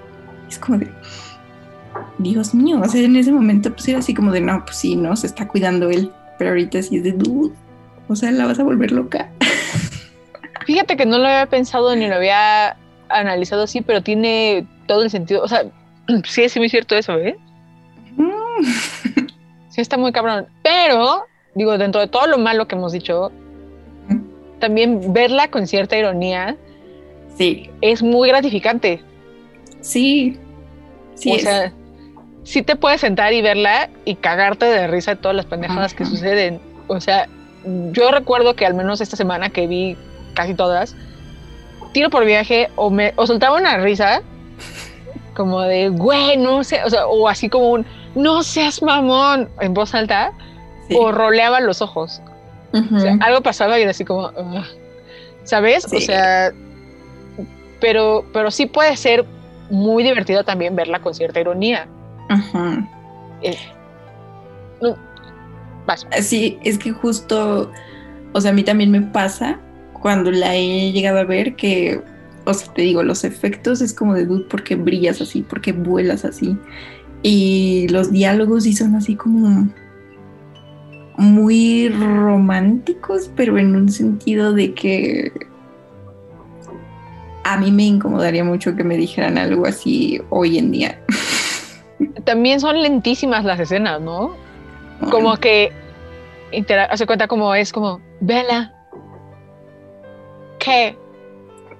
Es 0.48 0.60
como 0.60 0.77
de, 0.77 0.88
Dios 2.19 2.53
mío, 2.53 2.80
o 2.80 2.88
sea, 2.88 3.02
en 3.02 3.15
ese 3.15 3.31
momento 3.31 3.73
pues 3.73 3.88
era 3.88 3.98
así 3.98 4.14
como 4.14 4.31
de, 4.31 4.41
no, 4.41 4.64
pues 4.64 4.77
sí, 4.77 4.95
no, 4.95 5.15
se 5.15 5.26
está 5.26 5.48
cuidando 5.48 5.90
él, 5.90 6.11
pero 6.38 6.52
ahorita 6.52 6.80
sí 6.84 6.98
es 6.98 7.03
de, 7.03 7.14
dude, 7.14 7.56
o 8.07 8.15
sea, 8.15 8.30
la 8.30 8.45
vas 8.45 8.60
a 8.60 8.64
volver 8.64 8.91
loca. 8.91 9.31
Fíjate 10.68 10.95
que 10.95 11.07
no 11.07 11.18
lo 11.18 11.26
había 11.26 11.48
pensado 11.48 11.95
ni 11.95 12.07
lo 12.07 12.14
había 12.14 12.77
analizado 13.10 13.64
así, 13.64 13.81
pero 13.81 14.03
tiene 14.03 14.68
todo 14.86 15.02
el 15.02 15.10
sentido. 15.10 15.41
O 15.41 15.48
sea, 15.48 15.64
sí 16.26 16.44
es 16.44 16.56
muy 16.56 16.69
cierto 16.69 16.95
eso, 16.95 17.18
¿eh? 17.18 17.36
Mm. 18.15 19.26
Sí 19.69 19.81
está 19.81 19.98
muy 19.98 20.11
cabrón. 20.11 20.48
Pero, 20.61 21.26
digo, 21.56 21.77
dentro 21.80 22.02
de 22.02 22.07
todo 22.07 22.27
lo 22.27 22.38
malo 22.38 22.68
que 22.68 22.76
hemos 22.76 22.91
dicho. 22.91 23.31
También 24.60 25.14
verla 25.14 25.49
con 25.49 25.68
cierta 25.68 25.98
ironía 25.98 26.57
Sí, 27.40 27.69
es 27.80 28.03
muy 28.03 28.27
gratificante. 28.27 29.02
sí, 29.80 30.38
sí, 31.15 31.31
o 31.31 31.36
es. 31.36 31.44
sea, 31.44 31.72
sí 32.44 32.64
te 32.64 32.76
puedes 32.76 32.99
sentar 32.99 33.31
y 33.31 33.41
verla 33.41 33.90
y 34.03 34.15
cagarte 34.15 34.65
de 34.65 34.88
risa 34.88 35.15
de 35.15 35.22
todas 35.22 35.38
las 35.38 35.45
pendejadas 35.45 35.94
que 35.94 36.03
suceden. 36.03 36.60
O 36.88 36.99
sea, 36.99 37.30
yo 37.94 38.11
recuerdo 38.11 38.56
que 38.56 38.65
al 38.65 38.73
menos 38.73 38.99
esta 38.99 39.15
semana 39.15 39.49
que 39.52 39.68
vi 39.68 39.95
casi 40.34 40.53
todas, 40.53 40.98
tiro 41.94 42.10
por 42.10 42.26
viaje 42.26 42.69
o 42.76 42.90
me 42.90 43.14
o 43.15 43.26
soltaba 43.26 43.56
una 43.57 43.77
risa 43.77 44.22
como 45.34 45.61
de, 45.61 45.88
güey, 45.88 46.36
no 46.36 46.65
sé, 46.65 46.84
o 46.84 46.90
sea, 46.90 47.07
o 47.07 47.30
así 47.30 47.48
como 47.48 47.69
un, 47.69 47.86
no 48.15 48.44
seas 48.44 48.81
mamón 48.81 49.48
en 49.61 49.73
voz 49.73 49.95
alta, 49.95 50.34
sí. 50.90 50.95
o 50.99 51.14
roleaba 51.14 51.61
los 51.61 51.81
ojos. 51.81 52.22
Ujú. 52.73 52.95
O 52.95 52.99
sea, 52.99 53.17
algo 53.21 53.41
pasaba 53.41 53.79
y 53.79 53.83
era 53.83 53.91
así 53.91 54.05
como, 54.05 54.27
"Ugh". 54.27 54.65
¿sabes? 55.43 55.85
O 55.91 55.99
sea, 55.99 56.53
pero, 57.81 58.25
pero 58.33 58.51
sí 58.51 58.65
puede 58.67 58.95
ser 58.95 59.25
muy 59.69 60.03
divertido 60.03 60.43
también 60.43 60.75
verla 60.75 60.99
con 60.99 61.13
cierta 61.13 61.39
ironía. 61.39 61.87
Ajá. 62.29 62.87
Vas. 65.85 66.05
Sí, 66.21 66.59
es 66.63 66.77
que 66.77 66.91
justo, 66.91 67.71
o 68.33 68.41
sea, 68.41 68.51
a 68.51 68.53
mí 68.53 68.63
también 68.63 68.91
me 68.91 69.01
pasa 69.01 69.59
cuando 69.93 70.31
la 70.31 70.55
he 70.55 70.91
llegado 70.91 71.19
a 71.19 71.23
ver 71.23 71.55
que, 71.55 72.01
o 72.45 72.53
sea, 72.53 72.71
te 72.73 72.83
digo, 72.83 73.01
los 73.03 73.23
efectos 73.23 73.81
es 73.81 73.93
como 73.93 74.13
de 74.13 74.25
dude, 74.25 74.45
porque 74.49 74.75
brillas 74.75 75.19
así, 75.21 75.41
porque 75.41 75.71
vuelas 75.71 76.25
así. 76.25 76.57
Y 77.23 77.87
los 77.89 78.11
diálogos 78.11 78.63
sí 78.63 78.73
son 78.73 78.95
así 78.95 79.15
como 79.15 79.67
muy 81.19 81.89
románticos, 81.89 83.29
pero 83.35 83.57
en 83.57 83.75
un 83.75 83.89
sentido 83.89 84.53
de 84.53 84.73
que 84.73 85.33
a 87.43 87.57
mí 87.57 87.71
me 87.71 87.83
incomodaría 87.83 88.43
mucho 88.45 88.73
que 88.75 88.85
me 88.85 88.95
dijeran 88.95 89.37
algo 89.37 89.65
así 89.65 90.21
hoy 90.29 90.57
en 90.57 90.71
día. 90.71 90.99
También 92.23 92.61
son 92.61 92.81
lentísimas 92.81 93.43
las 93.43 93.59
escenas, 93.59 93.99
¿no? 93.99 94.33
Como 95.11 95.35
que 95.35 95.73
hace 96.89 97.05
cuenta 97.05 97.27
como 97.27 97.53
es 97.53 97.73
como, 97.73 97.99
Vela, 98.21 98.73
¿qué? 100.59 100.97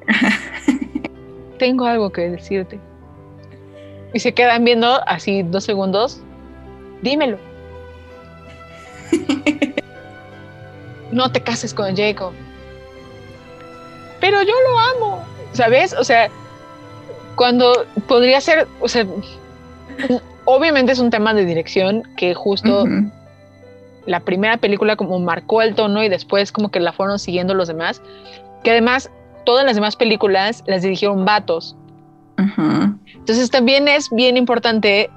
Tengo 1.60 1.86
algo 1.86 2.10
que 2.12 2.30
decirte. 2.30 2.78
Y 4.14 4.20
se 4.20 4.34
quedan 4.34 4.66
viendo 4.66 5.00
así 5.08 5.44
dos 5.44 5.64
segundos. 5.64 6.22
Dímelo. 7.02 7.49
No 11.12 11.32
te 11.32 11.42
cases 11.42 11.74
con 11.74 11.96
Jacob. 11.96 12.34
Pero 14.20 14.44
yo 14.44 14.54
lo 14.70 14.80
amo. 14.80 15.24
¿Sabes? 15.54 15.94
O 15.94 16.04
sea, 16.04 16.30
cuando 17.36 17.86
podría 18.08 18.40
ser, 18.42 18.68
o 18.80 18.88
sea, 18.88 19.06
obviamente 20.46 20.92
es 20.92 21.00
un 21.00 21.10
tema 21.10 21.34
de 21.34 21.46
dirección 21.46 22.04
que 22.16 22.36
justo 22.36 22.86
la 24.06 24.20
primera 24.20 24.58
película 24.58 24.96
como 24.96 25.20
marcó 25.20 25.62
el 25.62 25.76
tono 25.76 26.04
y 26.04 26.10
después 26.10 26.52
como 26.52 26.70
que 26.70 26.80
la 26.80 26.94
fueron 26.94 27.18
siguiendo 27.18 27.54
los 27.54 27.68
demás. 27.68 28.02
Que 28.64 28.72
además 28.72 29.10
todas 29.46 29.66
las 29.66 29.76
demás 29.76 29.96
películas 29.96 30.64
las 30.68 30.84
dirigieron 30.84 31.26
vatos. 31.26 31.76
Entonces 33.14 33.50
también 33.50 33.88
es 33.88 34.10
bien 34.12 34.38
importante 34.38 35.10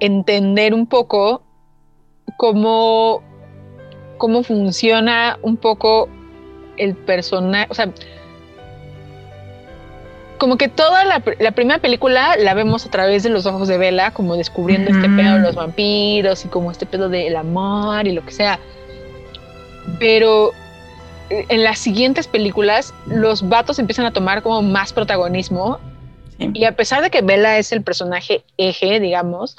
entender 0.00 0.72
un 0.72 0.86
poco 0.86 1.42
cómo, 2.42 3.22
cómo 4.18 4.42
funciona 4.42 5.38
un 5.42 5.56
poco 5.56 6.08
el 6.76 6.96
personaje. 6.96 7.68
O 7.70 7.74
sea, 7.74 7.88
como 10.38 10.56
que 10.56 10.66
toda 10.66 11.04
la, 11.04 11.20
pr- 11.24 11.36
la 11.38 11.52
primera 11.52 11.78
película 11.78 12.34
la 12.36 12.52
vemos 12.54 12.84
a 12.84 12.90
través 12.90 13.22
de 13.22 13.28
los 13.28 13.46
ojos 13.46 13.68
de 13.68 13.78
Bella, 13.78 14.10
como 14.10 14.34
descubriendo 14.34 14.90
este 14.90 15.08
pedo 15.08 15.34
de 15.36 15.38
los 15.38 15.54
vampiros 15.54 16.44
y 16.44 16.48
como 16.48 16.72
este 16.72 16.84
pedo 16.84 17.08
del 17.08 17.36
amor 17.36 18.08
y 18.08 18.12
lo 18.12 18.24
que 18.26 18.32
sea. 18.32 18.58
Pero 20.00 20.50
eh, 21.30 21.46
en 21.48 21.62
las 21.62 21.78
siguientes 21.78 22.26
películas, 22.26 22.92
los 23.06 23.48
vatos 23.48 23.78
empiezan 23.78 24.06
a 24.06 24.12
tomar 24.12 24.42
como 24.42 24.62
más 24.62 24.92
protagonismo 24.92 25.78
Sí. 26.38 26.50
y 26.54 26.64
a 26.64 26.74
pesar 26.74 27.02
de 27.02 27.10
que 27.10 27.20
Bella 27.20 27.58
es 27.58 27.70
el 27.70 27.82
personaje 27.82 28.42
eje, 28.56 28.98
digamos, 28.98 29.56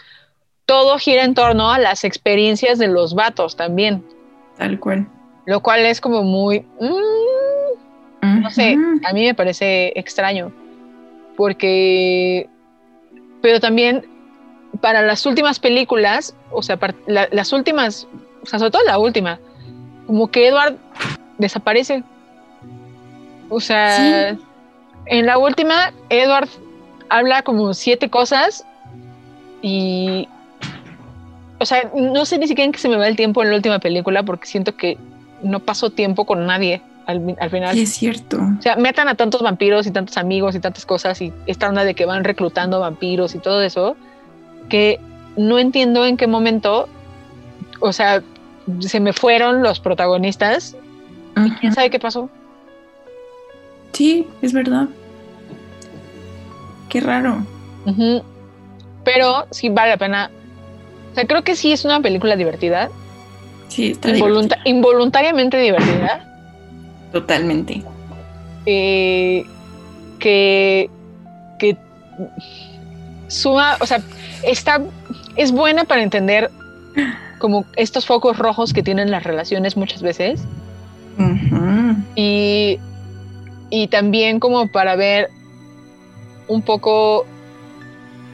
todo 0.66 0.98
gira 0.98 1.24
en 1.24 1.34
torno 1.34 1.72
a 1.72 1.80
las 1.80 2.04
experiencias 2.04 2.80
de 2.80 2.88
los 2.88 3.14
vatos 3.16 3.56
también, 3.56 4.04
Tal 4.58 4.80
cual. 4.80 5.08
lo 5.46 5.60
cual 5.62 5.86
es 5.86 6.00
como 6.02 6.24
muy, 6.24 6.62
mm, 6.80 8.42
no 8.42 8.50
sé, 8.52 8.78
a 9.06 9.14
mí 9.14 9.26
me 9.26 9.34
parece 9.34 9.92
extraño, 10.00 10.52
porque, 11.36 12.50
pero 13.42 13.60
también 13.60 14.06
para 14.82 15.02
las 15.02 15.26
últimas 15.26 15.60
películas, 15.60 16.36
o 16.52 16.62
sea, 16.62 16.80
la- 17.08 17.28
las 17.32 17.52
últimas, 17.54 18.08
o 18.42 18.46
sea, 18.46 18.60
sobre 18.60 18.72
todo 18.72 18.84
la 18.86 18.98
última, 18.98 19.40
como 20.08 20.30
que 20.32 20.48
Edward 20.48 20.78
desaparece. 21.38 22.04
O 23.50 23.60
sea, 23.60 24.36
en 25.06 25.26
la 25.26 25.38
última, 25.38 25.94
Edward 26.10 26.48
habla 27.10 27.44
como 27.44 27.74
siete 27.74 28.10
cosas 28.10 28.66
y, 29.62 30.28
o 31.60 31.66
sea, 31.66 31.90
no 31.96 32.26
sé 32.26 32.38
ni 32.38 32.48
siquiera 32.48 32.66
en 32.66 32.72
qué 32.72 32.80
se 32.80 32.90
me 32.90 32.98
va 32.98 33.08
el 33.08 33.16
tiempo 33.16 33.44
en 33.44 33.50
la 33.50 33.56
última 33.56 33.80
película 33.80 34.24
porque 34.24 34.48
siento 34.48 34.76
que 34.76 34.98
no 35.42 35.60
paso 35.60 35.90
tiempo 35.90 36.26
con 36.26 36.46
nadie 36.46 36.82
al, 37.06 37.36
al 37.40 37.50
final. 37.50 37.74
Sí, 37.74 37.84
es 37.84 37.94
cierto. 37.94 38.38
O 38.60 38.62
sea, 38.62 38.76
metan 38.76 39.08
a 39.08 39.16
tantos 39.16 39.42
vampiros 39.42 39.88
y 39.88 39.92
tantos 39.92 40.18
amigos 40.18 40.56
y 40.56 40.60
tantas 40.60 40.86
cosas 40.86 41.22
y 41.22 41.34
esta 41.48 41.70
onda 41.70 41.84
de 41.84 41.96
que 41.96 42.06
van 42.06 42.24
reclutando 42.24 42.80
vampiros 42.80 43.36
y 43.36 43.40
todo 43.40 43.62
eso, 43.62 43.96
que 44.70 45.00
no 45.36 45.60
entiendo 45.60 46.06
en 46.06 46.18
qué 46.18 46.28
momento, 46.28 46.88
o 47.80 47.94
sea, 47.94 48.22
se 48.80 49.00
me 49.00 49.14
fueron 49.14 49.62
los 49.64 49.80
protagonistas 49.80 50.76
y 51.36 51.52
quién 51.52 51.74
sabe 51.74 51.90
qué 51.90 52.00
pasó. 52.00 52.30
Sí, 53.92 54.28
es 54.42 54.54
verdad. 54.54 54.88
Qué 56.90 57.00
raro. 57.00 57.46
Pero 59.04 59.48
sí 59.52 59.70
vale 59.70 59.92
la 59.92 59.98
pena. 59.98 60.32
O 61.14 61.16
sea, 61.16 61.26
creo 61.28 61.44
que 61.44 61.56
sí 61.56 61.72
es 61.72 61.86
una 61.86 62.02
película 62.02 62.36
divertida, 62.36 62.90
Sí, 63.70 63.92
está 63.92 64.10
involunta- 64.10 64.58
involuntariamente 64.66 65.58
divertida. 65.58 66.26
Totalmente. 67.12 67.84
eh, 68.66 69.46
que, 70.20 70.90
que 71.60 71.78
suma, 73.28 73.78
o 73.80 73.86
sea, 73.86 74.02
está, 74.44 74.82
es 75.36 75.52
buena 75.52 75.84
para 75.86 76.02
entender 76.04 76.50
como 77.40 77.66
estos 77.76 78.06
focos 78.06 78.38
rojos 78.38 78.74
que 78.74 78.82
tienen 78.84 79.12
las 79.12 79.24
relaciones 79.24 79.76
muchas 79.78 80.02
veces 80.02 80.42
y, 82.16 82.80
y 83.70 83.88
también 83.88 84.40
como 84.40 84.68
para 84.68 84.96
ver 84.96 85.30
un 86.48 86.62
poco 86.62 87.26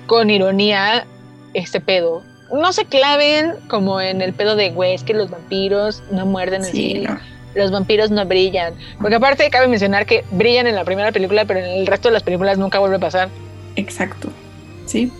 con 0.07 0.29
ironía 0.29 1.05
este 1.53 1.79
pedo. 1.81 2.23
No 2.51 2.73
se 2.73 2.85
claven 2.85 3.53
como 3.67 4.01
en 4.01 4.21
el 4.21 4.33
pedo 4.33 4.55
de, 4.55 4.71
güey, 4.71 4.93
es 4.95 5.03
que 5.03 5.13
los 5.13 5.29
vampiros 5.29 6.03
no 6.11 6.25
muerden 6.25 6.65
en 6.65 6.73
Sí, 6.73 6.91
sí, 6.91 6.99
no. 6.99 7.19
los 7.53 7.71
vampiros 7.71 8.11
no 8.11 8.25
brillan. 8.25 8.75
Porque 9.01 9.15
aparte 9.15 9.49
cabe 9.49 9.67
mencionar 9.67 10.05
que 10.05 10.25
brillan 10.31 10.67
en 10.67 10.75
la 10.75 10.85
primera 10.85 11.11
película, 11.11 11.45
pero 11.45 11.59
en 11.59 11.65
el 11.67 11.87
resto 11.87 12.07
de 12.09 12.13
las 12.13 12.23
películas 12.23 12.57
nunca 12.57 12.79
vuelve 12.79 12.97
a 12.97 12.99
pasar. 12.99 13.33
Exacto. 13.75 14.35
Sí. 14.85 15.13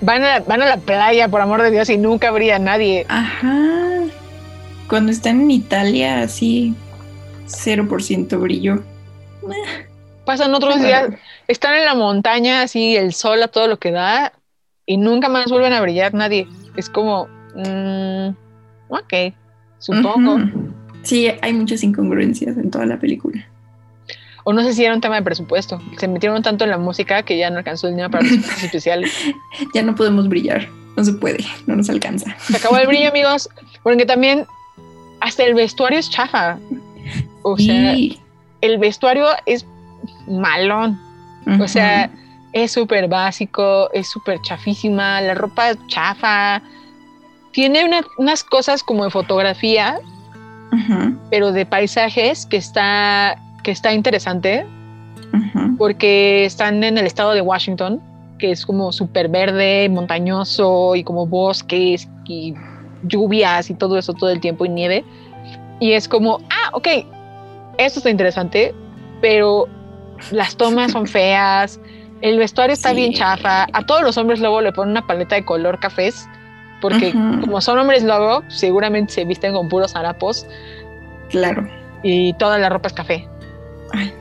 Van 0.00 0.22
a, 0.24 0.40
van 0.40 0.62
a 0.62 0.66
la 0.66 0.78
playa, 0.78 1.28
por 1.28 1.40
amor 1.40 1.62
de 1.62 1.70
Dios, 1.70 1.88
y 1.90 1.98
nunca 1.98 2.30
brilla 2.30 2.58
nadie. 2.58 3.06
Ajá. 3.08 4.10
Cuando 4.88 5.10
están 5.12 5.40
en 5.42 5.50
Italia, 5.50 6.20
así, 6.22 6.76
0% 7.46 8.38
brillo. 8.38 8.84
Pasan 10.24 10.54
otros 10.54 10.80
días, 10.80 11.08
están 11.46 11.74
en 11.74 11.84
la 11.84 11.94
montaña, 11.94 12.62
así 12.62 12.96
el 12.96 13.12
sol 13.14 13.42
a 13.42 13.48
todo 13.48 13.68
lo 13.68 13.78
que 13.78 13.92
da, 13.92 14.32
y 14.86 14.96
nunca 14.96 15.28
más 15.28 15.46
vuelven 15.46 15.72
a 15.72 15.80
brillar 15.80 16.14
nadie. 16.14 16.48
Es 16.76 16.88
como, 16.88 17.28
mm, 17.54 18.28
ok, 18.88 19.34
supongo. 19.78 20.38
Sí, 21.02 21.28
hay 21.42 21.52
muchas 21.52 21.82
incongruencias 21.82 22.56
en 22.56 22.70
toda 22.70 22.86
la 22.86 22.98
película. 22.98 23.46
O 24.44 24.52
no 24.52 24.62
sé 24.62 24.74
si 24.74 24.84
era 24.84 24.94
un 24.94 25.00
tema 25.00 25.16
de 25.16 25.22
presupuesto. 25.22 25.82
Se 25.98 26.06
metieron 26.06 26.40
tanto 26.42 26.64
en 26.64 26.70
la 26.70 26.78
música 26.78 27.24
que 27.24 27.36
ya 27.36 27.50
no 27.50 27.58
alcanzó 27.58 27.88
el 27.88 27.94
dinero 27.94 28.10
para 28.10 28.22
los 28.22 28.32
efectos 28.38 28.62
especiales. 28.62 29.12
Ya 29.74 29.82
no 29.82 29.94
podemos 29.96 30.28
brillar, 30.28 30.68
no 30.96 31.04
se 31.04 31.12
puede, 31.14 31.44
no 31.66 31.74
nos 31.74 31.90
alcanza. 31.90 32.36
Se 32.38 32.56
acabó 32.56 32.78
el 32.78 32.86
brillo, 32.86 33.08
amigos. 33.08 33.48
Porque 33.82 34.06
también 34.06 34.46
hasta 35.20 35.44
el 35.44 35.54
vestuario 35.54 35.98
es 35.98 36.10
chafa. 36.10 36.58
O 37.42 37.58
sea, 37.58 37.94
el 38.60 38.78
vestuario 38.78 39.26
es 39.46 39.66
malón. 40.28 40.98
O 41.60 41.68
sea, 41.68 42.10
es 42.64 42.72
súper 42.72 43.06
básico, 43.06 43.90
es 43.92 44.08
súper 44.08 44.40
chafísima, 44.40 45.20
la 45.20 45.34
ropa 45.34 45.72
chafa. 45.88 46.62
Tiene 47.52 47.84
una- 47.84 48.00
unas 48.16 48.42
cosas 48.44 48.82
como 48.82 49.04
de 49.04 49.10
fotografía, 49.10 49.98
pero 51.30 51.52
de 51.52 51.66
paisajes 51.66 52.46
que 52.46 52.56
está, 52.56 53.36
que 53.62 53.70
está 53.72 53.92
interesante 53.92 54.66
porque 55.76 56.44
están 56.46 56.82
en 56.82 56.96
el 56.96 57.06
estado 57.06 57.32
de 57.32 57.42
Washington, 57.42 58.00
que 58.38 58.50
es 58.52 58.64
como 58.64 58.90
súper 58.92 59.28
verde, 59.28 59.88
montañoso 59.90 60.94
y 60.96 61.04
como 61.04 61.26
bosques 61.26 62.08
y 62.26 62.54
lluvias 63.02 63.68
y 63.70 63.74
todo 63.74 63.98
eso 63.98 64.14
todo 64.14 64.30
el 64.30 64.40
tiempo 64.40 64.64
y 64.64 64.70
nieve. 64.70 65.04
Y 65.78 65.92
es 65.92 66.08
como, 66.08 66.40
ah, 66.50 66.70
ok, 66.72 66.88
esto 67.78 68.00
está 68.00 68.08
interesante, 68.10 68.74
pero 69.20 69.66
las 70.30 70.56
tomas 70.56 70.92
son 70.92 71.06
feas, 71.16 71.78
el 72.28 72.38
vestuario 72.38 72.74
está 72.74 72.90
Sí. 72.90 72.96
bien 72.96 73.12
chafa, 73.12 73.66
a 73.72 73.82
todos 73.86 74.02
los 74.02 74.16
hombres 74.18 74.40
luego 74.40 74.60
le 74.60 74.72
ponen 74.72 74.92
una 74.92 75.06
paleta 75.06 75.34
de 75.36 75.44
color 75.44 75.78
cafés, 75.80 76.28
porque 76.80 77.12
como 77.12 77.60
son 77.60 77.78
hombres 77.78 78.02
lobo, 78.04 78.42
seguramente 78.48 79.12
se 79.12 79.24
visten 79.24 79.52
con 79.54 79.68
puros 79.68 79.94
harapos 79.96 80.46
Claro. 81.30 81.66
y 82.02 82.32
toda 82.34 82.58
la 82.58 82.68
ropa 82.68 82.88
es 82.88 82.92
café. 82.94 83.28
Ay. 83.92 84.12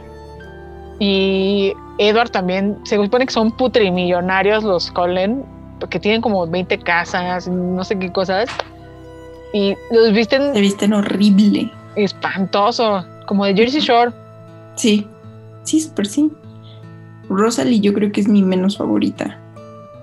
Y 1.00 1.74
Edward 1.98 2.30
también, 2.30 2.78
se 2.86 2.96
supone 2.96 3.26
que 3.26 3.34
son 3.34 3.52
putrimillonarios 3.52 4.64
los 4.64 4.92
Cullen, 4.92 5.44
porque 5.80 6.00
tienen 6.00 6.22
como 6.22 6.48
20 6.48 6.78
casas, 6.80 7.48
no 7.48 7.84
sé 7.84 8.00
qué 8.00 8.12
cosas. 8.12 8.50
Y 9.54 9.76
los 9.92 10.08
Se 10.08 10.12
visten 10.12 10.54
visten 10.54 10.94
horrible. 10.94 11.72
espantoso, 11.96 13.06
como 13.28 13.46
de 13.46 13.56
Jersey 13.56 13.82
Shore. 13.82 14.12
Sí, 14.76 15.08
sí, 15.64 15.80
súper 15.82 16.06
sí. 16.08 16.32
Rosalie 17.30 17.80
yo 17.80 17.94
creo 17.94 18.12
que 18.12 18.22
es 18.22 18.28
mi 18.28 18.42
menos 18.44 18.78
favorita 18.78 19.40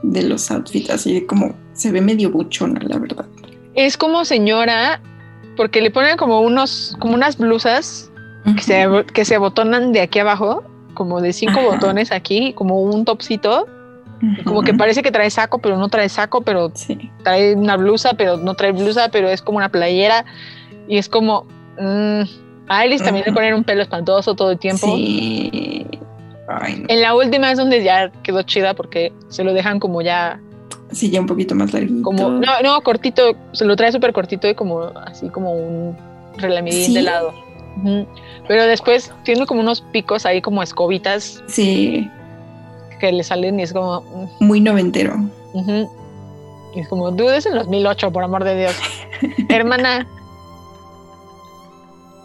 de 0.03 0.23
los 0.23 0.51
outfits, 0.51 0.91
así 0.91 1.15
de 1.15 1.27
como 1.27 1.55
se 1.75 1.93
ve 1.93 2.01
medio 2.01 2.31
buchona, 2.31 2.81
la 2.83 2.99
verdad. 2.99 3.27
Es 3.75 3.97
como 3.97 4.25
señora, 4.25 5.01
porque 5.57 5.81
le 5.81 5.91
ponen 5.91 6.17
como 6.17 6.41
unos, 6.41 6.97
como 6.99 7.15
unas 7.15 7.39
blusas 7.39 8.11
que 8.57 8.63
se, 8.63 8.87
que 9.15 9.25
se 9.25 9.37
abotonan 9.37 9.93
de 9.93 10.01
aquí 10.01 10.19
abajo, 10.19 10.65
como 10.95 11.21
de 11.21 11.33
cinco 11.33 11.61
Ajá. 11.61 11.69
botones 11.71 12.11
aquí, 12.13 12.53
como 12.53 12.83
un 12.83 13.05
topsito, 13.05 13.67
como 14.45 14.63
que 14.63 14.73
parece 14.75 15.03
que 15.03 15.11
trae 15.11 15.31
saco, 15.31 15.59
pero 15.59 15.77
no 15.77 15.89
trae 15.89 16.09
saco, 16.09 16.43
pero 16.43 16.71
Sí, 16.75 17.11
trae 17.25 17.55
una 17.55 17.77
blusa, 17.77 18.13
pero 18.15 18.37
no 18.37 18.55
trae 18.55 18.71
blusa, 18.73 19.09
pero 19.11 19.29
es 19.29 19.43
como 19.43 19.59
una 19.59 19.69
playera. 19.69 20.25
Y 20.89 20.99
es 20.99 21.09
como. 21.09 21.47
mm, 21.79 22.23
a 22.69 22.79
Alice 22.81 23.03
también 23.05 23.25
le 23.27 23.33
ponen 23.33 23.55
un 23.55 23.65
pelo 23.65 23.83
espantoso 23.83 24.35
todo 24.35 24.53
el 24.53 24.59
tiempo. 24.59 24.87
sí. 24.87 25.87
Ay, 26.61 26.81
no. 26.81 26.87
En 26.89 27.01
la 27.03 27.15
última 27.15 27.51
es 27.51 27.59
donde 27.59 27.83
ya 27.83 28.11
quedó 28.23 28.43
chida 28.43 28.75
porque 28.75 29.13
se 29.29 29.45
lo 29.45 29.53
dejan 29.55 29.79
como 29.81 30.03
ya. 30.03 30.41
Sí, 30.91 31.11
ya 31.11 31.21
un 31.21 31.27
poquito 31.27 31.55
más 31.55 31.73
larguito. 31.73 32.03
como 32.03 32.29
No, 32.31 32.61
no, 32.63 32.81
cortito. 32.83 33.35
Se 33.53 33.65
lo 33.65 33.77
trae 33.77 33.93
súper 33.93 34.13
cortito 34.13 34.49
y 34.49 34.55
como 34.55 34.83
así 35.07 35.29
como 35.31 35.53
un 35.53 35.97
relamidín 36.37 36.87
¿Sí? 36.87 36.95
de 36.95 37.03
lado. 37.03 37.33
Pero 38.49 38.67
después 38.67 39.11
tiene 39.25 39.47
como 39.47 39.61
unos 39.61 39.81
picos 39.81 40.27
ahí 40.27 40.43
como 40.43 40.63
escobitas 40.63 41.43
Sí, 41.47 42.11
que 43.01 43.11
le 43.13 43.25
salen 43.25 43.59
y 43.59 43.63
es 43.63 43.73
como. 43.73 44.03
mm, 44.03 44.45
muy 44.45 44.61
noventero. 44.61 45.17
ujú. 45.55 45.91
Y 46.75 46.81
es 46.81 46.89
como, 46.89 47.11
dude, 47.11 47.37
es 47.39 47.47
en 47.47 47.55
2008, 47.55 48.11
por 48.13 48.23
amor 48.25 48.45
de 48.45 48.57
Dios. 48.59 48.75
Hermana, 49.49 50.07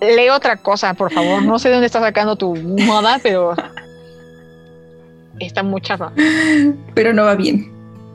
lee 0.01 0.29
otra 0.29 0.57
cosa, 0.57 0.93
por 0.93 1.11
favor. 1.11 1.43
No 1.43 1.59
sé 1.59 1.69
de 1.69 1.75
dónde 1.75 1.87
estás 1.87 2.01
sacando 2.03 2.35
tu 2.35 2.55
moda, 2.55 3.19
pero 3.21 3.53
está 5.39 5.63
muy 5.63 5.81
chafa. 5.81 6.11
Pero 6.93 7.13
no 7.13 7.23
va 7.25 7.35
bien. 7.35 7.71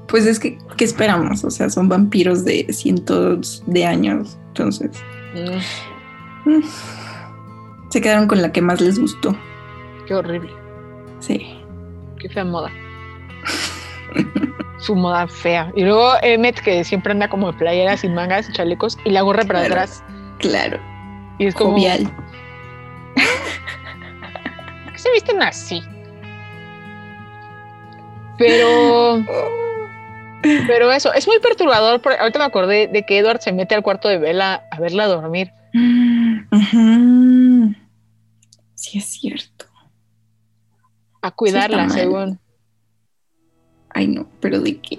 Pues 0.08 0.26
es 0.26 0.38
que, 0.38 0.58
¿qué 0.76 0.84
esperamos? 0.84 1.42
O 1.44 1.50
sea, 1.50 1.70
son 1.70 1.88
vampiros 1.88 2.44
de 2.44 2.66
cientos 2.72 3.62
de 3.66 3.86
años. 3.86 4.36
Entonces, 4.48 4.90
Mm, 6.44 6.60
se 7.88 8.00
quedaron 8.02 8.26
con 8.26 8.42
la 8.42 8.52
que 8.52 8.60
más 8.60 8.80
les 8.80 8.98
gustó. 8.98 9.34
qué 10.06 10.14
horrible, 10.14 10.50
Sí. 11.20 11.56
qué 12.18 12.28
fea 12.28 12.44
moda. 12.44 12.70
Su 14.78 14.94
moda 14.96 15.26
fea. 15.28 15.72
Y 15.76 15.84
luego 15.84 16.12
Emmet, 16.22 16.60
que 16.60 16.82
siempre 16.84 17.12
anda 17.12 17.30
como 17.30 17.52
de 17.52 17.58
playeras 17.58 18.00
sin 18.00 18.14
mangas 18.14 18.48
y 18.48 18.52
chalecos, 18.52 18.98
y 19.04 19.10
la 19.10 19.22
gorra 19.22 19.44
para 19.44 19.60
atrás. 19.60 20.02
Claro. 20.40 20.78
Y 21.38 21.46
es 21.46 21.54
como, 21.54 21.70
Jovial. 21.72 22.02
¿por 24.84 24.92
qué 24.92 24.98
se 24.98 25.10
visten 25.12 25.40
así? 25.42 25.80
Pero, 28.42 29.24
pero 30.66 30.90
eso, 30.90 31.12
es 31.12 31.28
muy 31.28 31.38
perturbador. 31.38 32.00
porque 32.00 32.18
ahorita 32.18 32.40
me 32.40 32.44
acordé 32.44 32.88
de 32.88 33.04
que 33.04 33.18
Edward 33.18 33.40
se 33.40 33.52
mete 33.52 33.76
al 33.76 33.82
cuarto 33.82 34.08
de 34.08 34.18
Bella 34.18 34.66
a 34.70 34.80
verla 34.80 35.06
dormir. 35.06 35.52
Mm. 35.72 36.42
Sí, 38.74 38.98
es 38.98 39.04
cierto. 39.04 39.66
A 41.20 41.30
cuidarla, 41.30 41.88
según. 41.88 42.40
Ay, 43.90 44.08
no, 44.08 44.26
pero 44.40 44.58
¿de 44.58 44.78
qué? 44.78 44.98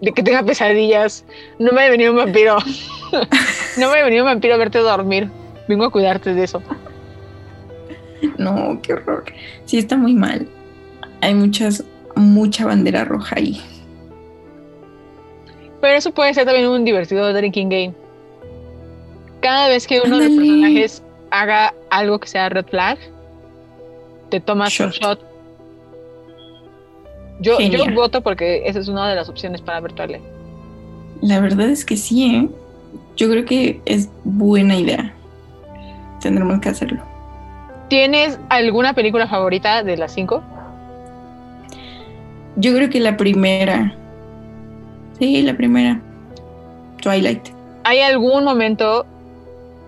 De 0.00 0.12
que 0.12 0.22
tenga 0.22 0.44
pesadillas. 0.44 1.24
No 1.58 1.72
me 1.72 1.82
ha 1.82 1.90
venido 1.90 2.12
un 2.12 2.18
vampiro. 2.18 2.56
no 3.78 3.90
me 3.90 3.98
ha 3.98 4.04
venido 4.04 4.24
un 4.24 4.30
vampiro 4.30 4.54
a 4.54 4.58
verte 4.58 4.78
dormir. 4.78 5.28
Vengo 5.68 5.86
a 5.86 5.90
cuidarte 5.90 6.34
de 6.34 6.44
eso. 6.44 6.62
No, 8.38 8.78
qué 8.80 8.94
horror. 8.94 9.24
Sí, 9.64 9.78
está 9.78 9.96
muy 9.96 10.14
mal. 10.14 10.46
Hay 11.20 11.34
muchas, 11.34 11.84
mucha 12.16 12.66
bandera 12.66 13.04
roja 13.04 13.36
ahí. 13.36 13.60
Pero 15.80 15.98
eso 15.98 16.12
puede 16.12 16.32
ser 16.34 16.44
también 16.44 16.68
un 16.68 16.84
divertido 16.84 17.32
drinking 17.32 17.68
game. 17.68 17.94
Cada 19.40 19.68
vez 19.68 19.86
que 19.86 20.00
uno 20.04 20.18
de 20.18 20.28
los 20.28 20.38
personajes 20.38 21.02
haga 21.30 21.74
algo 21.90 22.20
que 22.20 22.28
sea 22.28 22.48
red 22.48 22.66
flag, 22.66 22.98
te 24.30 24.40
tomas 24.40 24.78
un 24.78 24.90
Shot. 24.90 25.20
Yo, 27.40 27.58
yo 27.58 27.84
voto 27.92 28.20
porque 28.20 28.62
esa 28.66 28.78
es 28.78 28.86
una 28.86 29.08
de 29.08 29.16
las 29.16 29.28
opciones 29.28 29.60
para 29.60 29.80
virtual. 29.80 30.20
La 31.20 31.40
verdad 31.40 31.68
es 31.68 31.84
que 31.84 31.96
sí, 31.96 32.36
¿eh? 32.36 32.48
Yo 33.16 33.28
creo 33.28 33.44
que 33.44 33.80
es 33.84 34.08
buena 34.22 34.76
idea. 34.76 35.12
Tendremos 36.20 36.60
que 36.60 36.68
hacerlo. 36.68 37.02
¿Tienes 37.88 38.38
alguna 38.48 38.94
película 38.94 39.26
favorita 39.26 39.82
de 39.82 39.96
las 39.96 40.14
cinco? 40.14 40.42
Yo 42.56 42.74
creo 42.74 42.90
que 42.90 43.00
la 43.00 43.16
primera. 43.16 43.94
Sí, 45.18 45.42
la 45.42 45.56
primera. 45.56 46.00
Twilight. 47.00 47.48
¿Hay 47.84 48.00
algún 48.00 48.44
momento 48.44 49.06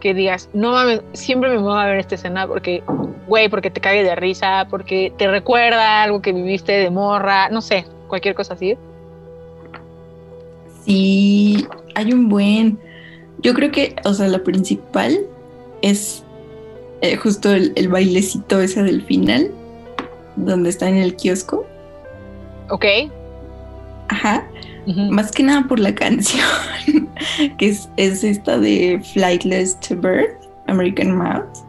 que 0.01 0.15
digas, 0.15 0.51
no 0.53 0.73
mames, 0.73 1.01
siempre 1.15 1.49
me 1.49 1.59
voy 1.59 1.78
a 1.78 1.86
ver 1.86 1.99
esta 1.99 2.16
escena 2.16 2.47
porque, 2.47 2.82
güey, 3.27 3.49
porque 3.49 3.70
te 3.70 3.81
cague 3.81 4.03
de 4.03 4.15
risa, 4.15 4.66
porque 4.69 5.12
te 5.16 5.28
recuerda 5.28 6.03
algo 6.03 6.20
que 6.20 6.32
viviste 6.32 6.73
de 6.73 6.91
morra, 6.91 7.49
no 7.49 7.62
sé, 7.62 7.86
cualquier 8.09 8.35
cosa 8.35 8.55
así? 8.55 8.77
Sí, 10.85 11.66
hay 11.95 12.12
un 12.12 12.28
buen. 12.28 12.78
Yo 13.41 13.55
creo 13.55 13.70
que, 13.70 13.97
o 14.05 14.12
sea, 14.12 14.28
la 14.28 14.41
principal 14.41 15.19
es 15.81 16.23
eh, 17.01 17.16
justo 17.16 17.53
el, 17.53 17.73
el 17.77 17.89
bailecito 17.89 18.61
ese 18.61 18.82
del 18.82 19.03
final, 19.03 19.51
donde 20.36 20.69
está 20.69 20.89
en 20.89 20.97
el 20.97 21.16
kiosco. 21.16 21.65
¿Ok? 22.70 22.85
Ajá. 24.09 24.47
Más 25.11 25.32
que 25.32 25.43
nada 25.43 25.66
por 25.66 25.78
la 25.78 25.95
canción, 25.95 26.45
que 27.59 27.69
es, 27.69 27.89
es 27.97 28.23
esta 28.23 28.59
de 28.59 29.01
Flightless 29.15 29.81
to 29.81 29.97
Birth, 29.97 30.36
American 30.66 31.16
Mouse. 31.16 31.65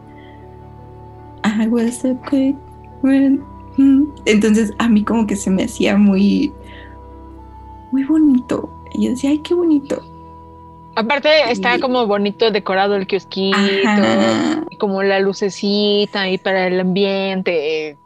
I 1.44 1.66
was 1.68 2.04
a 2.04 2.14
quick 2.28 2.56
when- 3.02 3.40
mm. 3.78 4.04
Entonces 4.26 4.72
a 4.78 4.88
mí 4.88 5.02
como 5.02 5.26
que 5.26 5.34
se 5.36 5.48
me 5.50 5.64
hacía 5.64 5.96
muy, 5.96 6.52
muy 7.92 8.04
bonito. 8.04 8.68
Y 8.94 9.04
yo 9.04 9.10
decía, 9.10 9.30
ay, 9.30 9.38
qué 9.38 9.54
bonito. 9.54 10.02
Aparte 10.96 11.28
está 11.50 11.76
Y- 11.76 11.80
como 11.80 12.06
bonito 12.06 12.50
decorado 12.50 12.96
el 12.96 13.06
kiosquito, 13.06 13.56
y 14.70 14.76
como 14.76 15.02
la 15.02 15.20
lucecita 15.20 16.22
ahí 16.22 16.36
para 16.38 16.66
el 16.66 16.80
ambiente. 16.80 17.96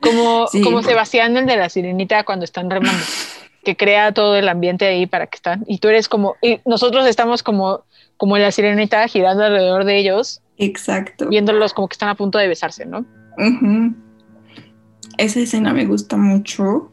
Como, 0.00 0.46
Sí. 0.48 0.60
como 0.62 0.82
Sebastián, 0.82 1.36
el 1.36 1.46
de 1.46 1.56
la 1.56 1.68
sirenita, 1.68 2.24
cuando 2.24 2.44
están 2.44 2.70
remando, 2.70 3.02
que 3.64 3.76
crea 3.76 4.12
todo 4.12 4.36
el 4.36 4.48
ambiente 4.48 4.86
ahí 4.86 5.06
para 5.06 5.26
que 5.26 5.36
están. 5.36 5.64
Y 5.66 5.78
tú 5.78 5.88
eres 5.88 6.08
como, 6.08 6.36
y 6.40 6.60
nosotros 6.64 7.06
estamos 7.06 7.42
como, 7.42 7.82
como 8.16 8.38
la 8.38 8.52
sirenita 8.52 9.06
girando 9.08 9.42
alrededor 9.44 9.84
de 9.84 9.98
ellos, 9.98 10.40
Exacto. 10.56 11.28
viéndolos 11.28 11.72
como 11.74 11.88
que 11.88 11.94
están 11.94 12.08
a 12.08 12.14
punto 12.14 12.38
de 12.38 12.48
besarse, 12.48 12.86
¿no? 12.86 13.04
Esa 15.16 15.40
escena 15.40 15.72
me 15.72 15.84
gusta 15.84 16.16
mucho. 16.16 16.90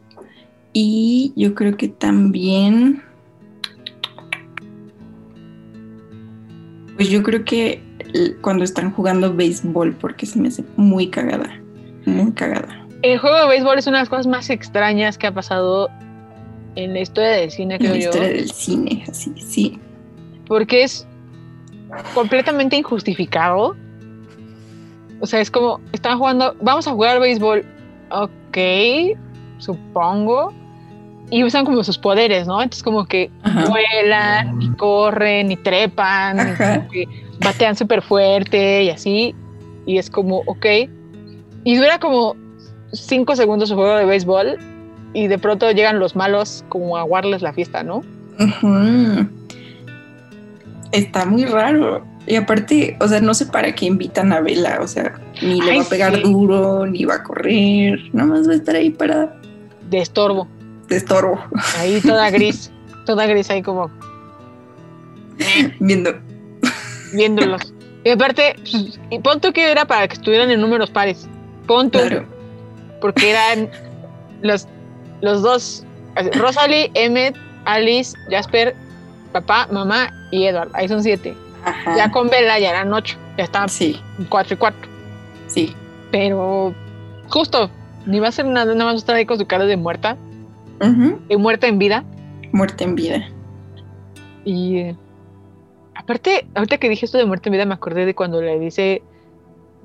Y 0.72 1.32
yo 1.36 1.54
creo 1.54 1.76
que 1.76 1.88
también. 1.88 3.02
Pues 6.96 7.08
yo 7.08 7.22
creo 7.22 7.44
que 7.44 7.82
cuando 8.40 8.64
están 8.64 8.90
jugando 8.92 9.34
béisbol, 9.34 9.94
porque 9.94 10.26
se 10.26 10.38
me 10.38 10.48
hace 10.48 10.64
muy 10.76 11.08
cagada. 11.08 11.60
Muy 12.04 12.32
cagada. 12.32 12.85
El 13.06 13.20
juego 13.20 13.36
de 13.36 13.46
béisbol 13.46 13.78
es 13.78 13.86
una 13.86 13.98
de 13.98 14.02
las 14.02 14.08
cosas 14.08 14.26
más 14.26 14.50
extrañas 14.50 15.16
que 15.16 15.28
ha 15.28 15.32
pasado 15.32 15.88
en 16.74 16.92
la 16.92 17.00
historia 17.00 17.30
del 17.30 17.52
cine, 17.52 17.74
En 17.74 17.78
creo 17.78 17.92
la 17.92 17.98
yo. 18.00 18.04
historia 18.08 18.28
del 18.30 18.50
cine, 18.50 19.04
así, 19.08 19.32
sí. 19.36 19.78
porque 20.48 20.82
es 20.82 21.06
completamente 22.14 22.74
injustificado. 22.74 23.76
O 25.20 25.26
sea, 25.26 25.40
es 25.40 25.52
como, 25.52 25.80
están 25.92 26.18
jugando, 26.18 26.56
vamos 26.60 26.88
a 26.88 26.90
jugar 26.90 27.20
béisbol, 27.20 27.64
ok, 28.10 28.58
supongo, 29.58 30.52
y 31.30 31.44
usan 31.44 31.64
como 31.64 31.84
sus 31.84 31.98
poderes, 31.98 32.48
¿no? 32.48 32.60
Entonces 32.60 32.82
como 32.82 33.06
que 33.06 33.30
Ajá. 33.44 33.66
vuelan 33.68 34.62
y 34.62 34.68
corren 34.70 35.52
y 35.52 35.56
trepan, 35.56 36.38
y 36.40 36.56
como 36.56 36.88
que 36.88 37.04
batean 37.38 37.76
súper 37.76 38.02
fuerte 38.02 38.82
y 38.82 38.90
así, 38.90 39.32
y 39.86 39.98
es 39.98 40.10
como, 40.10 40.38
ok, 40.46 40.66
y 41.62 41.76
dura 41.76 42.00
como 42.00 42.34
cinco 43.00 43.36
segundos 43.36 43.68
su 43.68 43.74
juego 43.74 43.96
de 43.96 44.04
béisbol, 44.04 44.58
y 45.12 45.28
de 45.28 45.38
pronto 45.38 45.70
llegan 45.70 45.98
los 45.98 46.14
malos 46.16 46.64
como 46.68 46.96
a 46.96 47.00
aguarles 47.00 47.42
la 47.42 47.52
fiesta, 47.52 47.82
¿no? 47.82 48.02
Está 50.92 51.24
muy 51.24 51.44
raro. 51.44 52.04
Y 52.26 52.36
aparte, 52.36 52.96
o 53.00 53.06
sea, 53.08 53.20
no 53.20 53.34
sé 53.34 53.46
para 53.46 53.72
qué 53.74 53.86
invitan 53.86 54.32
a 54.32 54.40
Vela. 54.40 54.78
O 54.80 54.88
sea, 54.88 55.14
ni 55.42 55.60
le 55.60 55.72
Ay, 55.72 55.78
va 55.78 55.84
a 55.84 55.88
pegar 55.88 56.14
sí. 56.16 56.22
duro, 56.22 56.86
ni 56.86 57.04
va 57.04 57.16
a 57.16 57.22
correr. 57.22 57.98
Nada 58.12 58.28
más 58.28 58.48
va 58.48 58.52
a 58.52 58.56
estar 58.56 58.74
ahí 58.74 58.90
para 58.90 59.36
De 59.90 59.98
estorbo. 59.98 60.48
de 60.88 60.96
estorbo, 60.96 61.38
Ahí 61.78 62.00
toda 62.00 62.30
gris, 62.32 62.70
toda 63.04 63.26
gris 63.26 63.48
ahí 63.50 63.62
como 63.62 63.90
viendo. 65.80 66.14
viéndolos. 67.12 67.72
Y 68.04 68.10
aparte, 68.10 68.56
pues, 68.70 68.98
pon 69.22 69.40
tú 69.40 69.52
que 69.52 69.70
era 69.70 69.84
para 69.84 70.06
que 70.08 70.14
estuvieran 70.14 70.50
en 70.50 70.60
números 70.60 70.90
pares. 70.90 71.28
Pon 71.66 71.90
tú, 71.90 71.98
Claro. 71.98 72.24
Porque 73.00 73.30
eran 73.30 73.68
los, 74.42 74.66
los 75.20 75.42
dos, 75.42 75.84
Rosalie, 76.34 76.90
Emmet, 76.94 77.36
Alice, 77.64 78.16
Jasper, 78.30 78.74
papá, 79.32 79.68
mamá 79.70 80.12
y 80.30 80.44
Edward. 80.44 80.70
Ahí 80.74 80.88
son 80.88 81.02
siete. 81.02 81.34
Ajá. 81.64 81.96
Ya 81.96 82.10
con 82.10 82.28
Bella 82.28 82.58
ya 82.58 82.70
eran 82.70 82.92
ocho. 82.92 83.16
Ya 83.36 83.44
estaban 83.44 83.68
Sí, 83.68 84.00
cuatro 84.28 84.54
y 84.54 84.56
cuatro. 84.56 84.88
sí. 85.46 85.74
Pero 86.12 86.72
justo, 87.28 87.68
ni 88.06 88.20
va 88.20 88.28
a 88.28 88.32
ser 88.32 88.46
nada, 88.46 88.72
nada 88.74 88.92
más 88.92 88.96
estar 89.00 89.16
ahí 89.16 89.26
con 89.26 89.38
su 89.38 89.46
cara 89.46 89.64
de 89.66 89.76
muerta, 89.76 90.16
Ujú. 90.80 91.18
de 91.28 91.36
muerta 91.36 91.66
en 91.66 91.78
vida. 91.78 92.04
Muerte 92.52 92.84
en 92.84 92.94
vida. 92.94 93.28
Y 94.44 94.78
eh, 94.78 94.96
aparte, 95.94 96.46
ahorita 96.54 96.78
que 96.78 96.88
dije 96.88 97.04
esto 97.04 97.18
de 97.18 97.26
muerte 97.26 97.48
en 97.48 97.54
vida, 97.54 97.64
me 97.66 97.74
acordé 97.74 98.06
de 98.06 98.14
cuando 98.14 98.40
le 98.40 98.58
dice 98.60 99.02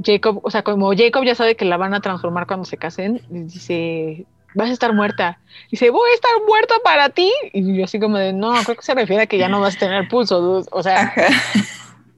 Jacob, 0.03 0.39
o 0.43 0.51
sea, 0.51 0.63
como 0.63 0.93
Jacob 0.95 1.23
ya 1.23 1.35
sabe 1.35 1.55
que 1.55 1.65
la 1.65 1.77
van 1.77 1.93
a 1.93 2.01
transformar 2.01 2.47
cuando 2.47 2.65
se 2.65 2.77
casen, 2.77 3.21
dice, 3.29 4.25
vas 4.55 4.69
a 4.69 4.73
estar 4.73 4.93
muerta. 4.93 5.39
Dice, 5.69 5.89
voy 5.89 6.09
a 6.11 6.15
estar 6.15 6.31
muerta 6.47 6.75
para 6.83 7.09
ti. 7.09 7.31
Y 7.53 7.77
yo 7.77 7.85
así 7.85 7.99
como 7.99 8.17
de, 8.17 8.33
no, 8.33 8.53
creo 8.63 8.75
que 8.75 8.83
se 8.83 8.93
refiere 8.93 9.23
a 9.23 9.27
que 9.27 9.37
ya 9.37 9.49
no 9.49 9.61
vas 9.61 9.75
a 9.75 9.79
tener 9.79 10.07
pulso, 10.07 10.41
dude". 10.41 10.67
O 10.71 10.83
sea, 10.83 11.01
Ajá. 11.01 11.27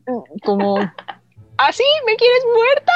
como, 0.43 0.79
¿así? 1.57 1.83
¿Me 2.05 2.15
quieres 2.15 2.43
muerta? 2.53 2.93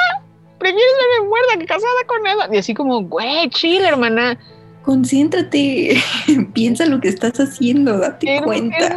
¿Prefieres 0.58 0.92
verme 0.98 1.28
muerta 1.28 1.58
que 1.58 1.66
casada 1.66 2.04
con 2.06 2.26
Edward? 2.26 2.52
Y 2.52 2.58
así 2.58 2.74
como, 2.74 3.02
güey, 3.02 3.48
chill, 3.50 3.84
hermana. 3.84 4.38
Concéntrate. 4.82 6.02
Piensa 6.54 6.86
lo 6.86 7.00
que 7.00 7.08
estás 7.08 7.38
haciendo. 7.38 7.98
Date 7.98 8.36
Hermana, 8.36 8.46
cuenta. 8.46 8.94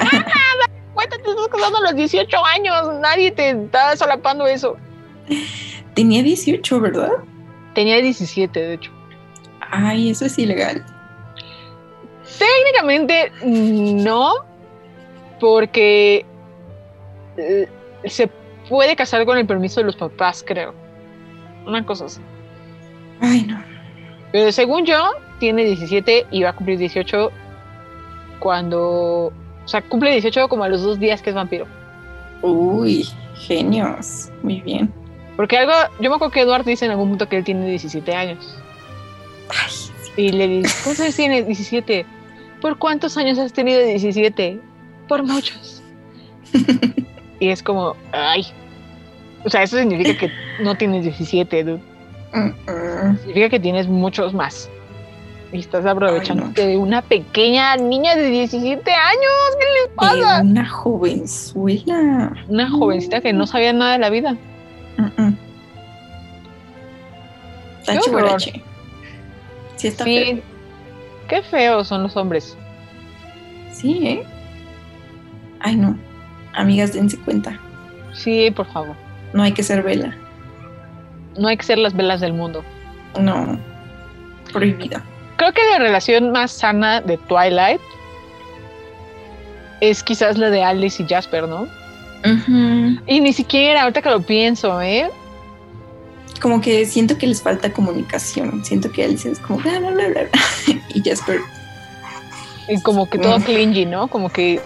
Cuenta, 0.93 1.17
te 1.17 1.29
estás 1.29 1.47
casando 1.49 1.77
a 1.77 1.81
los 1.81 1.95
18 1.95 2.45
años. 2.45 2.93
Nadie 3.01 3.31
te 3.31 3.51
está 3.51 3.95
solapando 3.95 4.47
eso. 4.47 4.75
Tenía 5.93 6.23
18, 6.23 6.80
¿verdad? 6.80 7.11
Tenía 7.73 7.97
17, 7.97 8.59
de 8.59 8.73
hecho. 8.73 8.91
Ay, 9.59 10.09
eso 10.09 10.26
es 10.26 10.38
ilegal. 10.38 10.85
Técnicamente 12.38 13.31
no, 13.43 14.34
porque 15.39 16.26
eh, 17.38 17.68
se 18.05 18.30
puede 18.69 18.95
casar 18.95 19.26
con 19.26 19.38
el 19.38 19.45
permiso 19.45 19.80
de 19.81 19.85
los 19.85 19.95
papás, 19.95 20.43
creo. 20.45 20.73
Una 21.65 21.85
cosa 21.85 22.05
así. 22.05 22.22
Ay, 23.19 23.45
no. 23.47 23.61
Pero 24.31 24.51
según 24.51 24.85
yo, 24.85 25.11
tiene 25.39 25.63
17 25.65 26.27
y 26.31 26.43
va 26.43 26.49
a 26.49 26.55
cumplir 26.55 26.77
18 26.77 27.31
cuando... 28.39 29.31
O 29.63 29.68
sea, 29.68 29.81
cumple 29.81 30.11
18 30.11 30.47
como 30.49 30.63
a 30.63 30.69
los 30.69 30.81
dos 30.81 30.99
días 30.99 31.22
que 31.22 31.30
es 31.30 31.35
vampiro. 31.35 31.68
Uy, 32.41 33.07
genios. 33.35 34.30
Muy 34.41 34.61
bien. 34.61 34.91
Porque 35.41 35.57
algo... 35.57 35.73
Yo 35.99 36.11
me 36.11 36.15
acuerdo 36.18 36.31
que 36.31 36.41
Edward 36.41 36.65
dice 36.65 36.85
en 36.85 36.91
algún 36.91 37.09
punto 37.09 37.27
que 37.27 37.35
él 37.38 37.43
tiene 37.43 37.68
17 37.68 38.13
años. 38.13 38.55
Ay, 39.49 39.73
Y 40.27 40.31
le 40.31 40.47
dice, 40.47 40.76
¿cuántos 40.84 41.15
tienes? 41.15 41.47
17. 41.47 42.05
¿Por 42.61 42.77
cuántos 42.77 43.18
años 43.18 43.39
has 43.39 43.51
tenido 43.51 43.80
17? 43.84 44.59
Por 45.07 45.23
muchos. 45.23 45.81
y 47.39 47.49
es 47.49 47.63
como, 47.63 47.95
ay. 48.11 48.45
O 49.43 49.49
sea, 49.49 49.63
eso 49.63 49.80
significa 49.80 50.15
que 50.15 50.31
no 50.63 50.76
tienes 50.76 51.05
17, 51.05 51.63
dude. 51.63 51.81
mm, 52.34 52.38
mm. 52.72 53.18
Significa 53.18 53.49
que 53.49 53.59
tienes 53.59 53.88
muchos 53.88 54.35
más. 54.35 54.69
Y 55.51 55.57
estás 55.59 55.88
aprovechando 55.88 56.43
Ay, 56.43 56.53
no. 56.55 56.61
de 56.68 56.77
una 56.77 57.01
pequeña 57.01 57.76
niña 57.77 58.15
de 58.15 58.27
17 58.30 58.91
años. 58.91 59.57
¿Qué 59.59 59.65
les 59.65 59.89
Eh, 59.89 59.93
pasa? 59.95 60.41
una 60.43 60.69
jovenzuela. 60.69 62.31
Una 62.47 62.69
jovencita 62.69 63.22
que 63.22 63.34
no 63.34 63.47
sabía 63.47 63.73
nada 63.73 63.93
de 63.93 63.97
la 63.97 64.11
vida. 64.11 64.38
Mm, 64.97 65.22
mm. 65.22 65.38
Está 67.80 67.99
chivarache. 67.99 68.63
Sí, 69.76 69.88
está 69.88 70.03
sí. 70.03 70.23
feo. 70.26 70.43
Qué 71.27 71.41
feos 71.43 71.88
son 71.88 72.03
los 72.03 72.15
hombres. 72.15 72.57
Sí, 73.72 74.07
¿eh? 74.07 74.23
Ay, 75.59 75.76
no. 75.76 75.97
Amigas, 76.53 76.93
dense 76.93 77.18
cuenta. 77.19 77.59
Sí, 78.13 78.51
por 78.51 78.65
favor. 78.68 78.95
No 79.34 79.43
hay 79.43 79.53
que 79.53 79.63
ser 79.63 79.81
vela. 79.81 80.15
No 81.38 81.47
hay 81.47 81.57
que 81.57 81.63
ser 81.63 81.77
las 81.77 81.95
velas 81.95 82.19
del 82.19 82.34
mundo. 82.34 82.63
No. 83.19 83.57
Prohibido. 84.51 85.01
Creo 85.38 85.53
que 85.53 85.61
la 85.72 85.80
relación 85.80 86.31
más 86.31 86.51
sana 86.51 87.01
de 87.01 87.18
Twilight 87.18 87.81
es 89.80 90.03
quizás 90.03 90.38
la 90.38 90.49
de 90.49 90.63
Alice 90.63 91.01
y 91.01 91.07
Jasper, 91.07 91.47
¿no? 91.47 91.68
Y 93.07 93.19
ni 93.19 93.34
siquiera, 93.34 93.84
ahorita 93.84 94.02
que 94.02 94.10
lo 94.10 94.22
pienso, 94.22 94.81
¿eh? 94.81 95.10
Como 96.41 96.60
que 96.61 96.85
siento 96.85 97.18
que 97.18 97.27
les 97.27 97.41
falta 97.41 97.72
comunicación. 97.72 98.64
Siento 98.65 98.91
que 98.91 99.03
Alice 99.03 99.30
es 99.30 99.39
como 99.39 99.60
bla, 99.60 99.80
bla, 99.80 99.91
bla, 99.91 100.07
bla. 100.10 100.30
Y 100.93 101.02
Jasper. 101.07 101.39
Y 102.68 102.80
como 102.81 103.10
que 103.10 103.18
todo 103.18 103.39
Mm. 103.39 103.43
clingy, 103.43 103.85
¿no? 103.85 104.07
Como 104.07 104.30
que, 104.30 104.61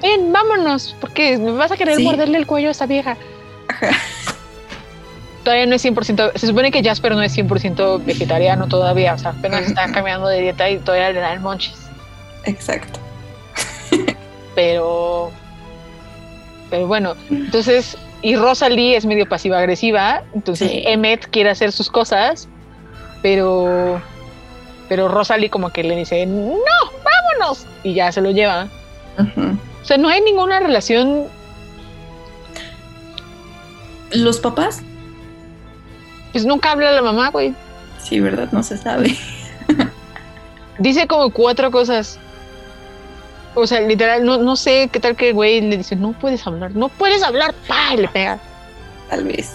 ven, 0.00 0.32
vámonos, 0.32 0.96
porque 1.00 1.36
me 1.36 1.52
vas 1.52 1.70
a 1.72 1.76
querer 1.76 1.96
Sí. 1.96 2.04
morderle 2.04 2.38
el 2.38 2.46
cuello 2.46 2.68
a 2.68 2.70
esa 2.72 2.86
vieja. 2.86 3.16
Ajá. 3.68 3.90
Todavía 5.44 5.66
no 5.66 5.74
es 5.74 5.82
100%, 5.84 6.30
se 6.36 6.46
supone 6.46 6.70
que 6.70 6.82
Jasper 6.84 7.12
no 7.16 7.22
es 7.22 7.32
100% 7.36 7.98
vegetariano 8.04 8.68
todavía, 8.68 9.14
o 9.14 9.18
sea, 9.18 9.30
apenas 9.32 9.62
está 9.62 9.90
cambiando 9.90 10.28
de 10.28 10.40
dieta 10.40 10.70
y 10.70 10.78
todavía 10.78 11.10
le 11.10 11.18
dan 11.20 11.42
monchis. 11.42 11.74
Exacto. 12.44 13.00
Pero, 14.54 15.32
pero 16.72 16.86
bueno, 16.86 17.14
entonces, 17.28 17.98
y 18.22 18.34
Rosalie 18.34 18.96
es 18.96 19.04
medio 19.04 19.28
pasiva 19.28 19.58
agresiva, 19.58 20.22
entonces 20.34 20.70
Sí. 20.70 20.82
Emmet 20.86 21.28
quiere 21.28 21.50
hacer 21.50 21.70
sus 21.70 21.90
cosas, 21.90 22.48
pero, 23.20 24.00
pero 24.88 25.06
Rosalie 25.08 25.50
como 25.50 25.68
que 25.68 25.84
le 25.84 25.94
dice, 25.96 26.24
no, 26.24 26.54
vámonos, 27.04 27.66
y 27.84 27.92
ya 27.92 28.10
se 28.10 28.22
lo 28.22 28.30
lleva. 28.30 28.68
O 29.18 29.84
sea, 29.84 29.98
no 29.98 30.08
hay 30.08 30.22
ninguna 30.22 30.60
relación, 30.60 31.26
Los 34.12 34.40
papás, 34.40 34.80
pues 36.32 36.46
nunca 36.46 36.72
habla 36.72 36.90
la 36.92 37.02
mamá, 37.02 37.28
güey. 37.28 37.54
sí, 38.02 38.18
¿verdad? 38.18 38.48
No 38.52 38.62
se 38.62 38.78
sabe. 38.78 39.14
Dice 40.78 41.06
como 41.06 41.30
cuatro 41.30 41.70
cosas. 41.70 42.18
O 43.54 43.66
sea, 43.66 43.80
literal, 43.80 44.24
no, 44.24 44.38
no 44.38 44.56
sé 44.56 44.88
qué 44.92 44.98
tal 45.00 45.14
que 45.16 45.28
el 45.28 45.34
güey 45.34 45.60
le 45.60 45.76
dice, 45.76 45.94
no 45.96 46.12
puedes 46.12 46.46
hablar, 46.46 46.70
no 46.74 46.88
puedes 46.88 47.22
hablar, 47.22 47.52
pa, 47.68 47.94
y 47.94 47.98
le 47.98 48.08
pega. 48.08 48.38
Tal 49.10 49.24
vez. 49.24 49.52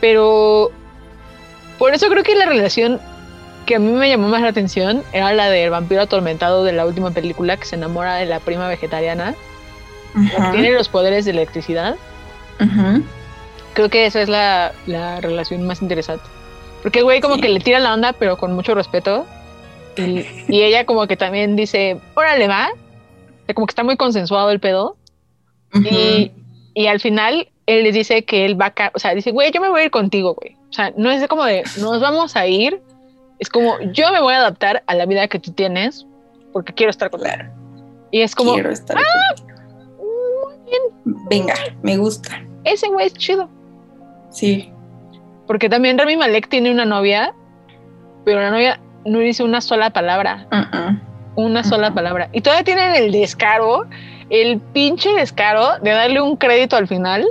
Pero 0.00 0.70
por 1.78 1.94
eso 1.94 2.08
creo 2.08 2.22
que 2.22 2.34
la 2.34 2.46
relación 2.46 3.00
que 3.66 3.76
a 3.76 3.78
mí 3.78 3.90
me 3.90 4.08
llamó 4.08 4.28
más 4.28 4.42
la 4.42 4.48
atención 4.48 5.02
era 5.12 5.32
la 5.32 5.48
del 5.48 5.70
vampiro 5.70 6.02
atormentado 6.02 6.64
de 6.64 6.72
la 6.72 6.84
última 6.86 7.10
película 7.10 7.56
que 7.56 7.64
se 7.64 7.76
enamora 7.76 8.14
de 8.16 8.26
la 8.26 8.38
prima 8.40 8.68
vegetariana, 8.68 9.34
tiene 10.52 10.70
los 10.72 10.88
poderes 10.88 11.24
de 11.24 11.32
electricidad. 11.32 11.96
Creo 13.72 13.88
que 13.88 14.06
esa 14.06 14.20
es 14.22 14.28
la, 14.28 14.72
la 14.86 15.20
relación 15.20 15.66
más 15.66 15.82
interesante. 15.82 16.24
Porque 16.82 16.98
el 17.00 17.04
güey 17.04 17.20
como 17.20 17.36
Sí. 17.36 17.40
que 17.40 17.48
le 17.48 17.58
tira 17.60 17.80
la 17.80 17.92
onda, 17.94 18.12
pero 18.12 18.36
con 18.36 18.52
mucho 18.52 18.74
respeto. 18.74 19.26
Y, 19.96 20.26
y 20.48 20.62
ella 20.62 20.86
como 20.86 21.06
que 21.06 21.16
también 21.16 21.56
dice, 21.56 22.00
órale, 22.14 22.48
va. 22.48 22.68
O 22.72 23.46
sea, 23.46 23.54
como 23.54 23.66
que 23.66 23.72
está 23.72 23.84
muy 23.84 23.96
consensuado 23.96 24.50
el 24.50 24.60
pedo. 24.60 24.96
Y, 25.74 26.30
y 26.74 26.86
al 26.86 27.00
final 27.00 27.48
él 27.66 27.82
le 27.82 27.92
dice 27.92 28.24
que 28.24 28.44
él 28.44 28.60
va 28.60 28.72
a... 28.76 28.92
O 28.94 28.98
sea, 28.98 29.14
dice, 29.14 29.32
güey, 29.32 29.50
yo 29.52 29.60
me 29.60 29.68
voy 29.68 29.82
a 29.82 29.84
ir 29.84 29.90
contigo, 29.90 30.34
güey. 30.34 30.56
O 30.70 30.72
sea, 30.72 30.92
no 30.96 31.10
es 31.10 31.26
como 31.28 31.44
de, 31.44 31.62
nos 31.80 32.00
vamos 32.00 32.36
a 32.36 32.46
ir. 32.46 32.80
Es 33.38 33.48
como, 33.48 33.78
yo 33.92 34.10
me 34.12 34.20
voy 34.20 34.34
a 34.34 34.38
adaptar 34.38 34.82
a 34.86 34.94
la 34.94 35.06
vida 35.06 35.28
que 35.28 35.38
tú 35.38 35.52
tienes 35.52 36.06
porque 36.52 36.72
quiero 36.72 36.90
estar 36.90 37.10
contigo. 37.10 37.34
Claro, 37.34 37.52
Y 38.10 38.20
es 38.20 38.34
como, 38.34 38.54
quiero 38.54 38.70
estar 38.70 38.96
contigo. 38.96 39.54
Venga, 41.28 41.54
me 41.82 41.96
gusta. 41.96 42.42
ese 42.64 42.88
güey 42.88 43.06
es 43.06 43.14
chido. 43.14 43.48
Sí. 44.30 44.72
Porque 45.46 45.68
también 45.68 45.98
Rami 45.98 46.16
Malek 46.16 46.48
tiene 46.48 46.70
una 46.70 46.84
novia, 46.84 47.34
pero 48.24 48.40
la 48.40 48.50
novia 48.50 48.80
no 49.04 49.18
dice 49.18 49.42
una 49.42 49.60
sola 49.60 49.90
palabra. 49.90 50.46
Una 51.36 51.64
sola 51.64 51.92
palabra. 51.92 52.28
Y 52.32 52.40
todavía 52.40 52.64
tienen 52.64 52.94
el 52.94 53.12
descaro, 53.12 53.86
el 54.30 54.60
pinche 54.60 55.12
descaro 55.14 55.78
de 55.82 55.90
darle 55.90 56.20
un 56.20 56.36
crédito 56.36 56.76
al 56.76 56.86
final, 56.86 57.26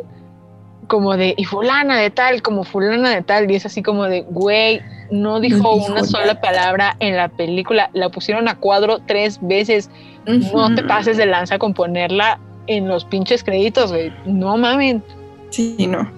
como 0.88 1.16
de, 1.16 1.34
y 1.38 1.46
fulana 1.46 1.98
de 1.98 2.10
tal, 2.10 2.42
como 2.42 2.64
fulana 2.64 3.12
de 3.12 3.22
tal. 3.22 3.50
Y 3.50 3.56
es 3.56 3.66
así 3.66 3.82
como 3.82 4.06
de, 4.06 4.22
güey, 4.22 4.82
no 5.12 5.40
dijo 5.40 5.58
dijo 5.58 5.76
una 5.76 6.04
sola 6.04 6.42
palabra 6.42 6.96
en 7.00 7.16
la 7.16 7.30
película. 7.30 7.90
La 7.94 8.10
pusieron 8.10 8.48
a 8.48 8.56
cuadro 8.56 9.00
tres 9.06 9.40
veces. 9.42 9.90
No 10.26 10.74
te 10.76 10.84
pases 10.84 11.18
de 11.18 11.26
lanza 11.26 11.58
con 11.60 11.74
ponerla 11.74 12.40
en 12.68 12.88
los 12.88 13.06
pinches 13.06 13.44
créditos, 13.44 13.92
güey. 13.92 14.12
No 14.26 14.58
mamen. 14.58 15.04
Sí, 15.50 15.88
no. 15.88 16.10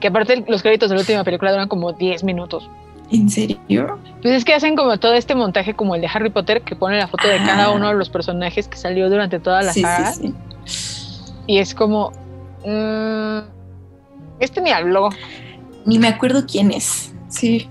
Que 0.00 0.08
aparte 0.08 0.44
los 0.48 0.62
créditos 0.62 0.90
de 0.90 0.96
la 0.96 1.00
última 1.00 1.24
película 1.24 1.52
duran 1.52 1.68
como 1.68 1.92
10 1.92 2.24
minutos. 2.24 2.68
¿En 3.12 3.28
serio? 3.28 3.58
Pues 4.22 4.34
es 4.34 4.44
que 4.44 4.54
hacen 4.54 4.74
como 4.74 4.96
todo 4.98 5.12
este 5.14 5.34
montaje 5.34 5.74
como 5.74 5.94
el 5.94 6.00
de 6.00 6.08
Harry 6.12 6.30
Potter 6.30 6.62
que 6.62 6.74
pone 6.74 6.96
la 6.98 7.06
foto 7.08 7.28
de 7.28 7.36
cada 7.38 7.66
Ah. 7.66 7.70
uno 7.70 7.88
de 7.88 7.94
los 7.94 8.08
personajes 8.08 8.68
que 8.68 8.76
salió 8.78 9.10
durante 9.10 9.38
toda 9.38 9.60
la 9.62 9.72
sí, 9.72 9.82
saga 9.82 10.12
sí, 10.12 10.34
sí. 10.64 11.32
y 11.46 11.58
es 11.58 11.74
como 11.74 12.10
mm, 12.64 13.38
este 14.40 14.60
ni 14.62 14.70
habló 14.70 15.10
Ni 15.84 15.98
me 15.98 16.08
acuerdo 16.08 16.44
quién 16.50 16.70
es. 16.70 17.12
Sí. 17.28 17.68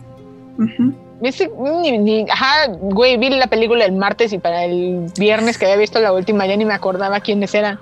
Este 1.23 1.49
ni, 1.81 1.97
ni- 1.97 2.25
ajá, 2.29 2.67
güey, 2.79 3.17
vi 3.17 3.29
la 3.29 3.47
película 3.47 3.85
el 3.85 3.93
martes 3.93 4.33
y 4.33 4.37
para 4.39 4.65
el 4.65 5.11
viernes 5.17 5.57
que 5.57 5.65
había 5.65 5.77
visto 5.77 5.99
la 5.99 6.13
última 6.13 6.45
ya 6.45 6.55
ni 6.55 6.65
me 6.65 6.73
acordaba 6.73 7.19
quiénes 7.19 7.53
eran. 7.55 7.79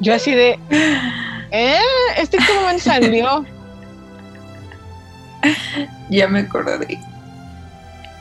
Yo 0.00 0.12
así 0.14 0.32
de, 0.34 0.58
¿eh? 1.50 1.78
¿Este 2.18 2.36
qué 2.38 2.52
momento 2.60 2.82
salió? 2.82 3.44
Ya 6.10 6.28
me 6.28 6.40
acordé. 6.40 6.98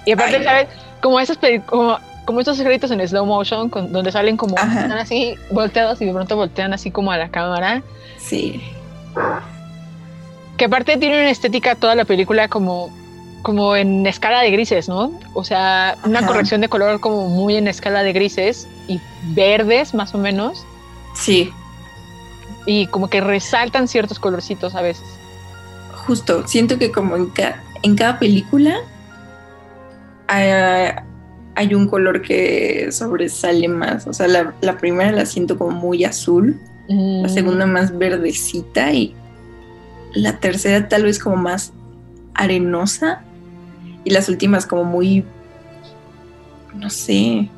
Y 0.05 0.11
aparte, 0.11 0.37
Ay. 0.37 0.43
¿sabes? 0.43 0.67
Como 1.01 1.19
peli- 1.39 1.59
como, 1.61 1.97
como 2.25 2.39
estos 2.39 2.59
créditos 2.59 2.91
en 2.91 3.05
slow 3.07 3.25
motion, 3.25 3.69
con- 3.69 3.91
donde 3.91 4.11
salen 4.11 4.37
como, 4.37 4.55
están 4.57 4.91
así 4.93 5.35
volteados 5.51 6.01
y 6.01 6.05
de 6.05 6.13
pronto 6.13 6.35
voltean 6.35 6.73
así 6.73 6.91
como 6.91 7.11
a 7.11 7.17
la 7.17 7.29
cámara. 7.29 7.81
Sí. 8.17 8.61
Que 10.57 10.65
aparte 10.65 10.97
tiene 10.97 11.19
una 11.19 11.29
estética 11.29 11.75
toda 11.75 11.95
la 11.95 12.05
película 12.05 12.47
como, 12.47 12.89
como 13.41 13.75
en 13.75 14.05
escala 14.07 14.41
de 14.41 14.51
grises, 14.51 14.87
¿no? 14.87 15.11
O 15.33 15.43
sea, 15.43 15.97
una 16.05 16.19
Ajá. 16.19 16.27
corrección 16.27 16.61
de 16.61 16.69
color 16.69 16.99
como 16.99 17.27
muy 17.27 17.55
en 17.57 17.67
escala 17.67 18.03
de 18.03 18.13
grises 18.13 18.67
y 18.87 19.01
verdes 19.33 19.93
más 19.93 20.13
o 20.13 20.17
menos. 20.17 20.65
Sí. 21.15 21.51
Y 22.65 22.87
como 22.87 23.09
que 23.09 23.19
resaltan 23.19 23.87
ciertos 23.87 24.19
colorcitos 24.19 24.75
a 24.75 24.81
veces. 24.81 25.05
Justo. 26.07 26.47
Siento 26.47 26.77
que 26.77 26.91
como 26.91 27.15
en, 27.17 27.27
ca- 27.27 27.61
en 27.83 27.95
cada 27.95 28.19
película 28.19 28.75
hay, 30.27 30.93
hay 31.55 31.75
un 31.75 31.87
color 31.87 32.21
que 32.21 32.91
sobresale 32.91 33.67
más. 33.67 34.07
O 34.07 34.13
sea, 34.13 34.27
la, 34.27 34.55
la 34.61 34.77
primera 34.77 35.11
la 35.11 35.25
siento 35.25 35.57
como 35.57 35.71
muy 35.71 36.03
azul. 36.05 36.59
La 37.21 37.29
Mm, 37.29 37.29
segunda 37.29 37.65
más 37.65 37.97
verdecita 37.97 38.91
y 38.91 39.15
la 40.13 40.39
tercera 40.39 40.89
tal 40.89 41.03
vez 41.03 41.17
como 41.17 41.37
más 41.37 41.73
arenosa 42.35 43.23
y 44.03 44.09
las 44.11 44.27
últimas 44.29 44.65
como 44.65 44.83
muy 44.83 45.23
no 46.75 46.89
sé 46.89 47.49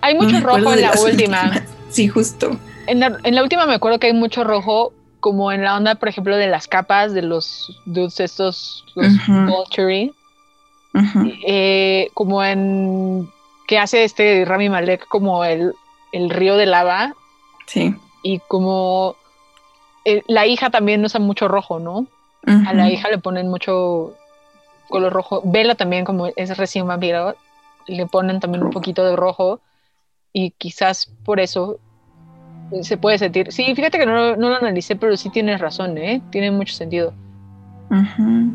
Hay 0.00 0.14
mucho 0.16 0.40
rojo 0.40 0.72
en 0.74 0.80
la 0.82 0.92
última. 0.92 1.42
últimas. 1.44 1.62
sí 1.90 2.08
justo 2.08 2.58
En 2.86 3.00
la, 3.00 3.18
en 3.22 3.34
la 3.34 3.42
última 3.42 3.66
me 3.66 3.74
acuerdo 3.74 3.98
que 4.00 4.08
hay 4.08 4.12
mucho 4.12 4.44
rojo, 4.44 4.92
como 5.24 5.50
en 5.52 5.64
la 5.64 5.74
onda, 5.74 5.94
por 5.94 6.10
ejemplo, 6.10 6.36
de 6.36 6.48
las 6.48 6.68
capas 6.68 7.14
de 7.14 7.22
los 7.22 7.80
dudes 7.86 8.20
estos, 8.20 8.84
los 8.94 9.14
eh, 11.46 12.10
como 12.12 12.44
en 12.44 13.30
que 13.66 13.78
hace 13.78 14.04
este 14.04 14.44
Rami 14.44 14.68
Malek 14.68 15.08
como 15.08 15.42
el, 15.42 15.72
el 16.12 16.28
río 16.28 16.58
de 16.58 16.66
lava 16.66 17.14
sí. 17.64 17.96
y 18.22 18.38
como 18.40 19.16
eh, 20.04 20.22
la 20.26 20.46
hija 20.46 20.68
también 20.68 21.02
usa 21.02 21.20
mucho 21.20 21.48
rojo, 21.48 21.78
¿no? 21.78 22.06
A 22.66 22.74
la 22.74 22.90
hija 22.90 23.08
le 23.08 23.16
ponen 23.16 23.48
mucho 23.48 24.12
color 24.90 25.10
rojo. 25.10 25.40
Vela 25.42 25.74
también 25.74 26.04
como 26.04 26.26
es 26.36 26.54
recién 26.58 26.86
vampiro, 26.86 27.34
le 27.86 28.04
ponen 28.04 28.40
también 28.40 28.62
un 28.62 28.72
poquito 28.72 29.02
de 29.06 29.16
rojo 29.16 29.58
y 30.34 30.50
quizás 30.50 31.10
por 31.24 31.40
eso 31.40 31.78
se 32.82 32.96
puede 32.96 33.18
sentir. 33.18 33.52
Sí, 33.52 33.74
fíjate 33.74 33.98
que 33.98 34.06
no, 34.06 34.36
no 34.36 34.48
lo 34.50 34.56
analicé, 34.56 34.96
pero 34.96 35.16
sí 35.16 35.30
tienes 35.30 35.60
razón, 35.60 35.96
¿eh? 35.98 36.20
Tiene 36.30 36.50
mucho 36.50 36.74
sentido. 36.74 37.12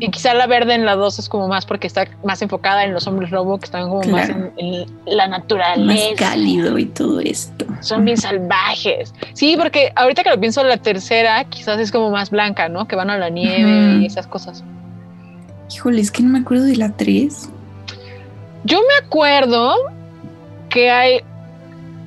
Y 0.00 0.10
quizá 0.10 0.34
la 0.34 0.46
verde 0.46 0.74
en 0.74 0.84
la 0.84 0.96
2 0.96 1.18
es 1.20 1.28
como 1.28 1.48
más 1.48 1.64
porque 1.64 1.86
está 1.86 2.06
más 2.24 2.42
enfocada 2.42 2.84
en 2.84 2.92
los 2.92 3.06
hombres 3.06 3.30
lobo 3.30 3.58
que 3.58 3.64
están 3.64 3.88
como 3.88 4.02
más 4.02 4.28
en, 4.28 4.52
en 4.58 4.86
la 5.06 5.28
más 5.28 5.40
naturaleza. 5.40 6.14
cálido 6.16 6.76
y 6.76 6.86
todo 6.86 7.20
esto 7.20 7.64
Son 7.80 8.04
bien 8.04 8.18
salvajes. 8.18 9.14
Sí, 9.32 9.56
porque 9.56 9.92
ahorita 9.96 10.24
que 10.24 10.30
lo 10.30 10.38
pienso, 10.40 10.62
la 10.64 10.76
tercera 10.76 11.44
quizás 11.44 11.78
es 11.80 11.90
como 11.90 12.10
más 12.10 12.30
blanca, 12.30 12.68
¿no? 12.68 12.86
Que 12.86 12.96
van 12.96 13.08
a 13.08 13.16
la 13.16 13.30
nieve 13.30 14.00
y 14.02 14.06
esas 14.06 14.26
cosas. 14.26 14.62
híjole 15.72 16.00
es 16.00 16.10
que 16.10 16.22
no 16.22 16.30
me 16.30 16.40
acuerdo 16.40 16.64
de 16.64 16.76
la 16.76 16.94
3 16.94 17.48
Yo 18.64 18.78
me 18.80 19.06
acuerdo 19.06 19.74
que 20.68 20.90
hay. 20.90 21.20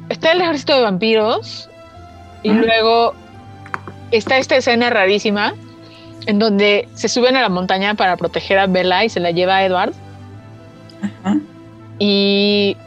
Está 0.09 0.33
el 0.33 0.41
ejército 0.41 0.75
de 0.75 0.81
vampiros. 0.81 1.69
Y 2.43 2.49
Ah. 2.49 2.53
luego 2.53 3.13
está 4.11 4.37
esta 4.37 4.55
escena 4.57 4.89
rarísima 4.89 5.53
en 6.27 6.39
donde 6.39 6.87
se 6.93 7.07
suben 7.09 7.35
a 7.35 7.41
la 7.41 7.49
montaña 7.49 7.95
para 7.95 8.15
proteger 8.17 8.59
a 8.59 8.67
Bella 8.67 9.03
y 9.03 9.09
se 9.09 9.19
la 9.19 9.31
lleva 9.31 9.57
a 9.57 9.65
Edward. 9.65 9.93
Ajá. 11.01 11.37
Y, 11.99 12.77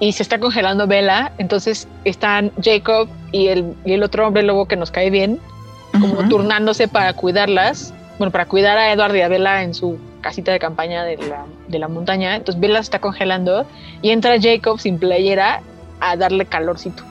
y 0.00 0.12
se 0.12 0.22
está 0.22 0.38
congelando 0.38 0.86
Bella. 0.86 1.32
Entonces 1.38 1.88
están 2.04 2.52
Jacob 2.62 3.08
y 3.32 3.48
el, 3.48 3.74
y 3.84 3.92
el 3.92 4.02
otro 4.02 4.26
hombre 4.26 4.42
lobo 4.42 4.66
que 4.66 4.76
nos 4.76 4.90
cae 4.90 5.10
bien, 5.10 5.38
como 5.92 6.28
turnándose 6.28 6.88
para 6.88 7.12
cuidarlas. 7.12 7.92
Bueno, 8.18 8.30
para 8.32 8.46
cuidar 8.46 8.76
a 8.78 8.92
Edward 8.92 9.14
y 9.16 9.22
a 9.22 9.28
Bella 9.28 9.62
en 9.62 9.74
su 9.74 9.98
casita 10.20 10.52
de 10.52 10.58
campaña 10.58 11.04
de 11.04 11.16
la, 11.16 11.44
de 11.68 11.78
la 11.78 11.88
montaña. 11.88 12.36
Entonces 12.36 12.60
Bella 12.60 12.76
se 12.76 12.82
está 12.82 12.98
congelando 12.98 13.66
y 14.02 14.10
entra 14.10 14.36
Jacob 14.40 14.78
sin 14.78 14.98
playera 14.98 15.62
a 16.00 16.16
darle 16.16 16.44
calorcito. 16.46 17.02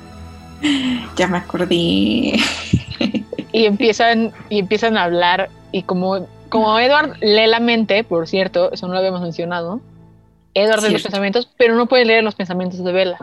ya 1.15 1.27
me 1.27 1.37
acordé 1.37 1.67
Y 3.51 3.65
empiezan, 3.65 4.31
y 4.49 4.59
empiezan 4.59 4.97
a 4.97 5.03
hablar. 5.03 5.49
Y 5.71 5.83
como, 5.83 6.27
como 6.49 6.79
Edward 6.79 7.17
lee 7.21 7.47
la 7.47 7.59
mente, 7.59 8.03
por 8.03 8.27
cierto, 8.27 8.71
eso 8.71 8.87
no 8.87 8.93
lo 8.93 8.99
habíamos 8.99 9.21
mencionado. 9.21 9.81
Edward 10.53 10.83
lee 10.83 10.93
los 10.93 11.03
pensamientos, 11.03 11.49
pero 11.57 11.75
no 11.75 11.87
puede 11.87 12.05
leer 12.05 12.23
los 12.23 12.35
pensamientos 12.35 12.83
de 12.83 12.91
Bella. 12.91 13.17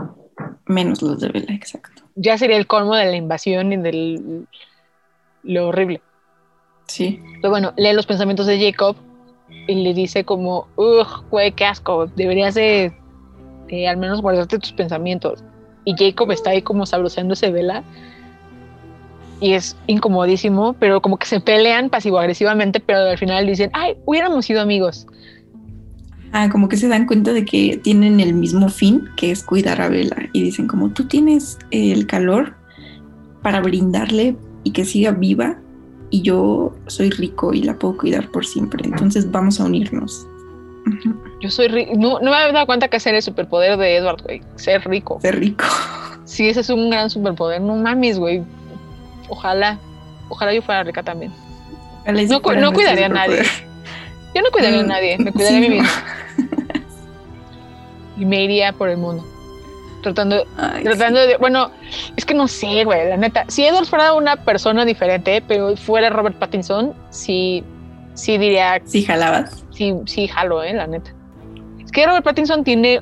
menos 0.66 1.02
los 1.02 1.20
de 1.20 1.28
Bella 1.28 1.54
exacto 1.54 2.02
Ya 2.14 2.38
sería 2.38 2.56
el 2.56 2.66
colmo 2.66 2.94
de 2.96 3.06
la 3.06 3.16
invasión 3.16 3.72
y 3.72 3.76
del 3.76 4.46
lo 5.42 5.68
horrible. 5.68 6.00
sí 6.86 7.20
Pero 7.40 7.50
bueno, 7.50 7.72
lee 7.76 7.92
los 7.92 8.06
pensamientos 8.06 8.46
de 8.46 8.58
Jacob 8.58 8.96
y 9.68 9.74
le 9.76 9.94
dice 9.94 10.24
como, 10.24 10.68
ugh, 10.76 11.24
güey, 11.30 11.52
qué 11.52 11.64
asco, 11.66 12.06
deberías 12.06 12.54
de, 12.54 12.92
de 13.68 13.88
al 13.88 13.96
menos 13.96 14.22
guardarte 14.22 14.58
tus 14.58 14.72
pensamientos. 14.72 15.42
Y 15.86 15.94
Jacob 15.96 16.30
está 16.32 16.50
ahí 16.50 16.60
como 16.60 16.84
sabroseándose 16.84 17.50
vela 17.50 17.82
y 19.40 19.52
es 19.52 19.76
incomodísimo, 19.86 20.74
pero 20.74 21.00
como 21.00 21.18
que 21.18 21.26
se 21.26 21.40
pelean 21.40 21.90
pasivo-agresivamente, 21.90 22.80
pero 22.80 22.98
al 22.98 23.18
final 23.18 23.46
dicen, 23.46 23.70
ay, 23.72 23.94
hubiéramos 24.04 24.46
sido 24.46 24.60
amigos. 24.60 25.06
Ah, 26.32 26.48
como 26.50 26.68
que 26.68 26.76
se 26.76 26.88
dan 26.88 27.06
cuenta 27.06 27.32
de 27.32 27.44
que 27.44 27.80
tienen 27.82 28.20
el 28.20 28.34
mismo 28.34 28.68
fin, 28.68 29.08
que 29.16 29.30
es 29.30 29.42
cuidar 29.42 29.80
a 29.80 29.88
Bella. 29.88 30.16
Y 30.32 30.42
dicen 30.42 30.66
como, 30.66 30.90
tú 30.90 31.06
tienes 31.06 31.58
el 31.70 32.06
calor 32.06 32.54
para 33.42 33.60
brindarle 33.60 34.36
y 34.64 34.72
que 34.72 34.84
siga 34.84 35.12
viva 35.12 35.58
y 36.10 36.22
yo 36.22 36.74
soy 36.88 37.10
rico 37.10 37.52
y 37.52 37.62
la 37.62 37.78
puedo 37.78 37.96
cuidar 37.96 38.30
por 38.30 38.44
siempre. 38.44 38.82
Entonces 38.84 39.30
vamos 39.30 39.60
a 39.60 39.64
unirnos. 39.64 40.26
Yo 41.40 41.50
soy 41.50 41.68
rico. 41.68 41.92
No, 41.96 42.18
no 42.20 42.30
me 42.30 42.36
había 42.36 42.52
dado 42.52 42.66
cuenta 42.66 42.88
que 42.88 42.96
ese 42.98 43.08
era 43.10 43.18
el 43.18 43.22
superpoder 43.22 43.76
de 43.76 43.96
Edward, 43.96 44.22
güey. 44.22 44.42
Ser 44.56 44.86
rico. 44.88 45.18
Ser 45.20 45.38
rico. 45.38 45.64
Sí, 46.24 46.48
ese 46.48 46.60
es 46.60 46.70
un 46.70 46.90
gran 46.90 47.10
superpoder. 47.10 47.60
No 47.60 47.74
mames, 47.76 48.18
güey. 48.18 48.42
Ojalá. 49.28 49.78
Ojalá 50.28 50.52
yo 50.54 50.62
fuera 50.62 50.82
rica 50.84 51.02
también. 51.02 51.32
Ojalá 52.02 52.22
No, 52.60 52.70
cu- 52.70 52.74
cuidaría 52.76 53.06
a 53.06 53.08
nadie. 53.10 53.42
Yo 54.34 54.42
no 54.42 54.50
cuidaría 54.50 54.80
a 54.80 54.82
Mm, 54.82 54.86
nadie. 54.88 55.18
Me 55.18 55.32
cuidaría 55.32 55.58
sí, 55.60 55.66
a 55.66 55.68
mí 55.68 55.74
misma. 55.76 55.90
Y 58.18 58.24
me 58.24 58.44
iría 58.44 58.72
por 58.72 58.88
el 58.88 58.96
mundo. 58.96 59.24
Tratando, 60.02 60.44
Ay, 60.56 60.84
tratando 60.84 61.20
de. 61.20 61.36
Bueno, 61.36 61.70
es 62.16 62.24
que 62.24 62.32
no 62.34 62.46
sé, 62.48 62.84
güey. 62.84 63.08
La 63.08 63.16
neta. 63.16 63.44
Si 63.48 63.64
Edward 63.64 63.86
fuera 63.86 64.12
una 64.14 64.36
persona 64.36 64.84
diferente, 64.84 65.42
pero 65.46 65.76
fuera 65.76 66.10
Robert 66.10 66.36
Pattinson, 66.38 66.94
sí. 67.10 67.64
Sí 68.14 68.38
diría. 68.38 68.80
Sí, 68.84 69.02
jalabas. 69.04 69.64
Sí, 69.76 69.94
sí, 70.06 70.26
jalo, 70.28 70.62
eh, 70.62 70.72
la 70.72 70.86
neta. 70.86 71.10
Es 71.84 71.92
que 71.92 72.06
Robert 72.06 72.24
Pattinson 72.24 72.64
tiene 72.64 73.00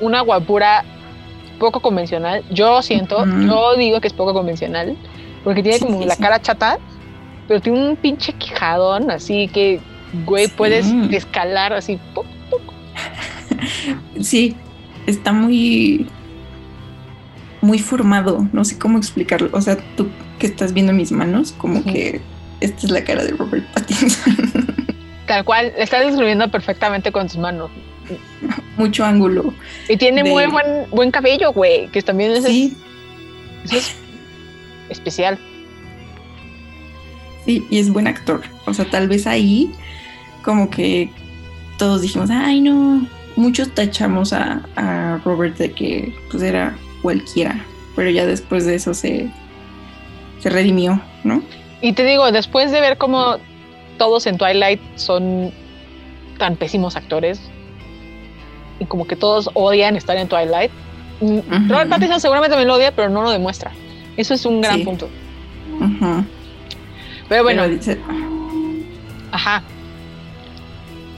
una 0.00 0.20
guapura 0.20 0.84
poco 1.58 1.80
convencional. 1.80 2.44
Yo 2.50 2.80
siento, 2.82 3.24
yo 3.26 3.74
digo 3.76 4.00
que 4.00 4.06
es 4.06 4.14
poco 4.14 4.32
convencional, 4.32 4.96
porque 5.42 5.62
tiene 5.62 5.78
Sí, 5.78 5.84
como 5.84 6.00
sí, 6.00 6.06
la 6.06 6.14
sí. 6.14 6.22
cara 6.22 6.40
chata, 6.40 6.78
pero 7.48 7.60
tiene 7.60 7.88
un 7.90 7.96
pinche 7.96 8.32
quijadón, 8.34 9.10
así 9.10 9.48
que, 9.48 9.80
güey, 10.24 10.46
puedes 10.48 10.86
escalar 11.10 11.72
así. 11.72 11.98
Sí, 14.20 14.54
está 15.06 15.32
muy, 15.32 16.06
muy 17.60 17.78
formado. 17.78 18.46
No 18.52 18.64
sé 18.64 18.78
cómo 18.78 18.98
explicarlo. 18.98 19.48
O 19.52 19.60
sea, 19.60 19.76
tú 19.96 20.08
que 20.38 20.46
estás 20.46 20.72
viendo 20.72 20.92
mis 20.92 21.10
manos, 21.10 21.52
como 21.52 21.82
que 21.84 22.20
esta 22.60 22.86
es 22.86 22.90
la 22.92 23.02
cara 23.02 23.24
de 23.24 23.30
Robert 23.32 23.66
Pattinson. 23.72 24.34
Tal 25.28 25.44
cual, 25.44 25.72
le 25.76 25.84
estás 25.84 26.04
describiendo 26.06 26.50
perfectamente 26.50 27.12
con 27.12 27.28
tus 27.28 27.36
manos. 27.36 27.70
Mucho 28.76 29.04
ángulo. 29.04 29.52
Y 29.88 29.96
tiene 29.96 30.22
De- 30.22 30.30
muy 30.30 30.46
buen, 30.46 30.88
buen 30.90 31.10
cabello, 31.10 31.52
güey, 31.52 31.86
que 31.88 32.02
también 32.02 32.32
es, 32.32 32.44
Sí, 32.44 32.74
eso 33.64 33.76
es 33.76 33.94
especial. 34.88 35.38
sí, 37.44 37.66
y 37.70 37.78
es 37.78 37.90
buen 37.92 38.06
actor. 38.06 38.42
O 38.66 38.74
sea, 38.74 38.84
tal 38.86 39.08
vez 39.08 39.26
ahí, 39.26 39.70
como 40.42 40.70
que 40.70 41.10
todos 41.78 42.02
dijimos, 42.02 42.30
ay, 42.30 42.60
no. 42.60 43.06
Muchos 43.36 43.72
tachamos 43.74 44.32
a, 44.32 44.62
a 44.76 45.20
Robert 45.24 45.56
de 45.58 45.70
que 45.72 46.12
pues 46.30 46.42
era 46.42 46.76
cualquiera. 47.02 47.64
Pero 47.94 48.10
ya 48.10 48.26
después 48.26 48.64
de 48.66 48.74
eso 48.74 48.94
se, 48.94 49.30
se 50.40 50.50
redimió, 50.50 51.00
¿no? 51.24 51.42
Y 51.80 51.92
te 51.92 52.04
digo, 52.04 52.32
después 52.32 52.72
de 52.72 52.80
ver 52.80 52.96
cómo 52.98 53.36
todos 53.98 54.26
en 54.26 54.38
Twilight 54.38 54.80
son 54.96 55.52
tan 56.38 56.56
pésimos 56.56 56.96
actores 56.96 57.40
y 58.80 58.84
como 58.86 59.06
que 59.06 59.16
todos 59.16 59.50
odian 59.54 59.96
estar 59.96 60.16
en 60.16 60.28
Twilight, 60.28 60.70
mm, 61.20 61.38
Ujú. 61.38 61.68
Robert 61.68 61.90
Pattinson 61.90 62.20
seguramente 62.20 62.56
me 62.56 62.64
lo 62.64 62.74
odia, 62.76 62.92
pero 62.94 63.08
no 63.08 63.22
lo 63.22 63.30
demuestra. 63.30 63.72
Eso 64.16 64.34
es 64.34 64.46
un 64.46 64.60
gran 64.60 64.78
Sí. 64.78 64.84
punto. 64.84 65.08
Pero 67.28 67.42
bueno, 67.42 67.62
Pero 67.62 67.74
dice, 67.74 67.98
ajá. 69.32 69.62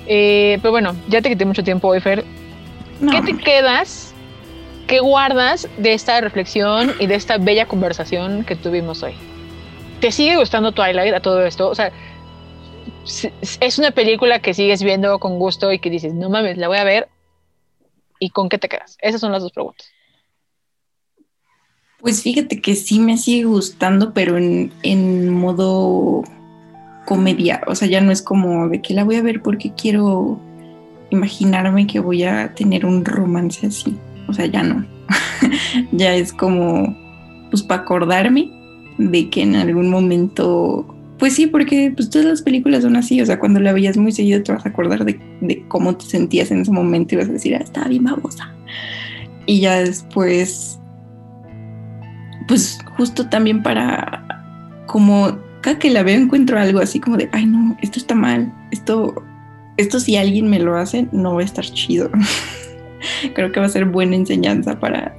Eh, 0.07 0.59
pero 0.61 0.73
bueno, 0.73 0.97
ya 1.09 1.23
te 1.23 1.29
quité 1.29 1.45
mucho 1.45 1.63
tiempo 1.63 1.89
hoy, 1.89 2.01
Fer. 2.01 2.25
no. 3.01 3.13
¿Qué 3.13 3.23
te 3.23 3.37
quedas? 3.39 4.15
¿Qué 4.87 4.99
guardas 4.99 5.69
de 5.79 5.93
esta 5.93 6.21
reflexión 6.21 6.93
y 6.99 7.07
de 7.07 7.15
esta 7.15 7.39
bella 7.39 7.67
conversación 7.67 8.45
que 8.45 8.57
tuvimos 8.57 9.03
hoy? 9.05 9.13
¿Te 10.01 10.11
sigue 10.11 10.37
gustando 10.37 10.73
Twilight 10.73 11.15
a 11.15 11.21
todo 11.21 11.45
esto? 11.47 11.69
O 11.69 11.75
sea, 11.77 11.93
es 13.05 13.79
una 13.79 13.91
película 13.91 14.41
que 14.41 14.55
sigues 14.55 14.83
viendo 14.83 15.19
con 15.19 15.39
gusto 15.39 15.73
y 15.73 15.79
que 15.79 15.91
dices, 15.91 16.15
no 16.15 16.31
mames, 16.31 16.59
la 16.59 16.69
voy 16.69 16.79
a 16.79 16.85
ver. 16.85 17.09
¿Y 18.19 18.31
con 18.31 18.49
qué 18.49 18.59
te 18.59 18.69
quedas? 18.69 18.99
Esas 19.01 19.21
son 19.21 19.33
las 19.33 19.43
dos 19.43 19.53
preguntas. 19.53 19.89
Pues 22.01 22.23
fíjate 22.23 22.61
que 22.61 22.75
sí 22.75 22.99
me 22.99 23.17
sigue 23.17 23.45
gustando, 23.45 24.13
pero 24.13 24.37
en, 24.37 24.73
en 24.83 25.31
modo 25.31 26.23
comedia. 27.07 27.63
O 27.67 27.75
sea, 27.75 27.89
ya 27.89 28.01
no 28.01 28.13
es 28.13 28.23
como 28.23 28.69
de 28.69 28.81
que 28.81 28.95
la 28.95 29.05
voy 29.05 29.17
a 29.17 29.23
ver 29.23 29.43
porque 29.43 29.73
quiero 29.75 30.41
imaginarme 31.11 31.87
que 31.87 32.01
voy 32.01 32.25
a 32.25 32.55
tener 32.55 32.87
un 32.87 33.05
romance 33.05 33.67
así. 33.67 33.99
O 34.29 34.33
sea, 34.33 34.47
ya 34.47 34.63
no. 34.63 34.87
ya 35.93 36.15
es 36.15 36.33
como, 36.33 36.97
pues 37.51 37.63
para 37.63 37.83
acordarme 37.83 38.51
de 38.97 39.29
que 39.29 39.43
en 39.43 39.57
algún 39.57 39.91
momento, 39.91 40.87
pues 41.21 41.35
sí, 41.35 41.47
porque 41.47 41.93
pues 41.95 42.11
todas 42.11 42.27
las 42.27 42.43
películas 42.43 42.83
son 42.83 42.97
así. 42.97 43.21
O 43.21 43.27
sea, 43.27 43.39
cuando 43.39 43.61
la 43.61 43.73
veías 43.73 43.97
muy 43.97 44.11
seguido 44.11 44.43
te 44.43 44.53
vas 44.53 44.67
a 44.67 44.71
acordar 44.71 45.05
de, 45.05 45.21
de 45.41 45.65
cómo 45.69 45.95
te 45.95 46.07
sentías 46.07 46.51
en 46.51 46.63
ese 46.63 46.73
momento 46.73 47.15
y 47.15 47.19
vas 47.19 47.29
a 47.29 47.33
decir, 47.33 47.55
ah, 47.55 47.63
estaba 47.63 47.87
bien 47.87 48.05
babosa. 48.05 48.53
Y 49.47 49.61
ya 49.61 49.79
después 49.79 50.81
pues 52.51 52.81
justo 52.97 53.29
también 53.29 53.63
para 53.63 54.27
como 54.87 55.39
cada 55.61 55.79
que 55.79 55.89
la 55.89 56.03
veo 56.03 56.21
encuentro 56.21 56.59
algo 56.59 56.81
así 56.81 56.99
como 56.99 57.17
de, 57.17 57.29
ay 57.31 57.47
no, 57.47 57.77
esto 57.81 58.01
está 58.01 58.17
mal, 58.17 58.53
esto, 58.73 59.23
esto 59.77 60.01
si 60.01 60.17
alguien 60.17 60.51
me 60.51 60.59
lo 60.59 60.77
hace 60.77 61.07
no 61.13 61.37
va 61.37 61.43
a 61.43 61.45
estar 61.45 61.65
chido. 61.65 62.11
Creo 63.35 63.53
que 63.53 63.61
va 63.61 63.67
a 63.67 63.69
ser 63.69 63.85
buena 63.85 64.17
enseñanza 64.17 64.81
para, 64.81 65.15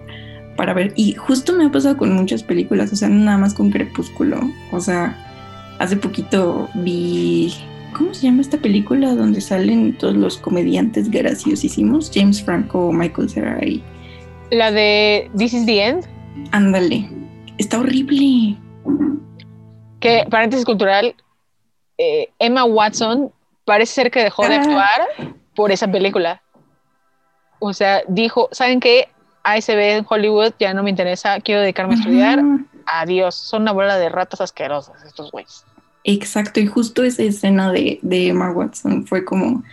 para 0.57 0.73
ver. 0.73 0.91
Y 0.98 1.14
justo 1.14 1.53
me 1.53 1.65
ha 1.65 1.72
pasado 1.72 1.95
con 1.95 2.14
muchas 2.14 2.44
películas, 2.44 2.91
o 2.91 2.98
sea, 2.98 3.07
nada 3.07 3.38
más 3.38 3.53
con 3.53 3.72
Crepúsculo. 3.72 4.38
O 4.73 4.82
sea, 4.82 5.15
hace 5.81 5.97
poquito 5.97 6.69
vi, 6.75 7.53
¿cómo 7.97 8.13
se 8.13 8.27
llama 8.27 8.41
esta 8.41 8.57
película 8.57 9.15
donde 9.15 9.41
salen 9.41 9.97
todos 9.97 10.15
los 10.15 10.37
comediantes 10.37 11.09
graciosísimos? 11.09 12.11
James 12.13 12.43
Franco, 12.43 12.91
Michael 12.91 13.29
Cera 13.29 13.59
y 13.65 13.83
La 14.51 14.71
de 14.71 15.29
This 15.37 15.53
is 15.53 15.65
the 15.65 15.83
End, 15.85 16.05
ándale. 16.51 17.09
Está 17.57 17.79
horrible. 17.79 18.57
que 19.99 20.25
paréntesis 20.31 20.65
cultural, 20.65 21.15
eh, 21.97 22.29
Emma 22.39 22.63
Watson 22.63 23.31
parece 23.65 23.93
ser 23.93 24.11
que 24.11 24.23
dejó 24.23 24.47
de 24.47 24.55
Ah. 24.55 24.61
actuar 24.61 25.33
por 25.55 25.71
esa 25.71 25.87
película. 25.91 26.41
O 27.59 27.73
sea, 27.73 28.01
dijo, 28.07 28.49
¿saben 28.51 28.79
qué? 28.79 29.09
ASB 29.43 29.97
en 29.97 30.05
Hollywood 30.09 30.53
ya 30.59 30.73
no 30.73 30.81
me 30.81 30.89
interesa, 30.89 31.39
quiero 31.41 31.61
dedicarme 31.61 31.93
a 31.93 31.97
estudiar. 31.97 32.39
Adiós, 32.87 33.35
son 33.35 33.61
una 33.63 33.71
bola 33.71 33.97
de 33.97 34.09
ratas 34.09 34.41
asquerosas 34.41 35.03
estos 35.03 35.31
güeyes. 35.31 35.65
Exacto, 36.03 36.60
y 36.60 36.68
justo 36.68 37.03
esa 37.03 37.23
escena 37.23 37.72
de, 37.72 37.99
de 38.02 38.28
Emma 38.28 38.52
Watson 38.52 39.06
fue 39.06 39.23
como 39.23 39.64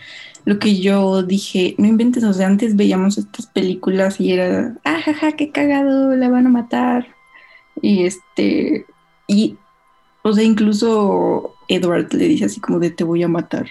lo 0.45 0.59
que 0.59 0.79
yo 0.79 1.23
dije, 1.23 1.75
no 1.77 1.87
inventes, 1.87 2.23
o 2.23 2.33
sea, 2.33 2.47
antes 2.47 2.75
veíamos 2.75 3.17
estas 3.17 3.47
películas 3.47 4.19
y 4.19 4.33
era, 4.33 4.75
ah, 4.83 4.99
jaja, 5.03 5.33
qué 5.33 5.51
cagado, 5.51 6.15
la 6.15 6.29
van 6.29 6.47
a 6.47 6.49
matar. 6.49 7.07
Y 7.81 8.03
este, 8.05 8.85
y, 9.27 9.57
o 10.23 10.33
sea, 10.33 10.43
incluso 10.43 11.55
Edward 11.67 12.13
le 12.13 12.27
dice 12.27 12.45
así 12.45 12.59
como 12.59 12.79
de, 12.79 12.89
te 12.89 13.03
voy 13.03 13.23
a 13.23 13.27
matar. 13.27 13.67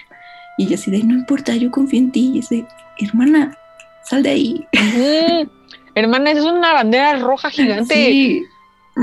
Y 0.57 0.65
ella 0.65 0.75
así 0.75 0.91
de, 0.91 1.03
no 1.03 1.15
importa, 1.15 1.55
yo 1.55 1.71
confío 1.71 1.99
en 1.99 2.11
ti. 2.11 2.31
Y 2.35 2.55
de, 2.55 2.65
hermana, 2.99 3.57
sal 4.03 4.23
de 4.23 4.29
ahí. 4.29 4.67
Mm, 4.73 5.49
hermana, 5.95 6.31
esa 6.31 6.39
es 6.39 6.45
una 6.45 6.73
bandera 6.73 7.19
roja 7.19 7.49
gigante. 7.49 7.93
Sí. 7.93 8.43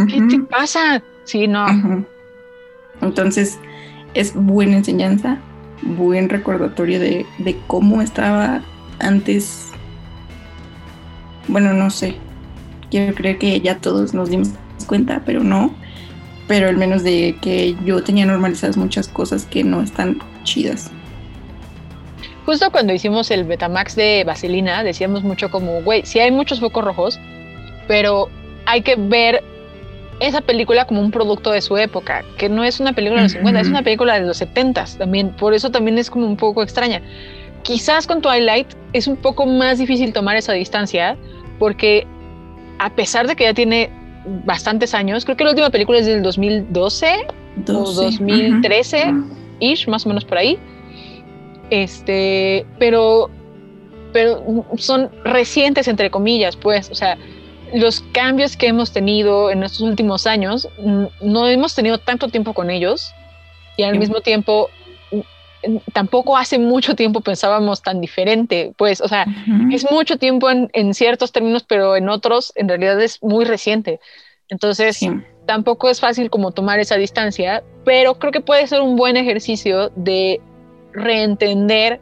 ¿Qué 0.08 0.20
te 0.28 0.38
pasa? 0.40 1.02
Sí, 1.24 1.46
no. 1.46 1.66
Entonces, 3.02 3.58
es 4.14 4.34
buena 4.34 4.76
enseñanza, 4.76 5.38
buen 5.82 6.28
recordatorio 6.28 6.98
de, 6.98 7.26
de 7.38 7.56
cómo 7.66 8.02
estaba 8.02 8.62
antes. 8.98 9.70
Bueno, 11.48 11.72
no 11.74 11.90
sé. 11.90 12.16
Quiero 12.90 13.14
creer 13.14 13.38
que 13.38 13.60
ya 13.60 13.78
todos 13.78 14.14
nos 14.14 14.30
dimos 14.30 14.50
cuenta, 14.86 15.22
pero 15.24 15.42
no. 15.42 15.74
Pero 16.48 16.68
al 16.68 16.76
menos 16.76 17.02
de 17.02 17.36
que 17.42 17.76
yo 17.84 18.02
tenía 18.02 18.24
normalizadas 18.24 18.76
muchas 18.76 19.08
cosas 19.08 19.44
que 19.44 19.64
no 19.64 19.82
están 19.82 20.18
chidas. 20.44 20.90
Justo 22.46 22.70
cuando 22.70 22.92
hicimos 22.92 23.32
el 23.32 23.42
Betamax 23.42 23.96
de 23.96 24.22
Vaselina, 24.24 24.84
decíamos 24.84 25.24
mucho 25.24 25.50
como, 25.50 25.82
güey, 25.82 26.06
sí 26.06 26.20
hay 26.20 26.30
muchos 26.30 26.60
focos 26.60 26.84
rojos, 26.84 27.18
pero 27.88 28.28
hay 28.66 28.82
que 28.82 28.94
ver 28.94 29.42
esa 30.20 30.40
película 30.40 30.86
como 30.86 31.00
un 31.00 31.10
producto 31.10 31.50
de 31.50 31.60
su 31.60 31.76
época, 31.76 32.24
que 32.38 32.48
no 32.48 32.64
es 32.64 32.80
una 32.80 32.92
película 32.92 33.20
de 33.20 33.24
los 33.24 33.32
50, 33.32 33.60
es 33.60 33.68
una 33.68 33.82
película 33.82 34.18
de 34.18 34.26
los 34.26 34.38
70 34.38 34.84
también, 34.98 35.30
por 35.30 35.54
eso 35.54 35.70
también 35.70 35.98
es 35.98 36.10
como 36.10 36.26
un 36.26 36.36
poco 36.36 36.62
extraña. 36.62 37.02
Quizás 37.62 38.06
con 38.06 38.22
Twilight 38.22 38.68
es 38.92 39.06
un 39.06 39.16
poco 39.16 39.44
más 39.44 39.78
difícil 39.78 40.12
tomar 40.12 40.36
esa 40.36 40.52
distancia, 40.52 41.16
porque 41.58 42.06
a 42.78 42.90
pesar 42.90 43.26
de 43.26 43.36
que 43.36 43.44
ya 43.44 43.54
tiene 43.54 43.90
bastantes 44.44 44.94
años, 44.94 45.24
creo 45.24 45.36
que 45.36 45.44
la 45.44 45.50
última 45.50 45.70
película 45.70 45.98
es 45.98 46.06
del 46.06 46.22
2012 46.22 47.26
o 47.68 47.72
12, 47.72 48.02
2013, 48.04 48.98
ajá. 49.02 49.24
ish, 49.60 49.88
más 49.88 50.06
o 50.06 50.08
menos 50.08 50.24
por 50.24 50.38
ahí. 50.38 50.58
Este, 51.70 52.64
pero, 52.78 53.30
pero 54.12 54.64
son 54.76 55.10
recientes, 55.24 55.88
entre 55.88 56.10
comillas, 56.10 56.56
pues, 56.56 56.90
o 56.90 56.94
sea, 56.94 57.18
los 57.74 58.00
cambios 58.12 58.56
que 58.56 58.68
hemos 58.68 58.92
tenido 58.92 59.50
en 59.50 59.62
estos 59.62 59.80
últimos 59.80 60.26
años, 60.26 60.68
no 61.20 61.46
hemos 61.46 61.74
tenido 61.74 61.98
tanto 61.98 62.28
tiempo 62.28 62.54
con 62.54 62.70
ellos 62.70 63.12
y 63.76 63.82
al 63.82 63.98
mismo 63.98 64.20
tiempo 64.20 64.70
tampoco 65.92 66.36
hace 66.36 66.58
mucho 66.58 66.94
tiempo 66.94 67.20
pensábamos 67.20 67.82
tan 67.82 68.00
diferente, 68.00 68.72
pues, 68.76 69.00
o 69.00 69.08
sea, 69.08 69.26
es 69.72 69.90
mucho 69.90 70.16
tiempo 70.16 70.48
en, 70.50 70.94
ciertos 70.94 71.32
términos, 71.32 71.64
pero 71.64 71.96
en 71.96 72.08
otros 72.08 72.52
en 72.56 72.68
realidad 72.68 73.00
es 73.00 73.22
muy 73.22 73.44
reciente. 73.44 74.00
Entonces, 74.48 75.00
tampoco 75.46 75.88
es 75.88 76.00
fácil 76.00 76.30
como 76.30 76.52
tomar 76.52 76.78
esa 76.78 76.96
distancia, 76.96 77.64
pero 77.84 78.18
creo 78.18 78.32
que 78.32 78.40
puede 78.40 78.66
ser 78.66 78.80
un 78.80 78.96
buen 78.96 79.16
ejercicio 79.16 79.90
de 79.96 80.40
reentender 80.92 82.00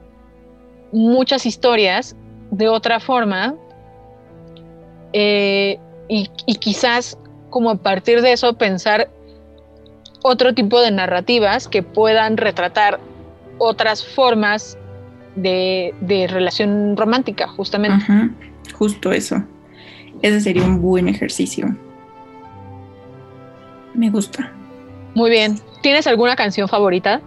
muchas 0.93 1.47
historias 1.47 2.15
de 2.51 2.69
otra 2.69 3.01
forma 3.01 3.55
eh, 5.17 5.79
y, 6.09 6.27
quizás 6.57 7.17
como 7.49 7.71
a 7.71 7.77
partir 7.77 8.21
de 8.21 8.33
eso 8.33 8.55
pensar 8.55 9.09
otro 10.23 10.55
tipo 10.55 10.81
de 10.81 10.91
narrativas 10.91 11.69
que 11.69 11.85
puedan 11.85 12.37
retratar 12.37 12.99
otras 13.59 14.05
formas 14.05 14.77
de, 15.37 15.95
relación 16.29 16.97
romántica, 16.97 17.47
justamente. 17.47 18.05
Justo 18.73 19.13
eso. 19.13 19.43
Ese 20.21 20.41
sería 20.41 20.65
un 20.65 20.83
buen 20.83 21.09
ejercicio. 21.09 21.77
Me 23.95 24.11
gusta. 24.11 24.53
Muy 25.15 25.31
bien. 25.31 25.61
¿Tienes 25.81 26.09
alguna 26.09 26.35
canción 26.35 26.69
favorita 26.69 27.21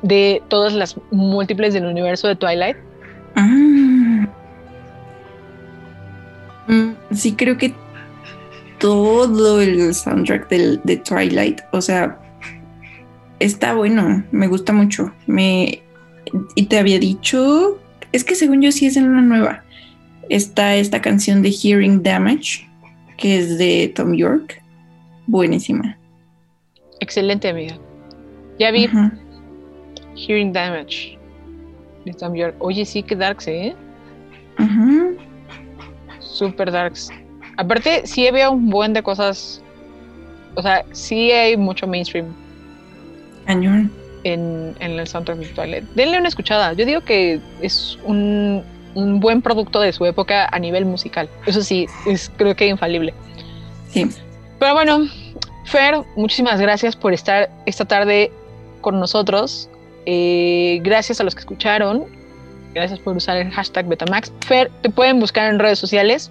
de 0.00 0.42
todas 0.48 0.72
las 0.72 0.96
múltiples 1.10 1.74
del 1.74 1.84
universo 1.84 2.28
de 2.28 2.36
Twilight? 2.36 2.76
Ah. 3.34 4.05
Mm, 6.68 6.90
sí, 7.12 7.32
creo 7.32 7.56
que 7.58 7.74
todo 8.78 9.60
el 9.60 9.94
soundtrack 9.94 10.48
de 10.48 10.96
Twilight, 10.98 11.60
o 11.72 11.80
sea, 11.80 12.18
está 13.38 13.74
bueno, 13.74 14.24
me 14.32 14.48
gusta 14.48 14.72
mucho. 14.72 15.12
Me, 15.26 15.82
y 16.54 16.66
te 16.66 16.78
había 16.78 16.98
dicho, 16.98 17.78
es 18.12 18.24
que 18.24 18.34
según 18.34 18.62
yo 18.62 18.72
sí 18.72 18.86
es 18.86 18.96
en 18.96 19.08
una 19.08 19.22
nueva. 19.22 19.62
Está 20.28 20.76
esta 20.76 21.00
canción 21.00 21.42
de 21.42 21.52
Hearing 21.52 22.02
Damage, 22.02 22.68
que 23.16 23.38
es 23.38 23.58
de 23.58 23.92
Tom 23.94 24.14
York. 24.14 24.62
Buenísima. 25.26 25.96
Excelente, 27.00 27.48
amiga. 27.48 27.78
Ya 28.58 28.70
vi 28.70 28.88
Hearing 30.16 30.52
Damage 30.52 31.18
de 32.04 32.12
Tom 32.14 32.34
York. 32.34 32.56
Oye, 32.58 32.84
sí, 32.84 33.02
que 33.02 33.14
darks, 33.14 33.48
¿eh? 33.48 33.74
Super 36.36 36.70
darks. 36.70 37.10
Aparte, 37.56 38.06
sí 38.06 38.26
había 38.26 38.50
un 38.50 38.68
buen 38.68 38.92
de 38.92 39.02
cosas. 39.02 39.62
O 40.54 40.62
sea, 40.62 40.84
sí 40.92 41.32
hay 41.32 41.56
mucho 41.56 41.86
mainstream 41.86 42.26
Cañón. 43.46 43.90
En, 44.24 44.74
el 44.80 45.06
soundtrack 45.06 45.38
virtual. 45.38 45.86
Denle 45.94 46.18
una 46.18 46.28
escuchada. 46.28 46.72
Yo 46.72 46.84
digo 46.84 47.00
que 47.02 47.40
es 47.62 47.98
un, 48.04 48.62
buen 48.94 49.40
producto 49.40 49.80
de 49.80 49.92
su 49.92 50.04
época 50.04 50.48
a 50.50 50.58
nivel 50.58 50.84
musical. 50.84 51.28
Eso 51.46 51.62
sí, 51.62 51.86
es 52.06 52.30
creo 52.36 52.54
que 52.56 52.66
infalible. 52.66 53.14
Sí. 53.90 54.06
Pero 54.58 54.74
bueno, 54.74 55.06
Fer, 55.64 56.02
muchísimas 56.16 56.60
gracias 56.60 56.96
por 56.96 57.12
estar 57.12 57.50
esta 57.66 57.84
tarde 57.84 58.32
con 58.80 58.98
nosotros. 58.98 59.70
Eh, 60.06 60.80
gracias 60.82 61.20
a 61.20 61.24
los 61.24 61.34
que 61.34 61.40
escucharon. 61.40 62.04
Gracias 62.76 63.00
por 63.00 63.16
usar 63.16 63.38
el 63.38 63.50
hashtag 63.52 63.86
Betamax. 63.86 64.30
Fer, 64.46 64.70
¿te 64.82 64.90
pueden 64.90 65.18
buscar 65.18 65.50
en 65.50 65.58
redes 65.58 65.78
sociales? 65.78 66.30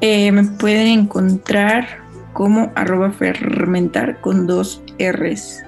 Eh, 0.00 0.32
me 0.32 0.44
pueden 0.44 0.86
encontrar 1.00 1.86
como 2.32 2.72
arroba 2.74 3.10
fermentar 3.10 4.18
con 4.22 4.46
dos 4.46 4.80
R's 4.98 5.62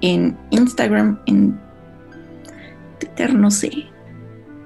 en 0.00 0.34
Instagram, 0.48 1.20
en 1.26 1.60
Twitter, 2.98 3.34
no 3.34 3.50
sé, 3.50 3.70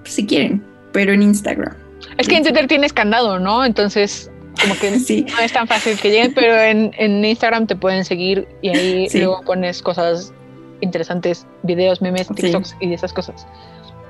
si 0.04 0.24
quieren, 0.24 0.64
pero 0.92 1.12
en 1.12 1.22
Instagram. 1.22 1.74
Es 2.18 2.28
que 2.28 2.36
en 2.36 2.44
Twitter 2.44 2.68
tienes 2.68 2.92
candado, 2.92 3.40
¿no? 3.40 3.64
Entonces, 3.64 4.30
como 4.60 4.78
que 4.78 4.90
no 5.36 5.40
es 5.40 5.52
tan 5.52 5.66
fácil 5.66 5.98
que 5.98 6.10
lleguen, 6.10 6.32
pero 6.32 6.60
en, 6.60 7.24
Instagram 7.24 7.66
te 7.66 7.74
pueden 7.74 8.04
seguir 8.04 8.46
y 8.62 8.68
ahí 8.68 9.08
luego 9.14 9.42
pones 9.42 9.82
cosas 9.82 10.32
interesantes, 10.80 11.46
videos, 11.62 12.02
memes, 12.02 12.28
TikToks 12.28 12.76
y 12.80 12.92
esas 12.92 13.12
cosas. 13.12 13.46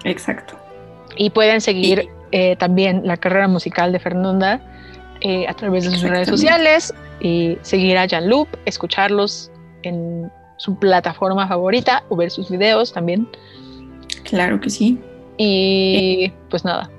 Exacto. 0.04 0.56
Y 1.16 1.30
pueden 1.30 1.60
seguir 1.60 2.08
eh, 2.32 2.56
también 2.56 3.02
la 3.04 3.16
carrera 3.16 3.48
musical 3.48 3.92
de 3.92 3.98
Fernanda 3.98 4.60
eh, 5.20 5.46
a 5.48 5.54
través 5.54 5.84
de 5.84 5.90
sus 5.90 6.02
redes 6.02 6.28
sociales 6.28 6.92
y 7.20 7.56
seguir 7.62 7.96
a 7.96 8.08
Jan 8.08 8.28
Loop, 8.28 8.48
escucharlos 8.66 9.50
en 9.82 10.30
su 10.58 10.78
plataforma 10.78 11.46
favorita 11.48 12.04
o 12.08 12.16
ver 12.16 12.30
sus 12.30 12.50
videos 12.50 12.92
también. 12.92 13.28
Claro 14.24 14.60
que 14.60 14.70
sí. 14.70 14.98
Y 15.38 16.32
pues 16.50 16.64
nada. 16.64 16.90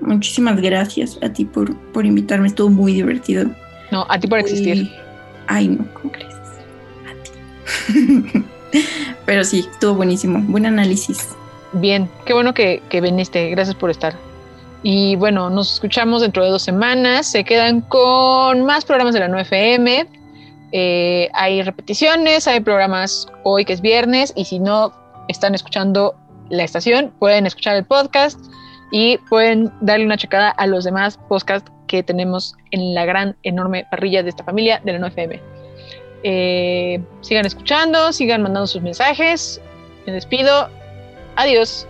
Muchísimas 0.00 0.60
gracias 0.60 1.18
a 1.22 1.32
ti 1.32 1.44
por, 1.44 1.76
por 1.92 2.06
invitarme, 2.06 2.46
estuvo 2.46 2.70
muy 2.70 2.92
divertido. 2.92 3.46
No, 3.90 4.06
a 4.08 4.18
ti 4.18 4.26
por 4.26 4.38
existir. 4.38 4.90
Ay, 5.46 5.68
no, 5.68 5.86
¿cómo 5.94 6.12
crees? 6.12 6.27
Pero 9.26 9.44
sí, 9.44 9.68
estuvo 9.70 9.94
buenísimo. 9.94 10.40
Buen 10.48 10.66
análisis. 10.66 11.28
Bien, 11.72 12.08
qué 12.24 12.34
bueno 12.34 12.54
que, 12.54 12.82
que 12.88 13.00
viniste. 13.00 13.50
Gracias 13.50 13.76
por 13.76 13.90
estar. 13.90 14.14
Y 14.82 15.16
bueno, 15.16 15.50
nos 15.50 15.74
escuchamos 15.74 16.22
dentro 16.22 16.44
de 16.44 16.50
dos 16.50 16.62
semanas. 16.62 17.26
Se 17.26 17.44
quedan 17.44 17.80
con 17.82 18.64
más 18.64 18.84
programas 18.84 19.14
de 19.14 19.20
la 19.20 19.28
9FM. 19.28 20.06
Eh, 20.72 21.30
hay 21.32 21.62
repeticiones, 21.62 22.46
hay 22.46 22.60
programas 22.60 23.26
hoy 23.42 23.64
que 23.64 23.72
es 23.72 23.80
viernes 23.80 24.32
y 24.36 24.44
si 24.44 24.58
no 24.58 24.92
están 25.28 25.54
escuchando 25.54 26.14
la 26.50 26.64
estación, 26.64 27.12
pueden 27.18 27.46
escuchar 27.46 27.76
el 27.76 27.84
podcast 27.84 28.38
y 28.90 29.18
pueden 29.28 29.72
darle 29.80 30.04
una 30.04 30.16
checada 30.16 30.50
a 30.50 30.66
los 30.66 30.84
demás 30.84 31.18
podcasts 31.28 31.70
que 31.86 32.02
tenemos 32.02 32.54
en 32.70 32.94
la 32.94 33.06
gran, 33.06 33.36
enorme 33.42 33.86
parrilla 33.90 34.22
de 34.22 34.28
esta 34.28 34.44
familia 34.44 34.80
de 34.84 34.92
la 34.92 35.08
9FM. 35.08 35.40
Eh, 36.22 37.00
sigan 37.20 37.46
escuchando, 37.46 38.12
sigan 38.12 38.42
mandando 38.42 38.66
sus 38.66 38.82
mensajes. 38.82 39.60
Me 40.06 40.12
despido. 40.12 40.68
Adiós. 41.36 41.86